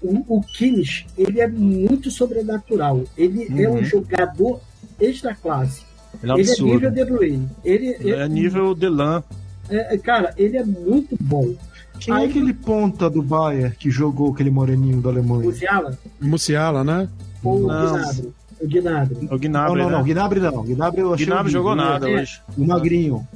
o, 0.00 0.36
o 0.38 0.40
Kimmich, 0.42 1.06
ele 1.18 1.40
é 1.40 1.48
muito 1.48 2.10
sobrenatural. 2.10 3.02
Ele 3.16 3.46
é 3.62 3.68
um 3.68 3.74
Uhum. 3.74 3.84
jogador 3.84 4.60
extra 5.00 5.34
classe. 5.34 5.82
Ele 6.22 6.32
é 6.32 6.34
Ele 6.38 6.50
é 6.50 6.62
nível 6.64 6.90
De 6.90 7.04
Bruyne. 7.04 7.48
Ele, 7.64 7.86
Ele 8.00 8.10
é 8.12 8.28
nível 8.28 8.74
Delan. 8.74 9.22
é- 9.68 9.94
é, 9.94 9.98
cara, 9.98 10.32
ele 10.38 10.56
é 10.56 10.64
muito 10.64 11.16
bom. 11.20 11.54
Quem 12.00 12.14
Aí- 12.14 12.24
é 12.24 12.28
aquele 12.28 12.52
ponta 12.54 13.08
do 13.10 13.22
Bayern 13.22 13.74
que 13.76 13.90
jogou 13.90 14.32
aquele 14.32 14.50
moreninho 14.50 15.00
da 15.00 15.08
O 15.08 15.12
Alemanha? 15.12 15.44
Musiala 15.44 15.98
Musiala, 16.20 16.84
né? 16.84 17.08
ou 17.42 17.64
o 17.64 17.66
Não. 17.66 17.92
Gnabry? 17.96 18.32
O 18.60 18.68
Gnabry. 18.68 19.14
O 19.16 19.30
Não, 19.30 19.38
Gnabry, 19.38 19.82
não, 19.82 19.90
não. 19.90 19.98
né? 20.02 20.04
Gnabry 20.04 20.40
não. 20.40 20.62
Gnabry 20.64 21.00
eu 21.00 21.14
achei. 21.14 21.26
Gnabry 21.26 21.52
jogou 21.52 21.74
nada 21.74 22.08
É. 22.10 22.20
hoje. 22.22 22.40
O 22.56 22.66
magrinho. 22.66 23.26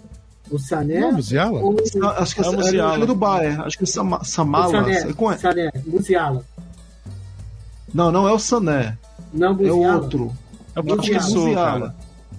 O 0.50 0.58
Sané 0.58 0.98
Não, 1.00 1.12
Musiala? 1.12 1.60
ou 1.60 1.74
o 1.74 1.76
Acho 1.78 2.34
que 2.34 2.40
É 2.40 2.48
o 2.48 2.60
é, 3.00 3.02
é 3.02 3.06
do 3.06 3.14
Bayern. 3.14 3.62
Acho 3.62 3.78
que 3.78 3.84
é 3.84 3.86
Sama- 3.86 4.24
Samala. 4.24 4.70
Sané? 4.72 5.00
sei 5.02 5.12
como 5.12 5.30
é. 5.32 5.36
Sané, 5.36 5.70
Musiala. 5.86 6.44
Não, 7.94 8.10
não 8.10 8.26
é 8.28 8.32
o 8.32 8.38
Sané. 8.38 8.96
Não, 9.32 9.50
É 9.50 9.54
Musiala. 9.54 9.94
outro. 9.96 10.32
É 10.74 10.80
o 10.80 10.82
Musiala. 10.84 11.02
professor, 11.02 11.44
Musiala. 11.46 11.80
cara. 11.80 11.94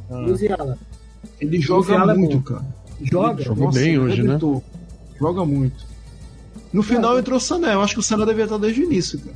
Ah. 0.09 0.21
Musiala. 0.27 0.77
Ele 1.39 1.61
joga 1.61 1.79
Musiala 1.79 2.11
é 2.11 2.15
muito, 2.17 2.37
bom. 2.37 2.41
cara. 2.43 2.65
Joga. 3.01 3.43
Jogou 3.43 3.71
bem 3.71 3.97
hoje, 3.99 4.23
né? 4.23 4.37
Joga 5.19 5.45
muito. 5.45 5.85
No 6.73 6.81
final 6.83 7.17
entrou 7.19 7.37
o 7.37 7.41
Sané. 7.41 7.73
Eu 7.73 7.81
acho 7.81 7.93
que 7.93 7.99
o 7.99 8.03
Sané 8.03 8.25
devia 8.25 8.45
estar 8.45 8.57
desde 8.57 8.81
o 8.81 8.85
início, 8.85 9.19
cara. 9.19 9.35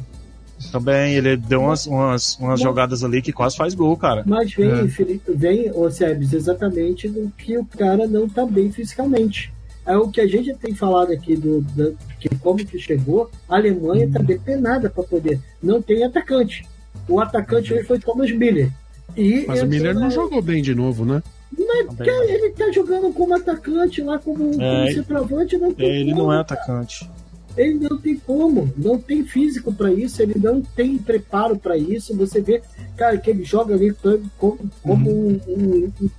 Também, 0.71 1.15
ele 1.15 1.35
deu 1.35 1.61
umas, 1.61 1.85
umas, 1.85 2.37
umas 2.37 2.59
Bom. 2.59 2.65
jogadas 2.67 3.03
ali 3.03 3.21
que 3.21 3.33
quase 3.33 3.57
faz 3.57 3.73
gol, 3.73 3.95
cara. 3.97 4.23
Mas 4.25 4.53
vem, 4.53 4.69
É. 4.71 4.87
Felipe, 4.87 5.31
vem, 5.33 5.69
ô 5.73 5.89
Sebes, 5.91 6.31
exatamente 6.33 7.09
do 7.09 7.31
que 7.37 7.57
o 7.57 7.65
cara 7.65 8.07
não 8.07 8.27
tá 8.27 8.45
bem 8.45 8.71
fisicamente. 8.71 9.53
É 9.85 9.95
o 9.97 10.07
que 10.09 10.19
a 10.21 10.27
gente 10.27 10.53
tem 10.55 10.73
falado 10.73 11.11
aqui 11.11 11.35
do, 11.35 11.61
do 11.61 11.95
que 12.19 12.29
como 12.37 12.57
que 12.65 12.79
chegou, 12.79 13.29
a 13.47 13.55
Alemanha 13.57 14.05
está 14.05 14.19
depenada 14.19 14.89
para 14.89 15.03
poder. 15.03 15.39
Não 15.61 15.81
tem 15.81 16.03
atacante. 16.03 16.65
O 17.07 17.19
atacante 17.19 17.73
hoje 17.73 17.83
foi 17.83 17.99
Thomas 17.99 18.31
Miller. 18.31 18.71
E 19.15 19.45
Mas 19.47 19.61
o 19.61 19.67
Miller 19.67 19.93
não 19.93 20.01
na- 20.03 20.09
jogou 20.09 20.41
bem 20.41 20.63
de 20.63 20.73
novo, 20.73 21.05
né? 21.05 21.21
Mas, 21.57 21.95
cara, 21.97 22.25
ele 22.31 22.49
tá 22.51 22.71
jogando 22.71 23.13
como 23.13 23.35
atacante 23.35 24.01
lá, 24.01 24.17
como, 24.17 24.51
como 24.51 24.61
É, 24.61 24.91
centroavante, 24.93 25.57
não 25.57 25.71
tem 25.73 25.87
Ele 26.01 26.11
como. 26.11 26.23
não 26.23 26.33
é 26.33 26.39
atacante. 26.39 27.09
Ele 27.57 27.75
não 27.89 27.97
tem 27.97 28.15
como, 28.17 28.71
não 28.77 28.97
tem 28.99 29.23
físico 29.23 29.73
pra 29.73 29.91
isso, 29.93 30.21
ele 30.21 30.35
não 30.37 30.61
tem 30.61 30.97
preparo 30.97 31.57
pra 31.57 31.77
isso. 31.77 32.15
Você 32.17 32.41
vê, 32.41 32.61
cara, 32.97 33.17
que 33.17 33.29
ele 33.29 33.43
joga 33.43 33.73
ali 33.75 33.93
como, 34.37 34.59
como 34.83 35.09
um, 35.09 35.39
um- 35.47 35.91
um 36.01 36.09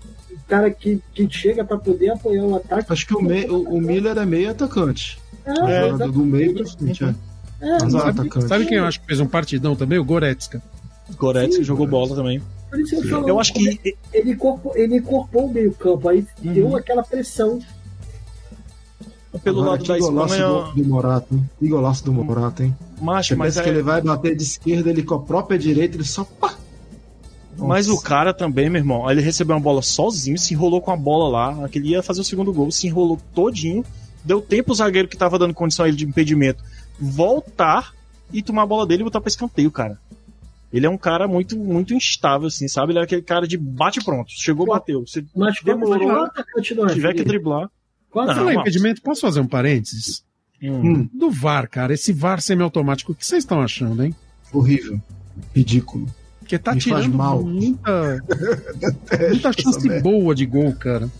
cara 0.48 0.70
que, 0.70 1.00
que 1.12 1.28
chega 1.30 1.64
pra 1.64 1.76
poder 1.76 2.10
apoiar 2.10 2.44
o 2.44 2.56
ataque. 2.56 2.92
Acho 2.92 3.06
que 3.06 3.14
o, 3.16 3.20
me- 3.20 3.46
o, 3.50 3.62
o 3.62 3.80
Miller 3.80 4.16
é 4.16 4.24
meio 4.26 4.50
atacante. 4.50 5.18
É, 5.44 5.88
exato. 5.88 6.10
do, 6.10 6.12
do 6.20 6.24
meio 6.26 6.54
pra 6.54 6.66
frente, 6.66 7.04
é. 7.04 7.14
É, 7.60 7.78
Mas. 7.82 7.92
Sabe, 7.92 8.10
atacante. 8.10 8.48
sabe 8.48 8.66
quem 8.66 8.78
eu 8.78 8.84
acho 8.84 9.00
que 9.00 9.06
fez 9.06 9.20
um 9.20 9.26
partidão 9.26 9.74
também? 9.76 9.98
O 9.98 10.04
Goretzka. 10.04 10.62
Goretzka 11.16 11.56
Sim, 11.58 11.64
jogou 11.64 11.86
bola 11.86 12.14
também. 12.16 12.42
por 12.70 12.80
isso 12.80 12.96
eu, 12.96 13.02
falo, 13.04 13.28
Eu 13.28 13.38
acho 13.40 13.52
que 13.54 13.66
ele 13.68 13.96
ele 14.12 14.96
incorporou 14.96 15.48
o 15.48 15.52
meio 15.52 15.72
campo, 15.72 16.08
aí 16.08 16.26
Uhum. 16.44 16.52
deu 16.52 16.76
aquela 16.76 17.02
pressão. 17.02 17.60
Pelo 19.38 19.58
Agora, 19.60 19.70
lado 19.72 19.82
que 19.82 19.88
da 19.88 19.98
golaço 19.98 20.34
Espanha, 20.34 20.62
do, 20.74 20.82
do 20.82 20.88
Morata, 20.88 21.26
hein? 21.34 21.50
Que 21.58 21.68
golaço 21.68 22.04
do 22.04 22.12
Morata, 22.12 22.64
hein? 22.64 22.76
macho, 23.00 23.28
Você 23.28 23.34
mas, 23.36 23.54
pensa 23.54 23.60
é- 23.60 23.64
que 23.64 23.70
ele 23.70 23.82
vai 23.82 24.00
bater 24.02 24.36
de 24.36 24.42
esquerda, 24.42 24.90
ele 24.90 25.02
com 25.02 25.14
a 25.14 25.20
própria 25.20 25.58
direita, 25.58 25.96
ele 25.96 26.04
só 26.04 26.24
pá! 26.24 26.54
mas 27.58 27.88
o 27.88 27.98
cara 28.00 28.34
também, 28.34 28.68
meu 28.68 28.80
irmão, 28.80 29.10
ele 29.10 29.22
recebeu 29.22 29.56
uma 29.56 29.62
bola 29.62 29.80
sozinho, 29.80 30.38
se 30.38 30.52
enrolou 30.52 30.80
com 30.82 30.90
a 30.90 30.96
bola 30.96 31.56
lá, 31.56 31.68
que 31.68 31.78
ele 31.78 31.88
ia 31.88 32.02
fazer 32.02 32.20
o 32.20 32.24
segundo 32.24 32.52
gol, 32.52 32.70
se 32.70 32.86
enrolou 32.86 33.18
todinho, 33.34 33.82
deu 34.24 34.42
tempo 34.42 34.72
o 34.72 34.74
zagueiro 34.74 35.08
que 35.08 35.16
tava 35.16 35.38
dando 35.38 35.54
condição 35.54 35.84
a 35.84 35.88
ele 35.88 35.96
de 35.96 36.04
impedimento 36.04 36.62
voltar 36.98 37.92
e 38.32 38.42
tomar 38.42 38.62
a 38.62 38.66
bola 38.66 38.86
dele 38.86 39.02
e 39.02 39.04
botar 39.04 39.20
pra 39.20 39.28
escanteio, 39.28 39.70
cara. 39.70 39.98
Ele 40.72 40.84
é 40.84 40.90
um 40.90 40.98
cara 40.98 41.28
muito, 41.28 41.56
muito 41.56 41.94
instável, 41.94 42.48
assim, 42.48 42.66
sabe? 42.68 42.92
Ele 42.92 42.98
é 42.98 43.02
aquele 43.02 43.22
cara 43.22 43.46
de 43.46 43.56
bate 43.56 44.04
pronto. 44.04 44.30
Chegou, 44.30 44.66
bateu. 44.66 45.04
Mas 45.34 45.60
quando 45.60 45.78
Demorou. 45.80 46.26
é, 46.26 46.92
tiver 46.92 47.14
que 47.14 47.22
driblar. 47.24 47.70
Não, 48.24 48.34
Falar 48.34 48.54
impedimento, 48.54 49.02
posso 49.02 49.20
fazer 49.22 49.40
um 49.40 49.46
parênteses? 49.46 50.24
Hum. 50.62 51.06
Do 51.12 51.30
VAR, 51.30 51.68
cara, 51.68 51.92
esse 51.92 52.12
VAR 52.12 52.40
semiautomático, 52.40 53.12
o 53.12 53.14
que 53.14 53.26
vocês 53.26 53.44
estão 53.44 53.60
achando, 53.60 54.02
hein? 54.02 54.14
Horrível. 54.52 54.98
Ridículo. 55.54 56.06
Porque 56.40 56.58
tá 56.58 56.72
Me 56.72 56.80
tirando 56.80 57.12
mal. 57.14 57.42
muita, 57.42 58.24
muita 59.28 59.52
chance 59.52 60.00
boa 60.00 60.34
de 60.34 60.46
gol, 60.46 60.72
cara. 60.74 61.10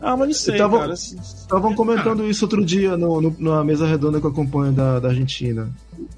Ah, 0.00 0.16
mas 0.16 0.28
não 0.28 0.34
sei, 0.34 0.56
tava- 0.56 0.78
cara. 0.78 0.94
Estavam 0.94 1.74
comentando 1.74 2.28
isso 2.28 2.44
outro 2.44 2.64
dia 2.64 2.96
no, 2.96 3.20
no- 3.20 3.36
na 3.38 3.62
mesa 3.62 3.86
redonda 3.86 4.18
que 4.20 4.26
eu 4.26 4.30
acompanho 4.30 4.72
da, 4.72 4.98
da 5.00 5.08
Argentina. 5.08 5.68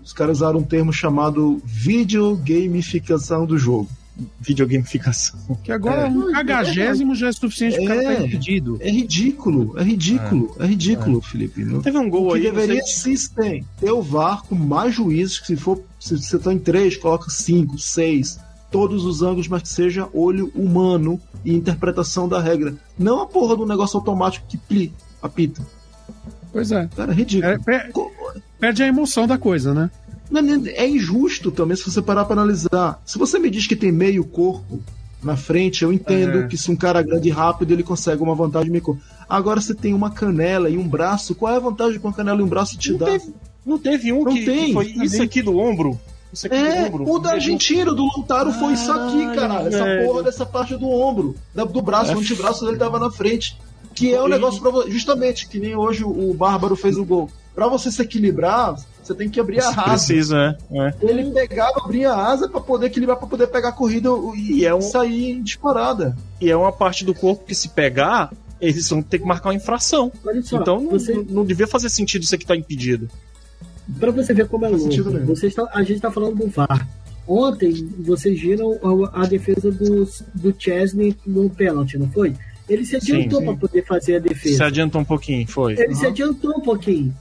Os 0.02 0.12
caras 0.12 0.38
usaram 0.38 0.60
um 0.60 0.62
termo 0.62 0.92
chamado 0.92 1.60
videogamificação 1.64 3.44
do 3.46 3.58
jogo. 3.58 3.88
Videogamificação. 4.40 5.40
Que 5.64 5.72
agora 5.72 6.02
É. 6.02 6.08
um 6.08 6.30
cagagésimo 6.32 7.14
já 7.14 7.28
é 7.28 7.32
suficiente 7.32 7.76
pro 7.76 7.86
cara 7.86 8.02
É. 8.02 8.16
tá 8.16 8.22
impedido. 8.24 8.76
É 8.80 8.88
ridículo, 8.90 9.74
é 9.76 9.82
ridículo, 9.82 10.54
é, 10.60 10.66
ridículo, 10.66 11.20
Felipe. 11.20 11.64
Não- 11.64 11.82
Teve 11.82 11.98
um 11.98 12.08
gol 12.08 12.28
O 12.28 12.30
que 12.30 12.36
aí. 12.36 12.42
deveria 12.44 12.82
sei- 12.84 13.16
se 13.16 13.30
tem 13.34 13.66
ter 13.80 13.90
o 13.90 14.00
VAR 14.00 14.44
com 14.44 14.54
mais 14.54 14.94
juízes, 14.94 15.40
que 15.40 15.46
se 15.48 15.56
for 15.56 15.82
se 15.98 16.16
você 16.16 16.38
tá 16.38 16.52
em 16.52 16.58
três, 16.58 16.96
coloca 16.96 17.28
cinco, 17.30 17.76
seis, 17.78 18.38
todos 18.70 19.04
os 19.04 19.22
ângulos, 19.22 19.48
mas 19.48 19.62
que 19.62 19.68
seja 19.68 20.08
olho 20.12 20.52
humano 20.54 21.20
e 21.44 21.52
interpretação 21.54 22.28
da 22.28 22.40
regra. 22.40 22.74
Não 22.98 23.20
a 23.20 23.26
porra 23.26 23.56
do 23.56 23.66
negócio 23.66 23.96
automático 23.98 24.46
que 24.48 24.56
pli, 24.56 24.92
apita. 25.20 25.60
Pois 26.52 26.70
é. 26.70 26.88
Cara, 26.94 27.12
é 27.12 27.14
ridículo. 27.16 27.52
É, 27.52 27.58
per- 27.58 27.90
perde 28.60 28.82
a 28.82 28.86
emoção 28.86 29.26
da 29.26 29.36
coisa, 29.36 29.74
né? 29.74 29.90
É 30.74 30.88
injusto 30.88 31.50
também 31.50 31.76
se 31.76 31.84
você 31.90 32.00
parar 32.02 32.24
para 32.24 32.40
analisar. 32.40 33.00
Se 33.04 33.18
você 33.18 33.38
me 33.38 33.50
diz 33.50 33.66
que 33.66 33.76
tem 33.76 33.92
meio 33.92 34.24
corpo 34.24 34.80
na 35.22 35.36
frente, 35.36 35.82
eu 35.84 35.92
entendo 35.92 36.48
que 36.48 36.56
se 36.56 36.70
um 36.70 36.76
cara 36.76 37.02
grande 37.02 37.28
e 37.28 37.30
rápido 37.32 37.72
ele 37.72 37.82
consegue 37.82 38.22
uma 38.22 38.34
vantagem 38.34 38.70
meio 38.70 38.82
corpo. 38.82 39.00
Agora 39.28 39.60
se 39.60 39.74
tem 39.74 39.94
uma 39.94 40.10
canela 40.10 40.68
e 40.68 40.76
um 40.76 40.86
braço, 40.86 41.34
qual 41.34 41.52
é 41.52 41.56
a 41.56 41.60
vantagem 41.60 41.98
que 41.98 42.06
uma 42.06 42.12
canela 42.12 42.40
e 42.40 42.44
um 42.44 42.48
braço 42.48 42.76
te 42.76 42.90
Não 42.92 42.98
dá? 42.98 43.06
teve, 43.06 43.34
não 43.64 43.78
teve 43.78 44.12
um 44.12 44.24
Não 44.24 44.32
que, 44.34 44.44
tem, 44.44 44.66
que 44.66 44.72
foi 44.72 44.86
também. 44.92 45.06
isso 45.06 45.22
aqui 45.22 45.40
do 45.42 45.56
ombro? 45.58 45.98
Isso 46.32 46.46
aqui 46.46 46.56
É, 46.56 46.80
do 46.82 46.86
ombro. 46.96 47.10
o 47.12 47.18
da 47.18 47.30
Argentina, 47.32 47.92
do 47.94 48.04
Lautaro, 48.06 48.52
foi 48.52 48.72
isso 48.72 48.90
aqui, 48.90 49.24
Caralho, 49.26 49.34
caralho. 49.34 49.68
Essa 49.68 49.84
velho. 49.84 50.06
porra 50.06 50.22
dessa 50.24 50.44
parte 50.46 50.76
do 50.76 50.88
ombro, 50.88 51.36
do 51.54 51.82
braço, 51.82 52.10
É. 52.12 52.16
o 52.16 52.18
antebraço 52.18 52.64
dele 52.66 52.76
tava 52.76 52.98
na 52.98 53.10
frente. 53.10 53.56
Que 53.94 54.12
é 54.12 54.20
um 54.20 54.26
negócio 54.28 54.60
pra 54.60 54.70
você. 54.72 54.90
Justamente, 54.90 55.46
que 55.48 55.60
nem 55.60 55.76
hoje 55.76 56.02
o 56.02 56.30
o 56.30 56.34
Bárbaro 56.34 56.74
fez 56.74 56.96
o 56.98 57.04
gol. 57.04 57.30
Pra 57.54 57.68
você 57.68 57.92
se 57.92 58.02
equilibrar, 58.02 58.74
você 59.07 59.14
tem 59.14 59.28
que 59.28 59.38
abrir 59.40 59.61
a 59.61 59.68
asa. 59.68 59.82
Precisa, 59.82 60.57
é. 60.70 60.78
é. 60.88 60.94
Ele 61.02 61.30
pegava, 61.30 61.80
abria 61.84 62.11
a 62.12 62.26
asa 62.32 62.48
pra 62.48 62.61
poder 62.61 62.86
equilibrar, 62.86 63.16
pra 63.18 63.26
poder 63.26 63.46
pegar 63.48 63.68
a 63.68 63.72
corrida 63.72 64.09
e, 64.36 64.64
é 64.64 64.74
um- 64.74 64.80
sair 64.80 65.40
disparada. 65.42 66.16
E 66.40 66.50
é 66.50 66.57
uma 66.57 66.72
parte 66.72 67.05
do 67.05 67.14
corpo 67.14 67.44
que 67.44 67.55
se 67.55 67.68
pegar, 67.68 68.32
eles 68.61 68.88
vão 68.88 69.02
ter 69.02 69.18
que 69.18 69.26
marcar 69.26 69.50
uma 69.50 69.55
infração. 69.55 70.11
Olha 70.24 70.42
só, 70.42 70.61
então 70.61 70.80
não, 70.80 70.90
você, 70.90 71.24
não, 71.28 71.44
devia 71.44 71.66
fazer 71.66 71.88
sentido 71.88 72.22
isso 72.22 72.34
aqui 72.34 72.46
tá 72.46 72.57
impedido. 72.57 73.09
Pra 74.00 74.11
você 74.11 74.32
ver 74.32 74.48
como 74.48 74.64
é 74.64 74.68
louco, 74.70 74.86
vocês 75.26 75.55
tão- 75.55 75.68
a 75.72 75.82
gente 75.82 76.00
tá 76.00 76.11
falando 76.11 76.36
do 76.36 76.48
VAR. 76.48 76.88
Ontem, 77.26 77.88
vocês 78.00 78.38
viram 78.40 78.78
a, 79.12 79.26
defesa 79.26 79.70
do, 79.70 80.07
do 80.34 80.55
Chesney 80.59 81.16
no 81.26 81.48
pênalti, 81.48 81.96
não 81.98 82.09
foi? 82.11 82.34
Ele 82.68 82.84
se 82.84 82.96
adiantou 82.96 83.42
para 83.42 83.55
poder 83.57 83.84
fazer 83.84 84.16
a 84.16 84.20
Se 84.22 84.28
defesa. 84.28 84.64
adiantou 84.66 85.00
um 85.00 85.05
pouquinho, 85.05 85.46
foi. 85.46 85.74
Ele 85.78 85.94
se 85.94 86.07
adiantou 86.07 86.50
um 86.57 86.61
pouquinho. 86.61 87.14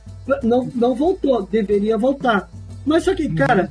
Não, 0.44 0.70
não 0.74 0.96
voltou, 0.96 1.48
deveria 1.52 1.98
voltar. 1.98 2.50
Mas 2.86 3.04
só 3.04 3.14
que, 3.16 3.28
cara, 3.30 3.70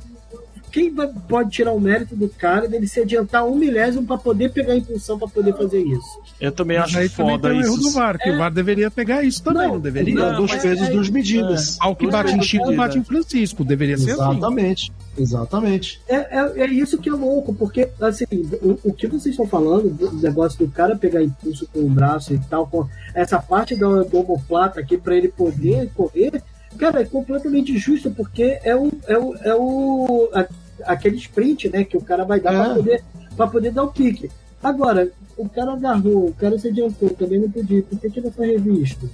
quem 0.71 0.91
vai- 0.93 1.09
pode 1.27 1.49
tirar 1.51 1.71
o 1.71 1.79
mérito 1.79 2.15
do 2.15 2.27
cara 2.29 2.67
dele 2.67 2.87
se 2.87 2.99
adiantar 2.99 3.45
um 3.45 3.55
milésimo 3.55 4.05
para 4.05 4.17
poder 4.17 4.51
pegar 4.51 4.73
a 4.73 4.77
impulsão 4.77 5.17
para 5.19 5.27
poder 5.27 5.53
fazer 5.55 5.81
isso? 5.81 6.19
Eu 6.39 6.51
também 6.51 6.77
Mas 6.77 6.87
acho 6.89 6.97
aí 6.99 7.09
também 7.09 7.35
foda 7.35 7.49
tem 7.49 7.57
o 7.57 7.61
erro 7.63 7.73
isso. 7.75 7.83
do 7.83 7.91
VAR, 7.91 8.17
que 8.17 8.29
É. 8.29 8.33
o 8.33 8.37
VAR 8.37 8.51
deveria 8.51 8.91
pegar 8.91 9.23
isso 9.23 9.43
também, 9.43 9.67
não, 9.67 9.73
Não, 9.75 9.79
deveria? 9.79 10.15
não, 10.15 10.41
dos 10.41 10.55
pesos, 10.55 10.87
é- 10.87 10.91
duas 10.91 11.09
medidas. 11.09 11.77
Ao 11.79 11.95
que 11.95 12.07
bate 12.07 12.33
em 12.35 12.41
Chico, 12.41 12.73
bate 12.75 12.97
em. 12.97 13.03
Francisco. 13.03 13.63
Deveria 13.63 13.97
ser 13.97 14.11
assim. 14.11 14.21
Exatamente. 14.31 14.91
Exatamente. 15.17 16.01
É, 16.07 16.15
é, 16.15 16.51
é 16.61 16.65
isso 16.67 16.97
que 16.97 17.09
é 17.09 17.13
louco, 17.13 17.53
porque 17.53 17.87
assim, 18.01 18.25
o, 18.61 18.89
o 18.89 18.93
que 18.93 19.07
vocês 19.07 19.33
estão 19.33 19.45
falando, 19.47 19.89
do 19.89 20.11
negócio 20.13 20.57
do 20.65 20.71
cara 20.71 20.95
pegar 20.95 21.21
impulso 21.23 21.67
com 21.71 21.79
o 21.81 21.89
braço 21.89 22.33
e 22.33 22.39
tal, 22.49 22.65
com 22.67 22.87
essa 23.13 23.39
parte 23.39 23.75
do, 23.75 24.03
do 24.03 24.19
omoplata 24.19 24.79
aqui 24.79 24.97
para 24.97 25.15
ele 25.15 25.27
poder 25.27 25.89
correr, 25.95 26.41
cara, 26.77 27.01
é 27.01 27.05
completamente 27.05 27.77
justo, 27.77 28.09
porque 28.11 28.59
é 28.63 28.75
o, 28.75 28.91
é 29.07 29.17
o, 29.17 29.35
é 29.37 29.55
o 29.55 30.29
a- 30.33 30.47
aquele 30.85 31.17
sprint, 31.17 31.69
né, 31.69 31.83
que 31.83 31.95
o 31.95 32.01
cara 32.01 32.23
vai 32.25 32.39
dar 32.39 32.53
É. 32.53 32.57
para 32.63 32.73
poder, 32.75 33.03
pra 33.37 33.47
poder 33.47 33.71
dar 33.71 33.83
o 33.83 33.91
pique. 33.91 34.31
Agora, 34.61 35.11
o 35.37 35.47
cara 35.47 35.73
agarrou, 35.73 36.27
o 36.29 36.33
cara 36.33 36.57
se 36.57 36.67
adiantou, 36.69 37.09
também 37.11 37.39
não 37.39 37.51
podia, 37.51 37.83
por 37.83 37.99
que, 37.99 38.09
que 38.09 38.21
não 38.21 38.31
foi 38.31 38.47
revisto? 38.53 39.09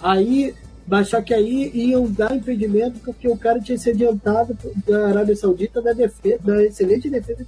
Aí, 0.00 0.54
mas 0.86 1.08
só 1.08 1.20
que 1.22 1.32
aí 1.32 1.70
iam 1.74 2.06
dar 2.10 2.36
impedimento 2.36 3.00
porque 3.04 3.28
o 3.28 3.36
cara 3.36 3.60
tinha 3.60 3.78
se 3.78 3.90
adiantado 3.90 4.56
da 4.86 5.08
Arábia 5.08 5.34
Saudita 5.36 5.80
da, 5.80 5.92
defesa, 5.92 6.38
da 6.42 6.62
excelente 6.64 7.08
defesa 7.08 7.46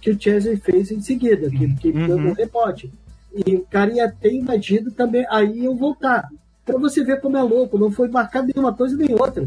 que 0.00 0.10
o 0.10 0.20
Chelsea 0.20 0.58
fez 0.58 0.90
em 0.90 1.00
seguida, 1.00 1.48
que, 1.48 1.74
que 1.76 1.88
Uhum. 1.90 2.06
deu 2.06 2.18
no 2.18 2.32
rebote. 2.34 2.92
E 3.46 3.56
o 3.56 3.64
cara 3.70 3.92
ia 3.92 4.08
ter 4.08 4.32
invadido 4.34 4.90
também, 4.90 5.26
aí 5.30 5.60
iam 5.60 5.74
voltar. 5.76 6.28
Pra 6.64 6.78
você 6.78 7.02
ver 7.04 7.20
como 7.20 7.36
é 7.36 7.42
louco, 7.42 7.78
não 7.78 7.90
foi 7.90 8.08
marcado 8.08 8.48
nenhuma 8.54 8.72
coisa 8.72 8.96
nem 8.96 9.12
outra. 9.12 9.46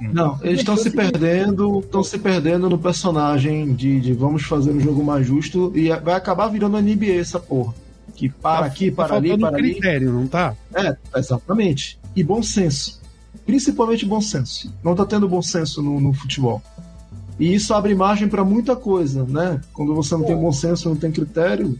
Não, 0.00 0.38
eles 0.42 0.60
estão 0.60 0.76
se 0.76 0.90
perdendo, 0.90 1.80
estão 1.80 2.02
se 2.02 2.18
perdendo 2.18 2.68
no 2.68 2.78
personagem 2.78 3.74
de, 3.74 4.00
de 4.00 4.12
vamos 4.14 4.42
fazer 4.44 4.70
um 4.70 4.80
jogo 4.80 5.04
mais 5.04 5.26
justo 5.26 5.70
e 5.74 5.88
vai 6.00 6.14
acabar 6.14 6.48
virando 6.48 6.80
NBA 6.80 7.12
essa 7.20 7.38
porra. 7.38 7.74
Que 8.16 8.28
para 8.30 8.66
aqui, 8.66 8.90
Tá 8.90 9.04
para 9.04 9.16
ali, 9.16 9.28
faltando 9.28 9.46
para 9.48 9.56
ali. 9.58 9.72
critério, 9.72 10.12
não 10.12 10.26
tá? 10.26 10.54
É, 10.74 10.96
exatamente. 11.16 11.98
E 12.16 12.24
bom 12.24 12.42
senso. 12.42 13.00
Principalmente 13.44 14.04
bom 14.06 14.20
senso. 14.20 14.72
Não 14.82 14.94
tá 14.94 15.04
tendo 15.04 15.28
bom 15.28 15.42
senso 15.42 15.82
no, 15.82 16.00
no 16.00 16.12
futebol. 16.12 16.62
E 17.38 17.54
isso 17.54 17.74
abre 17.74 17.94
margem 17.94 18.26
para 18.28 18.42
muita 18.42 18.74
coisa, 18.74 19.24
né? 19.24 19.60
Quando 19.74 19.94
você 19.94 20.14
não 20.14 20.24
tem 20.24 20.34
bom 20.36 20.50
senso, 20.50 20.88
não 20.88 20.96
tem 20.96 21.12
critério. 21.12 21.78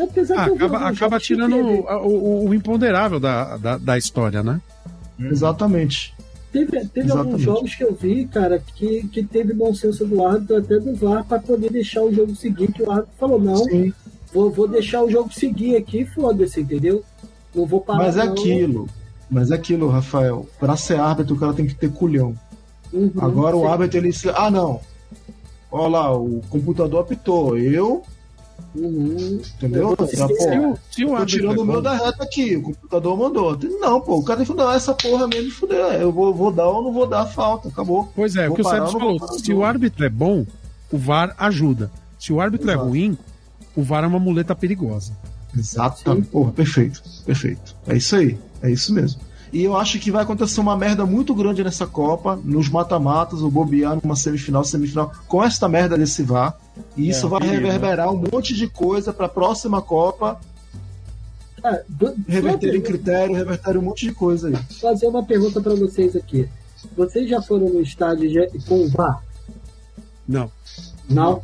Apesar 0.00 0.38
Ah, 0.38 0.44
acaba, 0.46 0.78
acaba 0.88 1.18
tirando 1.18 1.56
o, 1.56 1.80
o- 2.06 2.48
o 2.48 2.54
imponderável 2.54 3.18
da, 3.18 3.56
da, 3.56 3.76
da 3.78 3.98
história, 3.98 4.42
né? 4.42 4.60
Exatamente. 5.18 6.14
Teve, 6.52 6.86
teve 6.86 7.10
alguns 7.12 7.42
jogos 7.42 7.74
que 7.74 7.84
eu 7.84 7.94
vi, 7.94 8.26
cara, 8.26 8.62
que, 8.74 9.06
que 9.08 9.22
teve 9.24 9.52
bom 9.52 9.74
senso 9.74 10.06
do 10.06 10.24
árbitro, 10.24 10.56
até 10.58 10.78
do 10.78 10.94
VAR, 10.94 11.24
para 11.24 11.38
poder 11.40 11.70
deixar 11.70 12.02
o 12.02 12.12
jogo 12.14 12.34
seguir, 12.34 12.72
que 12.72 12.82
o 12.82 12.90
árbitro 12.90 13.12
falou, 13.18 13.40
não, 13.40 13.56
Sim. 13.56 13.92
Vou, 14.32 14.50
vou 14.50 14.68
deixar 14.68 15.02
o 15.02 15.10
jogo 15.10 15.32
seguir 15.32 15.76
aqui, 15.76 16.04
foda-se, 16.04 16.60
entendeu? 16.60 17.02
Não 17.54 17.66
vou 17.66 17.80
parar. 17.80 17.98
Mas 18.04 18.16
é 18.16 18.24
não. 18.24 18.32
aquilo. 18.32 18.88
Mas 19.30 19.50
é 19.50 19.54
aquilo, 19.54 19.88
Rafael. 19.88 20.46
Para 20.60 20.76
ser 20.76 21.00
árbitro, 21.00 21.34
o 21.34 21.38
cara 21.38 21.52
tem 21.52 21.66
que 21.66 21.74
ter 21.74 21.90
culhão. 21.92 22.34
Uhum, 22.92 23.10
Agora 23.18 23.56
o 23.56 23.66
árbitro 23.66 23.98
ele 23.98 24.12
se. 24.12 24.28
Ah, 24.30 24.50
não. 24.50 24.80
Olha 25.70 25.88
lá, 25.88 26.16
o 26.16 26.40
computador 26.48 27.00
apitou. 27.00 27.58
Eu 27.58 28.02
Uhum. 28.74 29.40
Entendeu? 29.56 29.94
Eu- 29.98 30.04
Assim, 30.04 30.16
Se 30.16 30.26
pô, 30.26 30.68
o, 30.70 30.78
se 30.90 31.04
o 31.04 31.16
Tô 31.16 31.26
tirando 31.26 31.60
é 31.60 31.62
o 31.62 31.64
meu 31.66 31.80
da 31.80 31.94
reta 31.94 32.22
aqui, 32.24 32.56
o 32.56 32.62
computador 32.62 33.16
mandou. 33.16 33.56
Não, 33.80 34.00
pô, 34.00 34.16
o 34.18 34.22
cara 34.24 34.44
falou, 34.44 34.64
não, 34.66 34.72
essa 34.72 34.92
porra 34.94 35.26
mesmo 35.26 35.44
de 35.48 35.50
fuder. 35.54 35.78
Eu 36.00 36.12
vou, 36.12 36.32
vou 36.34 36.50
dar 36.52 36.66
ou 36.68 36.82
não 36.84 36.92
vou 36.92 37.06
dar 37.06 37.22
a 37.22 37.26
falta, 37.26 37.68
acabou. 37.68 38.10
Pois 38.14 38.36
é, 38.36 38.44
o 38.44 38.48
Vou 38.48 38.56
que 38.56 38.60
o 38.60 38.64
parar, 38.64 38.80
Sérgio 38.82 38.92
não 38.98 39.08
vou 39.08 39.18
falou. 39.18 39.28
parar, 39.28 39.40
Se 39.44 39.52
o 39.54 39.64
árbitro 39.64 40.04
é 40.04 40.08
bom, 40.10 40.46
o 40.92 40.98
VAR 40.98 41.34
ajuda. 41.38 41.90
Se 42.18 42.32
o 42.32 42.40
árbitro 42.40 42.70
é 42.70 42.74
Exato. 42.74 42.88
ruim, 42.88 43.16
o 43.76 43.82
VAR 43.82 44.02
é 44.04 44.06
uma 44.06 44.18
muleta 44.18 44.54
perigosa. 44.54 45.12
Exatamente. 45.56 46.28
Porra, 46.28 46.50
perfeito, 46.52 47.02
perfeito. 47.24 47.76
É 47.86 47.96
isso 47.96 48.16
aí, 48.16 48.38
é 48.62 48.70
isso 48.70 48.92
mesmo. 48.92 49.20
E 49.52 49.62
eu 49.62 49.76
acho 49.76 49.98
que 50.00 50.10
vai 50.10 50.22
acontecer 50.24 50.60
uma 50.60 50.76
merda 50.76 51.06
muito 51.06 51.34
grande 51.34 51.62
nessa 51.62 51.86
Copa, 51.86 52.38
nos 52.44 52.68
mata-matas, 52.68 53.40
o 53.40 53.50
bobear 53.50 53.96
numa 54.02 54.16
semifinal, 54.16 54.64
semifinal, 54.64 55.12
com 55.28 55.42
esta 55.42 55.68
merda 55.68 55.96
desse 55.96 56.22
VAR. 56.22 56.58
E 56.96 57.08
isso 57.08 57.26
um 57.26 57.30
vai 57.30 57.40
reverberar 57.48 58.10
um 58.12 58.16
monte 58.30 58.54
de 58.54 58.66
coisa 58.68 59.12
pra 59.12 59.28
próxima 59.28 59.80
Copa, 59.80 60.38
Ah, 61.64 61.80
do- 61.88 62.14
reverter 62.28 62.74
em 62.74 62.80
só 62.80 62.86
critério, 62.86 63.34
reverter 63.34 63.76
um 63.78 63.82
monte 63.82 64.06
de 64.06 64.12
coisa 64.12 64.48
aí. 64.48 64.56
fazer 64.80 65.06
uma 65.06 65.24
pergunta 65.24 65.60
pra 65.60 65.74
vocês 65.74 66.14
aqui. 66.14 66.48
Vocês 66.96 67.28
já 67.28 67.40
foram 67.40 67.68
no 67.70 67.80
estádio 67.80 68.30
já- 68.30 68.46
com 68.68 68.84
o 68.84 68.88
VAR? 68.90 69.22
Não. 70.28 70.50
Não? 71.08 71.42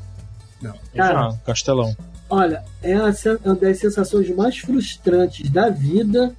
Não. 0.61 0.75
Cara, 0.95 1.31
Já, 1.31 1.37
Castelão. 1.47 1.97
Olha, 2.33 2.65
é 2.83 3.13
sen- 3.13 3.39
uma 3.45 3.55
das 3.55 3.79
sensações 3.79 4.29
mais 4.35 4.59
frustrantes 4.59 5.51
da 5.51 5.69
vida 5.69 6.35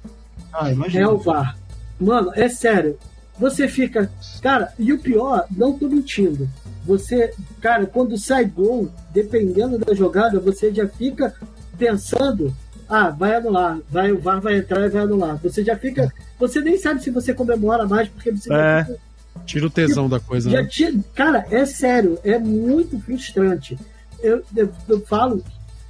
Ah, 0.52 0.70
é 0.92 1.06
o 1.06 1.18
VAR. 1.18 1.56
Mano, 2.00 2.32
é 2.34 2.48
sério. 2.48 2.98
Você 3.38 3.66
fica. 3.68 4.10
Cara, 4.42 4.72
e 4.78 4.92
o 4.92 4.98
pior, 4.98 5.46
não 5.50 5.76
tô 5.78 5.88
mentindo. 5.88 6.48
Você, 6.84 7.32
cara, 7.60 7.86
quando 7.86 8.16
sai 8.18 8.44
gol, 8.44 8.88
dependendo 9.12 9.78
da 9.78 9.94
jogada, 9.94 10.38
você 10.38 10.72
já 10.72 10.86
fica 10.86 11.34
pensando. 11.78 12.54
Ah, 12.88 13.10
vai 13.10 13.34
anular, 13.36 13.78
vai, 13.90 14.12
o 14.12 14.20
VAR 14.20 14.40
vai 14.40 14.58
entrar 14.58 14.84
e 14.86 14.90
vai 14.90 15.02
anular. 15.02 15.36
Você 15.42 15.64
já 15.64 15.76
fica. 15.76 16.12
Você 16.38 16.60
nem 16.60 16.76
sabe 16.78 17.02
se 17.02 17.10
você 17.10 17.32
comemora 17.32 17.86
mais, 17.86 18.08
porque 18.08 18.30
você 18.30 18.52
É. 18.52 18.84
fica- 18.84 18.98
Tira 19.46 19.66
o 19.66 19.70
tesão 19.70 20.08
da 20.08 20.20
coisa, 20.20 20.48
já 20.50 20.62
né? 20.62 20.68
tinha, 20.70 20.94
cara, 21.14 21.44
é 21.50 21.64
sério, 21.66 22.18
é 22.22 22.38
muito 22.38 22.98
frustrante. 23.00 23.76
Eu, 24.22 24.42
eu, 24.56 24.68
eu 24.88 25.00
falo, 25.00 25.42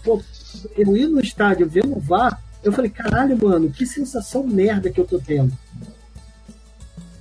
pô, 0.05 0.23
eu 0.77 0.97
ir 0.97 1.09
no 1.09 1.21
estádio 1.21 1.69
vendo 1.69 1.97
o 1.97 2.01
VAR, 2.01 2.41
eu 2.63 2.73
falei, 2.73 2.91
caralho, 2.91 3.37
mano, 3.43 3.71
que 3.71 3.87
sensação 3.87 4.47
merda 4.47 4.91
que 4.91 5.01
eu 5.01 5.05
tô 5.05 5.19
tendo. 5.19 5.53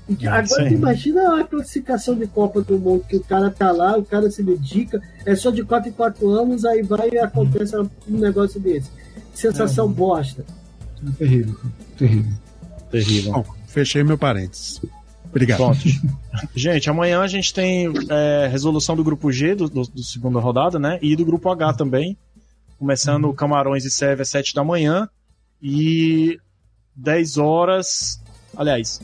E 0.08 0.26
É, 0.26 0.30
Agora 0.30 0.48
sim. 0.48 0.68
tu 0.68 0.74
imagina 0.74 1.40
a 1.40 1.44
classificação 1.44 2.16
de 2.16 2.28
Copa 2.28 2.62
do 2.62 2.78
Mundo, 2.78 3.06
que 3.08 3.16
o 3.16 3.24
cara 3.24 3.50
tá 3.50 3.72
lá, 3.72 3.98
o 3.98 4.04
cara 4.04 4.30
se 4.30 4.44
dedica, 4.44 5.02
é 5.26 5.36
só 5.36 5.50
de 5.50 5.64
4 5.64 5.90
em 5.90 5.94
4 5.94 6.30
anos, 6.30 6.66
aí 6.66 6.82
vai 6.82 7.10
e 7.10 7.18
acontece 7.18 7.76
um 7.78 7.90
negócio 8.08 8.60
desse. 8.60 8.92
Sensação 9.34 9.92
bosta. 9.92 10.46
É 11.06 11.12
terrível, 11.18 11.56
terrível. 11.98 12.34
Terrível. 12.92 13.34
Bom, 13.34 13.46
fechei 13.68 14.04
meu 14.04 14.18
parênteses. 14.18 14.82
Obrigado. 15.30 15.58
Pontos. 15.58 16.00
Gente, 16.56 16.90
amanhã 16.90 17.22
a 17.22 17.28
gente 17.28 17.52
tem 17.54 17.92
é, 18.10 18.48
resolução 18.52 18.96
do 18.96 19.04
grupo 19.04 19.32
G, 19.32 19.56
do, 19.56 19.68
do, 19.68 19.82
do 19.82 20.04
segunda 20.04 20.40
rodada, 20.40 20.78
né? 20.78 21.00
E 21.02 21.16
do 21.16 21.26
grupo 21.26 21.50
H 21.50 21.74
também. 21.74 22.16
Começando 22.88 23.32
Camarões 23.34 23.86
e 23.86 23.90
Sérvia 23.90 24.24
às 24.24 24.30
7 24.30 24.54
da 24.54 24.62
manhã. 24.62 25.08
E 25.62 26.38
10 26.94 27.38
horas. 27.38 28.22
Aliás, 28.58 29.00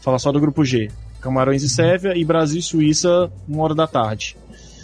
falar 0.00 0.18
só 0.18 0.32
do 0.32 0.40
grupo 0.40 0.64
G. 0.64 0.90
Camarões 1.20 1.62
e 1.62 1.68
Sérvia 1.68 2.16
e 2.18 2.24
Brasil 2.24 2.58
e 2.58 2.62
Suíça, 2.62 3.30
1 3.48 3.60
hora 3.60 3.76
da 3.76 3.86
tarde. 3.86 4.36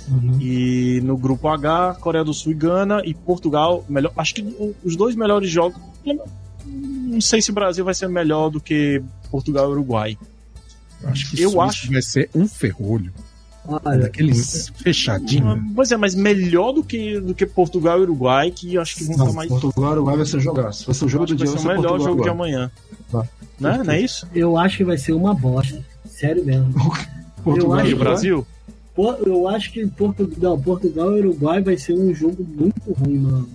Uhum. 0.09 0.39
E 0.41 1.01
no 1.03 1.17
grupo 1.17 1.49
H, 1.49 1.97
Coreia 2.01 2.23
do 2.25 2.33
Sul 2.33 2.53
e 2.53 2.55
Gana 2.55 3.03
e 3.05 3.13
Portugal, 3.13 3.85
melhor, 3.89 4.13
acho 4.17 4.35
que 4.35 4.77
os 4.85 4.95
dois 4.95 5.17
melhores 5.17 5.51
jogos. 5.51 5.83
Não 6.65 7.21
sei 7.21 7.43
se 7.43 7.51
o 7.51 7.55
Brasil 7.55 7.85
vai 7.85 7.93
ser 7.95 8.09
melhor 8.09 8.51
do 8.51 8.61
que 8.61 9.03
Portugal 9.33 9.69
e 9.69 9.73
Uruguai. 9.73 10.17
Acho 11.07 11.29
que 11.29 11.43
Eu 11.43 11.51
Suíça 11.51 11.65
acho- 11.65 11.91
vai 11.93 12.03
ser 12.03 12.31
um 12.37 12.47
ferrolho. 12.47 13.13
Olha, 13.67 13.99
Daqueles 13.99 14.73
fechadinhos. 14.77 15.61
Pois 15.75 15.93
é, 15.93 15.97
mas 15.97 16.15
melhor 16.15 16.73
do 16.73 16.83
que, 16.83 17.21
do 17.21 17.35
que 17.35 17.47
Portugal 17.47 17.99
e 18.01 18.03
Uruguai, 18.03 18.51
que 18.51 18.75
eu 18.75 18.83
acho 18.83 18.97
que 18.97 19.05
vão 19.05 19.17
Não, 19.17 19.27
estar 19.27 19.37
mais. 19.37 19.49
Portugal 19.49 19.91
e 19.91 19.93
Uruguai 19.95 20.17
vai 20.17 20.27
ser 20.27 20.41
jogaço. 20.41 20.87
Vai 20.87 20.95
ser 20.95 21.05
o 21.05 21.09
jogo 21.09 21.27
do 21.27 21.37
dia, 21.37 21.47
vai 21.47 21.59
ser 21.59 21.65
o 21.65 21.69
melhor 21.69 21.83
Portugal 21.83 22.11
jogo 22.11 22.23
de 22.23 22.29
amanhã. 22.29 22.71
Vai. 23.11 23.29
Né? 23.61 23.83
Não 23.85 23.93
é 23.93 24.01
isso? 24.01 24.27
eu 24.35 24.59
acho 24.59 24.79
que 24.79 24.85
vai 24.85 24.99
ser 24.99 25.13
uma 25.13 25.33
bosta. 25.33 25.81
Sério 26.07 26.45
mesmo. 26.45 26.75
Portugal 27.45 27.79
acho 27.79 27.91
E 27.91 27.95
Brasil? 27.95 28.47
Eu 29.25 29.49
acho 29.49 29.73
que 29.73 29.87
Portugal, 29.87 30.59
Portugal 30.59 31.17
e 31.17 31.21
Uruguai 31.21 31.63
vai 31.63 31.79
ser 31.79 31.95
um 31.95 32.13
jogo 32.15 32.45
muito 32.45 32.93
ruim, 32.93 33.19
mano. 33.19 33.49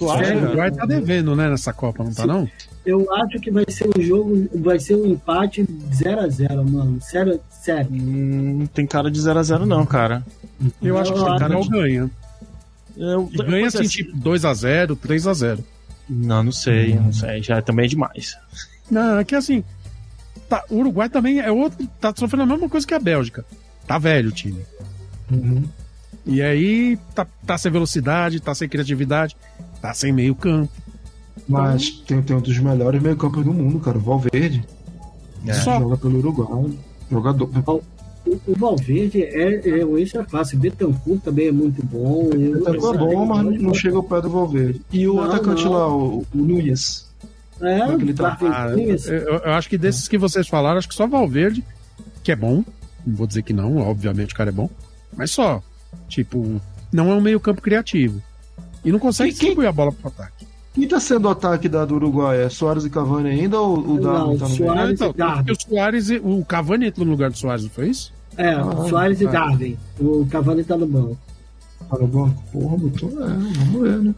Tu 0.00 0.06
O 0.06 0.10
acha? 0.10 0.24
Sério? 0.24 0.40
cara? 0.40 0.46
Uruguai 0.48 0.70
tá 0.72 0.86
devendo, 0.86 1.36
né, 1.36 1.50
nessa 1.50 1.72
Copa, 1.74 2.02
não 2.02 2.12
tá 2.14 2.22
Sim. 2.22 2.28
não? 2.28 2.50
Eu 2.86 3.14
acho 3.16 3.38
que 3.38 3.50
vai 3.50 3.64
ser 3.68 3.86
um 3.94 4.00
jogo, 4.00 4.48
vai 4.54 4.80
ser 4.80 4.96
um 4.96 5.04
empate 5.06 5.66
0 5.94 6.20
a 6.22 6.26
0 6.28 6.64
mano. 6.64 6.98
Sério, 7.02 7.38
sério. 7.50 7.90
Hum, 7.92 8.60
Não 8.60 8.66
tem 8.66 8.86
cara 8.86 9.10
de 9.10 9.20
0x0, 9.20 9.66
não, 9.66 9.84
cara. 9.84 10.24
Eu 10.80 10.96
acho 10.98 11.12
que 11.12 11.18
Eu 11.18 11.22
o 11.22 11.26
acho- 11.28 11.38
Portugal 11.38 11.64
ganha. 11.68 12.10
Eu, 12.96 13.28
E 13.30 13.36
ganha 13.36 13.64
é, 13.64 13.66
assim, 13.66 13.82
tipo 13.84 14.16
2x0, 14.16 14.96
3x0. 14.96 15.58
Não, 16.08 16.42
não 16.42 16.52
sei, 16.52 16.94
não 16.94 17.12
sei. 17.12 17.42
Já 17.42 17.60
também 17.60 17.84
é 17.84 17.88
demais. 17.88 18.36
Não, 18.90 19.18
é 19.18 19.24
que 19.24 19.34
assim. 19.34 19.62
Tá, 20.48 20.64
o 20.70 20.76
Uruguai 20.78 21.10
também 21.10 21.38
é 21.38 21.52
outro. 21.52 21.86
Tá 22.00 22.12
sofrendo 22.16 22.44
a 22.44 22.46
mesma 22.46 22.68
coisa 22.68 22.86
que 22.86 22.94
a 22.94 22.98
Bélgica. 22.98 23.44
Tá 23.86 23.98
velho 23.98 24.30
o 24.30 24.32
time. 24.32 24.60
Uhum. 25.30 25.62
E 26.26 26.42
aí 26.42 26.98
tá, 27.14 27.26
tá 27.46 27.56
sem 27.58 27.70
velocidade, 27.70 28.40
tá 28.40 28.54
sem 28.54 28.68
criatividade, 28.68 29.36
tá 29.80 29.92
sem 29.94 30.12
meio 30.12 30.34
campo. 30.34 30.70
Mas 31.48 31.90
tem, 32.06 32.22
tem 32.22 32.36
um 32.36 32.40
dos 32.40 32.58
melhores 32.58 33.00
meio-campos 33.02 33.44
do 33.44 33.52
mundo, 33.52 33.80
cara. 33.80 33.98
O 33.98 34.00
Valverde. 34.00 34.64
É. 35.46 35.52
Só 35.54 35.78
Joga 35.78 35.96
pelo 35.96 36.18
Uruguai. 36.18 36.70
Jogador. 37.10 37.50
O, 37.66 37.82
o 38.46 38.54
Valverde 38.56 39.22
é, 39.22 39.80
é 39.80 39.84
o 39.84 39.98
é 39.98 40.06
fácil. 40.28 40.58
Betancourt 40.58 41.22
também 41.22 41.48
é 41.48 41.52
muito 41.52 41.84
bom. 41.84 42.28
Ele 42.32 42.52
é 42.52 42.78
bom, 42.98 43.24
mas 43.26 43.44
não- 43.44 43.52
não 43.52 43.74
chega 43.74 43.96
ao 43.96 44.02
pé 44.02 44.20
do 44.20 44.28
Valverde. 44.30 44.82
E 44.92 45.08
o 45.08 45.14
Não, 45.14 45.24
atacante 45.24 45.64
não. 45.64 45.72
lá, 45.72 45.88
o, 45.88 46.18
o 46.20 46.26
Nunes. 46.34 47.08
É, 47.60 47.78
é 47.80 47.96
que 47.96 48.02
ele 48.02 48.14
tá? 48.14 48.38
Ah, 48.42 48.68
eu, 48.70 49.40
eu- 49.44 49.52
acho 49.52 49.68
que 49.68 49.76
desses 49.78 50.06
que 50.08 50.16
vocês 50.18 50.46
falaram, 50.48 50.78
acho 50.78 50.88
que 50.88 50.94
só 50.94 51.06
Valverde, 51.06 51.64
que 52.22 52.30
é 52.30 52.36
bom. 52.36 52.62
Não 53.06 53.16
vou 53.16 53.26
dizer 53.26 53.42
que 53.42 53.52
não, 53.52 53.78
obviamente 53.78 54.34
o 54.34 54.36
cara 54.36 54.50
é 54.50 54.52
bom. 54.52 54.68
Mas 55.16 55.30
só. 55.30 55.62
Tipo, 56.08 56.60
não 56.92 57.10
é 57.10 57.14
um 57.14 57.20
meio 57.20 57.40
campo 57.40 57.60
criativo. 57.62 58.22
E 58.84 58.90
não 58.92 58.98
consegue 58.98 59.30
Quem- 59.30 59.38
quem- 59.38 59.48
distribuir 59.48 59.68
a 59.68 59.72
bola 59.72 59.92
pro 59.92 60.08
ataque. 60.08 60.46
Quem 60.72 60.86
tá 60.86 61.00
sendo 61.00 61.26
o 61.26 61.30
ataque 61.30 61.68
da, 61.68 61.84
do 61.84 61.96
Uruguai? 61.96 62.42
É 62.44 62.48
Soares 62.48 62.84
e 62.84 62.90
Cavani 62.90 63.28
ainda 63.30 63.60
ou 63.60 63.76
o 63.78 63.94
Não, 63.94 64.00
Darwin 64.00 64.38
tá 64.38 64.48
no? 64.48 64.54
Soares- 64.56 64.92
então, 64.92 65.10
e 65.10 65.12
Darwin. 65.14 65.52
o 65.52 65.60
Soares, 65.60 66.10
e- 66.10 66.20
o 66.22 66.44
Cavani 66.44 66.86
entrou 66.86 67.04
no 67.04 67.12
lugar 67.12 67.30
do 67.30 67.36
Soares, 67.36 67.64
não 67.64 67.70
foi 67.70 67.88
isso? 67.88 68.12
É, 68.36 68.50
Ah, 68.52 68.86
Soares 68.88 69.20
e 69.20 69.26
é. 69.26 69.30
Darwin. 69.30 69.76
O 69.98 70.26
Cavani 70.30 70.62
tá 70.64 70.76
no 70.76 70.86
banco. 70.86 71.18
Tá 71.90 71.98
no 71.98 72.06
banco? 72.06 72.42
Porra, 72.52 72.76
botou. 72.78 73.10
É, 73.10 73.26
vamos 73.26 73.80
ver, 73.82 73.98
né? 73.98 74.14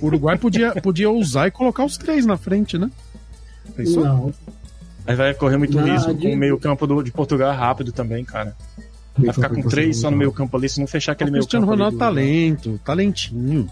O 0.00 0.06
Uruguai 0.06 0.38
podia, 0.38 0.72
podia 0.80 1.10
usar 1.10 1.46
e 1.46 1.50
colocar 1.50 1.84
os 1.84 1.98
três 1.98 2.24
na 2.24 2.38
frente, 2.38 2.78
né? 2.78 2.90
Pensou? 3.76 4.02
Não. 4.04 4.32
Aí 5.06 5.14
vai 5.14 5.34
correr 5.34 5.58
muito 5.58 5.76
Não, 5.76 5.84
risco 5.84 6.14
de- 6.14 6.28
com 6.28 6.32
o 6.34 6.36
meio-campo 6.36 6.86
do- 6.86 7.02
de 7.02 7.10
Portugal 7.12 7.52
é 7.52 7.54
rápido 7.56 7.92
também, 7.92 8.24
cara. 8.24 8.56
Vai 9.16 9.32
ficar 9.32 9.48
com 9.50 9.62
três 9.62 9.98
só 9.98 10.10
no 10.10 10.16
meio-campo 10.16 10.56
ali, 10.56 10.68
se 10.68 10.80
não 10.80 10.86
fechar 10.86 11.12
aquele 11.12 11.30
O 11.30 11.32
Cristiano 11.34 11.66
meio-campo. 11.66 11.82
Ronaldo 11.84 11.98
tá 11.98 12.10
do- 12.10 12.14
talento, 12.14 12.80
talentinho. 12.84 13.70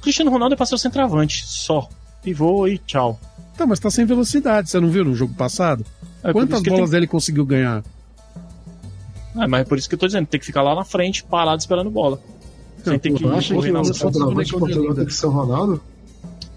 Cristiano 0.00 0.30
Ronaldo 0.30 0.54
é 0.54 0.56
pra 0.56 0.64
ser 0.66 0.74
o 0.74 0.78
centroavante, 0.78 1.44
só. 1.46 1.88
Pivô 2.22 2.66
e 2.66 2.78
tchau. 2.78 3.18
Tá, 3.56 3.66
mas 3.66 3.78
tá 3.78 3.90
sem 3.90 4.04
velocidade, 4.06 4.70
você 4.70 4.80
não 4.80 4.88
viu 4.88 5.04
no 5.04 5.14
jogo 5.14 5.34
passado? 5.34 5.84
É 6.22 6.32
Quantas 6.32 6.54
isso 6.56 6.62
que 6.64 6.70
ele 6.70 6.76
bolas 6.76 6.92
ele 6.94 7.06
conseguiu 7.06 7.44
ganhar? 7.44 7.82
tem- 7.82 9.42
É, 9.42 9.46
mas 9.46 9.60
é 9.60 9.64
por 9.64 9.78
isso 9.78 9.88
que 9.88 9.94
eu 9.94 9.98
tô 9.98 10.06
dizendo, 10.06 10.26
tem 10.26 10.40
que 10.40 10.46
ficar 10.46 10.62
lá 10.62 10.74
na 10.74 10.84
frente, 10.84 11.22
parado 11.24 11.60
esperando 11.60 11.90
bola. 11.90 12.20
Sem 12.84 12.98
ter 12.98 13.12
que 13.12 13.24
acha 13.26 13.54
que 13.54 13.68
o 13.68 13.72
Nossa, 13.72 13.92
pontas. 13.92 13.96
centroavante 13.98 14.50
de 14.50 14.58
Portugal 14.58 14.94
tem 14.94 15.04
que 15.04 15.14
ser 15.14 15.26
o 15.26 15.30
Ronaldo? 15.30 15.82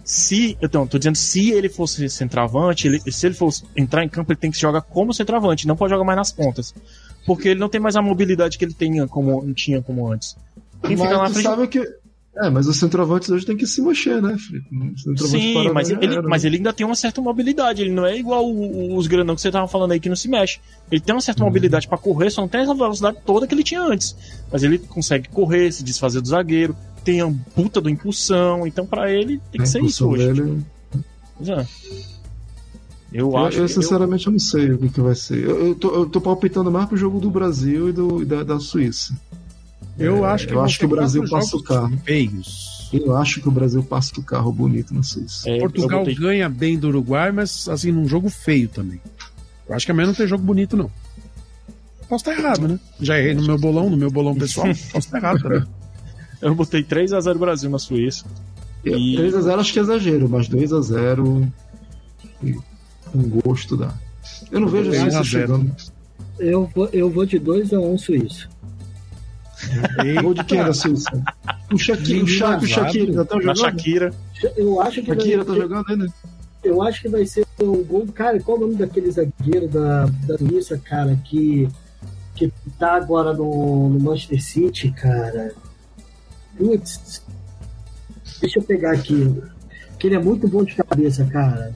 Se, 0.03 0.57
então, 0.61 0.85
tô 0.87 0.97
dizendo, 0.97 1.15
se 1.15 1.51
ele 1.51 1.69
fosse 1.69 2.07
centroavante, 2.09 2.87
ele- 2.87 2.99
se 3.11 3.25
ele 3.25 3.35
fosse 3.35 3.63
entrar 3.75 4.03
em 4.03 4.09
campo, 4.09 4.31
ele 4.31 4.39
tem 4.39 4.51
que 4.51 4.59
jogar 4.59 4.81
como 4.81 5.13
centroavante, 5.13 5.67
não 5.67 5.75
pode 5.75 5.91
jogar 5.91 6.03
mais 6.03 6.17
nas 6.17 6.31
pontas. 6.31 6.73
Porque 7.25 7.49
ele 7.49 7.59
não 7.59 7.69
tem 7.69 7.79
mais 7.81 7.95
a 7.95 8.01
mobilidade 8.01 8.57
que 8.57 8.65
ele 8.65 8.73
tinha 8.73 9.07
como, 9.07 9.53
tinha 9.53 9.81
como 9.81 10.11
antes. 10.11 10.35
Quem 10.83 10.97
fica 10.97 11.09
lá 11.09 11.23
Mas 11.23 11.33
frente. 11.33 11.43
sabe 11.45 11.67
que. 11.67 12.01
É, 12.33 12.49
mas 12.49 12.65
os 12.65 12.77
centroavantes 12.77 13.29
hoje 13.29 13.45
tem 13.45 13.57
que 13.57 13.67
se 13.67 13.81
mexer, 13.81 14.21
né, 14.21 14.37
Felipe? 14.37 14.65
O 15.05 15.27
Sim, 15.27 15.69
mas 15.73 15.89
ele, 15.89 16.05
era, 16.05 16.21
mas 16.21 16.43
né? 16.43 16.49
ele 16.49 16.57
ainda 16.57 16.71
tem 16.71 16.85
uma 16.85 16.95
certa 16.95 17.21
mobilidade. 17.21 17.81
Ele 17.81 17.91
não 17.91 18.05
é 18.05 18.17
igual 18.17 18.45
o- 18.49 18.95
os 18.95 19.05
grandão 19.05 19.35
que 19.35 19.41
você 19.41 19.51
tava 19.51 19.67
falando 19.67 19.91
aí 19.91 19.99
que 19.99 20.07
não 20.07 20.15
se 20.15 20.29
mexe. 20.29 20.59
Ele 20.89 21.01
tem 21.01 21.13
uma 21.13 21.19
certa 21.21 21.43
mobilidade 21.43 21.89
pra 21.89 21.97
correr, 21.97 22.29
só 22.31 22.39
não 22.41 22.47
tem 22.47 22.61
essa 22.61 22.73
velocidade 22.73 23.17
toda 23.25 23.45
que 23.45 23.53
ele 23.53 23.63
tinha 23.65 23.81
antes. 23.81 24.15
Mas 24.49 24.63
ele 24.63 24.77
consegue 24.79 25.27
correr, 25.27 25.73
se 25.73 25.83
desfazer 25.83 26.21
do 26.21 26.27
zagueiro, 26.29 26.73
tem 27.03 27.19
a 27.19 27.29
puta 27.53 27.81
do 27.81 27.89
impulsão. 27.89 28.65
Então, 28.65 28.85
pra 28.85 29.11
ele, 29.11 29.41
tem 29.51 29.61
que 29.61 29.63
A 29.63 29.65
ser 29.65 29.83
isso 29.83 30.07
hoje. 30.07 30.27
dele- 30.31 30.61
Pois 31.37 31.49
é. 31.49 31.67
Eu 33.11 33.29
Eu, 33.31 33.37
acho 33.37 33.57
eu, 33.57 33.65
que. 33.65 33.73
sinceramente 33.73 34.25
eu 34.27 34.31
não 34.31 34.39
sei 34.39 34.71
o 34.71 34.77
que, 34.77 34.89
que 34.89 35.01
vai 35.01 35.15
ser. 35.15 35.43
Eu, 35.43 35.67
eu, 35.67 35.75
tô, 35.75 35.93
eu 35.93 36.05
tô 36.05 36.21
palpitando 36.21 36.71
mais 36.71 36.87
pro 36.87 36.95
jogo 36.97 37.19
do 37.19 37.29
Brasil 37.29 37.89
e, 37.89 37.91
do, 37.93 38.21
e 38.21 38.25
da, 38.25 38.43
da 38.43 38.59
Suíça. 38.59 39.13
Eu 39.99 40.23
acho 40.25 40.47
que, 40.47 40.53
eu 40.53 40.61
acho 40.61 40.79
que 40.79 40.85
o 40.85 40.87
Brasil 40.87 41.23
passa 41.29 41.57
o 41.57 41.61
carro. 41.63 41.97
Feios. 42.05 42.89
Eu 42.93 43.15
acho 43.17 43.41
que 43.41 43.47
o 43.47 43.51
Brasil 43.51 43.83
passa 43.83 44.17
o 44.19 44.23
carro 44.23 44.51
bonito 44.51 44.93
na 44.93 45.03
Suíça. 45.03 45.49
É, 45.49 45.57
eu 45.57 45.61
Portugal 45.61 45.99
botei- 45.99 46.15
ganha 46.15 46.47
bem 46.49 46.77
do 46.79 46.87
Uruguai, 46.87 47.31
mas 47.31 47.67
assim, 47.69 47.91
num 47.91 48.07
jogo 48.07 48.29
feio 48.29 48.67
também. 48.69 48.99
Eu 49.67 49.75
acho 49.75 49.85
que 49.85 49.91
amanhã 49.91 50.07
não 50.07 50.13
tem 50.13 50.27
jogo 50.27 50.43
bonito, 50.43 50.75
não. 50.77 50.89
Posso 52.09 52.29
estar 52.29 52.37
errado, 52.41 52.67
né? 52.67 52.79
Já 52.99 53.17
errei 53.19 53.33
no 53.33 53.43
meu 53.43 53.57
bolão, 53.57 53.89
no 53.89 53.95
meu 53.97 54.09
bolão 54.11 54.33
pessoal. 54.35 54.67
Posso 54.91 54.97
estar 55.07 55.17
errado 55.17 55.41
também. 55.41 55.63
Eu 56.41 56.55
botei 56.55 56.83
3x0 56.83 57.37
Brasil 57.37 57.69
na 57.69 57.77
Suíça. 57.79 58.25
E- 58.83 59.15
3x0 59.17 59.59
acho 59.59 59.73
que 59.73 59.79
é 59.79 59.81
exagero, 59.81 60.27
mas 60.27 60.47
2x0 60.49 61.47
com 63.11 63.21
gosto 63.41 63.77
dá. 63.77 63.93
Eu 64.51 64.59
não 64.59 64.67
vejo 64.67 64.89
a 64.89 64.93
3 64.93 65.03
a 65.03 65.11
Suíça 65.11 65.23
0. 65.23 65.25
chegando. 65.25 65.75
Eu 66.39 66.71
vou, 66.73 66.89
eu 66.91 67.09
vou 67.09 67.25
de 67.25 67.39
2x1 67.39 67.97
Suíço. 67.97 68.49
Gol 70.21 70.33
de 70.33 70.43
quem 70.43 70.63
da 70.63 70.73
Suíça? 70.73 71.23
O 71.71 71.77
Shaqiri, 71.77 72.23
o 72.23 72.27
Shaq, 72.27 72.63
o 72.63 72.67
Shaqiri 72.67 73.09
ainda 73.11 73.25
tá 73.25 73.35
jogando. 73.39 73.57
Shakira. 73.57 74.13
Eu 74.57 74.81
acho 74.81 75.01
que 75.01 75.07
Shakira 75.07 75.43
vai, 75.43 75.55
tá 75.55 75.61
jogando 75.61 75.85
ainda. 75.89 76.13
eu 76.63 76.81
acho 76.81 77.01
que 77.01 77.09
vai 77.09 77.25
ser 77.25 77.45
um 77.61 77.83
gol. 77.83 78.07
Cara, 78.07 78.39
qual 78.39 78.57
o 78.57 78.61
nome 78.61 78.75
daquele 78.75 79.11
zagueiro 79.11 79.67
da, 79.67 80.05
da 80.05 80.37
Suíça, 80.37 80.77
cara, 80.77 81.15
que, 81.23 81.69
que 82.35 82.51
tá 82.79 82.95
agora 82.95 83.33
no, 83.33 83.89
no 83.89 83.99
Manchester 83.99 84.43
City, 84.43 84.91
cara? 84.91 85.53
Putz. 86.57 87.23
Deixa 88.39 88.59
eu 88.59 88.63
pegar 88.63 88.93
aqui. 88.93 89.41
Que 89.99 90.07
ele 90.07 90.15
é 90.15 90.19
muito 90.19 90.47
bom 90.47 90.63
de 90.63 90.75
cabeça, 90.75 91.23
cara. 91.25 91.75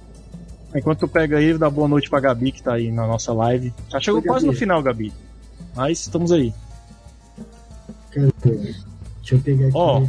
Enquanto 0.76 1.00
tu 1.00 1.08
pega 1.08 1.38
aí, 1.38 1.58
dá 1.58 1.70
boa 1.70 1.88
noite 1.88 2.10
pra 2.10 2.20
Gabi, 2.20 2.52
que 2.52 2.62
tá 2.62 2.74
aí 2.74 2.92
na 2.92 3.08
nossa 3.08 3.32
live. 3.32 3.74
Já 3.90 4.00
chegou 4.00 4.20
Oi, 4.20 4.28
quase 4.28 4.46
no 4.46 4.52
Gabi. 4.52 4.60
final, 4.60 4.84
Gabi. 4.84 5.14
Mas 5.74 6.02
estamos 6.02 6.32
aí. 6.34 6.54
Cadê? 8.12 8.30
Deixa 8.44 9.36
eu 9.36 9.40
pegar 9.40 9.68
aqui. 9.68 9.78
Ó. 9.78 10.06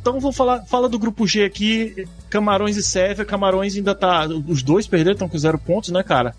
Então 0.00 0.18
vamos 0.18 0.36
falar 0.36 0.64
fala 0.64 0.88
do 0.88 0.98
grupo 0.98 1.26
G 1.26 1.44
aqui, 1.44 2.08
Camarões 2.30 2.76
e 2.76 2.82
Sérvia. 2.82 3.24
Camarões 3.24 3.76
ainda 3.76 3.94
tá. 3.94 4.26
Os 4.26 4.62
dois 4.62 4.86
perderam, 4.86 5.12
estão 5.12 5.28
com 5.28 5.38
zero 5.38 5.58
pontos, 5.58 5.90
né, 5.90 6.02
cara? 6.02 6.34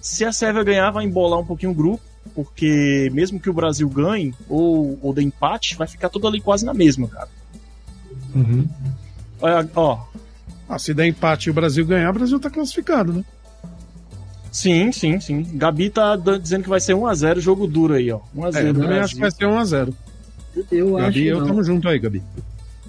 Se 0.00 0.24
a 0.24 0.32
Sérvia 0.32 0.64
ganhar, 0.64 0.90
vai 0.90 1.04
embolar 1.04 1.38
um 1.38 1.46
pouquinho 1.46 1.70
o 1.70 1.74
grupo, 1.74 2.02
porque 2.34 3.08
mesmo 3.12 3.38
que 3.38 3.48
o 3.48 3.52
Brasil 3.52 3.88
ganhe 3.88 4.34
ou, 4.48 4.98
ou 5.00 5.14
dê 5.14 5.22
empate, 5.22 5.76
vai 5.76 5.86
ficar 5.86 6.08
tudo 6.08 6.26
ali 6.26 6.40
quase 6.40 6.64
na 6.64 6.74
mesma, 6.74 7.06
cara. 7.06 7.28
Uhum. 8.34 8.68
Ó, 9.76 10.00
Ah, 10.74 10.78
se 10.78 10.94
der 10.94 11.06
empate 11.06 11.48
e 11.48 11.50
o 11.50 11.54
Brasil 11.54 11.84
ganhar, 11.84 12.08
o 12.08 12.14
Brasil 12.14 12.40
tá 12.40 12.48
classificado, 12.48 13.12
né? 13.12 13.22
sim, 14.50 14.90
sim, 14.90 15.20
sim. 15.20 15.46
Gabi 15.54 15.90
tá 15.90 16.16
dizendo 16.16 16.62
que 16.62 16.68
vai 16.68 16.80
ser 16.80 16.94
1x0, 16.94 17.40
jogo 17.40 17.66
duro 17.66 17.92
aí, 17.92 18.10
ó. 18.10 18.20
1x0 18.34 18.56
É, 18.56 18.68
eu 18.70 18.74
também 18.74 18.98
acho 18.98 19.14
que 19.14 19.20
vai 19.20 19.30
ser 19.30 19.44
1x0. 19.44 19.94
Eu 20.70 20.96
acho 20.96 21.04
Gabi, 21.06 21.14
que 21.14 21.26
eu 21.26 21.40
não. 21.40 21.46
tamo 21.46 21.62
junto 21.62 21.88
aí, 21.88 21.98
Gabi. 21.98 22.22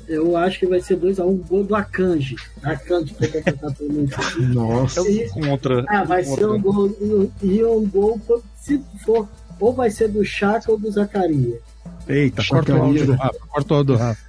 Eu 0.07 0.37
acho 0.37 0.59
que 0.59 0.65
vai 0.65 0.81
ser 0.81 0.97
2x1 0.97 1.47
gol 1.47 1.63
do 1.65 1.75
Akanji. 1.75 2.35
Akanji 2.61 3.13
foi 3.15 3.27
contratado 3.27 3.75
pelo 3.75 3.93
Manchester 3.93 4.25
City. 4.31 4.41
Nossa. 4.47 4.99
Eu 5.01 5.29
contra. 5.29 5.85
Ah, 5.89 6.03
vai 6.05 6.23
contra. 6.23 6.39
ser 6.41 6.49
um 6.51 6.61
gol. 6.61 7.31
E 7.41 7.63
um 7.65 7.85
gol, 7.85 8.21
se 8.61 8.81
for, 9.05 9.27
ou 9.59 9.73
vai 9.73 9.89
ser 9.89 10.07
do 10.07 10.23
Chaka 10.23 10.71
ou 10.71 10.77
do 10.79 10.89
Zacaria. 10.89 11.59
Eita, 12.07 12.43
corta 12.47 12.75
o 12.75 12.81
áudio 12.81 13.05
do 13.07 13.13
Rafa. 13.13 13.39
Corta 13.47 13.73
o 13.73 13.77
áudio 13.77 13.95
do 13.95 13.99
Rafa. 13.99 14.21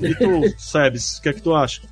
E 0.00 0.14
tu, 0.14 0.54
Sebes, 0.58 1.18
o 1.18 1.22
que 1.22 1.28
é 1.28 1.32
que 1.32 1.42
tu 1.42 1.52
acha? 1.54 1.82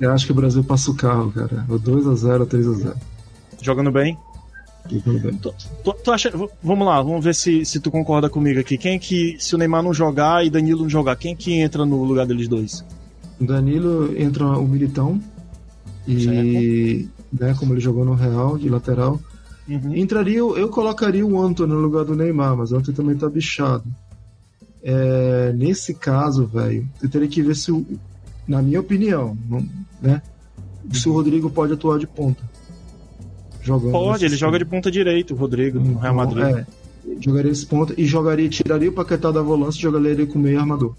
Eu 0.00 0.12
acho 0.12 0.26
que 0.26 0.32
o 0.32 0.34
Brasil 0.34 0.62
passa 0.62 0.90
o 0.90 0.94
carro, 0.94 1.32
cara. 1.32 1.64
O 1.68 1.78
2x0 1.78 2.40
ou 2.40 2.46
3x0. 2.46 2.94
Jogando 3.62 3.90
bem? 3.90 4.16
Tudo 4.88 5.18
bem. 5.18 5.34
Tu, 5.38 5.52
tu 6.04 6.12
acha. 6.12 6.30
v- 6.30 6.48
Vamos 6.62 6.86
lá, 6.86 7.02
vamos 7.02 7.24
ver 7.24 7.34
se, 7.34 7.64
se 7.64 7.80
tu 7.80 7.90
concorda 7.90 8.28
comigo 8.30 8.60
aqui. 8.60 8.76
Quem 8.78 8.98
que, 8.98 9.36
se 9.38 9.54
o 9.54 9.58
Neymar 9.58 9.82
não 9.82 9.92
jogar 9.94 10.44
e 10.46 10.50
Danilo 10.50 10.82
não 10.82 10.88
jogar, 10.88 11.16
quem 11.16 11.34
que 11.34 11.54
entra 11.58 11.84
no 11.84 12.04
lugar 12.04 12.26
deles 12.26 12.46
dois? 12.46 12.84
O 13.40 13.44
Danilo 13.44 14.14
entra 14.16 14.44
o 14.46 14.66
Militão. 14.68 15.20
E, 16.06 17.08
né, 17.32 17.54
como 17.58 17.72
ele 17.74 17.80
jogou 17.80 18.04
no 18.04 18.14
Real, 18.14 18.56
de 18.56 18.68
lateral. 18.68 19.20
Uhum. 19.68 19.96
Entraria, 19.96 20.38
eu 20.38 20.56
eu 20.56 20.68
colocaria 20.68 21.26
o 21.26 21.40
Antônio 21.42 21.74
no 21.74 21.80
lugar 21.82 22.04
do 22.04 22.14
Neymar, 22.14 22.56
mas 22.56 22.70
o 22.70 22.76
Antônio 22.76 22.94
também 22.94 23.16
tá 23.16 23.28
bichado. 23.28 23.82
É, 24.82 25.52
nesse 25.56 25.92
caso, 25.94 26.46
velho, 26.46 26.86
eu 27.02 27.08
teria 27.08 27.26
que 27.26 27.42
ver 27.42 27.56
se, 27.56 27.72
o, 27.72 27.84
na 28.46 28.62
minha 28.62 28.80
opinião, 28.80 29.36
né, 30.00 30.22
se 30.92 31.08
o 31.08 31.12
Rodrigo 31.12 31.50
pode 31.50 31.72
atuar 31.72 31.98
de 31.98 32.06
ponta. 32.06 32.42
Jogando 33.62 33.92
Pode, 33.92 34.24
ele 34.24 34.36
joga 34.36 34.60
de 34.60 34.64
ponta 34.64 34.90
direito, 34.92 35.34
o 35.34 35.36
Rodrigo, 35.36 35.80
no 35.80 35.98
Real 35.98 36.14
Madrid. 36.14 36.44
Então, 36.44 36.58
é, 36.58 36.66
jogaria 37.20 37.50
esse 37.50 37.66
ponta 37.66 37.94
e 37.98 38.04
jogaria, 38.06 38.48
tiraria 38.48 38.88
o 38.88 38.92
Paquetá 38.92 39.32
da 39.32 39.42
volância 39.42 39.78
e 39.78 39.82
jogaria 39.82 40.10
ele 40.10 40.26
com 40.26 40.38
meio 40.38 40.60
armador. 40.60 40.94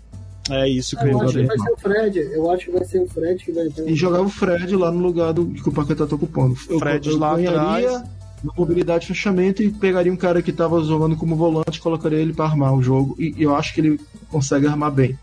É 0.49 0.67
isso 0.67 0.97
que 0.97 1.05
eu 1.05 1.11
Eu 1.11 1.21
acho 1.21 1.33
que 1.33 1.41
dizer. 1.41 1.47
vai 1.47 1.57
ser 1.57 1.71
o 1.71 1.77
Fred. 1.77 2.19
Eu 2.19 2.51
acho 2.51 2.65
que 2.65 2.71
vai 2.71 2.85
ser 2.85 2.99
o 3.01 3.07
Fred 3.07 3.45
que 3.45 3.51
vai 3.51 3.67
entrar. 3.67 3.85
E 3.85 3.95
jogava 3.95 4.23
o 4.23 4.29
Fred 4.29 4.75
lá 4.75 4.91
no 4.91 4.99
lugar 4.99 5.33
do 5.33 5.45
que 5.45 5.67
o 5.67 5.71
Paquetá 5.71 6.05
tá 6.05 6.15
ocupando. 6.15 6.57
Eu, 6.69 6.79
Fred 6.79 7.09
eu 7.09 7.17
lá 7.17 7.33
atrás. 7.33 8.03
na 8.43 8.53
mobilidade 8.57 9.05
e 9.05 9.07
fechamento 9.07 9.63
e 9.63 9.69
pegaria 9.69 10.11
um 10.11 10.17
cara 10.17 10.41
que 10.41 10.51
tava 10.51 10.81
jogando 10.83 11.15
como 11.15 11.35
volante 11.35 11.79
e 11.79 11.81
colocaria 11.81 12.19
ele 12.19 12.33
para 12.33 12.45
armar 12.45 12.73
o 12.73 12.81
jogo. 12.81 13.15
E 13.19 13.33
eu 13.37 13.55
acho 13.55 13.73
que 13.73 13.81
ele 13.81 13.99
consegue 14.29 14.67
armar 14.67 14.91
bem. 14.91 15.17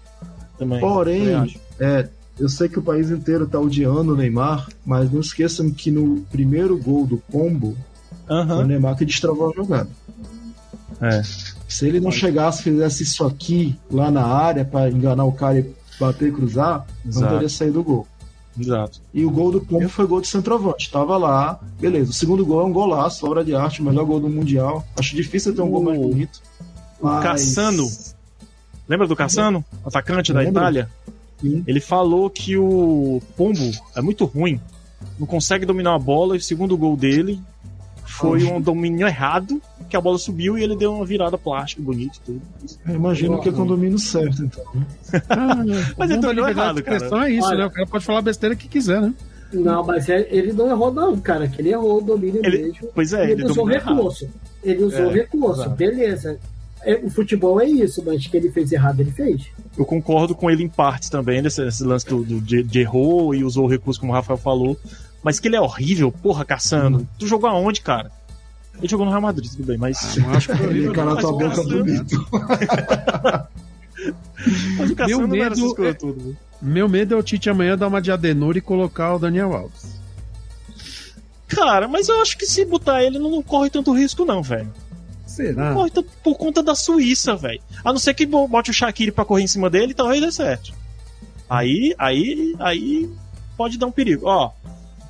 Também. 0.59 0.81
Porém, 0.81 1.25
também 1.27 1.61
é, 1.81 2.09
eu 2.39 2.49
sei 2.49 2.69
que 2.69 2.79
o 2.79 2.83
país 2.83 3.11
inteiro 3.11 3.47
tá 3.47 3.59
odiando 3.59 4.13
o 4.13 4.17
Neymar, 4.17 4.69
mas 4.85 5.11
não 5.11 5.21
esqueçam 5.21 5.71
que 5.71 5.91
no 5.91 6.23
primeiro 6.31 6.77
gol 6.77 7.07
do 7.07 7.19
combo, 7.31 7.77
foi 8.27 8.37
o. 8.37 8.67
Neymar 8.67 8.97
que 8.97 9.05
destravou 9.05 9.51
a 9.51 9.53
jogada. 9.55 9.91
É. 11.01 11.23
Se 11.69 11.87
ele 11.87 12.01
não 12.01 12.11
chegasse 12.11 12.61
e 12.61 12.65
fizesse 12.65 13.03
isso 13.03 13.25
aqui 13.25 13.77
lá 13.91 14.11
na 14.11 14.25
área 14.25 14.65
para 14.65 14.91
enganar 14.91 15.25
o 15.25 15.33
cara 15.33 15.59
e 15.59 15.75
bater 15.99 16.29
e 16.29 16.33
cruzar, 16.33 16.87
Exato. 17.07 17.25
não 17.25 17.33
teria 17.33 17.49
saído 17.49 17.81
o 17.81 17.85
gol. 17.85 18.09
Exato. 18.59 19.01
E 19.13 19.25
o 19.25 19.31
gol 19.31 19.51
do 19.51 19.61
Pombo 19.61 19.89
foi 19.89 20.07
gol 20.07 20.21
de 20.21 20.29
centroavante. 20.29 20.91
Tava 20.91 21.17
lá, 21.17 21.59
beleza. 21.81 22.11
O 22.11 22.15
segundo 22.15 22.47
gol 22.47 22.61
é 22.61 22.65
um 22.65 22.73
golaço, 22.73 23.27
obra 23.27 23.45
de 23.45 23.55
arte, 23.55 23.81
o 23.81 23.85
melhor 23.85 24.05
gol 24.05 24.21
do 24.21 24.29
Mundial. 24.29 24.87
Acho 24.97 25.17
difícil 25.17 25.55
ter 25.55 25.63
um 25.63 25.71
gol 25.71 25.83
mais 25.83 25.99
bonito. 25.99 26.41
O 27.01 27.09
Cassano, 27.21 27.91
lembra 28.89 29.07
do 29.07 29.17
Cassano? 29.17 29.65
Atacante 29.85 30.33
da. 30.33 30.45
Itália? 30.45 30.89
Sim. 31.51 31.63
Ele 31.67 31.81
falou 31.81 32.31
que 32.31 32.57
o 32.57 33.21
Pombo 33.37 33.71
é 33.95 34.01
muito 34.01 34.25
ruim, 34.25 34.59
não 35.19 35.27
consegue 35.27 35.67
dominar 35.67 35.95
a 35.95 35.99
bola 35.99 36.35
e 36.35 36.39
o 36.39 36.43
segundo 36.43 36.75
gol 36.77 36.97
dele 36.97 37.39
foi 38.07 38.45
um 38.45 38.61
domínio 38.61 39.07
errado, 39.07 39.61
que 39.91 39.97
a 39.97 40.01
bola 40.01 40.17
subiu 40.19 40.57
e 40.57 40.63
ele 40.63 40.77
deu 40.77 40.95
uma 40.95 41.05
virada 41.05 41.37
plástica 41.37 41.83
bonita 41.83 42.17
e 42.17 42.21
tudo. 42.27 42.43
Eu 42.87 42.95
imagino 42.95 43.41
que 43.41 43.49
é 43.49 43.53
condomínio 43.53 43.99
certo, 43.99 44.45
então. 44.45 44.65
né? 44.75 44.87
Mas 45.99 46.11
ele 46.11 46.21
liberdade 46.33 46.79
errado, 46.81 46.83
cara. 46.83 47.27
é 47.27 47.33
isso, 47.33 47.47
Olha- 47.49 47.59
né? 47.59 47.67
O 47.67 47.71
cara 47.71 47.87
pode 47.87 48.05
falar 48.05 48.23
besteira 48.23 48.55
que 48.57 48.69
quiser, 48.69 49.01
né? 49.03 49.13
Não, 49.53 49.85
mas 49.85 50.09
é- 50.09 50.27
ele 50.31 50.53
não 50.53 50.69
errou, 50.69 50.93
não, 50.93 51.17
cara. 51.21 51.47
Que 51.47 51.61
ele 51.63 51.71
errou 51.71 51.99
o 51.99 52.01
domínio 52.01 52.41
Ele- 52.45 52.59
mesmo. 52.65 52.89
Pois 52.93 53.13
é, 53.13 53.23
ele, 53.23 53.33
ele 53.33 53.45
usou 53.45 53.57
dominou 53.57 53.77
errado. 53.81 53.97
recurso. 53.97 54.29
Ele 54.65 54.83
usou 54.83 55.11
É, 55.11 55.13
recurso, 55.13 55.61
exato. 55.61 55.77
beleza. 55.77 56.39
É, 56.85 57.01
o 57.03 57.11
futebol 57.11 57.61
é 57.61 57.67
isso, 57.67 58.03
mas 58.05 58.27
que 58.27 58.37
ele 58.37 58.51
fez 58.51 58.71
errado, 58.73 59.01
ele 59.01 59.11
fez. 59.11 59.47
Eu 59.77 59.85
concordo 59.85 60.35
com 60.35 60.51
ele 60.51 60.63
em 60.63 60.69
partes 60.69 61.09
também, 61.09 61.43
desse, 61.43 61.67
esse 61.67 61.83
lance 61.85 62.07
do, 62.07 62.23
do- 62.23 62.41
de, 62.41 62.63
de 62.63 62.81
errou 62.81 63.35
e 63.35 63.43
usou 63.43 63.65
o 63.65 63.69
recurso, 63.69 63.99
como 64.01 64.13
o 64.13 64.15
Rafael 64.15 64.37
falou. 64.37 64.77
Mas 65.23 65.41
que 65.41 65.49
ele 65.49 65.57
é 65.57 65.61
horrível, 65.61 66.13
porra, 66.13 66.45
Caçando. 66.45 67.09
Tu 67.19 67.27
jogou 67.27 67.49
aonde, 67.49 67.81
cara? 67.81 68.11
Ele 68.79 68.89
jogou 68.89 69.07
no 69.07 69.11
Real 69.13 69.23
Madrid, 69.23 69.51
tudo 69.51 69.65
bem, 69.65 69.79
mas. 69.79 70.17
Não 70.17 70.31
acho 70.31 70.53
que 70.55 70.63
Ele 70.63 70.91
cara 70.93 71.07
não. 71.09 71.15
na 71.15 71.21
tua 71.21 71.33
boca 71.33 71.49
Cassano- 71.49 71.85
bonito. 71.85 72.27
Mas 74.77 74.91
o 74.91 74.97
Caçando 74.97 75.27
não 75.29 75.37
era 75.37 75.51
medo 75.57 75.73
essas 75.75 75.87
é- 75.87 75.93
tudo. 75.95 76.21
viu? 76.21 76.37
Meu 76.61 76.89
medo 76.89 77.15
é 77.15 77.17
o 77.17 77.23
Tite 77.23 77.49
amanhã 77.51 77.77
dar 77.77 77.89
uma 77.89 78.01
de 78.03 78.11
Adenor 78.11 78.57
e 78.57 78.61
colocar 78.61 79.15
o 79.15 79.19
Daniel 79.19 79.53
Alves. 79.55 79.95
Cara, 81.47 81.87
mas 81.87 82.09
eu 82.09 82.21
acho 82.21 82.37
que 82.37 82.47
se 82.47 82.65
botar 82.65 83.03
ele 83.05 83.19
não 83.19 83.43
corre 83.43 83.71
tanto 83.71 83.93
risco, 83.93 84.25
não, 84.25 84.43
velho. 84.43 84.73
Será? 85.35 85.75
Corre 85.75 85.91
tanto 85.91 86.09
por 86.23 86.37
conta 86.37 86.63
da 86.63 86.75
Suíça, 86.75 87.35
velho. 87.37 87.61
A 87.85 87.93
não 87.93 87.99
ser 87.99 88.15
que 88.15 88.25
bo- 88.27 88.47
bote 88.49 88.71
o 88.71 88.75
Shaqiri 88.75 89.11
pra 89.13 89.25
correr 89.25 89.43
em 89.43 89.47
cima 89.49 89.69
dele, 89.69 89.93
talvez 89.95 90.21
dê 90.21 90.31
certo. 90.31 90.73
Aí, 91.49 91.95
aí, 91.99 92.55
aí 92.59 93.11
pode 93.57 93.79
dar 93.79 93.87
um 93.87 93.93
perigo. 93.93 94.27
Ó, 94.27 94.51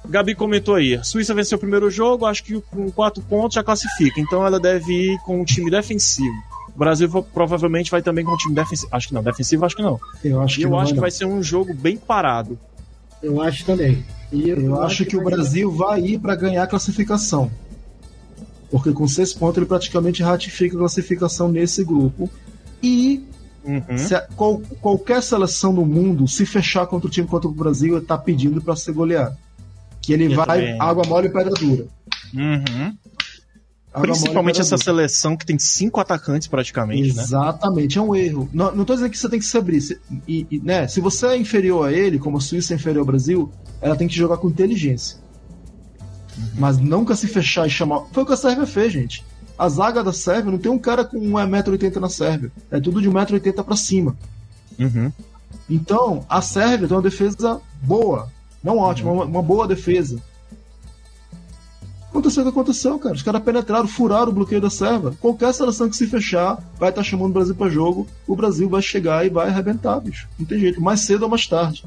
Gabi 0.08 0.34
comentou 0.34 0.74
aí, 0.74 0.94
a 0.96 1.02
Suíça 1.04 1.34
venceu 1.34 1.56
o 1.56 1.60
primeiro 1.60 1.90
jogo, 1.90 2.26
acho 2.26 2.42
que 2.44 2.60
com 2.60 2.90
quatro 2.90 3.22
pontos 3.22 3.54
já 3.54 3.62
classifica. 3.62 4.20
Então 4.20 4.44
ela 4.46 4.58
deve 4.60 4.92
ir 5.12 5.18
com 5.20 5.40
um 5.40 5.44
time 5.44 5.70
defensivo. 5.70 6.34
O 6.74 6.78
Brasil 6.78 7.08
provavelmente 7.32 7.90
vai 7.90 8.02
também 8.02 8.24
com 8.24 8.32
um 8.32 8.36
time 8.36 8.54
defensivo. 8.54 8.88
Acho 8.92 9.08
que 9.08 9.14
não, 9.14 9.22
defensivo 9.22 9.64
acho 9.64 9.76
que 9.76 9.82
não. 9.82 10.00
Eu 10.24 10.40
acho 10.42 10.54
E 10.56 10.58
que, 10.62 10.66
eu 10.66 10.78
acho 10.78 10.90
que 10.90 10.96
não. 10.96 11.00
vai 11.02 11.10
ser 11.10 11.24
um 11.24 11.42
jogo 11.42 11.72
bem 11.72 11.96
parado. 11.96 12.58
Eu 13.22 13.40
acho 13.40 13.64
também. 13.64 14.04
E 14.32 14.48
Eu 14.50 14.82
acho 14.82 15.04
que 15.06 15.16
o 15.16 15.22
vai- 15.22 15.32
Brasil 15.34 15.70
vai 15.70 16.00
ir 16.00 16.18
para 16.18 16.34
ganhar 16.34 16.64
a 16.64 16.66
classificação. 16.66 17.50
Porque 18.74 18.92
com 18.92 19.06
seis 19.06 19.32
pontos 19.32 19.58
ele 19.58 19.66
praticamente 19.66 20.20
ratifica 20.20 20.74
a 20.74 20.78
classificação 20.80 21.46
nesse 21.48 21.84
grupo. 21.84 22.28
E 22.82 23.24
Uhum. 23.64 23.96
se 23.96 24.16
a- 24.16 24.22
qual- 24.34 24.60
qualquer 24.80 25.22
seleção 25.22 25.72
do 25.72 25.86
mundo, 25.86 26.26
se 26.26 26.44
fechar 26.44 26.84
contra 26.88 27.06
o 27.06 27.10
time 27.10 27.28
contra 27.28 27.48
o 27.48 27.52
Brasil, 27.52 27.96
ele 27.96 28.04
tá 28.04 28.18
pedindo 28.18 28.60
para 28.60 28.74
ser 28.74 28.90
goleado. 28.92 29.36
Que 30.02 30.12
ele 30.12 30.24
Eu 30.32 30.34
vai 30.36 30.60
também. 30.60 30.80
água 30.80 31.04
mole 31.06 31.28
e 31.28 31.30
pedra 31.30 31.54
dura. 31.54 31.86
Uhum. 32.34 32.96
Principalmente 34.02 34.60
essa 34.60 34.76
seleção 34.76 35.36
que 35.36 35.46
tem 35.46 35.56
cinco 35.56 36.00
atacantes 36.00 36.48
praticamente, 36.48 37.14
né? 37.14 37.22
Exatamente, 37.22 37.96
é 37.96 38.02
um 38.02 38.12
erro. 38.12 38.48
Não, 38.52 38.74
não 38.74 38.84
tô 38.84 38.94
dizendo 38.94 39.10
que 39.10 39.16
você 39.16 39.28
tem 39.28 39.38
que 39.38 39.44
se 39.46 39.56
abrir. 39.56 39.80
se- 39.80 40.00
E, 40.26 40.44
e, 40.50 40.58
né, 40.58 40.88
se 40.88 41.00
você 41.00 41.26
é 41.28 41.36
inferior 41.36 41.86
a 41.88 41.92
ele, 41.92 42.18
como 42.18 42.38
a 42.38 42.40
Suíça 42.40 42.74
é 42.74 42.76
inferior 42.76 43.02
ao 43.02 43.06
Brasil, 43.06 43.52
ela 43.80 43.94
tem 43.94 44.08
que 44.08 44.16
jogar 44.16 44.36
com 44.38 44.48
inteligência. 44.50 45.22
Mas 46.56 46.78
nunca 46.78 47.14
se 47.14 47.26
fechar 47.26 47.66
e 47.66 47.70
chamar. 47.70 48.02
Foi 48.12 48.22
o 48.22 48.26
que 48.26 48.32
a 48.32 48.36
Sérvia 48.36 48.66
fez, 48.66 48.92
gente. 48.92 49.24
A 49.58 49.68
zaga 49.68 50.02
da 50.02 50.12
Sérvia 50.12 50.50
não 50.50 50.58
tem 50.58 50.70
um 50.70 50.78
cara 50.78 51.04
com 51.04 51.18
1,80m 51.18 51.96
na 51.96 52.08
Sérvia. 52.08 52.50
É 52.70 52.80
tudo 52.80 53.00
de 53.00 53.08
1,80m 53.08 53.62
pra 53.62 53.76
cima. 53.76 54.16
Uhum. 54.78 55.12
Então, 55.70 56.24
a 56.28 56.42
Sérvia 56.42 56.88
tem 56.88 56.96
uma 56.96 57.02
defesa 57.02 57.60
boa. 57.82 58.28
Não 58.62 58.78
ótima, 58.78 59.12
uma, 59.12 59.24
uma 59.24 59.42
boa 59.42 59.68
defesa. 59.68 60.20
Aconteceu 62.14 62.42
o 62.42 62.46
que 62.46 62.50
aconteceu, 62.50 62.96
cara. 62.98 63.14
Os 63.14 63.22
caras 63.22 63.42
penetraram, 63.42 63.88
furaram 63.88 64.30
o 64.30 64.34
bloqueio 64.34 64.60
da 64.60 64.70
Sérvia. 64.70 65.12
Qualquer 65.20 65.52
seleção 65.52 65.88
que 65.88 65.96
se 65.96 66.06
fechar 66.06 66.62
vai 66.78 66.90
estar 66.90 67.02
chamando 67.02 67.30
o 67.30 67.34
Brasil 67.34 67.54
pra 67.56 67.68
jogo. 67.68 68.06
O 68.26 68.36
Brasil 68.36 68.68
vai 68.68 68.80
chegar 68.80 69.26
e 69.26 69.28
vai 69.28 69.48
arrebentar, 69.48 69.98
bicho. 70.00 70.28
Não 70.38 70.46
tem 70.46 70.60
jeito. 70.60 70.80
Mais 70.80 71.00
cedo 71.00 71.24
ou 71.24 71.28
mais 71.28 71.46
tarde. 71.46 71.84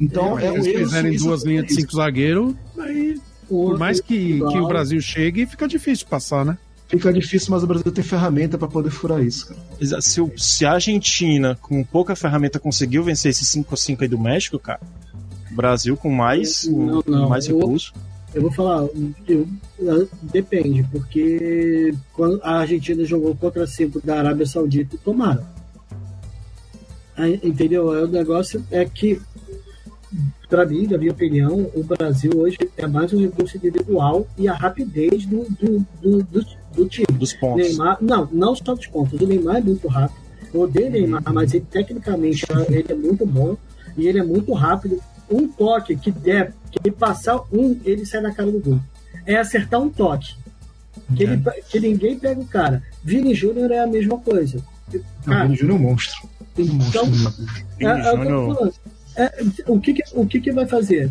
Então, 0.00 0.36
Se 0.36 0.44
é 0.44 0.50
um 0.50 0.54
eles 0.54 0.66
erro 0.66 0.78
fizerem 0.78 1.10
suíço 1.12 1.24
duas 1.26 1.44
linhas 1.44 1.66
de 1.66 1.74
cinco 1.74 1.94
zagueiros, 1.94 2.54
aí, 2.76 3.20
por 3.50 3.78
mais 3.78 4.00
que, 4.00 4.38
que 4.38 4.58
o 4.58 4.66
Brasil 4.66 5.00
chegue, 5.00 5.44
fica 5.44 5.66
difícil 5.68 6.06
passar, 6.08 6.44
né? 6.44 6.56
Fica 6.88 7.12
difícil, 7.12 7.50
mas 7.52 7.62
o 7.62 7.66
Brasil 7.66 7.92
tem 7.92 8.02
ferramenta 8.02 8.56
pra 8.58 8.66
poder 8.66 8.90
furar 8.90 9.22
isso, 9.22 9.46
cara. 9.48 10.00
Se, 10.00 10.20
se 10.36 10.64
a 10.64 10.72
Argentina, 10.72 11.56
com 11.60 11.84
pouca 11.84 12.16
ferramenta, 12.16 12.58
conseguiu 12.58 13.02
vencer 13.04 13.30
esse 13.30 13.44
5x5 13.44 14.02
aí 14.02 14.08
do 14.08 14.18
México, 14.18 14.58
cara, 14.58 14.80
o 15.50 15.54
Brasil 15.54 15.96
com 15.96 16.10
mais, 16.10 16.64
Não, 16.66 17.02
não. 17.06 17.28
mais 17.28 17.46
Eu- 17.48 17.58
recursos. 17.58 17.92
Eu 18.32 18.42
vou 18.42 18.52
falar, 18.52 18.86
eu- 19.28 19.48
depende, 20.22 20.84
porque 20.92 21.92
quando 22.12 22.40
a 22.44 22.58
Argentina 22.60 23.04
jogou 23.04 23.34
contra 23.34 23.66
cinco 23.66 24.00
da 24.04 24.18
Arábia 24.18 24.46
Saudita, 24.46 24.96
tomaram. 25.04 25.44
Entendeu? 27.42 27.86
O 27.88 28.06
negócio 28.06 28.64
é 28.70 28.84
que, 28.84 29.20
para 30.48 30.66
mim, 30.66 30.86
na 30.86 30.98
minha 30.98 31.12
opinião, 31.12 31.70
o 31.74 31.84
Brasil 31.84 32.32
hoje 32.36 32.58
é 32.76 32.86
mais 32.86 33.12
um 33.12 33.20
recurso 33.20 33.56
individual 33.56 34.26
e 34.36 34.48
a 34.48 34.54
rapidez 34.54 35.24
do, 35.24 35.44
do, 35.50 35.86
do, 36.02 36.22
do, 36.24 36.46
do 36.74 36.88
time. 36.88 37.06
Dos 37.12 37.32
pontos. 37.32 37.68
Neymar, 37.68 37.98
não, 38.00 38.28
não 38.32 38.56
só 38.56 38.74
dos 38.74 38.86
pontos. 38.86 39.20
O 39.20 39.26
Neymar 39.26 39.56
é 39.56 39.60
muito 39.60 39.86
rápido. 39.86 40.18
Eu 40.52 40.62
odeio 40.62 40.88
o 40.88 40.90
Neymar, 40.90 41.22
mas 41.32 41.54
ele, 41.54 41.64
tecnicamente 41.70 42.44
ele 42.68 42.86
é 42.88 42.94
muito 42.94 43.24
bom 43.24 43.56
e 43.96 44.08
ele 44.08 44.18
é 44.18 44.24
muito 44.24 44.52
rápido. 44.52 45.00
Um 45.30 45.46
toque 45.46 45.96
que 45.96 46.10
der, 46.10 46.52
que 46.72 46.80
ele 46.84 46.94
passar 46.94 47.40
um, 47.52 47.78
ele 47.84 48.04
sai 48.04 48.20
na 48.20 48.34
cara 48.34 48.50
do 48.50 48.58
gol. 48.58 48.80
É 49.24 49.36
acertar 49.36 49.80
um 49.80 49.88
toque. 49.88 50.34
Que, 51.16 51.22
ele, 51.22 51.40
que 51.68 51.78
ninguém 51.78 52.18
pega 52.18 52.40
o 52.40 52.46
cara. 52.46 52.82
Vini 53.02 53.32
Júnior 53.32 53.70
é 53.70 53.78
a 53.78 53.86
mesma 53.86 54.18
coisa. 54.18 54.58
Não, 54.92 55.02
Cara, 55.24 55.48
o 55.48 55.54
Júnior 55.54 55.78
é 55.78 55.80
um 55.80 55.90
monstro. 55.90 56.28
então, 56.58 57.04
é, 57.78 57.84
é 57.84 58.34
o 58.34 58.72
É, 59.16 59.32
o 59.66 59.80
que, 59.80 59.94
que- 59.94 60.02
o 60.14 60.26
que, 60.26 60.40
que 60.40 60.52
vai 60.52 60.66
fazer? 60.66 61.10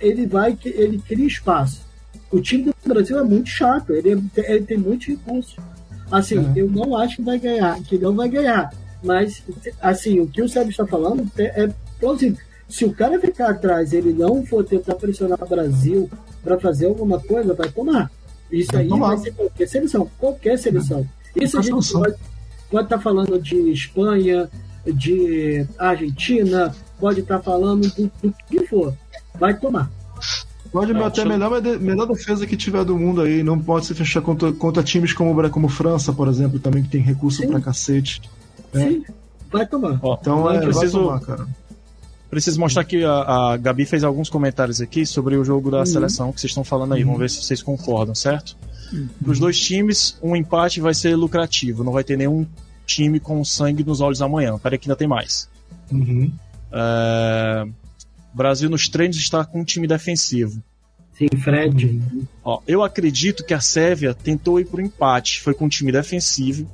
Ele 0.00 0.26
vai, 0.26 0.56
ele 0.64 0.98
cria 0.98 1.26
espaço. 1.26 1.82
O 2.30 2.40
time 2.40 2.64
do 2.64 2.74
Brasil 2.94 3.18
é 3.18 3.22
muito 3.24 3.48
chato, 3.48 3.92
ele, 3.92 4.12
é- 4.36 4.52
ele 4.54 4.64
tem 4.64 4.78
muitos 4.78 5.06
recursos. 5.08 5.56
Assim, 6.10 6.38
É. 6.38 6.60
eu 6.60 6.68
não 6.70 6.96
acho 6.96 7.16
que 7.16 7.22
vai 7.22 7.38
ganhar, 7.38 7.80
que 7.82 7.98
não 7.98 8.14
vai 8.14 8.28
ganhar. 8.28 8.72
Mas, 9.02 9.42
assim, 9.80 10.20
o 10.20 10.26
que 10.26 10.42
o 10.42 10.48
Sérgio 10.48 10.70
está 10.70 10.86
falando 10.86 11.28
é, 11.38 11.64
é 11.64 11.70
plausível. 11.98 12.38
Se 12.68 12.84
o 12.84 12.92
cara 12.92 13.18
ficar 13.18 13.50
atrás 13.50 13.92
ele 13.92 14.12
não 14.12 14.44
for 14.46 14.64
tentar 14.64 14.94
pressionar 14.94 15.42
o 15.42 15.48
Brasil 15.48 16.08
para 16.42 16.58
fazer 16.60 16.86
alguma 16.86 17.18
coisa, 17.18 17.52
vai 17.54 17.68
tomar. 17.68 18.10
Isso 18.50 18.70
Vai 18.72 18.82
aí 18.82 18.88
tomar. 18.88 19.08
vai 19.08 19.18
ser 19.18 19.32
qualquer 19.32 19.68
seleção, 19.68 20.10
qualquer 20.18 20.58
seleção. 20.58 21.06
Isso 21.34 21.58
a 21.58 21.62
gente 21.62 21.92
pode 21.92 22.14
pode 22.70 22.84
estar 22.86 23.00
falando 23.00 23.40
de 23.40 23.56
Espanha, 23.72 24.48
de 24.86 25.66
Argentina, 25.78 26.74
pode 26.98 27.20
estar 27.20 27.40
falando 27.40 27.88
do, 27.94 28.10
do 28.22 28.34
que 28.48 28.66
for. 28.66 28.94
Vai 29.38 29.56
tomar. 29.58 29.90
Pode 30.72 30.92
Não, 30.92 31.04
até 31.04 31.22
a 31.22 31.24
melhor, 31.24 31.60
melhor 31.80 32.06
defesa 32.06 32.46
que 32.46 32.56
tiver 32.56 32.84
do 32.84 32.96
mundo 32.96 33.22
aí. 33.22 33.42
Não 33.42 33.58
pode 33.58 33.86
se 33.86 33.94
fechar 33.94 34.20
contra, 34.22 34.52
contra 34.52 34.82
times 34.82 35.12
como, 35.12 35.50
como 35.50 35.68
França, 35.68 36.12
por 36.12 36.28
exemplo, 36.28 36.60
também 36.60 36.82
que 36.82 36.88
tem 36.88 37.00
recurso 37.00 37.42
Sim. 37.42 37.48
pra 37.48 37.60
cacete. 37.60 38.22
É. 38.72 38.78
Sim, 38.88 39.04
vai 39.50 39.66
tomar. 39.66 39.98
Ó, 40.02 40.16
Então 40.20 40.46
eu 40.46 40.60
é, 40.60 40.60
preciso, 40.64 41.06
vai 41.06 41.18
tomar, 41.18 41.20
cara. 41.20 41.48
preciso 42.30 42.60
mostrar 42.60 42.84
que 42.84 43.02
a, 43.04 43.12
a 43.52 43.56
Gabi 43.56 43.84
fez 43.84 44.04
alguns 44.04 44.28
comentários 44.28 44.80
aqui 44.80 45.04
sobre 45.04 45.36
o 45.36 45.44
jogo 45.44 45.72
da 45.72 45.80
Uhum. 45.80 45.86
seleção 45.86 46.32
que 46.32 46.40
vocês 46.40 46.52
estão 46.52 46.62
falando 46.62 46.94
aí. 46.94 47.02
Vamos 47.02 47.18
ver 47.18 47.30
se 47.30 47.42
vocês 47.42 47.62
concordam, 47.62 48.14
certo? 48.14 48.56
Para 49.22 49.32
os 49.32 49.38
dois 49.40 49.58
times, 49.58 50.16
um 50.22 50.36
empate 50.36 50.80
vai 50.80 50.94
ser 50.94 51.16
lucrativo. 51.16 51.82
Não 51.82 51.92
vai 51.92 52.04
ter 52.04 52.16
nenhum 52.16 52.46
time 52.90 53.20
com 53.20 53.44
sangue 53.44 53.84
nos 53.84 54.00
olhos 54.00 54.20
amanhã. 54.22 54.58
Peraí 54.58 54.78
que 54.78 54.88
ainda 54.88 54.96
tem 54.96 55.08
mais. 55.08 55.48
Uhum. 55.90 56.32
É, 56.72 57.66
O 58.32 58.36
Brasil 58.36 58.70
nos 58.70 58.88
treinos 58.88 59.16
está 59.16 59.44
com 59.44 59.60
um 59.60 59.64
time 59.64 59.86
defensivo. 59.86 60.62
Sim, 61.12 61.28
Fred. 61.42 62.00
Ó, 62.44 62.60
eu 62.66 62.82
acredito 62.82 63.44
que 63.44 63.52
a 63.52 63.60
Sérvia 63.60 64.14
tentou 64.14 64.58
ir 64.58 64.64
pro 64.64 64.80
empate, 64.80 65.40
foi 65.40 65.52
com 65.52 65.66
um 65.66 65.68
time 65.68 65.92
defensivo. 65.92 66.68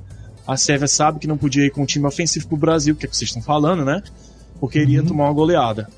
A 0.47 0.55
Sérvia 0.55 0.87
sabe 0.87 1.19
que 1.19 1.27
não 1.27 1.37
podia 1.37 1.65
ir 1.65 1.71
com 1.71 1.81
um 1.81 1.85
time 1.85 2.05
ofensivo 2.05 2.47
pro 2.47 2.55
Brasil, 2.57 2.95
que 2.95 3.05
é 3.05 3.07
o 3.07 3.09
que 3.09 3.17
vocês 3.17 3.29
estão 3.29 3.41
falando, 3.41 3.83
né? 3.83 4.01
Porque 4.59 4.79
iria 4.79 5.03
tomar 5.03 5.25
uma 5.25 5.33
goleada. 5.33 5.89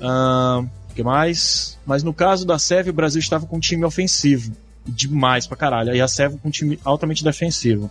O 0.00 0.94
que 0.94 1.02
mais? 1.02 1.76
Mas 1.84 2.02
no 2.02 2.14
caso 2.14 2.46
da 2.46 2.58
Sérvia, 2.58 2.90
o 2.92 2.96
Brasil 2.96 3.20
estava 3.20 3.46
com 3.46 3.56
um 3.58 3.60
time 3.60 3.84
ofensivo. 3.84 4.52
Demais 4.86 5.46
pra 5.46 5.56
caralho. 5.56 5.94
E 5.94 6.00
a 6.00 6.08
Sérvia 6.08 6.38
com 6.40 6.48
um 6.48 6.50
time 6.50 6.78
altamente 6.84 7.22
defensivo. 7.22 7.90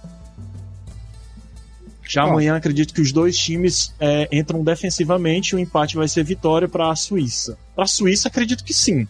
Já 2.16 2.24
amanhã 2.24 2.56
acredito 2.56 2.94
que 2.94 3.02
os 3.02 3.12
dois 3.12 3.38
times 3.38 3.94
é, 4.00 4.30
entram 4.32 4.64
defensivamente 4.64 5.50
e 5.50 5.56
o 5.56 5.60
empate 5.60 5.98
vai 5.98 6.08
ser 6.08 6.24
vitória 6.24 6.66
para 6.68 6.90
a 6.90 6.96
Suíça. 6.96 7.58
Para 7.76 7.84
a 7.84 7.88
Suíça, 7.88 8.30
acredito 8.30 8.64
que 8.64 8.74
sim. 8.74 9.06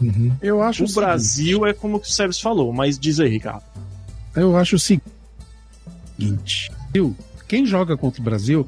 Uhum. 0.00 0.32
Eu 0.40 0.62
acho 0.62 0.82
O 0.82 0.84
o 0.84 0.88
seguinte, 0.88 1.04
Brasil 1.04 1.66
é 1.66 1.72
como 1.72 1.96
o 1.96 2.04
Sérgio 2.04 2.40
falou, 2.40 2.72
mas 2.72 2.96
diz 2.98 3.18
aí, 3.18 3.28
Ricardo. 3.28 3.64
Eu 4.36 4.56
acho 4.56 4.76
o 4.76 4.78
seguinte. 4.78 6.70
Viu? 6.92 7.16
Quem 7.48 7.66
joga 7.66 7.96
contra 7.96 8.20
o 8.20 8.24
Brasil 8.24 8.64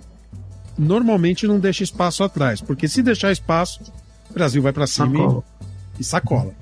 normalmente 0.77 1.47
não 1.47 1.61
deixa 1.61 1.85
espaço 1.85 2.25
atrás, 2.25 2.61
porque 2.61 2.89
se 2.89 3.01
deixar 3.01 3.31
espaço, 3.31 3.81
o 4.29 4.35
Brasil 4.35 4.61
vai 4.61 4.73
pra 4.73 4.89
cima 4.89 5.07
e- 5.07 5.19
Sacola. 5.19 5.45
e 6.01 6.05
sacola. 6.05 6.55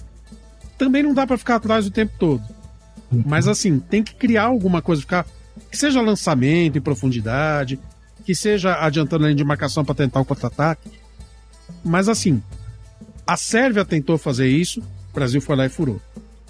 Também 0.77 1.03
não 1.03 1.15
dá 1.15 1.27
pra 1.27 1.39
ficar 1.39 1.57
atrás 1.57 1.87
o 1.87 1.91
tempo 1.91 2.13
todo. 2.19 2.43
Mas 3.11 3.49
assim, 3.49 3.79
tem 3.79 4.03
que 4.03 4.15
criar 4.15 4.45
alguma 4.45 4.83
coisa, 4.83 5.01
ficar 5.01 5.25
que 5.71 5.77
seja 5.77 6.01
lançamento 6.01 6.79
em 6.79 6.81
profundidade, 6.81 7.79
que 8.25 8.35
seja 8.35 8.75
adiantando 8.81 9.25
a 9.25 9.29
linha 9.29 9.37
de 9.37 9.45
marcação 9.45 9.85
para 9.85 9.95
tentar 9.95 10.21
o 10.21 10.25
contra-ataque. 10.25 10.91
Mas 11.85 12.09
assim, 12.09 12.43
a 13.27 13.37
Sérvia 13.37 13.85
tentou 13.85 14.19
fazer 14.19 14.49
isso, 14.49 14.81
o 14.81 15.15
Brasil 15.15 15.41
foi 15.41 15.57
lá 15.57 15.67
e 15.67 15.69
furou. 15.69 16.01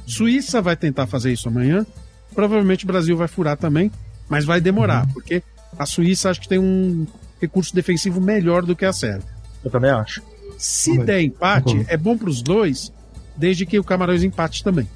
Suíça 0.07 0.61
vai 0.61 0.77
tentar 0.77 1.07
fazer 1.07 1.33
isso 1.33 1.49
amanhã, 1.49 1.87
provavelmente 2.35 2.85
o 2.85 2.89
Brasil 2.89 3.17
vai 3.17 3.29
furar 3.29 3.57
também, 3.57 3.91
mas 4.29 4.45
vai 4.45 4.61
demorar, 4.61 5.07
porque 5.13 5.43
a 5.79 5.87
Suíça 5.87 6.31
acho 6.31 6.41
que 6.41 6.49
tem 6.49 6.59
um 6.59 7.07
recurso 7.41 7.75
defensivo 7.75 8.21
melhor 8.21 8.65
do 8.65 8.77
que 8.77 8.85
a 8.85 8.93
Sérvia. 8.93 9.29
Eu 9.65 9.71
também 9.71 9.91
acho. 9.91 10.23
Se 10.59 10.99
der 10.99 11.21
empate, 11.23 11.85
é 11.89 11.97
bom 11.97 12.17
para 12.17 12.29
os 12.29 12.43
dois, 12.43 12.93
desde 13.37 13.67
que 13.67 13.79
o 13.79 13.85
Camarões 13.85 14.23
empate 14.23 14.63
também. 14.63 14.89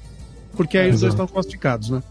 Porque 0.53 0.77
aí 0.77 0.89
os 0.89 1.01
dois 1.01 1.13
estão 1.13 1.27
classificados, 1.27 1.89
né? 1.89 2.01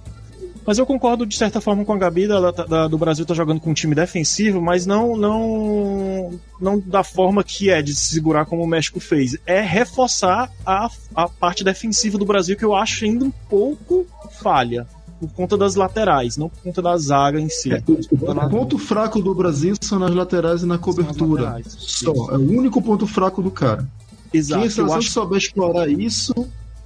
Mas 0.69 0.77
eu 0.77 0.85
concordo 0.85 1.25
de 1.25 1.35
certa 1.35 1.63
forma 1.63 1.83
com 1.83 1.95
a 1.95 1.97
Gabi 1.97 2.29
da, 2.29 2.51
da- 2.51 2.89
do 2.89 2.99
Brasil 2.99 3.25
tá 3.25 3.33
jogando 3.33 3.59
com 3.59 3.71
um 3.71 3.75
time 3.75 3.95
defensivo, 3.95 4.61
mas 4.61 4.85
não, 4.85 5.17
não, 5.17 6.39
não 6.61 6.79
da 6.79 7.03
forma 7.03 7.43
que 7.43 7.71
é 7.71 7.81
de 7.81 7.95
se 7.95 8.13
segurar 8.13 8.45
como 8.45 8.63
o 8.63 8.67
México 8.67 9.01
fez. 9.01 9.35
É 9.47 9.63
reforçar 9.63 10.53
a, 10.67 10.91
a 11.15 11.27
parte 11.27 11.65
defensiva 11.65 12.19
do 12.19 12.27
Brasil 12.27 12.55
que 12.55 12.67
eu 12.67 12.75
acho 12.75 13.07
ainda 13.07 13.25
um 13.25 13.31
pouco 13.49 14.07
falha. 14.43 14.87
Por 15.19 15.31
conta 15.31 15.57
das 15.57 15.75
laterais, 15.75 16.37
não 16.37 16.51
por 16.51 16.61
conta 16.63 16.83
da 16.83 16.99
zaga 16.99 17.41
em 17.41 17.49
si. 17.49 17.73
É, 17.73 17.83
o, 17.87 18.51
ponto 18.51 18.77
fraco 18.77 19.23
do 19.23 19.35
Brasil 19.35 19.75
são 19.81 19.99
nas 19.99 20.15
laterais 20.15 20.63
e 20.63 20.67
na 20.67 20.77
cobertura. 20.77 21.45
laterais. 21.45 21.77
Só. 21.79 22.13
É 22.31 22.37
o 22.37 22.59
único 22.59 22.83
ponto 22.83 23.07
fraco 23.07 23.41
do 23.43 23.51
cara. 23.51 23.89
Exato. 24.35 24.61
Quem 24.61 24.65
a 24.65 24.67
eu 24.67 24.71
seleção 24.71 24.99
acho 24.99 25.11
souber 25.11 25.39
explorar 25.39 25.89
isso 25.89 26.35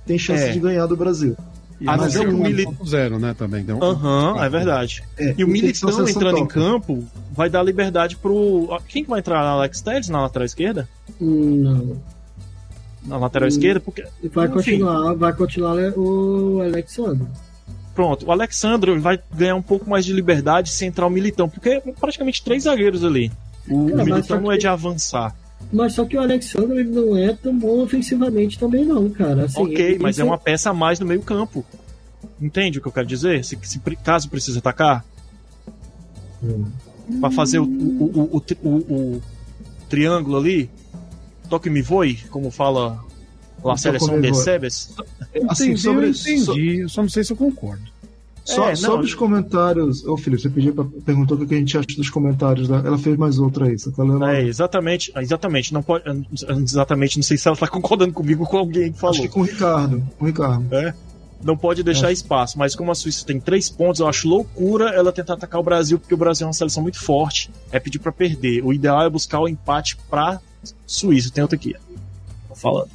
tem 0.06 0.16
chance 0.18 0.44
É. 0.44 0.52
de 0.52 0.60
ganhar 0.60 0.86
do 0.86 0.96
Brasil. 0.96 1.36
A 1.86 1.96
não 1.96 2.04
Mas 2.04 2.16
é 2.16 2.20
o 2.20 2.30
um 2.30 2.42
Mili- 2.42 2.68
0, 2.86 3.18
né, 3.18 3.34
também. 3.36 3.62
Então, 3.62 3.82
Aham, 3.82 4.36
é 4.44 4.48
verdade. 4.48 5.02
É, 5.18 5.34
E 5.36 5.44
o 5.44 5.48
Militão 5.48 6.08
entrando 6.08 6.38
em 6.38 6.46
campo 6.46 7.04
vai 7.32 7.48
dar 7.50 7.62
liberdade 7.62 8.16
pro. 8.16 8.68
Quem 8.88 9.02
que 9.04 9.10
vai 9.10 9.20
entrar? 9.20 9.40
Alex 9.40 9.80
Telles 9.80 10.08
na 10.08 10.20
lateral 10.22 10.46
esquerda? 10.46 10.88
Não. 11.20 11.96
Na 13.04 13.16
lateral 13.16 13.46
Hum. 13.46 13.48
esquerda? 13.48 13.80
Porque. 13.80 14.04
Vai 14.32 14.46
Enfim. 14.46 14.54
continuar, 14.54 15.14
vai 15.14 15.32
continuar 15.32 15.76
o 15.98 16.60
Alexandre. 16.62 17.26
Pronto, 17.94 18.26
o 18.26 18.32
Alexandre 18.32 18.98
vai 18.98 19.18
ganhar 19.34 19.54
um 19.54 19.60
pouco 19.62 19.88
mais 19.90 20.04
de 20.04 20.12
liberdade 20.12 20.70
se 20.70 20.86
entrar 20.86 21.06
o 21.06 21.10
Militão, 21.10 21.48
porque 21.48 21.68
é 21.68 21.80
praticamente 21.80 22.42
três 22.42 22.62
zagueiros 22.62 23.04
ali. 23.04 23.30
O, 23.68 23.84
o 23.86 23.90
Cara, 23.90 24.04
Militão 24.04 24.40
não 24.40 24.50
é 24.52 24.56
de 24.56 24.66
avançar. 24.66 25.34
Mas 25.70 25.94
só 25.94 26.04
que 26.04 26.16
o 26.16 26.20
Alexandre 26.20 26.80
ele 26.80 26.90
não 26.90 27.16
é 27.16 27.32
tão 27.34 27.56
bom 27.58 27.82
ofensivamente 27.82 28.58
também, 28.58 28.84
não, 28.84 29.08
cara. 29.10 29.44
Assim, 29.44 29.60
ok, 29.62 29.98
mas 30.00 30.18
é 30.18 30.24
uma 30.24 30.38
peça 30.38 30.70
a 30.70 30.74
mais 30.74 30.98
no 31.00 31.06
meio 31.06 31.20
campo. 31.22 31.64
Entende 32.40 32.78
o 32.78 32.82
que 32.82 32.88
eu 32.88 32.92
quero 32.92 33.06
dizer? 33.06 33.44
Se, 33.44 33.58
se 33.62 33.78
caso 34.02 34.28
precise 34.28 34.58
atacar, 34.58 35.04
Pra 37.20 37.30
fazer 37.30 37.58
o, 37.58 37.64
o, 37.64 38.30
o, 38.36 38.36
o, 38.36 38.68
o- 38.68 39.14
o 39.16 39.22
triângulo 39.88 40.38
ali, 40.38 40.70
toque 41.48 41.68
me 41.68 41.82
voe, 41.82 42.16
como 42.30 42.50
fala 42.50 43.02
a 43.64 43.76
seleção 43.76 44.20
de. 44.20 44.34
Sebes. 44.36 44.94
Assim, 45.48 45.64
Entendi, 45.72 45.80
sobre, 45.80 46.06
eu 46.06 46.10
entendi. 46.10 46.44
so- 46.44 46.58
Eu 46.58 46.88
só 46.88 47.02
não 47.02 47.08
sei 47.08 47.22
se 47.24 47.32
eu 47.32 47.36
concordo. 47.36 47.82
Só- 48.44 48.64
É, 48.64 48.68
não, 48.70 48.76
sobre 48.76 49.06
os 49.06 49.14
comentários. 49.14 50.04
Ô, 50.04 50.16
Felipe, 50.16 50.42
você 50.42 50.50
pediu 50.50 50.74
pra, 50.74 50.84
perguntou 51.04 51.38
o 51.38 51.46
que 51.46 51.54
a 51.54 51.58
gente 51.58 51.76
acha 51.78 51.86
dos 51.96 52.10
comentários. 52.10 52.68
Ela 52.70 52.98
fez 52.98 53.16
mais 53.16 53.38
outra 53.38 53.66
aí. 53.66 53.78
Você 53.78 53.90
tá 53.90 54.02
lendo? 54.02 54.24
É, 54.24 54.42
exatamente, 54.42 55.12
exatamente. 55.16 55.72
Não 55.72 55.82
pode, 55.82 56.04
exatamente, 56.62 57.16
não 57.16 57.22
sei 57.22 57.36
se 57.36 57.46
ela 57.48 57.56
tá 57.56 57.66
concordando 57.68 58.12
comigo 58.12 58.44
com 58.46 58.58
alguém 58.58 58.92
que 58.92 58.98
falou. 58.98 59.14
Acho 59.16 59.22
que 59.22 59.28
com 59.28 59.40
o 59.40 59.44
Ricardo. 59.44 60.02
Com 60.18 60.24
o 60.24 60.28
Ricardo. 60.28 60.66
Não 61.44 61.56
pode 61.56 61.82
deixar 61.82 62.12
espaço, 62.12 62.56
mas 62.56 62.76
como 62.76 62.92
a 62.92 62.94
Suíça 62.94 63.26
tem 63.26 63.40
três 63.40 63.68
pontos, 63.68 64.00
eu 64.00 64.06
acho 64.06 64.28
loucura 64.28 64.90
ela 64.90 65.10
tentar 65.10 65.34
atacar 65.34 65.60
o 65.60 65.64
Brasil, 65.64 65.98
porque 65.98 66.14
o 66.14 66.16
Brasil 66.16 66.44
é 66.44 66.46
uma 66.46 66.52
seleção 66.52 66.82
muito 66.84 67.00
forte. 67.02 67.50
É 67.72 67.80
pedir 67.80 67.98
pra 67.98 68.12
perder. 68.12 68.64
O 68.64 68.72
ideal 68.72 69.02
é 69.02 69.10
buscar 69.10 69.40
o 69.40 69.48
empate 69.48 69.96
pra 70.08 70.40
Suíça. 70.86 71.30
Tem 71.32 71.42
outra 71.42 71.56
aqui. 71.56 71.74
Tô 72.48 72.54
falando. 72.54 72.90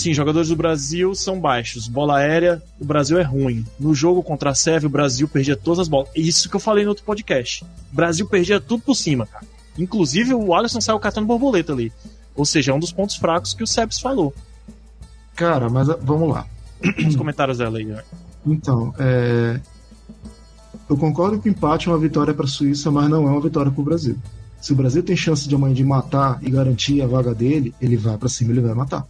Sim, 0.00 0.14
jogadores 0.14 0.48
do 0.48 0.56
Brasil 0.56 1.14
são 1.14 1.38
baixos. 1.38 1.86
Bola 1.86 2.16
aérea, 2.16 2.62
o 2.80 2.86
Brasil 2.86 3.18
é 3.18 3.22
ruim. 3.22 3.66
No 3.78 3.94
jogo 3.94 4.22
contra 4.22 4.48
a 4.48 4.54
Sérvia, 4.54 4.86
o 4.86 4.90
Brasil 4.90 5.28
perdia 5.28 5.54
todas 5.54 5.80
as 5.80 5.88
bolas. 5.88 6.08
Isso 6.16 6.48
que 6.48 6.56
eu 6.56 6.60
falei 6.60 6.84
no 6.84 6.88
outro 6.88 7.04
podcast. 7.04 7.66
O 7.92 7.96
Brasil 7.96 8.26
perdia 8.26 8.58
tudo 8.58 8.82
por 8.82 8.94
cima, 8.94 9.26
cara. 9.26 9.44
Inclusive 9.78 10.32
o 10.32 10.54
Alisson 10.54 10.80
saiu 10.80 10.98
catando 10.98 11.26
borboleta 11.26 11.74
ali. 11.74 11.92
Ou 12.34 12.46
seja, 12.46 12.72
é 12.72 12.74
um 12.74 12.78
dos 12.78 12.90
pontos 12.90 13.16
fracos 13.16 13.52
que 13.52 13.62
o 13.62 13.66
Sebs 13.66 14.00
falou. 14.00 14.34
Cara, 15.36 15.68
mas 15.68 15.90
ah, 15.90 15.98
vamos 16.00 16.30
lá. 16.30 16.46
Os 17.06 17.14
comentários 17.14 17.58
dela 17.58 17.76
aí. 17.76 17.84
né? 17.84 18.02
Então, 18.46 18.94
é, 18.98 19.60
eu 20.88 20.96
concordo 20.96 21.38
que 21.38 21.50
o 21.50 21.52
empate 21.52 21.88
é 21.88 21.92
uma 21.92 21.98
vitória 21.98 22.32
para 22.32 22.46
a 22.46 22.48
Suíça, 22.48 22.90
mas 22.90 23.06
não 23.10 23.28
é 23.28 23.30
uma 23.32 23.40
vitória 23.42 23.70
para 23.70 23.82
o 23.82 23.84
Brasil. 23.84 24.16
Se 24.62 24.72
o 24.72 24.76
Brasil 24.76 25.02
tem 25.02 25.14
chance 25.14 25.46
de 25.46 25.54
amanhã 25.54 25.74
de 25.74 25.84
matar 25.84 26.38
e 26.40 26.48
garantir 26.48 27.02
a 27.02 27.06
vaga 27.06 27.34
dele, 27.34 27.74
ele 27.82 27.98
vai 27.98 28.16
para 28.16 28.30
cima 28.30 28.50
e 28.50 28.54
ele 28.54 28.62
vai 28.62 28.74
matar. 28.74 29.06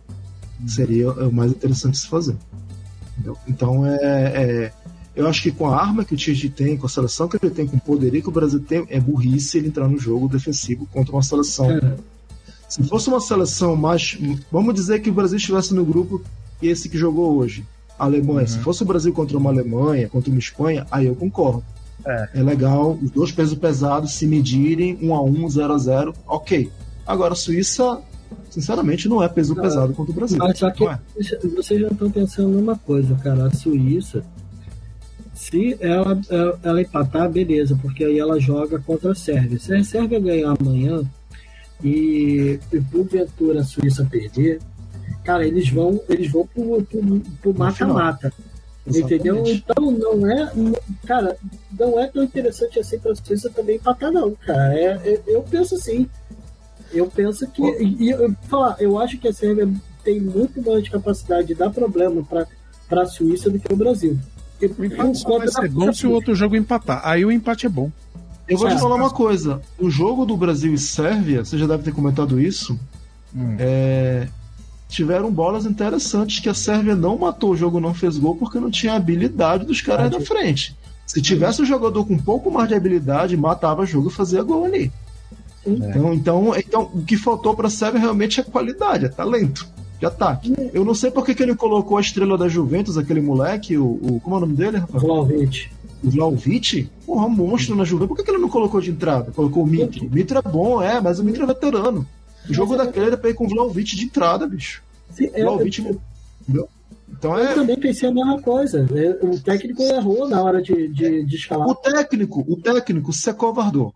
Seria 0.66 1.10
o 1.10 1.32
mais 1.32 1.50
interessante 1.52 1.92
de 1.94 1.98
se 2.00 2.06
fazer. 2.08 2.36
Entendeu? 3.14 3.36
Então, 3.48 3.86
é, 3.86 3.96
é- 4.02 4.72
eu 5.14 5.26
acho 5.28 5.42
que 5.42 5.50
com 5.50 5.66
a 5.68 5.76
arma 5.80 6.04
que 6.04 6.14
o 6.14 6.16
Tite 6.16 6.48
tem, 6.48 6.76
com 6.76 6.86
a 6.86 6.88
seleção 6.88 7.28
que 7.28 7.36
ele 7.42 7.52
tem, 7.52 7.66
com 7.66 7.76
o 7.76 7.80
poderio 7.80 8.22
que 8.22 8.28
o 8.28 8.32
Brasil 8.32 8.60
tem, 8.60 8.86
é 8.88 8.98
burrice 9.00 9.58
ele 9.58 9.68
entrar 9.68 9.88
no 9.88 9.98
jogo 9.98 10.28
defensivo 10.28 10.86
contra 10.92 11.12
uma 11.12 11.22
seleção 11.22 11.70
É. 11.70 11.96
se 12.68 12.82
fosse 12.84 13.08
uma 13.08 13.20
seleção 13.20 13.74
mais. 13.76 14.16
Vamos 14.50 14.74
dizer 14.74 15.00
que 15.00 15.10
o 15.10 15.12
Brasil 15.12 15.36
estivesse 15.36 15.74
no 15.74 15.84
grupo 15.84 16.22
esse 16.62 16.88
que 16.88 16.96
jogou 16.96 17.36
hoje. 17.36 17.64
A 17.98 18.04
Alemanha. 18.04 18.46
Se 18.46 18.58
fosse 18.60 18.82
o 18.82 18.86
Brasil 18.86 19.12
contra 19.12 19.36
uma 19.36 19.50
Alemanha, 19.50 20.08
contra 20.08 20.30
uma 20.30 20.38
Espanha, 20.38 20.86
aí 20.90 21.06
eu 21.06 21.14
concordo. 21.14 21.62
É. 22.02 22.42
legal 22.42 22.98
os 23.02 23.10
dois 23.10 23.30
pesos 23.30 23.58
pesados 23.58 24.14
se 24.14 24.26
medirem, 24.26 24.96
1 25.02 25.14
a 25.14 25.22
1 25.22 25.50
0 25.50 25.74
a 25.74 25.76
0 25.78 26.14
ok. 26.26 26.70
Agora, 27.06 27.34
Suíça, 27.34 28.00
sinceramente, 28.50 29.08
não 29.08 29.22
é 29.22 29.28
peso 29.28 29.54
Ah, 29.58 29.62
pesado 29.62 29.92
contra 29.94 30.12
o 30.12 30.14
Brasil. 30.14 30.38
Mas 30.38 30.58
só 30.58 30.70
que 30.70 30.84
Não 30.84 30.92
é? 30.92 31.00
vocês 31.56 31.80
já 31.80 31.88
estão 31.88 32.10
pensando 32.10 32.48
numa 32.50 32.76
coisa, 32.76 33.14
cara. 33.16 33.46
A 33.46 33.50
Suíça, 33.50 34.22
se 35.34 35.76
ela, 35.80 36.20
ela, 36.28 36.58
ela 36.62 36.82
empatar, 36.82 37.30
beleza, 37.30 37.78
porque 37.80 38.04
aí 38.04 38.18
ela 38.18 38.38
joga 38.38 38.78
contra 38.78 39.12
a 39.12 39.14
Sérvia. 39.14 39.58
Se 39.58 39.74
a 39.74 39.82
Sérvia 39.84 40.20
ganhar 40.20 40.54
amanhã 40.60 41.02
e, 41.82 42.58
e 42.72 42.80
porventura 42.80 43.60
a 43.60 43.64
Suíça 43.64 44.04
perder, 44.04 44.60
cara, 45.24 45.46
eles 45.46 45.68
vão, 45.70 46.00
eles 46.08 46.30
vão 46.30 46.46
pro, 46.46 46.82
pro, 46.82 47.20
pro 47.40 47.54
mata-mata. 47.54 48.32
Entendeu? 48.86 49.44
Então 49.46 49.90
não 49.92 50.28
é. 50.30 50.50
não- 50.54 50.74
Cara, 51.06 51.36
não 51.78 52.00
é 52.00 52.06
tão 52.08 52.24
interessante 52.24 52.78
assim 52.80 52.98
pra 52.98 53.14
Suíça 53.14 53.48
também 53.50 53.76
empatar, 53.76 54.10
não, 54.10 54.32
cara. 54.34 54.74
É, 54.74 54.84
é- 55.04 55.22
eu 55.26 55.42
penso 55.42 55.74
assim. 55.76 56.08
Eu 56.92 57.06
penso 57.06 57.46
que. 57.48 57.62
E, 57.62 58.04
e 58.06 58.10
eu, 58.10 58.34
falar, 58.48 58.76
eu 58.80 58.98
acho 58.98 59.18
que 59.18 59.28
a 59.28 59.32
Sérvia 59.32 59.68
tem 60.04 60.20
muito 60.20 60.60
mais 60.62 60.88
capacidade 60.88 61.48
de 61.48 61.54
dar 61.54 61.70
problema 61.70 62.22
pra, 62.22 62.46
pra 62.88 63.06
Suíça 63.06 63.48
do 63.50 63.58
que 63.58 63.72
o 63.72 63.76
Brasil. 63.76 64.18
E 64.60 64.66
O 64.66 64.84
empate 64.84 65.18
só 65.18 65.38
vai 65.38 65.48
ser 65.48 65.68
bom 65.68 65.92
se 65.92 66.06
o 66.06 66.10
outro 66.10 66.34
jogo 66.34 66.56
empatar. 66.56 67.00
Aí 67.04 67.24
o 67.24 67.30
empate 67.32 67.66
é 67.66 67.68
bom. 67.68 67.90
Eu 68.48 68.58
vou 68.58 68.68
É. 68.68 68.74
te 68.74 68.80
falar 68.80 68.96
uma 68.96 69.10
coisa. 69.10 69.62
O 69.78 69.88
jogo 69.88 70.26
do 70.26 70.36
Brasil 70.36 70.74
e 70.74 70.78
Sérvia, 70.78 71.44
você 71.44 71.56
já 71.56 71.66
deve 71.66 71.82
ter 71.82 71.92
comentado 71.92 72.40
isso. 72.40 72.78
Hum. 73.34 73.54
é, 73.60 74.26
tiveram 74.88 75.30
bolas 75.30 75.64
interessantes 75.64 76.40
que 76.40 76.48
a 76.48 76.54
Sérvia 76.54 76.96
não 76.96 77.16
matou 77.16 77.50
o 77.52 77.56
jogo, 77.56 77.78
não 77.78 77.94
fez 77.94 78.18
gol, 78.18 78.34
porque 78.34 78.58
não 78.58 78.70
tinha 78.72 78.94
habilidade 78.94 79.64
dos 79.64 79.80
caras 79.80 80.06
Ah, 80.06 80.08
da 80.08 80.18
sim. 80.18 80.24
frente. 80.26 80.76
Se 81.06 81.22
tivesse 81.22 81.62
um 81.62 81.64
jogador 81.64 82.04
com 82.04 82.14
um 82.14 82.18
pouco 82.18 82.50
mais 82.50 82.68
de 82.68 82.74
habilidade, 82.74 83.36
matava 83.36 83.82
o 83.82 83.86
jogo 83.86 84.08
e 84.08 84.12
fazia 84.12 84.42
gol 84.42 84.64
ali. 84.64 84.90
Sim. 85.64 85.74
Então, 85.76 86.14
então, 86.14 86.56
então, 86.56 86.90
o 86.94 87.02
que 87.04 87.16
faltou 87.16 87.54
para 87.54 87.68
Sérvia 87.70 88.00
realmente 88.00 88.40
é 88.40 88.42
qualidade, 88.42 89.04
é 89.04 89.08
talento 89.08 89.66
de 89.98 90.06
ataque. 90.06 90.54
Eu 90.72 90.84
não 90.84 90.94
sei 90.94 91.10
por 91.10 91.24
que, 91.26 91.40
ele 91.42 91.54
colocou 91.54 91.98
a 91.98 92.00
estrela 92.00 92.38
da 92.38 92.48
Juventus, 92.48 92.96
aquele 92.96 93.20
moleque, 93.20 93.76
o, 93.76 93.84
o- 93.86 94.20
como 94.22 94.36
é 94.36 94.38
o 94.38 94.40
nome 94.40 94.54
dele. 94.54 94.82
O 96.02 96.10
Vlaovic? 96.10 96.88
Porra, 97.04 97.26
um 97.26 97.30
monstro 97.30 97.76
na 97.76 97.84
Juventus. 97.84 98.08
Por 98.08 98.16
que, 98.16 98.22
que 98.24 98.30
ele 98.30 98.38
não 98.38 98.48
colocou 98.48 98.80
de 98.80 98.90
entrada? 98.90 99.30
Colocou 99.32 99.62
o 99.62 99.66
Mitro. 99.66 100.06
O 100.06 100.10
Mitro 100.10 100.38
é 100.38 100.42
bom, 100.42 100.80
é, 100.82 100.98
mas 101.00 101.18
o 101.18 101.24
Mitro 101.24 101.42
é 101.42 101.46
veterano. 101.46 102.06
O 102.48 102.54
jogo 102.54 102.72
Mas 102.72 102.80
é- 102.80 102.84
daquele 102.86 103.06
era 103.08 103.16
pra 103.18 103.28
ir 103.28 103.34
com 103.34 103.44
o 103.44 103.48
Vlaovic 103.48 103.94
de 103.94 104.04
entrada, 104.06 104.46
bicho. 104.46 104.82
Sim, 105.12 105.28
é, 105.34 105.42
Vlaovic. 105.42 105.84
eu? 106.54 106.68
Então 107.12 107.36
eu 107.38 107.44
é. 107.44 107.54
também 107.54 107.78
pensei 107.78 108.08
a 108.08 108.12
mesma 108.14 108.40
coisa. 108.40 108.88
É, 108.94 109.26
O 109.26 109.38
técnico 109.38 109.82
errou 109.82 110.26
na 110.26 110.42
hora 110.42 110.62
de, 110.62 110.88
de, 110.88 111.24
de 111.26 111.36
escalar. 111.36 111.68
O 111.68 111.74
técnico, 111.74 112.42
o 112.48 112.56
técnico 112.56 113.12
se 113.12 113.28
acovardou. 113.28 113.92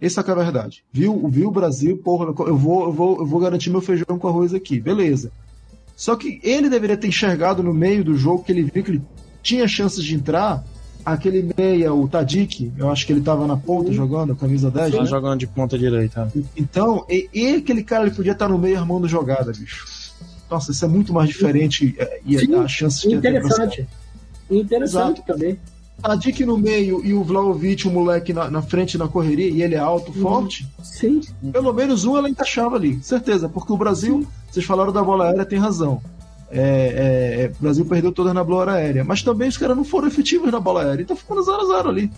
Essa 0.00 0.22
que 0.22 0.30
é 0.30 0.32
a 0.32 0.36
verdade. 0.36 0.84
Viu, 0.92 1.26
viu 1.28 1.48
o 1.48 1.50
Brasil, 1.50 1.96
porra, 1.96 2.26
eu 2.46 2.56
vou, 2.56 2.84
eu, 2.84 2.92
vou, 2.92 3.18
eu 3.18 3.26
vou 3.26 3.40
garantir 3.40 3.70
meu 3.70 3.80
feijão 3.80 4.18
com 4.18 4.28
arroz 4.28 4.52
aqui. 4.52 4.78
Beleza. 4.78 5.32
Só 5.96 6.14
que 6.14 6.38
ele 6.42 6.68
deveria 6.68 6.96
ter 6.96 7.08
enxergado 7.08 7.62
no 7.62 7.72
meio 7.72 8.04
do 8.04 8.14
jogo 8.14 8.44
que 8.44 8.52
ele 8.52 8.62
viu 8.62 8.84
que 8.84 8.90
ele 8.90 9.02
tinha 9.42 9.66
chances 9.66 10.04
de 10.04 10.14
entrar. 10.14 10.62
Aquele 11.04 11.48
meia, 11.56 11.94
o 11.94 12.08
Tadic, 12.08 12.72
eu 12.76 12.90
acho 12.90 13.06
que 13.06 13.12
ele 13.12 13.20
tava 13.20 13.46
na 13.46 13.56
ponta 13.56 13.92
jogando, 13.92 14.34
camisa 14.34 14.72
10. 14.72 14.90
Tá 14.90 15.02
né? 15.02 15.06
jogando 15.06 15.38
de 15.38 15.46
ponta 15.46 15.78
direita. 15.78 16.32
Então, 16.56 17.06
e, 17.08 17.30
e 17.32 17.54
aquele 17.54 17.84
cara 17.84 18.06
ele 18.06 18.14
podia 18.14 18.32
estar 18.32 18.48
no 18.48 18.58
meio 18.58 18.76
armando 18.76 19.06
jogada, 19.06 19.52
bicho. 19.52 19.86
Nossa, 20.50 20.72
isso 20.72 20.84
é 20.84 20.88
muito 20.88 21.12
mais 21.12 21.28
diferente 21.28 21.94
é, 21.96 22.20
e 22.26 22.36
Sim, 22.36 22.56
a 22.56 22.66
chance 22.66 23.08
de 23.08 23.14
Interessante. 23.14 23.86
Interessante 24.50 25.20
Exato. 25.20 25.22
também. 25.22 25.58
Tadic 26.02 26.44
no 26.44 26.58
meio 26.58 27.04
e 27.04 27.14
o 27.14 27.24
Vlaovic, 27.24 27.88
o 27.88 27.90
moleque 27.90 28.32
na, 28.32 28.50
na 28.50 28.62
frente 28.62 28.98
na 28.98 29.08
correria, 29.08 29.50
e 29.50 29.62
ele 29.62 29.74
é 29.74 29.78
alto, 29.78 30.12
forte. 30.12 30.68
Sim. 30.82 31.20
Pelo 31.52 31.72
menos 31.72 32.04
um 32.04 32.16
ela 32.16 32.28
encaixava 32.28 32.76
ali, 32.76 33.02
certeza, 33.02 33.48
porque 33.48 33.72
o 33.72 33.76
Brasil, 33.76 34.26
vocês 34.50 34.64
falaram 34.64 34.92
da 34.92 35.02
bola 35.02 35.26
aérea, 35.28 35.44
tem 35.44 35.58
razão. 35.58 36.00
É, 36.48 36.60
é, 36.60 37.42
é, 37.44 37.52
o 37.58 37.62
Brasil 37.62 37.84
perdeu 37.84 38.12
todas 38.12 38.32
na 38.32 38.44
bola 38.44 38.72
aérea, 38.72 39.02
mas 39.02 39.22
também 39.22 39.48
os 39.48 39.56
caras 39.56 39.76
não 39.76 39.84
foram 39.84 40.06
efetivos 40.06 40.52
na 40.52 40.60
bola 40.60 40.84
aérea, 40.84 41.02
então 41.02 41.16
ficou 41.16 41.36
no 41.36 41.42
0x0 41.42 41.88
ali. 41.88 42.10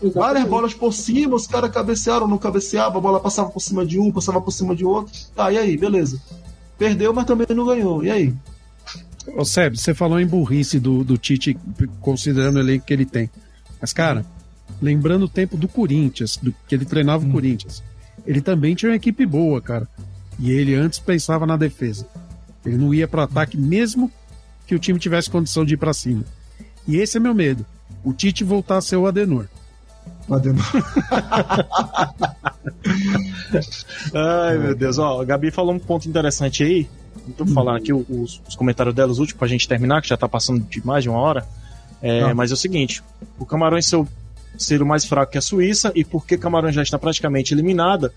Várias 0.00 0.16
Exatamente. 0.16 0.48
bolas 0.48 0.74
por 0.74 0.92
cima, 0.92 1.36
os 1.36 1.46
caras 1.46 1.70
cabecearam, 1.70 2.26
não 2.26 2.36
cabeceavam, 2.36 2.98
a 2.98 3.00
bola 3.00 3.20
passava 3.20 3.48
por 3.48 3.60
cima 3.60 3.86
de 3.86 3.98
um, 3.98 4.10
passava 4.10 4.40
por 4.40 4.50
cima 4.50 4.74
de 4.74 4.84
outro. 4.84 5.12
Tá, 5.34 5.52
e 5.52 5.56
aí, 5.56 5.76
beleza. 5.76 6.20
Perdeu, 6.76 7.14
mas 7.14 7.24
também 7.24 7.46
não 7.54 7.64
ganhou. 7.64 8.04
E 8.04 8.10
aí? 8.10 8.34
Ô 9.26 9.44
Seb, 9.44 9.76
você 9.76 9.94
falou 9.94 10.20
em 10.20 10.26
burrice 10.26 10.78
do, 10.78 11.02
do 11.02 11.16
Tite, 11.16 11.56
considerando 12.00 12.56
o 12.56 12.60
elenco 12.60 12.86
que 12.86 12.92
ele 12.92 13.06
tem. 13.06 13.30
Mas, 13.80 13.92
cara, 13.92 14.24
lembrando 14.80 15.24
o 15.24 15.28
tempo 15.28 15.56
do 15.56 15.66
Corinthians, 15.66 16.36
do, 16.36 16.54
que 16.68 16.74
ele 16.74 16.84
treinava 16.84 17.26
o 17.26 17.30
Corinthians, 17.30 17.82
ele 18.26 18.40
também 18.40 18.74
tinha 18.74 18.90
uma 18.90 18.96
equipe 18.96 19.24
boa, 19.24 19.60
cara. 19.60 19.88
E 20.38 20.50
ele 20.50 20.74
antes 20.74 20.98
pensava 20.98 21.46
na 21.46 21.56
defesa. 21.56 22.06
Ele 22.64 22.76
não 22.76 22.92
ia 22.92 23.08
pro 23.08 23.20
ataque, 23.20 23.56
mesmo 23.56 24.10
que 24.66 24.74
o 24.74 24.78
time 24.78 24.98
tivesse 24.98 25.30
condição 25.30 25.64
de 25.64 25.74
ir 25.74 25.76
pra 25.78 25.92
cima. 25.92 26.24
E 26.86 26.96
esse 26.96 27.16
é 27.16 27.20
meu 27.20 27.34
medo. 27.34 27.64
O 28.02 28.12
Tite 28.12 28.44
voltar 28.44 28.78
a 28.78 28.82
ser 28.82 28.96
o 28.96 29.06
Adenor. 29.06 29.46
Ademar. 30.30 30.70
Ai, 34.14 34.58
meu 34.58 34.74
Deus. 34.74 34.98
Ó, 34.98 35.20
a 35.20 35.24
Gabi 35.24 35.50
falou 35.50 35.74
um 35.74 35.78
ponto 35.78 36.08
interessante 36.08 36.62
aí. 36.62 36.88
Tô 37.32 37.46
falando 37.46 37.76
aqui 37.76 37.92
os, 37.92 38.40
os 38.46 38.54
comentários 38.54 38.94
dela, 38.94 39.10
os 39.10 39.18
últimos, 39.18 39.38
pra 39.38 39.48
gente 39.48 39.66
terminar, 39.66 40.02
que 40.02 40.08
já 40.08 40.16
tá 40.16 40.28
passando 40.28 40.60
de 40.60 40.84
mais 40.86 41.02
de 41.02 41.08
uma 41.08 41.18
hora. 41.18 41.46
É, 42.02 42.20
Ah. 42.22 42.34
Mas 42.34 42.50
é 42.50 42.54
o 42.54 42.56
seguinte: 42.56 43.02
o 43.38 43.46
Camarões 43.46 43.86
ser 43.86 43.96
o, 43.96 44.08
ser 44.58 44.82
o 44.82 44.86
mais 44.86 45.04
fraco 45.04 45.32
que 45.32 45.38
a 45.38 45.42
Suíça, 45.42 45.90
e 45.94 46.04
porque 46.04 46.36
Camarões 46.36 46.74
já 46.74 46.82
está 46.82 46.98
praticamente 46.98 47.54
eliminada, 47.54 48.12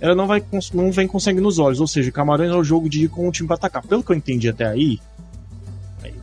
ela 0.00 0.14
não, 0.14 0.26
vai, 0.26 0.42
não 0.72 0.92
vem 0.92 1.06
com 1.08 1.18
sangue 1.18 1.40
nos 1.40 1.58
olhos. 1.58 1.80
Ou 1.80 1.86
seja, 1.86 2.10
Camarões 2.12 2.50
é 2.50 2.54
o 2.54 2.64
jogo 2.64 2.88
de 2.88 3.04
ir 3.04 3.08
com 3.08 3.28
o 3.28 3.32
time 3.32 3.46
pra 3.46 3.56
atacar. 3.56 3.82
Pelo 3.82 4.02
que 4.02 4.12
eu 4.12 4.16
entendi 4.16 4.48
até 4.48 4.66
aí, 4.66 5.00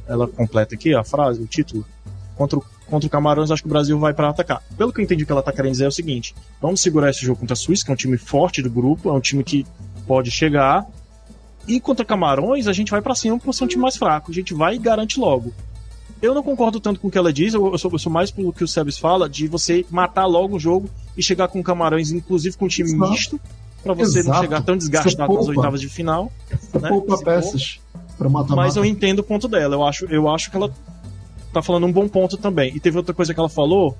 ela 0.07 0.27
completa 0.27 0.75
aqui 0.75 0.93
a 0.93 1.03
frase, 1.03 1.41
o 1.41 1.45
título. 1.45 1.85
Contra 2.35 2.57
o, 2.57 2.65
contra 2.89 3.05
o 3.05 3.09
Camarões, 3.09 3.51
acho 3.51 3.61
que 3.61 3.67
o 3.67 3.71
Brasil 3.71 3.99
vai 3.99 4.13
para 4.13 4.29
atacar. 4.29 4.63
Pelo 4.77 4.91
que 4.93 5.01
eu 5.01 5.03
entendi 5.03 5.25
que 5.25 5.31
ela 5.31 5.43
tá 5.43 5.51
querendo 5.51 5.71
dizer 5.73 5.85
é 5.85 5.87
o 5.87 5.91
seguinte: 5.91 6.33
vamos 6.61 6.81
segurar 6.81 7.09
esse 7.09 7.25
jogo 7.25 7.39
contra 7.39 7.53
a 7.53 7.57
Suíça, 7.57 7.83
que 7.83 7.91
é 7.91 7.93
um 7.93 7.97
time 7.97 8.17
forte 8.17 8.61
do 8.61 8.69
grupo, 8.69 9.09
é 9.09 9.13
um 9.13 9.19
time 9.19 9.43
que 9.43 9.65
pode 10.07 10.31
chegar. 10.31 10.85
E 11.69 11.79
contra 11.79 12.03
Camarões, 12.03 12.67
a 12.67 12.73
gente 12.73 12.89
vai 12.89 13.01
para 13.01 13.13
cima 13.13 13.37
por 13.37 13.53
ser 13.53 13.63
um 13.63 13.67
time 13.67 13.83
mais 13.83 13.95
fraco. 13.95 14.31
A 14.31 14.33
gente 14.33 14.55
vai 14.55 14.75
e 14.75 14.79
garante 14.79 15.19
logo. 15.19 15.53
Eu 16.19 16.33
não 16.33 16.41
concordo 16.41 16.79
tanto 16.79 16.99
com 16.99 17.07
o 17.07 17.11
que 17.11 17.17
ela 17.17 17.31
diz, 17.31 17.53
eu, 17.53 17.71
eu, 17.71 17.77
sou, 17.77 17.91
eu 17.91 17.99
sou, 17.99 18.11
mais 18.11 18.31
pelo 18.31 18.51
que 18.51 18.63
o 18.63 18.67
Sebes 18.67 18.97
fala, 18.97 19.29
de 19.29 19.47
você 19.47 19.85
matar 19.89 20.25
logo 20.25 20.57
o 20.57 20.59
jogo 20.59 20.89
e 21.15 21.23
chegar 21.23 21.47
com 21.47 21.63
Camarões, 21.63 22.11
inclusive 22.11 22.57
com 22.57 22.65
um 22.65 22.67
time 22.67 22.89
Exato. 22.89 23.11
misto, 23.11 23.39
para 23.83 23.93
você 23.93 24.19
Exato. 24.19 24.35
não 24.35 24.43
chegar 24.43 24.61
tão 24.63 24.75
desgastado 24.75 25.33
nas 25.33 25.47
oitavas 25.47 25.79
de 25.79 25.87
final. 25.87 26.31
Você 26.49 26.79
né? 26.79 26.89
poupa 26.89 27.17
peças 27.19 27.79
matar 28.27 28.55
Mas 28.55 28.75
eu 28.75 28.83
entendo 28.83 29.19
o 29.19 29.23
ponto 29.23 29.47
dela. 29.47 29.75
Eu 29.75 29.85
acho, 29.85 30.05
eu 30.05 30.27
acho 30.27 30.51
que 30.51 30.57
ela 30.57 30.73
tá 31.53 31.61
falando 31.61 31.85
um 31.85 31.91
bom 31.91 32.07
ponto 32.07 32.35
também. 32.35 32.75
E 32.75 32.79
teve 32.79 32.97
outra 32.97 33.13
coisa 33.13 33.33
que 33.33 33.39
ela 33.39 33.47
falou. 33.47 33.95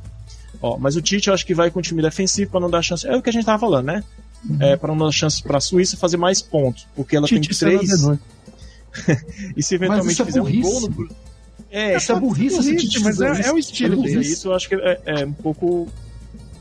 Ó, 0.62 0.78
mas 0.78 0.96
o 0.96 1.02
Tite 1.02 1.30
eu 1.30 1.34
acho 1.34 1.46
que 1.46 1.54
vai 1.54 1.72
com 1.72 1.80
o 1.80 1.82
time 1.82 2.02
defensivo 2.02 2.52
para 2.52 2.60
não 2.60 2.70
dar 2.70 2.82
chance. 2.82 3.08
É 3.08 3.16
o 3.16 3.22
que 3.22 3.30
a 3.30 3.34
gente 3.34 3.46
tava 3.46 3.60
falando, 3.60 3.86
né? 3.86 4.04
É 4.60 4.76
para 4.78 4.94
dar 4.96 5.12
chance 5.12 5.42
para 5.44 5.58
a 5.58 5.62
Suíça 5.62 5.98
fazer 5.98 6.18
mais 6.18 6.42
pontos, 6.42 6.88
porque 6.96 7.16
ela 7.16 7.28
Tite 7.28 7.48
tem 7.50 7.56
será 7.58 7.78
três. 7.78 8.02
E 9.56 9.62
se 9.62 9.76
eventualmente 9.76 10.22
é 10.22 10.26
fizer 10.26 10.42
um 10.42 10.46
burrice. 10.46 10.62
gol 10.72 10.90
no 10.90 11.10
é, 11.72 11.96
Isso 11.98 12.12
é 12.12 12.20
burrice, 12.20 12.56
burrice, 12.56 12.76
Tite 12.78 13.00
mas 13.04 13.22
é- 13.22 13.32
isso. 13.32 13.42
é 13.50 13.54
o 13.54 13.58
estilo 13.58 14.06
É 14.08 14.10
isso, 14.12 14.48
eu 14.48 14.56
acho 14.56 14.68
que 14.70 14.76
é, 14.76 15.02
é 15.06 15.26
um 15.26 15.34
pouco. 15.34 15.88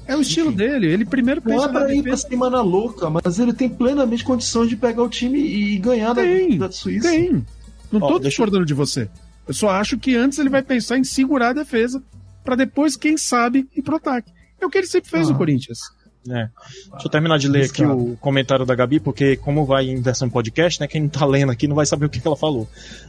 É 0.06 0.14
o 0.16 0.20
estilo 0.20 0.52
dele. 0.52 0.86
Ele 0.86 1.04
primeiro 1.04 1.40
Não 1.44 1.50
pensa 1.52 1.64
é 1.64 1.66
na 1.72 1.80
pra 1.80 1.94
ir 1.94 2.02
pra 2.02 2.12
defesa. 2.12 2.28
cima 2.28 2.50
na 2.50 2.60
louca, 2.60 3.08
mas 3.10 3.38
ele 3.38 3.52
tem 3.52 3.68
plenamente 3.68 4.24
condições 4.24 4.68
de 4.68 4.76
pegar 4.76 5.02
o 5.02 5.08
time 5.08 5.38
e 5.38 5.78
ganhar 5.78 6.12
da, 6.12 6.22
Tem, 6.22 6.58
da 6.58 6.70
Suíça. 6.70 7.08
Tem. 7.08 7.44
Não 7.90 8.00
Ó, 8.02 8.08
tô 8.08 8.18
deixa 8.18 8.24
eu- 8.26 8.28
discordando 8.30 8.66
de 8.66 8.74
você. 8.74 9.08
Eu 9.46 9.54
só 9.54 9.70
acho 9.70 9.96
que 9.96 10.14
antes 10.14 10.38
ele 10.38 10.50
vai 10.50 10.62
pensar 10.62 10.98
em 10.98 11.04
segurar 11.04 11.50
a 11.50 11.52
defesa 11.54 12.02
pra 12.44 12.54
depois, 12.54 12.96
quem 12.96 13.16
sabe, 13.16 13.66
ir 13.74 13.82
pro 13.82 13.96
ataque. 13.96 14.30
É 14.60 14.66
o 14.66 14.70
que 14.70 14.76
ele 14.76 14.86
sempre 14.86 15.10
fez 15.10 15.28
Ah. 15.28 15.32
no 15.32 15.38
Corinthians. 15.38 15.78
É. 16.28 16.48
Deixa 16.92 17.06
eu 17.06 17.10
terminar 17.10 17.38
de 17.38 17.48
ler 17.48 17.64
aqui 17.66 17.84
o 17.84 18.16
comentário 18.20 18.66
da 18.66 18.74
Gabi, 18.74 19.00
porque 19.00 19.36
como 19.36 19.64
vai 19.64 19.86
em 19.88 20.00
versão 20.00 20.28
podcast, 20.28 20.80
né? 20.80 20.86
Quem 20.86 21.02
não 21.02 21.08
tá 21.08 21.24
lendo 21.24 21.50
aqui 21.52 21.66
não 21.68 21.76
vai 21.76 21.86
saber 21.86 22.06
o 22.06 22.08
que, 22.10 22.20
que 22.20 22.26
ela 22.26 22.36
falou. 22.36 22.68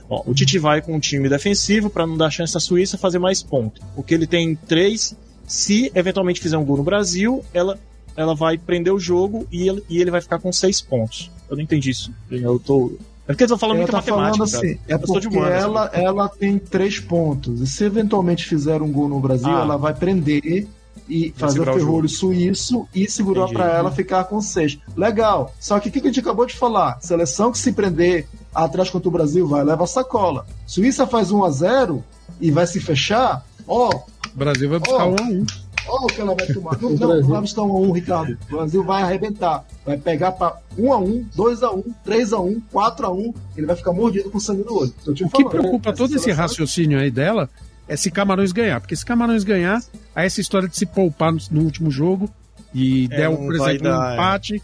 Ó, 0.10 0.23
o 0.26 0.34
Tite 0.34 0.57
vai 0.60 0.81
com 0.81 0.95
um 0.95 0.99
time 0.99 1.27
defensivo 1.27 1.90
para 1.90 2.06
não 2.07 2.15
dar 2.18 2.30
chance 2.30 2.56
à 2.56 2.60
Suíça 2.60 2.98
fazer 2.98 3.19
mais 3.19 3.41
pontos. 3.44 3.81
Porque 3.95 4.14
ele 4.14 4.27
tem 4.27 4.56
três. 4.56 5.15
Se 5.45 5.91
eventualmente 5.95 6.40
fizer 6.40 6.57
um 6.57 6.64
gol 6.64 6.77
no 6.77 6.84
Brasil, 6.84 7.44
ela, 7.53 7.77
ela 8.15 8.36
vai 8.36 8.57
prender 8.57 8.94
o 8.94 8.99
jogo 8.99 9.48
e 9.52 9.68
ele, 9.68 9.84
e 9.90 9.99
ele 9.99 10.11
vai 10.11 10.22
ficar 10.22 10.40
com 10.40 10.52
seis 10.53 10.80
pontos. 10.80 11.31
Eu 11.49 11.56
não 11.57 11.64
entendi 11.64 11.90
isso. 11.90 12.14
Eu 12.30 12.60
tô. 12.60 12.94
É 13.27 13.34
porque 13.34 13.44
eu 13.44 13.48
tô 13.48 13.57
falando 13.57 13.77
Ela 13.77 13.86
muita 13.86 14.02
tá 14.02 14.15
matemática. 14.18 14.45
cara. 14.45 14.57
assim, 14.68 14.80
é 14.88 14.94
Eu 14.94 14.99
porque 14.99 15.27
humanas, 15.27 15.64
ela, 15.64 15.90
ela 15.94 16.30
tem 16.30 16.57
três 16.57 16.99
pontos. 16.99 17.61
E 17.61 17.68
se 17.68 17.84
eventualmente 17.84 18.45
fizer 18.45 18.81
um 18.81 18.91
gol 18.91 19.10
no 19.10 19.19
Brasil, 19.19 19.49
Ah. 19.49 19.61
ela 19.61 19.77
vai 19.77 19.94
prender 19.94 20.68
e 21.09 21.33
fazer 21.35 21.59
o 21.61 21.73
ferrolho 21.73 22.07
suíço 22.07 22.87
e 22.93 23.09
segurar 23.09 23.47
pra 23.47 23.77
ela 23.77 23.91
ficar 23.91 24.25
com 24.25 24.39
seis. 24.39 24.77
Legal. 24.95 25.53
Só 25.59 25.79
que 25.79 25.89
o 25.89 25.91
que 25.91 25.99
a 25.99 26.03
gente 26.03 26.19
acabou 26.19 26.45
de 26.45 26.55
falar? 26.55 26.99
Seleção 27.01 27.51
que 27.51 27.57
se 27.57 27.71
prender 27.71 28.27
atrás 28.53 28.89
contra 28.89 29.09
o 29.09 29.11
Brasil 29.11 29.47
vai 29.47 29.63
levar 29.63 29.87
sacola. 29.87 30.45
Suíça 30.67 31.07
faz 31.07 31.31
1 31.31 31.43
a 31.43 31.49
0 31.49 32.03
e 32.39 32.51
vai 32.51 32.67
se 32.67 32.79
fechar. 32.79 33.43
Ó, 33.67 33.89
O 33.89 34.37
Brasil 34.37 34.69
vai 34.69 34.79
buscar 34.79 35.05
um 35.07 35.15
a 35.19 35.23
um. 35.23 35.45
Ó 35.87 36.05
o 36.05 36.07
que 36.07 36.21
ela 36.21 36.35
vai 36.35 36.45
tomar. 36.47 36.77
Não, 36.81 36.91
não, 36.91 37.21
não 37.21 37.27
vai 37.29 37.41
buscar 37.41 37.63
um 37.63 37.71
a 37.71 37.79
um, 37.79 37.91
Ricardo. 37.91 38.37
O 38.47 38.57
Brasil 38.57 38.83
vai 38.83 39.01
arrebentar. 39.01 39.65
Vai 39.83 39.97
pegar 39.97 40.33
pra 40.33 40.57
1 40.77 40.93
a 40.93 40.97
1 40.97 41.25
2 41.35 41.63
a 41.63 41.71
1 41.71 41.83
3 42.03 42.33
a 42.33 42.39
1 42.39 42.61
4 42.71 43.05
a 43.07 43.11
1 43.11 43.33
Ele 43.57 43.65
vai 43.65 43.75
ficar 43.75 43.91
mordido 43.91 44.29
com 44.29 44.39
sangue 44.39 44.63
no 44.63 44.81
olho. 44.81 44.93
O 45.07 45.13
que 45.13 45.49
preocupa 45.49 45.91
todo 45.91 46.15
esse 46.15 46.31
raciocínio 46.31 46.99
aí 46.99 47.09
dela 47.09 47.49
é 47.89 47.95
se 47.97 48.09
Camarões 48.09 48.51
ganhar. 48.53 48.79
Porque 48.79 48.95
se 48.95 49.05
Camarões 49.05 49.43
ganhar, 49.43 49.81
aí 50.15 50.25
essa 50.25 50.39
história 50.39 50.69
de 50.69 50.77
se 50.77 50.85
poupar 50.85 51.33
no, 51.33 51.39
no 51.51 51.61
último 51.63 51.91
jogo 51.91 52.29
e 52.73 53.05
É, 53.11 53.17
der, 53.17 53.29
por 53.35 53.53
exemplo, 53.55 53.87
um 53.87 53.91
dar, 53.91 54.11
é. 54.11 54.13
empate, 54.13 54.63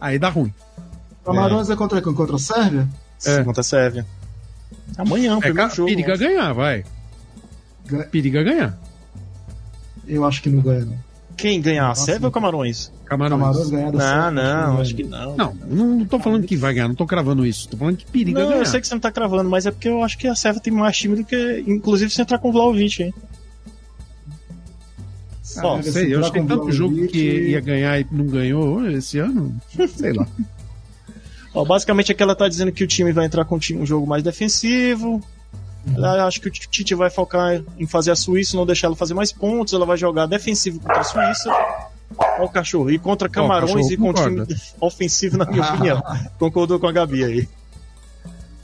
aí 0.00 0.18
dá 0.18 0.28
ruim. 0.28 0.52
Camarões 1.24 1.68
é, 1.70 1.74
contra 1.76 2.00
quem? 2.00 2.12
Contra 2.14 2.36
a 2.36 2.38
Sérvia? 2.38 2.88
É. 3.26 3.42
Contra 3.42 3.60
a 3.60 3.64
Sérvia. 3.64 4.06
Amanhã, 4.96 5.34
o 5.36 5.38
É, 5.38 5.42
primeiro 5.42 5.70
jogo. 5.74 5.88
periga 5.88 6.16
ganhar, 6.16 6.52
vai. 6.52 6.84
Ga- 7.86 8.04
Periga 8.04 8.42
ganhar. 8.42 8.78
Eu 10.06 10.24
acho 10.24 10.42
que 10.42 10.48
não 10.50 10.60
ganha, 10.60 10.84
não. 10.84 10.98
Quem 11.40 11.60
ganhar? 11.60 11.84
A 11.84 11.88
Nossa. 11.88 12.04
Sérvia 12.04 12.26
ou 12.26 12.32
Camarões? 12.32 12.92
Camarões. 13.06 13.40
Camarões 13.40 13.70
ganhar 13.70 13.90
da 13.92 13.98
Não, 13.98 14.00
Sérvia, 14.00 14.30
não, 14.30 14.68
ganha. 14.70 14.80
acho 14.82 14.94
que 14.94 15.02
não. 15.04 15.36
Não, 15.36 15.54
não, 15.68 15.86
não 15.98 16.04
tô 16.06 16.18
falando 16.20 16.46
que 16.46 16.56
vai 16.56 16.74
ganhar, 16.74 16.88
não 16.88 16.94
tô 16.94 17.06
cravando 17.06 17.46
isso. 17.46 17.68
Tô 17.68 17.76
falando 17.76 17.96
que 17.96 18.06
periga 18.06 18.40
Não, 18.40 18.48
ganhar. 18.48 18.60
eu 18.60 18.66
sei 18.66 18.80
que 18.80 18.86
você 18.86 18.94
não 18.94 19.00
tá 19.00 19.10
cravando, 19.10 19.48
mas 19.48 19.66
é 19.66 19.70
porque 19.70 19.88
eu 19.88 20.02
acho 20.02 20.18
que 20.18 20.26
a 20.28 20.34
Sérvia 20.34 20.60
tem 20.62 20.72
mais 20.72 20.96
time 20.96 21.16
do 21.16 21.24
que. 21.24 21.64
Inclusive 21.66 22.10
se 22.10 22.20
entrar 22.22 22.38
com 22.38 22.50
o 22.50 22.52
Vlaovic, 22.52 23.02
hein? 23.02 23.14
Ah, 25.58 25.82
sei, 25.82 26.14
eu 26.14 26.20
acho 26.20 26.30
que 26.32 26.38
tem 26.38 26.46
tanto 26.46 26.70
jogo 26.70 26.94
Vlahovic- 26.94 27.12
que 27.12 27.48
ia 27.50 27.60
ganhar 27.60 27.98
e 28.00 28.06
não 28.12 28.26
ganhou 28.26 28.88
esse 28.88 29.18
ano. 29.18 29.56
Sei 29.96 30.12
lá. 30.12 30.26
Ó, 31.52 31.64
basicamente 31.64 32.12
é 32.12 32.14
que 32.14 32.22
ela 32.22 32.36
tá 32.36 32.46
dizendo 32.48 32.70
que 32.70 32.84
o 32.84 32.86
time 32.86 33.10
vai 33.12 33.26
entrar 33.26 33.44
com 33.44 33.56
um 33.56 33.84
jogo 33.86 34.06
mais 34.06 34.22
defensivo. 34.22 35.20
Acho 36.26 36.40
que 36.40 36.48
o 36.48 36.50
Tite 36.50 36.94
vai 36.94 37.10
focar 37.10 37.62
em 37.78 37.86
fazer 37.86 38.10
a 38.10 38.16
Suíça, 38.16 38.56
não 38.56 38.66
deixar 38.66 38.86
ela 38.88 38.96
fazer 38.96 39.14
mais 39.14 39.32
pontos. 39.32 39.72
Ela 39.74 39.86
vai 39.86 39.96
jogar 39.96 40.26
defensivo 40.26 40.80
contra 40.80 41.00
a 41.00 41.04
Suíça. 41.04 41.50
Ó, 42.16 42.44
o 42.44 42.48
cachorro. 42.48 42.90
E 42.90 42.98
contra 42.98 43.28
Camarões 43.28 43.72
cachorro 43.72 43.92
e 43.92 43.96
concorda. 43.96 44.46
time 44.46 44.60
ofensivo, 44.80 45.38
na 45.38 45.44
minha 45.46 45.62
opinião. 45.68 46.02
Concordou 46.38 46.78
com 46.78 46.86
a 46.86 46.92
Gabi 46.92 47.24
aí. 47.24 47.48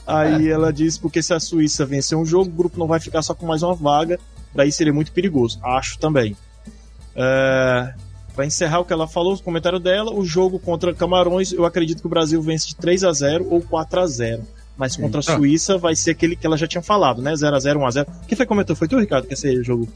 Aí 0.05 0.47
ela 0.49 0.71
diz 0.71 0.97
porque 0.97 1.21
se 1.21 1.33
a 1.33 1.39
Suíça 1.39 1.85
vencer 1.85 2.17
um 2.17 2.25
jogo, 2.25 2.49
o 2.49 2.53
grupo 2.53 2.79
não 2.79 2.87
vai 2.87 2.99
ficar 2.99 3.21
só 3.21 3.33
com 3.33 3.45
mais 3.45 3.61
uma 3.63 3.75
vaga. 3.75 4.19
Daí 4.55 4.71
seria 4.71 4.93
muito 4.93 5.11
perigoso. 5.11 5.59
Acho 5.63 5.99
também. 5.99 6.35
É, 7.15 7.93
Pra 8.37 8.45
encerrar 8.45 8.81
o 8.81 8.85
que 8.85 8.93
ela 8.93 9.07
falou, 9.07 9.33
o 9.33 9.41
comentário 9.41 9.79
dela, 9.79 10.13
o 10.13 10.23
jogo 10.23 10.59
contra 10.59 10.93
Camarões, 10.93 11.51
eu 11.51 11.65
acredito 11.65 12.01
que 12.01 12.05
o 12.05 12.09
Brasil 12.09 12.39
vence 12.39 12.67
de 12.67 12.75
3 12.75 13.03
a 13.03 13.11
0 13.11 13.47
ou 13.49 13.61
4 13.63 13.99
a 13.99 14.05
0 14.05 14.43
Mas 14.77 14.95
contra 14.95 15.19
a 15.19 15.23
Eita. 15.23 15.35
Suíça 15.35 15.77
vai 15.77 15.95
ser 15.95 16.11
aquele 16.11 16.35
que 16.35 16.45
ela 16.45 16.55
já 16.57 16.67
tinha 16.67 16.81
falado, 16.81 17.21
né? 17.21 17.35
0 17.35 17.55
a 17.55 17.59
0 17.59 17.79
1 17.79 17.85
a 17.85 17.91
0 17.91 18.07
Quem 18.27 18.35
foi 18.37 18.45
que 18.45 18.49
comentou? 18.49 18.75
Foi 18.75 18.87
tu, 18.87 18.99
Ricardo, 18.99 19.27
que 19.27 19.33
esse 19.33 19.63
jogo? 19.63 19.87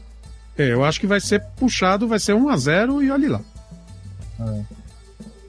É, 0.58 0.72
eu 0.72 0.84
acho 0.84 0.98
que 1.00 1.06
vai 1.06 1.20
ser 1.20 1.40
puxado, 1.56 2.06
vai 2.08 2.18
ser 2.18 2.34
1x0 2.34 3.02
e 3.04 3.10
olhe 3.10 3.28
lá. 3.28 3.40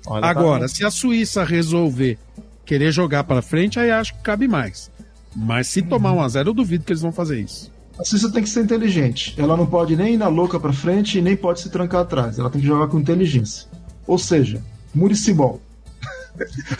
Olha, 0.05 0.25
Agora, 0.25 0.61
tá- 0.61 0.67
se 0.67 0.85
a 0.85 0.91
Suíça 0.91 1.43
resolver 1.43 2.17
querer 2.65 2.91
jogar 2.91 3.23
para 3.23 3.41
frente, 3.41 3.79
aí 3.79 3.89
acho 3.91 4.13
que 4.15 4.21
cabe 4.21 4.47
mais. 4.47 4.91
Mas 5.35 5.67
se 5.67 5.81
tomar 5.81 6.13
1x0, 6.13 6.47
eu 6.47 6.53
duvido 6.53 6.83
que 6.83 6.91
eles 6.91 7.01
vão 7.01 7.11
fazer 7.11 7.39
isso. 7.39 7.71
A 7.97 8.03
Suíça 8.03 8.31
tem 8.31 8.43
que 8.43 8.49
ser 8.49 8.63
inteligente. 8.63 9.33
Ela 9.37 9.55
não 9.57 9.65
pode 9.65 9.95
nem 9.95 10.13
ir 10.15 10.17
na 10.17 10.27
louca 10.27 10.59
pra 10.59 10.73
frente 10.73 11.17
e 11.19 11.21
nem 11.21 11.35
pode 11.35 11.61
se 11.61 11.69
trancar 11.69 12.01
atrás. 12.01 12.37
Ela 12.39 12.49
tem 12.49 12.61
que 12.61 12.67
jogar 12.67 12.87
com 12.87 12.99
inteligência. 12.99 13.67
Ou 14.07 14.17
seja, 14.17 14.61
Muricibol. 14.93 15.61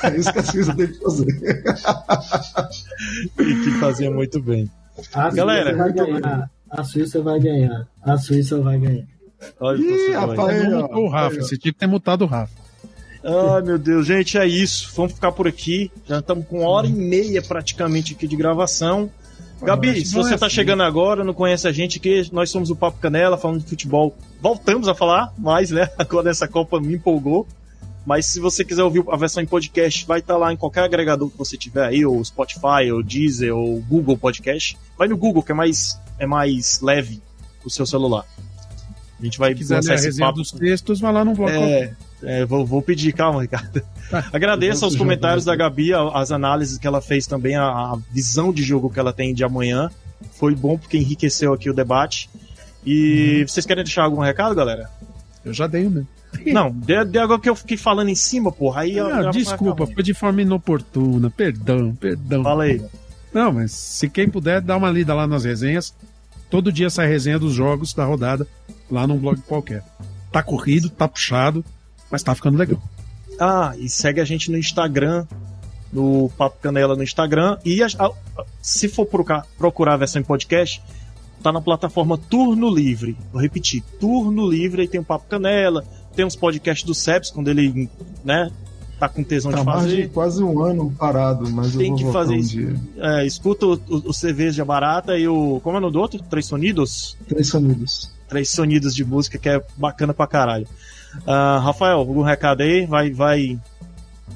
É 0.04 0.18
isso 0.18 0.34
que 0.34 0.40
a 0.40 0.44
Suíça 0.44 0.76
tem 0.76 0.88
que 0.88 1.00
fazer. 1.00 1.64
que 3.38 3.72
fazia 3.80 4.12
muito 4.12 4.42
bem. 4.42 4.70
A 5.14 5.30
Galera, 5.32 5.72
Suíça 5.72 5.78
vai 5.78 5.92
muito 5.92 6.22
ganhar. 6.22 6.52
A 6.70 6.84
Suíça 6.84 7.22
vai 7.22 7.40
ganhar. 7.40 7.88
A 8.02 8.18
Suíça 8.18 8.62
vai 8.62 8.78
ganhar. 8.80 9.06
Olha 9.60 9.80
o 9.80 9.84
Ih, 9.84 10.12
rapaz. 10.14 10.50
Aí, 10.50 10.70
Não 10.70 10.80
ó, 10.80 10.82
mutou 10.84 11.06
o 11.06 11.10
Rafa, 11.10 11.36
você 11.42 11.58
tinha 11.58 11.74
que 11.74 11.80
ter 11.80 11.88
mutado 11.88 12.24
o 12.24 12.28
Rafa. 12.28 12.64
Ai, 13.24 13.62
meu 13.62 13.78
Deus, 13.78 14.06
gente, 14.06 14.38
é 14.38 14.46
isso. 14.46 14.92
Vamos 14.96 15.14
ficar 15.14 15.32
por 15.32 15.48
aqui. 15.48 15.92
Já 16.08 16.20
estamos 16.20 16.46
com 16.48 16.60
uma 16.60 16.70
hora 16.70 16.88
e 16.88 16.92
meia 16.92 17.42
praticamente 17.42 18.14
aqui 18.14 18.28
de 18.28 18.36
gravação. 18.36 19.10
Gabi, 19.62 19.94
que 19.94 20.06
se 20.06 20.14
você 20.14 20.32
é 20.32 20.34
está 20.34 20.48
assim. 20.48 20.56
chegando 20.56 20.84
agora, 20.84 21.24
não 21.24 21.34
conhece 21.34 21.66
a 21.68 21.72
gente 21.72 21.98
aqui, 21.98 22.28
nós 22.34 22.50
somos 22.50 22.70
o 22.70 22.76
Papo 22.76 23.00
Canela, 23.00 23.38
falando 23.38 23.62
de 23.62 23.70
futebol. 23.70 24.14
Voltamos 24.42 24.90
a 24.90 24.94
falar 24.94 25.34
mais, 25.38 25.72
né? 25.72 25.90
Agora 25.98 26.30
essa 26.30 26.48
Copa 26.50 26.82
me 26.82 26.96
empolgou. 26.96 27.48
Mas 28.06 28.26
se 28.26 28.40
você 28.40 28.66
quiser 28.66 28.84
ouvir 28.84 29.04
a 29.10 29.16
versão 29.16 29.42
em 29.42 29.46
podcast, 29.46 30.06
vai 30.06 30.20
estar 30.20 30.36
lá 30.36 30.52
em 30.52 30.58
qualquer 30.58 30.84
agregador 30.84 31.30
que 31.30 31.38
você 31.38 31.58
tiver 31.58 31.86
aí, 31.86 32.06
ou 32.06 32.24
Spotify, 32.24 32.92
ou 32.92 33.02
Deezer, 33.02 33.56
ou 33.56 33.80
Google 33.82 34.18
Podcast. 34.18 34.78
Vai 34.98 35.08
no 35.08 35.16
Google, 35.16 35.42
que 35.42 35.52
é 35.52 35.56
mais, 35.56 36.00
é 36.20 36.26
mais 36.26 36.82
leve 36.82 37.22
o 37.64 37.70
seu 37.70 37.86
celular. 37.86 38.26
A 39.20 39.24
gente 39.24 39.40
vai 39.40 39.52
Se 39.52 39.60
quiser 39.60 39.76
ler 39.76 39.90
lançar 39.90 39.94
a 39.94 40.10
esse 40.10 40.20
papo. 40.20 40.38
dos 40.40 40.52
textos, 40.52 41.00
vai 41.00 41.14
lá 41.14 41.24
no 41.24 41.34
blog. 41.34 41.52
É, 41.54 41.94
é, 42.24 42.46
vou, 42.46 42.66
vou 42.66 42.82
pedir, 42.82 43.14
calma, 43.14 43.42
Ricardo. 43.42 43.82
Agradeço 44.34 44.84
aos 44.84 44.98
comentários 44.98 45.46
da 45.46 45.56
Gabi, 45.56 45.92
as 45.94 46.30
análises 46.30 46.78
que 46.78 46.86
ela 46.86 47.02
fez 47.02 47.26
também, 47.26 47.56
a, 47.56 47.64
a 47.64 47.98
visão 48.12 48.52
de 48.52 48.64
jogo 48.64 48.90
que 48.90 49.00
ela 49.00 49.14
tem 49.14 49.34
de 49.34 49.46
amanhã. 49.46 49.90
Foi 50.34 50.54
bom 50.54 50.78
porque 50.78 50.98
enriqueceu 50.98 51.54
aqui 51.54 51.70
o 51.70 51.74
debate. 51.74 52.30
E 52.86 53.46
vocês 53.48 53.66
querem 53.66 53.84
deixar 53.84 54.04
algum 54.04 54.20
recado, 54.20 54.54
galera? 54.54 54.90
Eu 55.46 55.54
já 55.54 55.68
dei 55.68 55.86
o 55.86 55.90
meu. 55.90 56.06
Não, 56.48 56.72
de, 56.72 57.06
de 57.06 57.18
agora 57.20 57.40
que 57.40 57.50
eu 57.50 57.56
fiquei 57.56 57.78
falando 57.78 58.10
em 58.10 58.16
cima, 58.16 58.52
porra. 58.52 58.82
Aí 58.82 58.98
eu- 58.98 59.08
Ah, 59.08 59.22
eu- 59.24 59.32
desculpa, 59.32 59.86
foi 59.88 60.04
de 60.04 60.14
forma 60.14 60.42
inoportuna. 60.42 61.30
Perdão, 61.30 61.96
perdão. 61.96 62.44
Fala 62.44 62.64
aí. 62.64 62.82
Não, 63.34 63.52
mas 63.52 63.72
se 63.72 64.10
quem 64.10 64.30
puder, 64.30 64.62
dá 64.62 64.76
uma 64.78 64.90
lida 64.90 65.14
lá 65.14 65.26
nas 65.28 65.44
resenhas. 65.46 65.94
Todo 66.50 66.72
dia 66.72 66.90
sai 66.90 67.08
resenha 67.08 67.40
dos 67.40 67.54
jogos 67.54 67.94
da 67.94 68.06
rodada 68.06 68.48
lá 68.92 69.08
num 69.08 69.18
blog 69.18 69.40
qualquer. 69.42 69.84
Tá 70.32 70.44
corrido, 70.44 70.90
tá 70.90 71.08
puxado, 71.08 71.64
mas 72.12 72.22
tá 72.24 72.36
ficando 72.36 72.58
legal. 72.58 72.82
Ah, 73.40 73.74
e 73.78 73.90
segue 73.90 74.22
a 74.22 74.26
gente 74.26 74.52
no 74.52 74.58
Instagram, 74.58 75.26
no 75.92 76.30
Papo 76.38 76.58
Canela 76.62 76.96
no 76.96 77.04
Instagram. 77.04 77.58
E 77.66 77.82
a- 77.82 77.88
a- 78.00 78.12
se 78.62 78.88
for 78.88 79.06
procurar, 79.06 79.46
procurar 79.58 79.94
a 79.96 79.98
versão 79.98 80.22
em 80.22 80.26
podcast, 80.26 80.82
tá 81.42 81.52
na 81.52 81.60
plataforma 81.60 82.18
Turno 82.18 82.70
Livre. 82.74 83.18
Vou 83.32 83.42
repetir, 83.42 83.84
Turno 84.00 84.48
Livre, 84.48 84.82
aí 84.84 84.88
tem 84.88 85.02
o 85.02 85.04
Papo 85.04 85.26
Canela, 85.28 85.84
tem 86.16 86.26
uns 86.26 86.36
podcasts 86.36 86.86
do 86.86 86.94
Ceps, 86.94 87.30
quando 87.32 87.48
ele, 87.50 87.90
né, 88.24 88.52
tá 89.00 89.10
com 89.10 89.24
tesão 89.24 89.52
Tá 89.52 89.60
de 89.60 89.66
fazer. 89.66 89.96
de 90.04 90.08
quase 90.10 90.44
um 90.44 90.62
ano 90.64 90.92
parado, 90.98 91.50
mas 91.50 91.76
Tem 91.76 91.90
eu 91.92 91.98
vou 91.98 92.06
que 92.06 92.12
fazer 92.14 92.34
um 92.36 92.38
isso. 92.38 92.60
É, 92.98 93.26
escuta 93.26 93.66
o, 93.66 93.74
o, 93.74 94.10
o 94.10 94.14
Cerveja 94.14 94.64
Barata 94.64 95.18
e 95.18 95.28
o. 95.28 95.60
Como 95.64 95.76
é 95.76 95.80
o 95.80 95.82
nome 95.82 95.94
do 95.94 96.00
outro? 96.00 96.22
Três 96.30 96.46
Sonidos? 96.46 97.18
Três 97.28 97.48
sonidos. 97.50 98.12
Três 98.30 98.50
Sonidos 98.50 98.96
de 98.96 99.04
música, 99.04 99.38
que 99.38 99.50
é 99.50 99.62
bacana 99.76 100.14
pra 100.14 100.26
caralho. 100.28 100.68
Ah, 101.28 101.60
Rafael, 101.64 101.98
algum 101.98 102.22
recado 102.22 102.62
aí? 102.62 102.86
Vai, 102.86 103.12
vai 103.12 103.60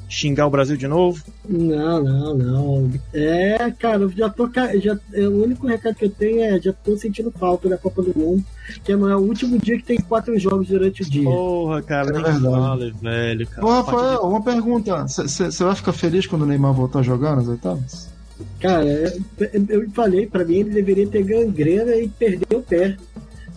xingar 0.09 0.47
o 0.47 0.49
Brasil 0.49 0.77
de 0.77 0.87
novo? 0.87 1.23
Não, 1.47 2.03
não, 2.03 2.33
não. 2.35 2.91
É, 3.13 3.71
cara, 3.79 4.03
eu 4.03 4.09
já 4.09 4.29
tô. 4.29 4.49
Já, 4.81 4.97
é, 5.13 5.27
o 5.27 5.43
único 5.43 5.65
recado 5.67 5.95
que 5.95 6.05
eu 6.05 6.09
tenho 6.09 6.41
é 6.41 6.59
já 6.59 6.71
tô 6.73 6.95
sentindo 6.97 7.31
falta 7.31 7.67
da 7.69 7.77
Copa 7.77 8.01
do 8.01 8.17
Mundo, 8.17 8.43
que 8.83 8.91
é 8.91 8.95
o 8.95 9.17
último 9.19 9.57
dia 9.57 9.77
que 9.77 9.83
tem 9.83 9.97
quatro 9.99 10.37
jogos 10.39 10.67
durante 10.67 11.01
o 11.03 11.09
dia. 11.09 11.23
Porra, 11.23 11.81
cara, 11.81 12.09
É 12.09 12.13
nem 12.13 12.23
verdade. 12.23 12.43
fala, 12.43 12.91
velho. 13.01 13.47
Cara. 13.47 13.65
Ô, 13.67 13.69
Rafael, 13.69 14.21
uma 14.21 14.41
pergunta. 14.43 15.05
Você 15.07 15.63
vai 15.63 15.75
ficar 15.75 15.93
feliz 15.93 16.25
quando 16.27 16.43
o 16.43 16.45
Neymar 16.45 16.73
voltar 16.73 16.99
a 16.99 17.03
jogar 17.03 17.35
nas 17.35 17.47
oitavas? 17.47 18.09
Cara, 18.59 18.85
eu, 18.85 19.65
eu 19.69 19.89
falei, 19.91 20.27
pra 20.27 20.45
mim 20.45 20.57
ele 20.57 20.69
deveria 20.69 21.07
ter 21.07 21.23
gangrena 21.23 21.95
e 21.95 22.07
perder 22.07 22.55
o 22.55 22.61
pé. 22.61 22.95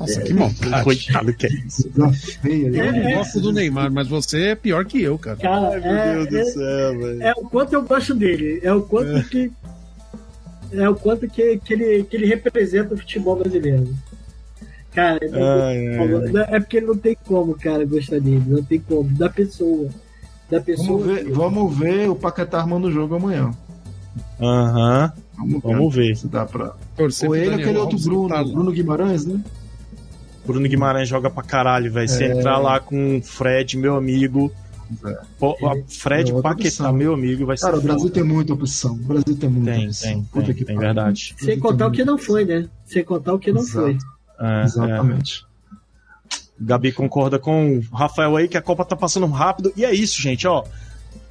Nossa, 0.00 0.22
que 0.22 0.32
maldade. 0.32 0.84
Coitado 0.84 1.34
que 1.34 1.46
é 1.46 1.50
isso. 1.50 1.90
Coisa 1.90 2.12
feia. 2.40 2.66
Eu 2.68 2.92
né? 2.92 3.12
É, 3.12 3.14
gosto 3.16 3.38
do 3.38 3.52
Neymar, 3.52 3.92
mas 3.92 4.08
você 4.08 4.48
é 4.48 4.54
pior 4.54 4.84
que 4.86 5.02
eu, 5.02 5.18
cara. 5.18 5.36
Cara, 5.36 5.78
é, 5.78 6.22
é, 6.22 6.44
céu, 6.44 6.98
velho. 6.98 7.22
é 7.22 7.32
o 7.32 7.42
quanto 7.42 7.74
eu 7.74 7.82
gosto 7.82 8.14
dele, 8.14 8.60
é 8.62 8.72
o 8.72 8.80
quanto 8.80 9.28
que. 9.28 9.52
É 10.72 10.88
o 10.88 10.94
quanto 10.94 11.28
que, 11.28 11.58
que, 11.58 11.74
ele, 11.74 12.04
que 12.04 12.16
ele 12.16 12.26
representa 12.26 12.94
o 12.94 12.98
futebol 12.98 13.36
brasileiro. 13.36 13.92
Cara, 14.92 15.20
Ai, 15.22 15.98
ai, 15.98 16.44
é 16.48 16.60
porque 16.60 16.80
não 16.80 16.96
tem 16.96 17.16
como, 17.26 17.54
cara, 17.54 17.84
gostar 17.84 18.20
dele. 18.20 18.42
Não 18.46 18.62
tem 18.62 18.80
como. 18.80 19.08
Da 19.10 19.28
pessoa. 19.28 19.90
Da 20.50 20.60
pessoa. 20.60 20.98
Vamos 20.98 21.06
ver, 21.06 21.30
vamos 21.30 21.78
ver 21.78 22.08
o 22.08 22.16
Paquetá 22.16 22.58
armando 22.58 22.88
o 22.88 22.90
jogo 22.90 23.16
amanhã. 23.16 23.52
Aham, 24.40 25.12
Vamos 25.36 25.52
ver. 25.52 25.60
vamos 25.62 25.94
ver. 25.94 26.16
Se 26.16 26.26
dá 26.26 26.46
pra... 26.46 26.74
Torcer 26.96 27.28
Ou 27.28 27.36
ele 27.36 27.50
Daniel 27.50 27.68
aquele 27.68 27.78
outro 27.78 27.98
Bruno, 27.98 28.28
tá. 28.28 28.42
Bruno 28.42 28.72
Guimarães, 28.72 29.26
né? 29.26 29.40
Bruno 30.52 30.68
Guimarães 30.68 31.08
joga 31.08 31.30
pra 31.30 31.42
caralho, 31.42 31.92
velho. 31.92 32.08
Se 32.08 32.24
É. 32.24 32.32
entrar 32.38 32.58
lá 32.58 32.80
com 32.80 33.18
o 33.18 33.22
Fred, 33.22 33.76
meu 33.78 33.96
amigo. 33.96 34.52
É. 35.06 35.18
Pô, 35.38 35.56
Fred 35.88 36.32
É 36.32 36.42
Paquetá, 36.42 36.66
opção. 36.68 36.92
meu 36.92 37.14
amigo, 37.14 37.46
vai 37.46 37.56
ser. 37.56 37.66
Cara, 37.66 37.78
o 37.78 37.80
Brasil 37.80 38.02
foda. 38.02 38.14
tem 38.14 38.24
muita 38.24 38.52
opção. 38.52 38.92
O 38.94 38.96
Brasil 38.96 39.36
tem 39.36 39.48
muita 39.48 39.70
Tem, 39.72 39.86
opção. 39.86 40.10
tem, 40.10 40.22
Puta 40.24 40.46
tem, 40.46 40.54
que 40.56 40.64
tem 40.64 40.74
pariu. 40.76 40.94
verdade. 40.94 41.34
Sem 41.38 41.58
contar 41.60 41.86
o 41.86 41.92
que 41.92 42.04
não 42.04 42.18
foi, 42.18 42.44
né? 42.44 42.68
Sem 42.86 43.04
contar 43.04 43.34
o 43.34 43.38
que 43.38 43.52
não 43.52 43.60
Exato. 43.62 43.86
foi. 43.86 43.98
É, 44.40 44.60
é. 44.60 44.64
Exatamente. 44.64 45.44
Gabi 46.60 46.92
concorda 46.92 47.38
com 47.38 47.78
o 47.78 47.80
Rafael 47.96 48.36
aí 48.36 48.46
que 48.48 48.56
a 48.58 48.62
Copa 48.62 48.84
tá 48.84 48.94
passando 48.96 49.26
rápido. 49.26 49.72
E 49.76 49.84
é 49.84 49.94
isso, 49.94 50.20
gente, 50.20 50.46
ó. 50.46 50.64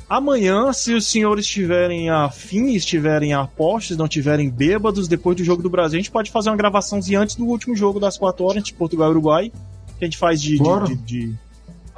Amanhã, 0.10 0.73
se 0.73 0.94
os 0.94 1.06
senhores 1.06 1.45
estiverem 1.45 2.10
afim, 2.10 2.72
estiverem 2.73 3.31
a 3.34 3.45
postos, 3.45 3.95
não 3.95 4.06
estiverem 4.06 4.49
bêbados, 4.49 5.07
depois 5.07 5.38
do 5.38 5.44
jogo 5.44 5.61
do 5.61 5.69
Brasil, 5.69 5.98
a 5.98 6.02
gente 6.02 6.10
pode 6.11 6.31
fazer 6.31 6.49
uma 6.49 6.56
gravaçãozinha 6.57 7.19
antes 7.19 7.36
do 7.36 7.45
último 7.45 7.76
jogo 7.76 7.99
das 7.99 8.18
4 8.18 8.44
horas 8.44 8.64
de 8.64 8.73
Portugal 8.73 9.10
e 9.10 9.11
Uruguai. 9.11 9.52
Que 9.99 10.06
a 10.06 10.07
gente 10.07 10.18
faz 10.18 10.41
de. 10.41 10.57
Bora. 10.57 10.88
de, 10.88 10.95
de, 10.95 11.36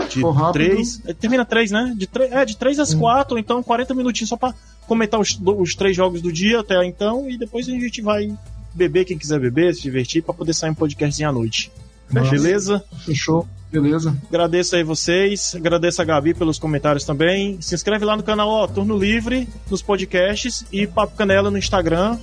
de 0.10 0.22
rápido. 0.24 0.52
três. 0.52 1.02
é, 1.06 1.14
Termina 1.14 1.46
três, 1.46 1.72
né? 1.72 1.94
De 1.98 2.06
tre- 2.08 2.28
é, 2.32 2.44
de 2.44 2.58
3 2.58 2.80
às 2.80 2.94
4, 2.94 3.38
então 3.38 3.64
40 3.64 3.94
minutinhos 3.94 4.28
só 4.30 4.36
pra 4.36 4.54
comentar 4.88 5.18
os, 5.20 5.40
os 5.46 5.74
três 5.76 5.96
jogos 5.96 6.22
do 6.22 6.34
dia 6.34 6.60
até 6.60 6.84
então. 6.86 7.30
E 7.30 7.38
depois 7.38 7.66
a 7.70 7.72
gente 7.72 8.02
vai 8.02 8.36
beber 8.74 9.06
quem 9.06 9.18
quiser 9.18 9.40
beber, 9.40 9.74
se 9.74 9.82
divertir, 9.84 10.22
pra 10.24 10.34
poder 10.34 10.54
sair 10.54 10.72
um 10.72 10.76
podcastzinho 10.76 11.30
à 11.30 11.32
noite. 11.32 11.72
Nossa. 12.14 12.32
Beleza? 12.32 12.84
Fechou. 13.06 13.48
Beleza. 13.72 14.14
Agradeço 14.28 14.76
aí 14.76 14.84
vocês, 14.84 15.56
agradeço 15.56 16.02
a 16.02 16.06
Gabi 16.06 16.34
pelos 16.34 16.60
comentários 16.60 17.06
também. 17.06 17.58
Se 17.62 17.74
inscreve 17.74 18.04
lá 18.04 18.18
no 18.18 18.24
canal, 18.24 18.50
ó, 18.50 18.68
Turno 18.68 18.98
Livre, 18.98 19.48
nos 19.70 19.82
podcasts 19.82 20.66
e 20.72 20.86
Papo 20.86 21.16
Canela 21.16 21.50
no 21.50 21.58
Instagram. 21.58 22.18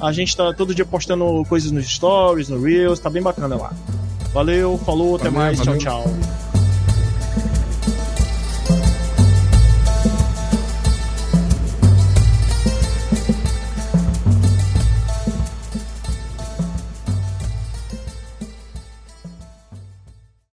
A 0.00 0.10
gente 0.12 0.34
tá 0.34 0.52
todo 0.54 0.74
dia 0.74 0.84
postando 0.86 1.44
coisas 1.46 1.70
nos 1.70 1.86
stories, 1.86 2.48
no 2.48 2.60
Reels, 2.60 2.98
tá 2.98 3.10
bem 3.10 3.22
bacana 3.22 3.54
lá. 3.54 3.72
Valeu, 4.32 4.78
falou, 4.78 5.16
até 5.16 5.24
Valeu, 5.24 5.38
mais, 5.38 5.58
valeu. 5.58 5.78
tchau, 5.78 6.02
tchau. 6.04 6.53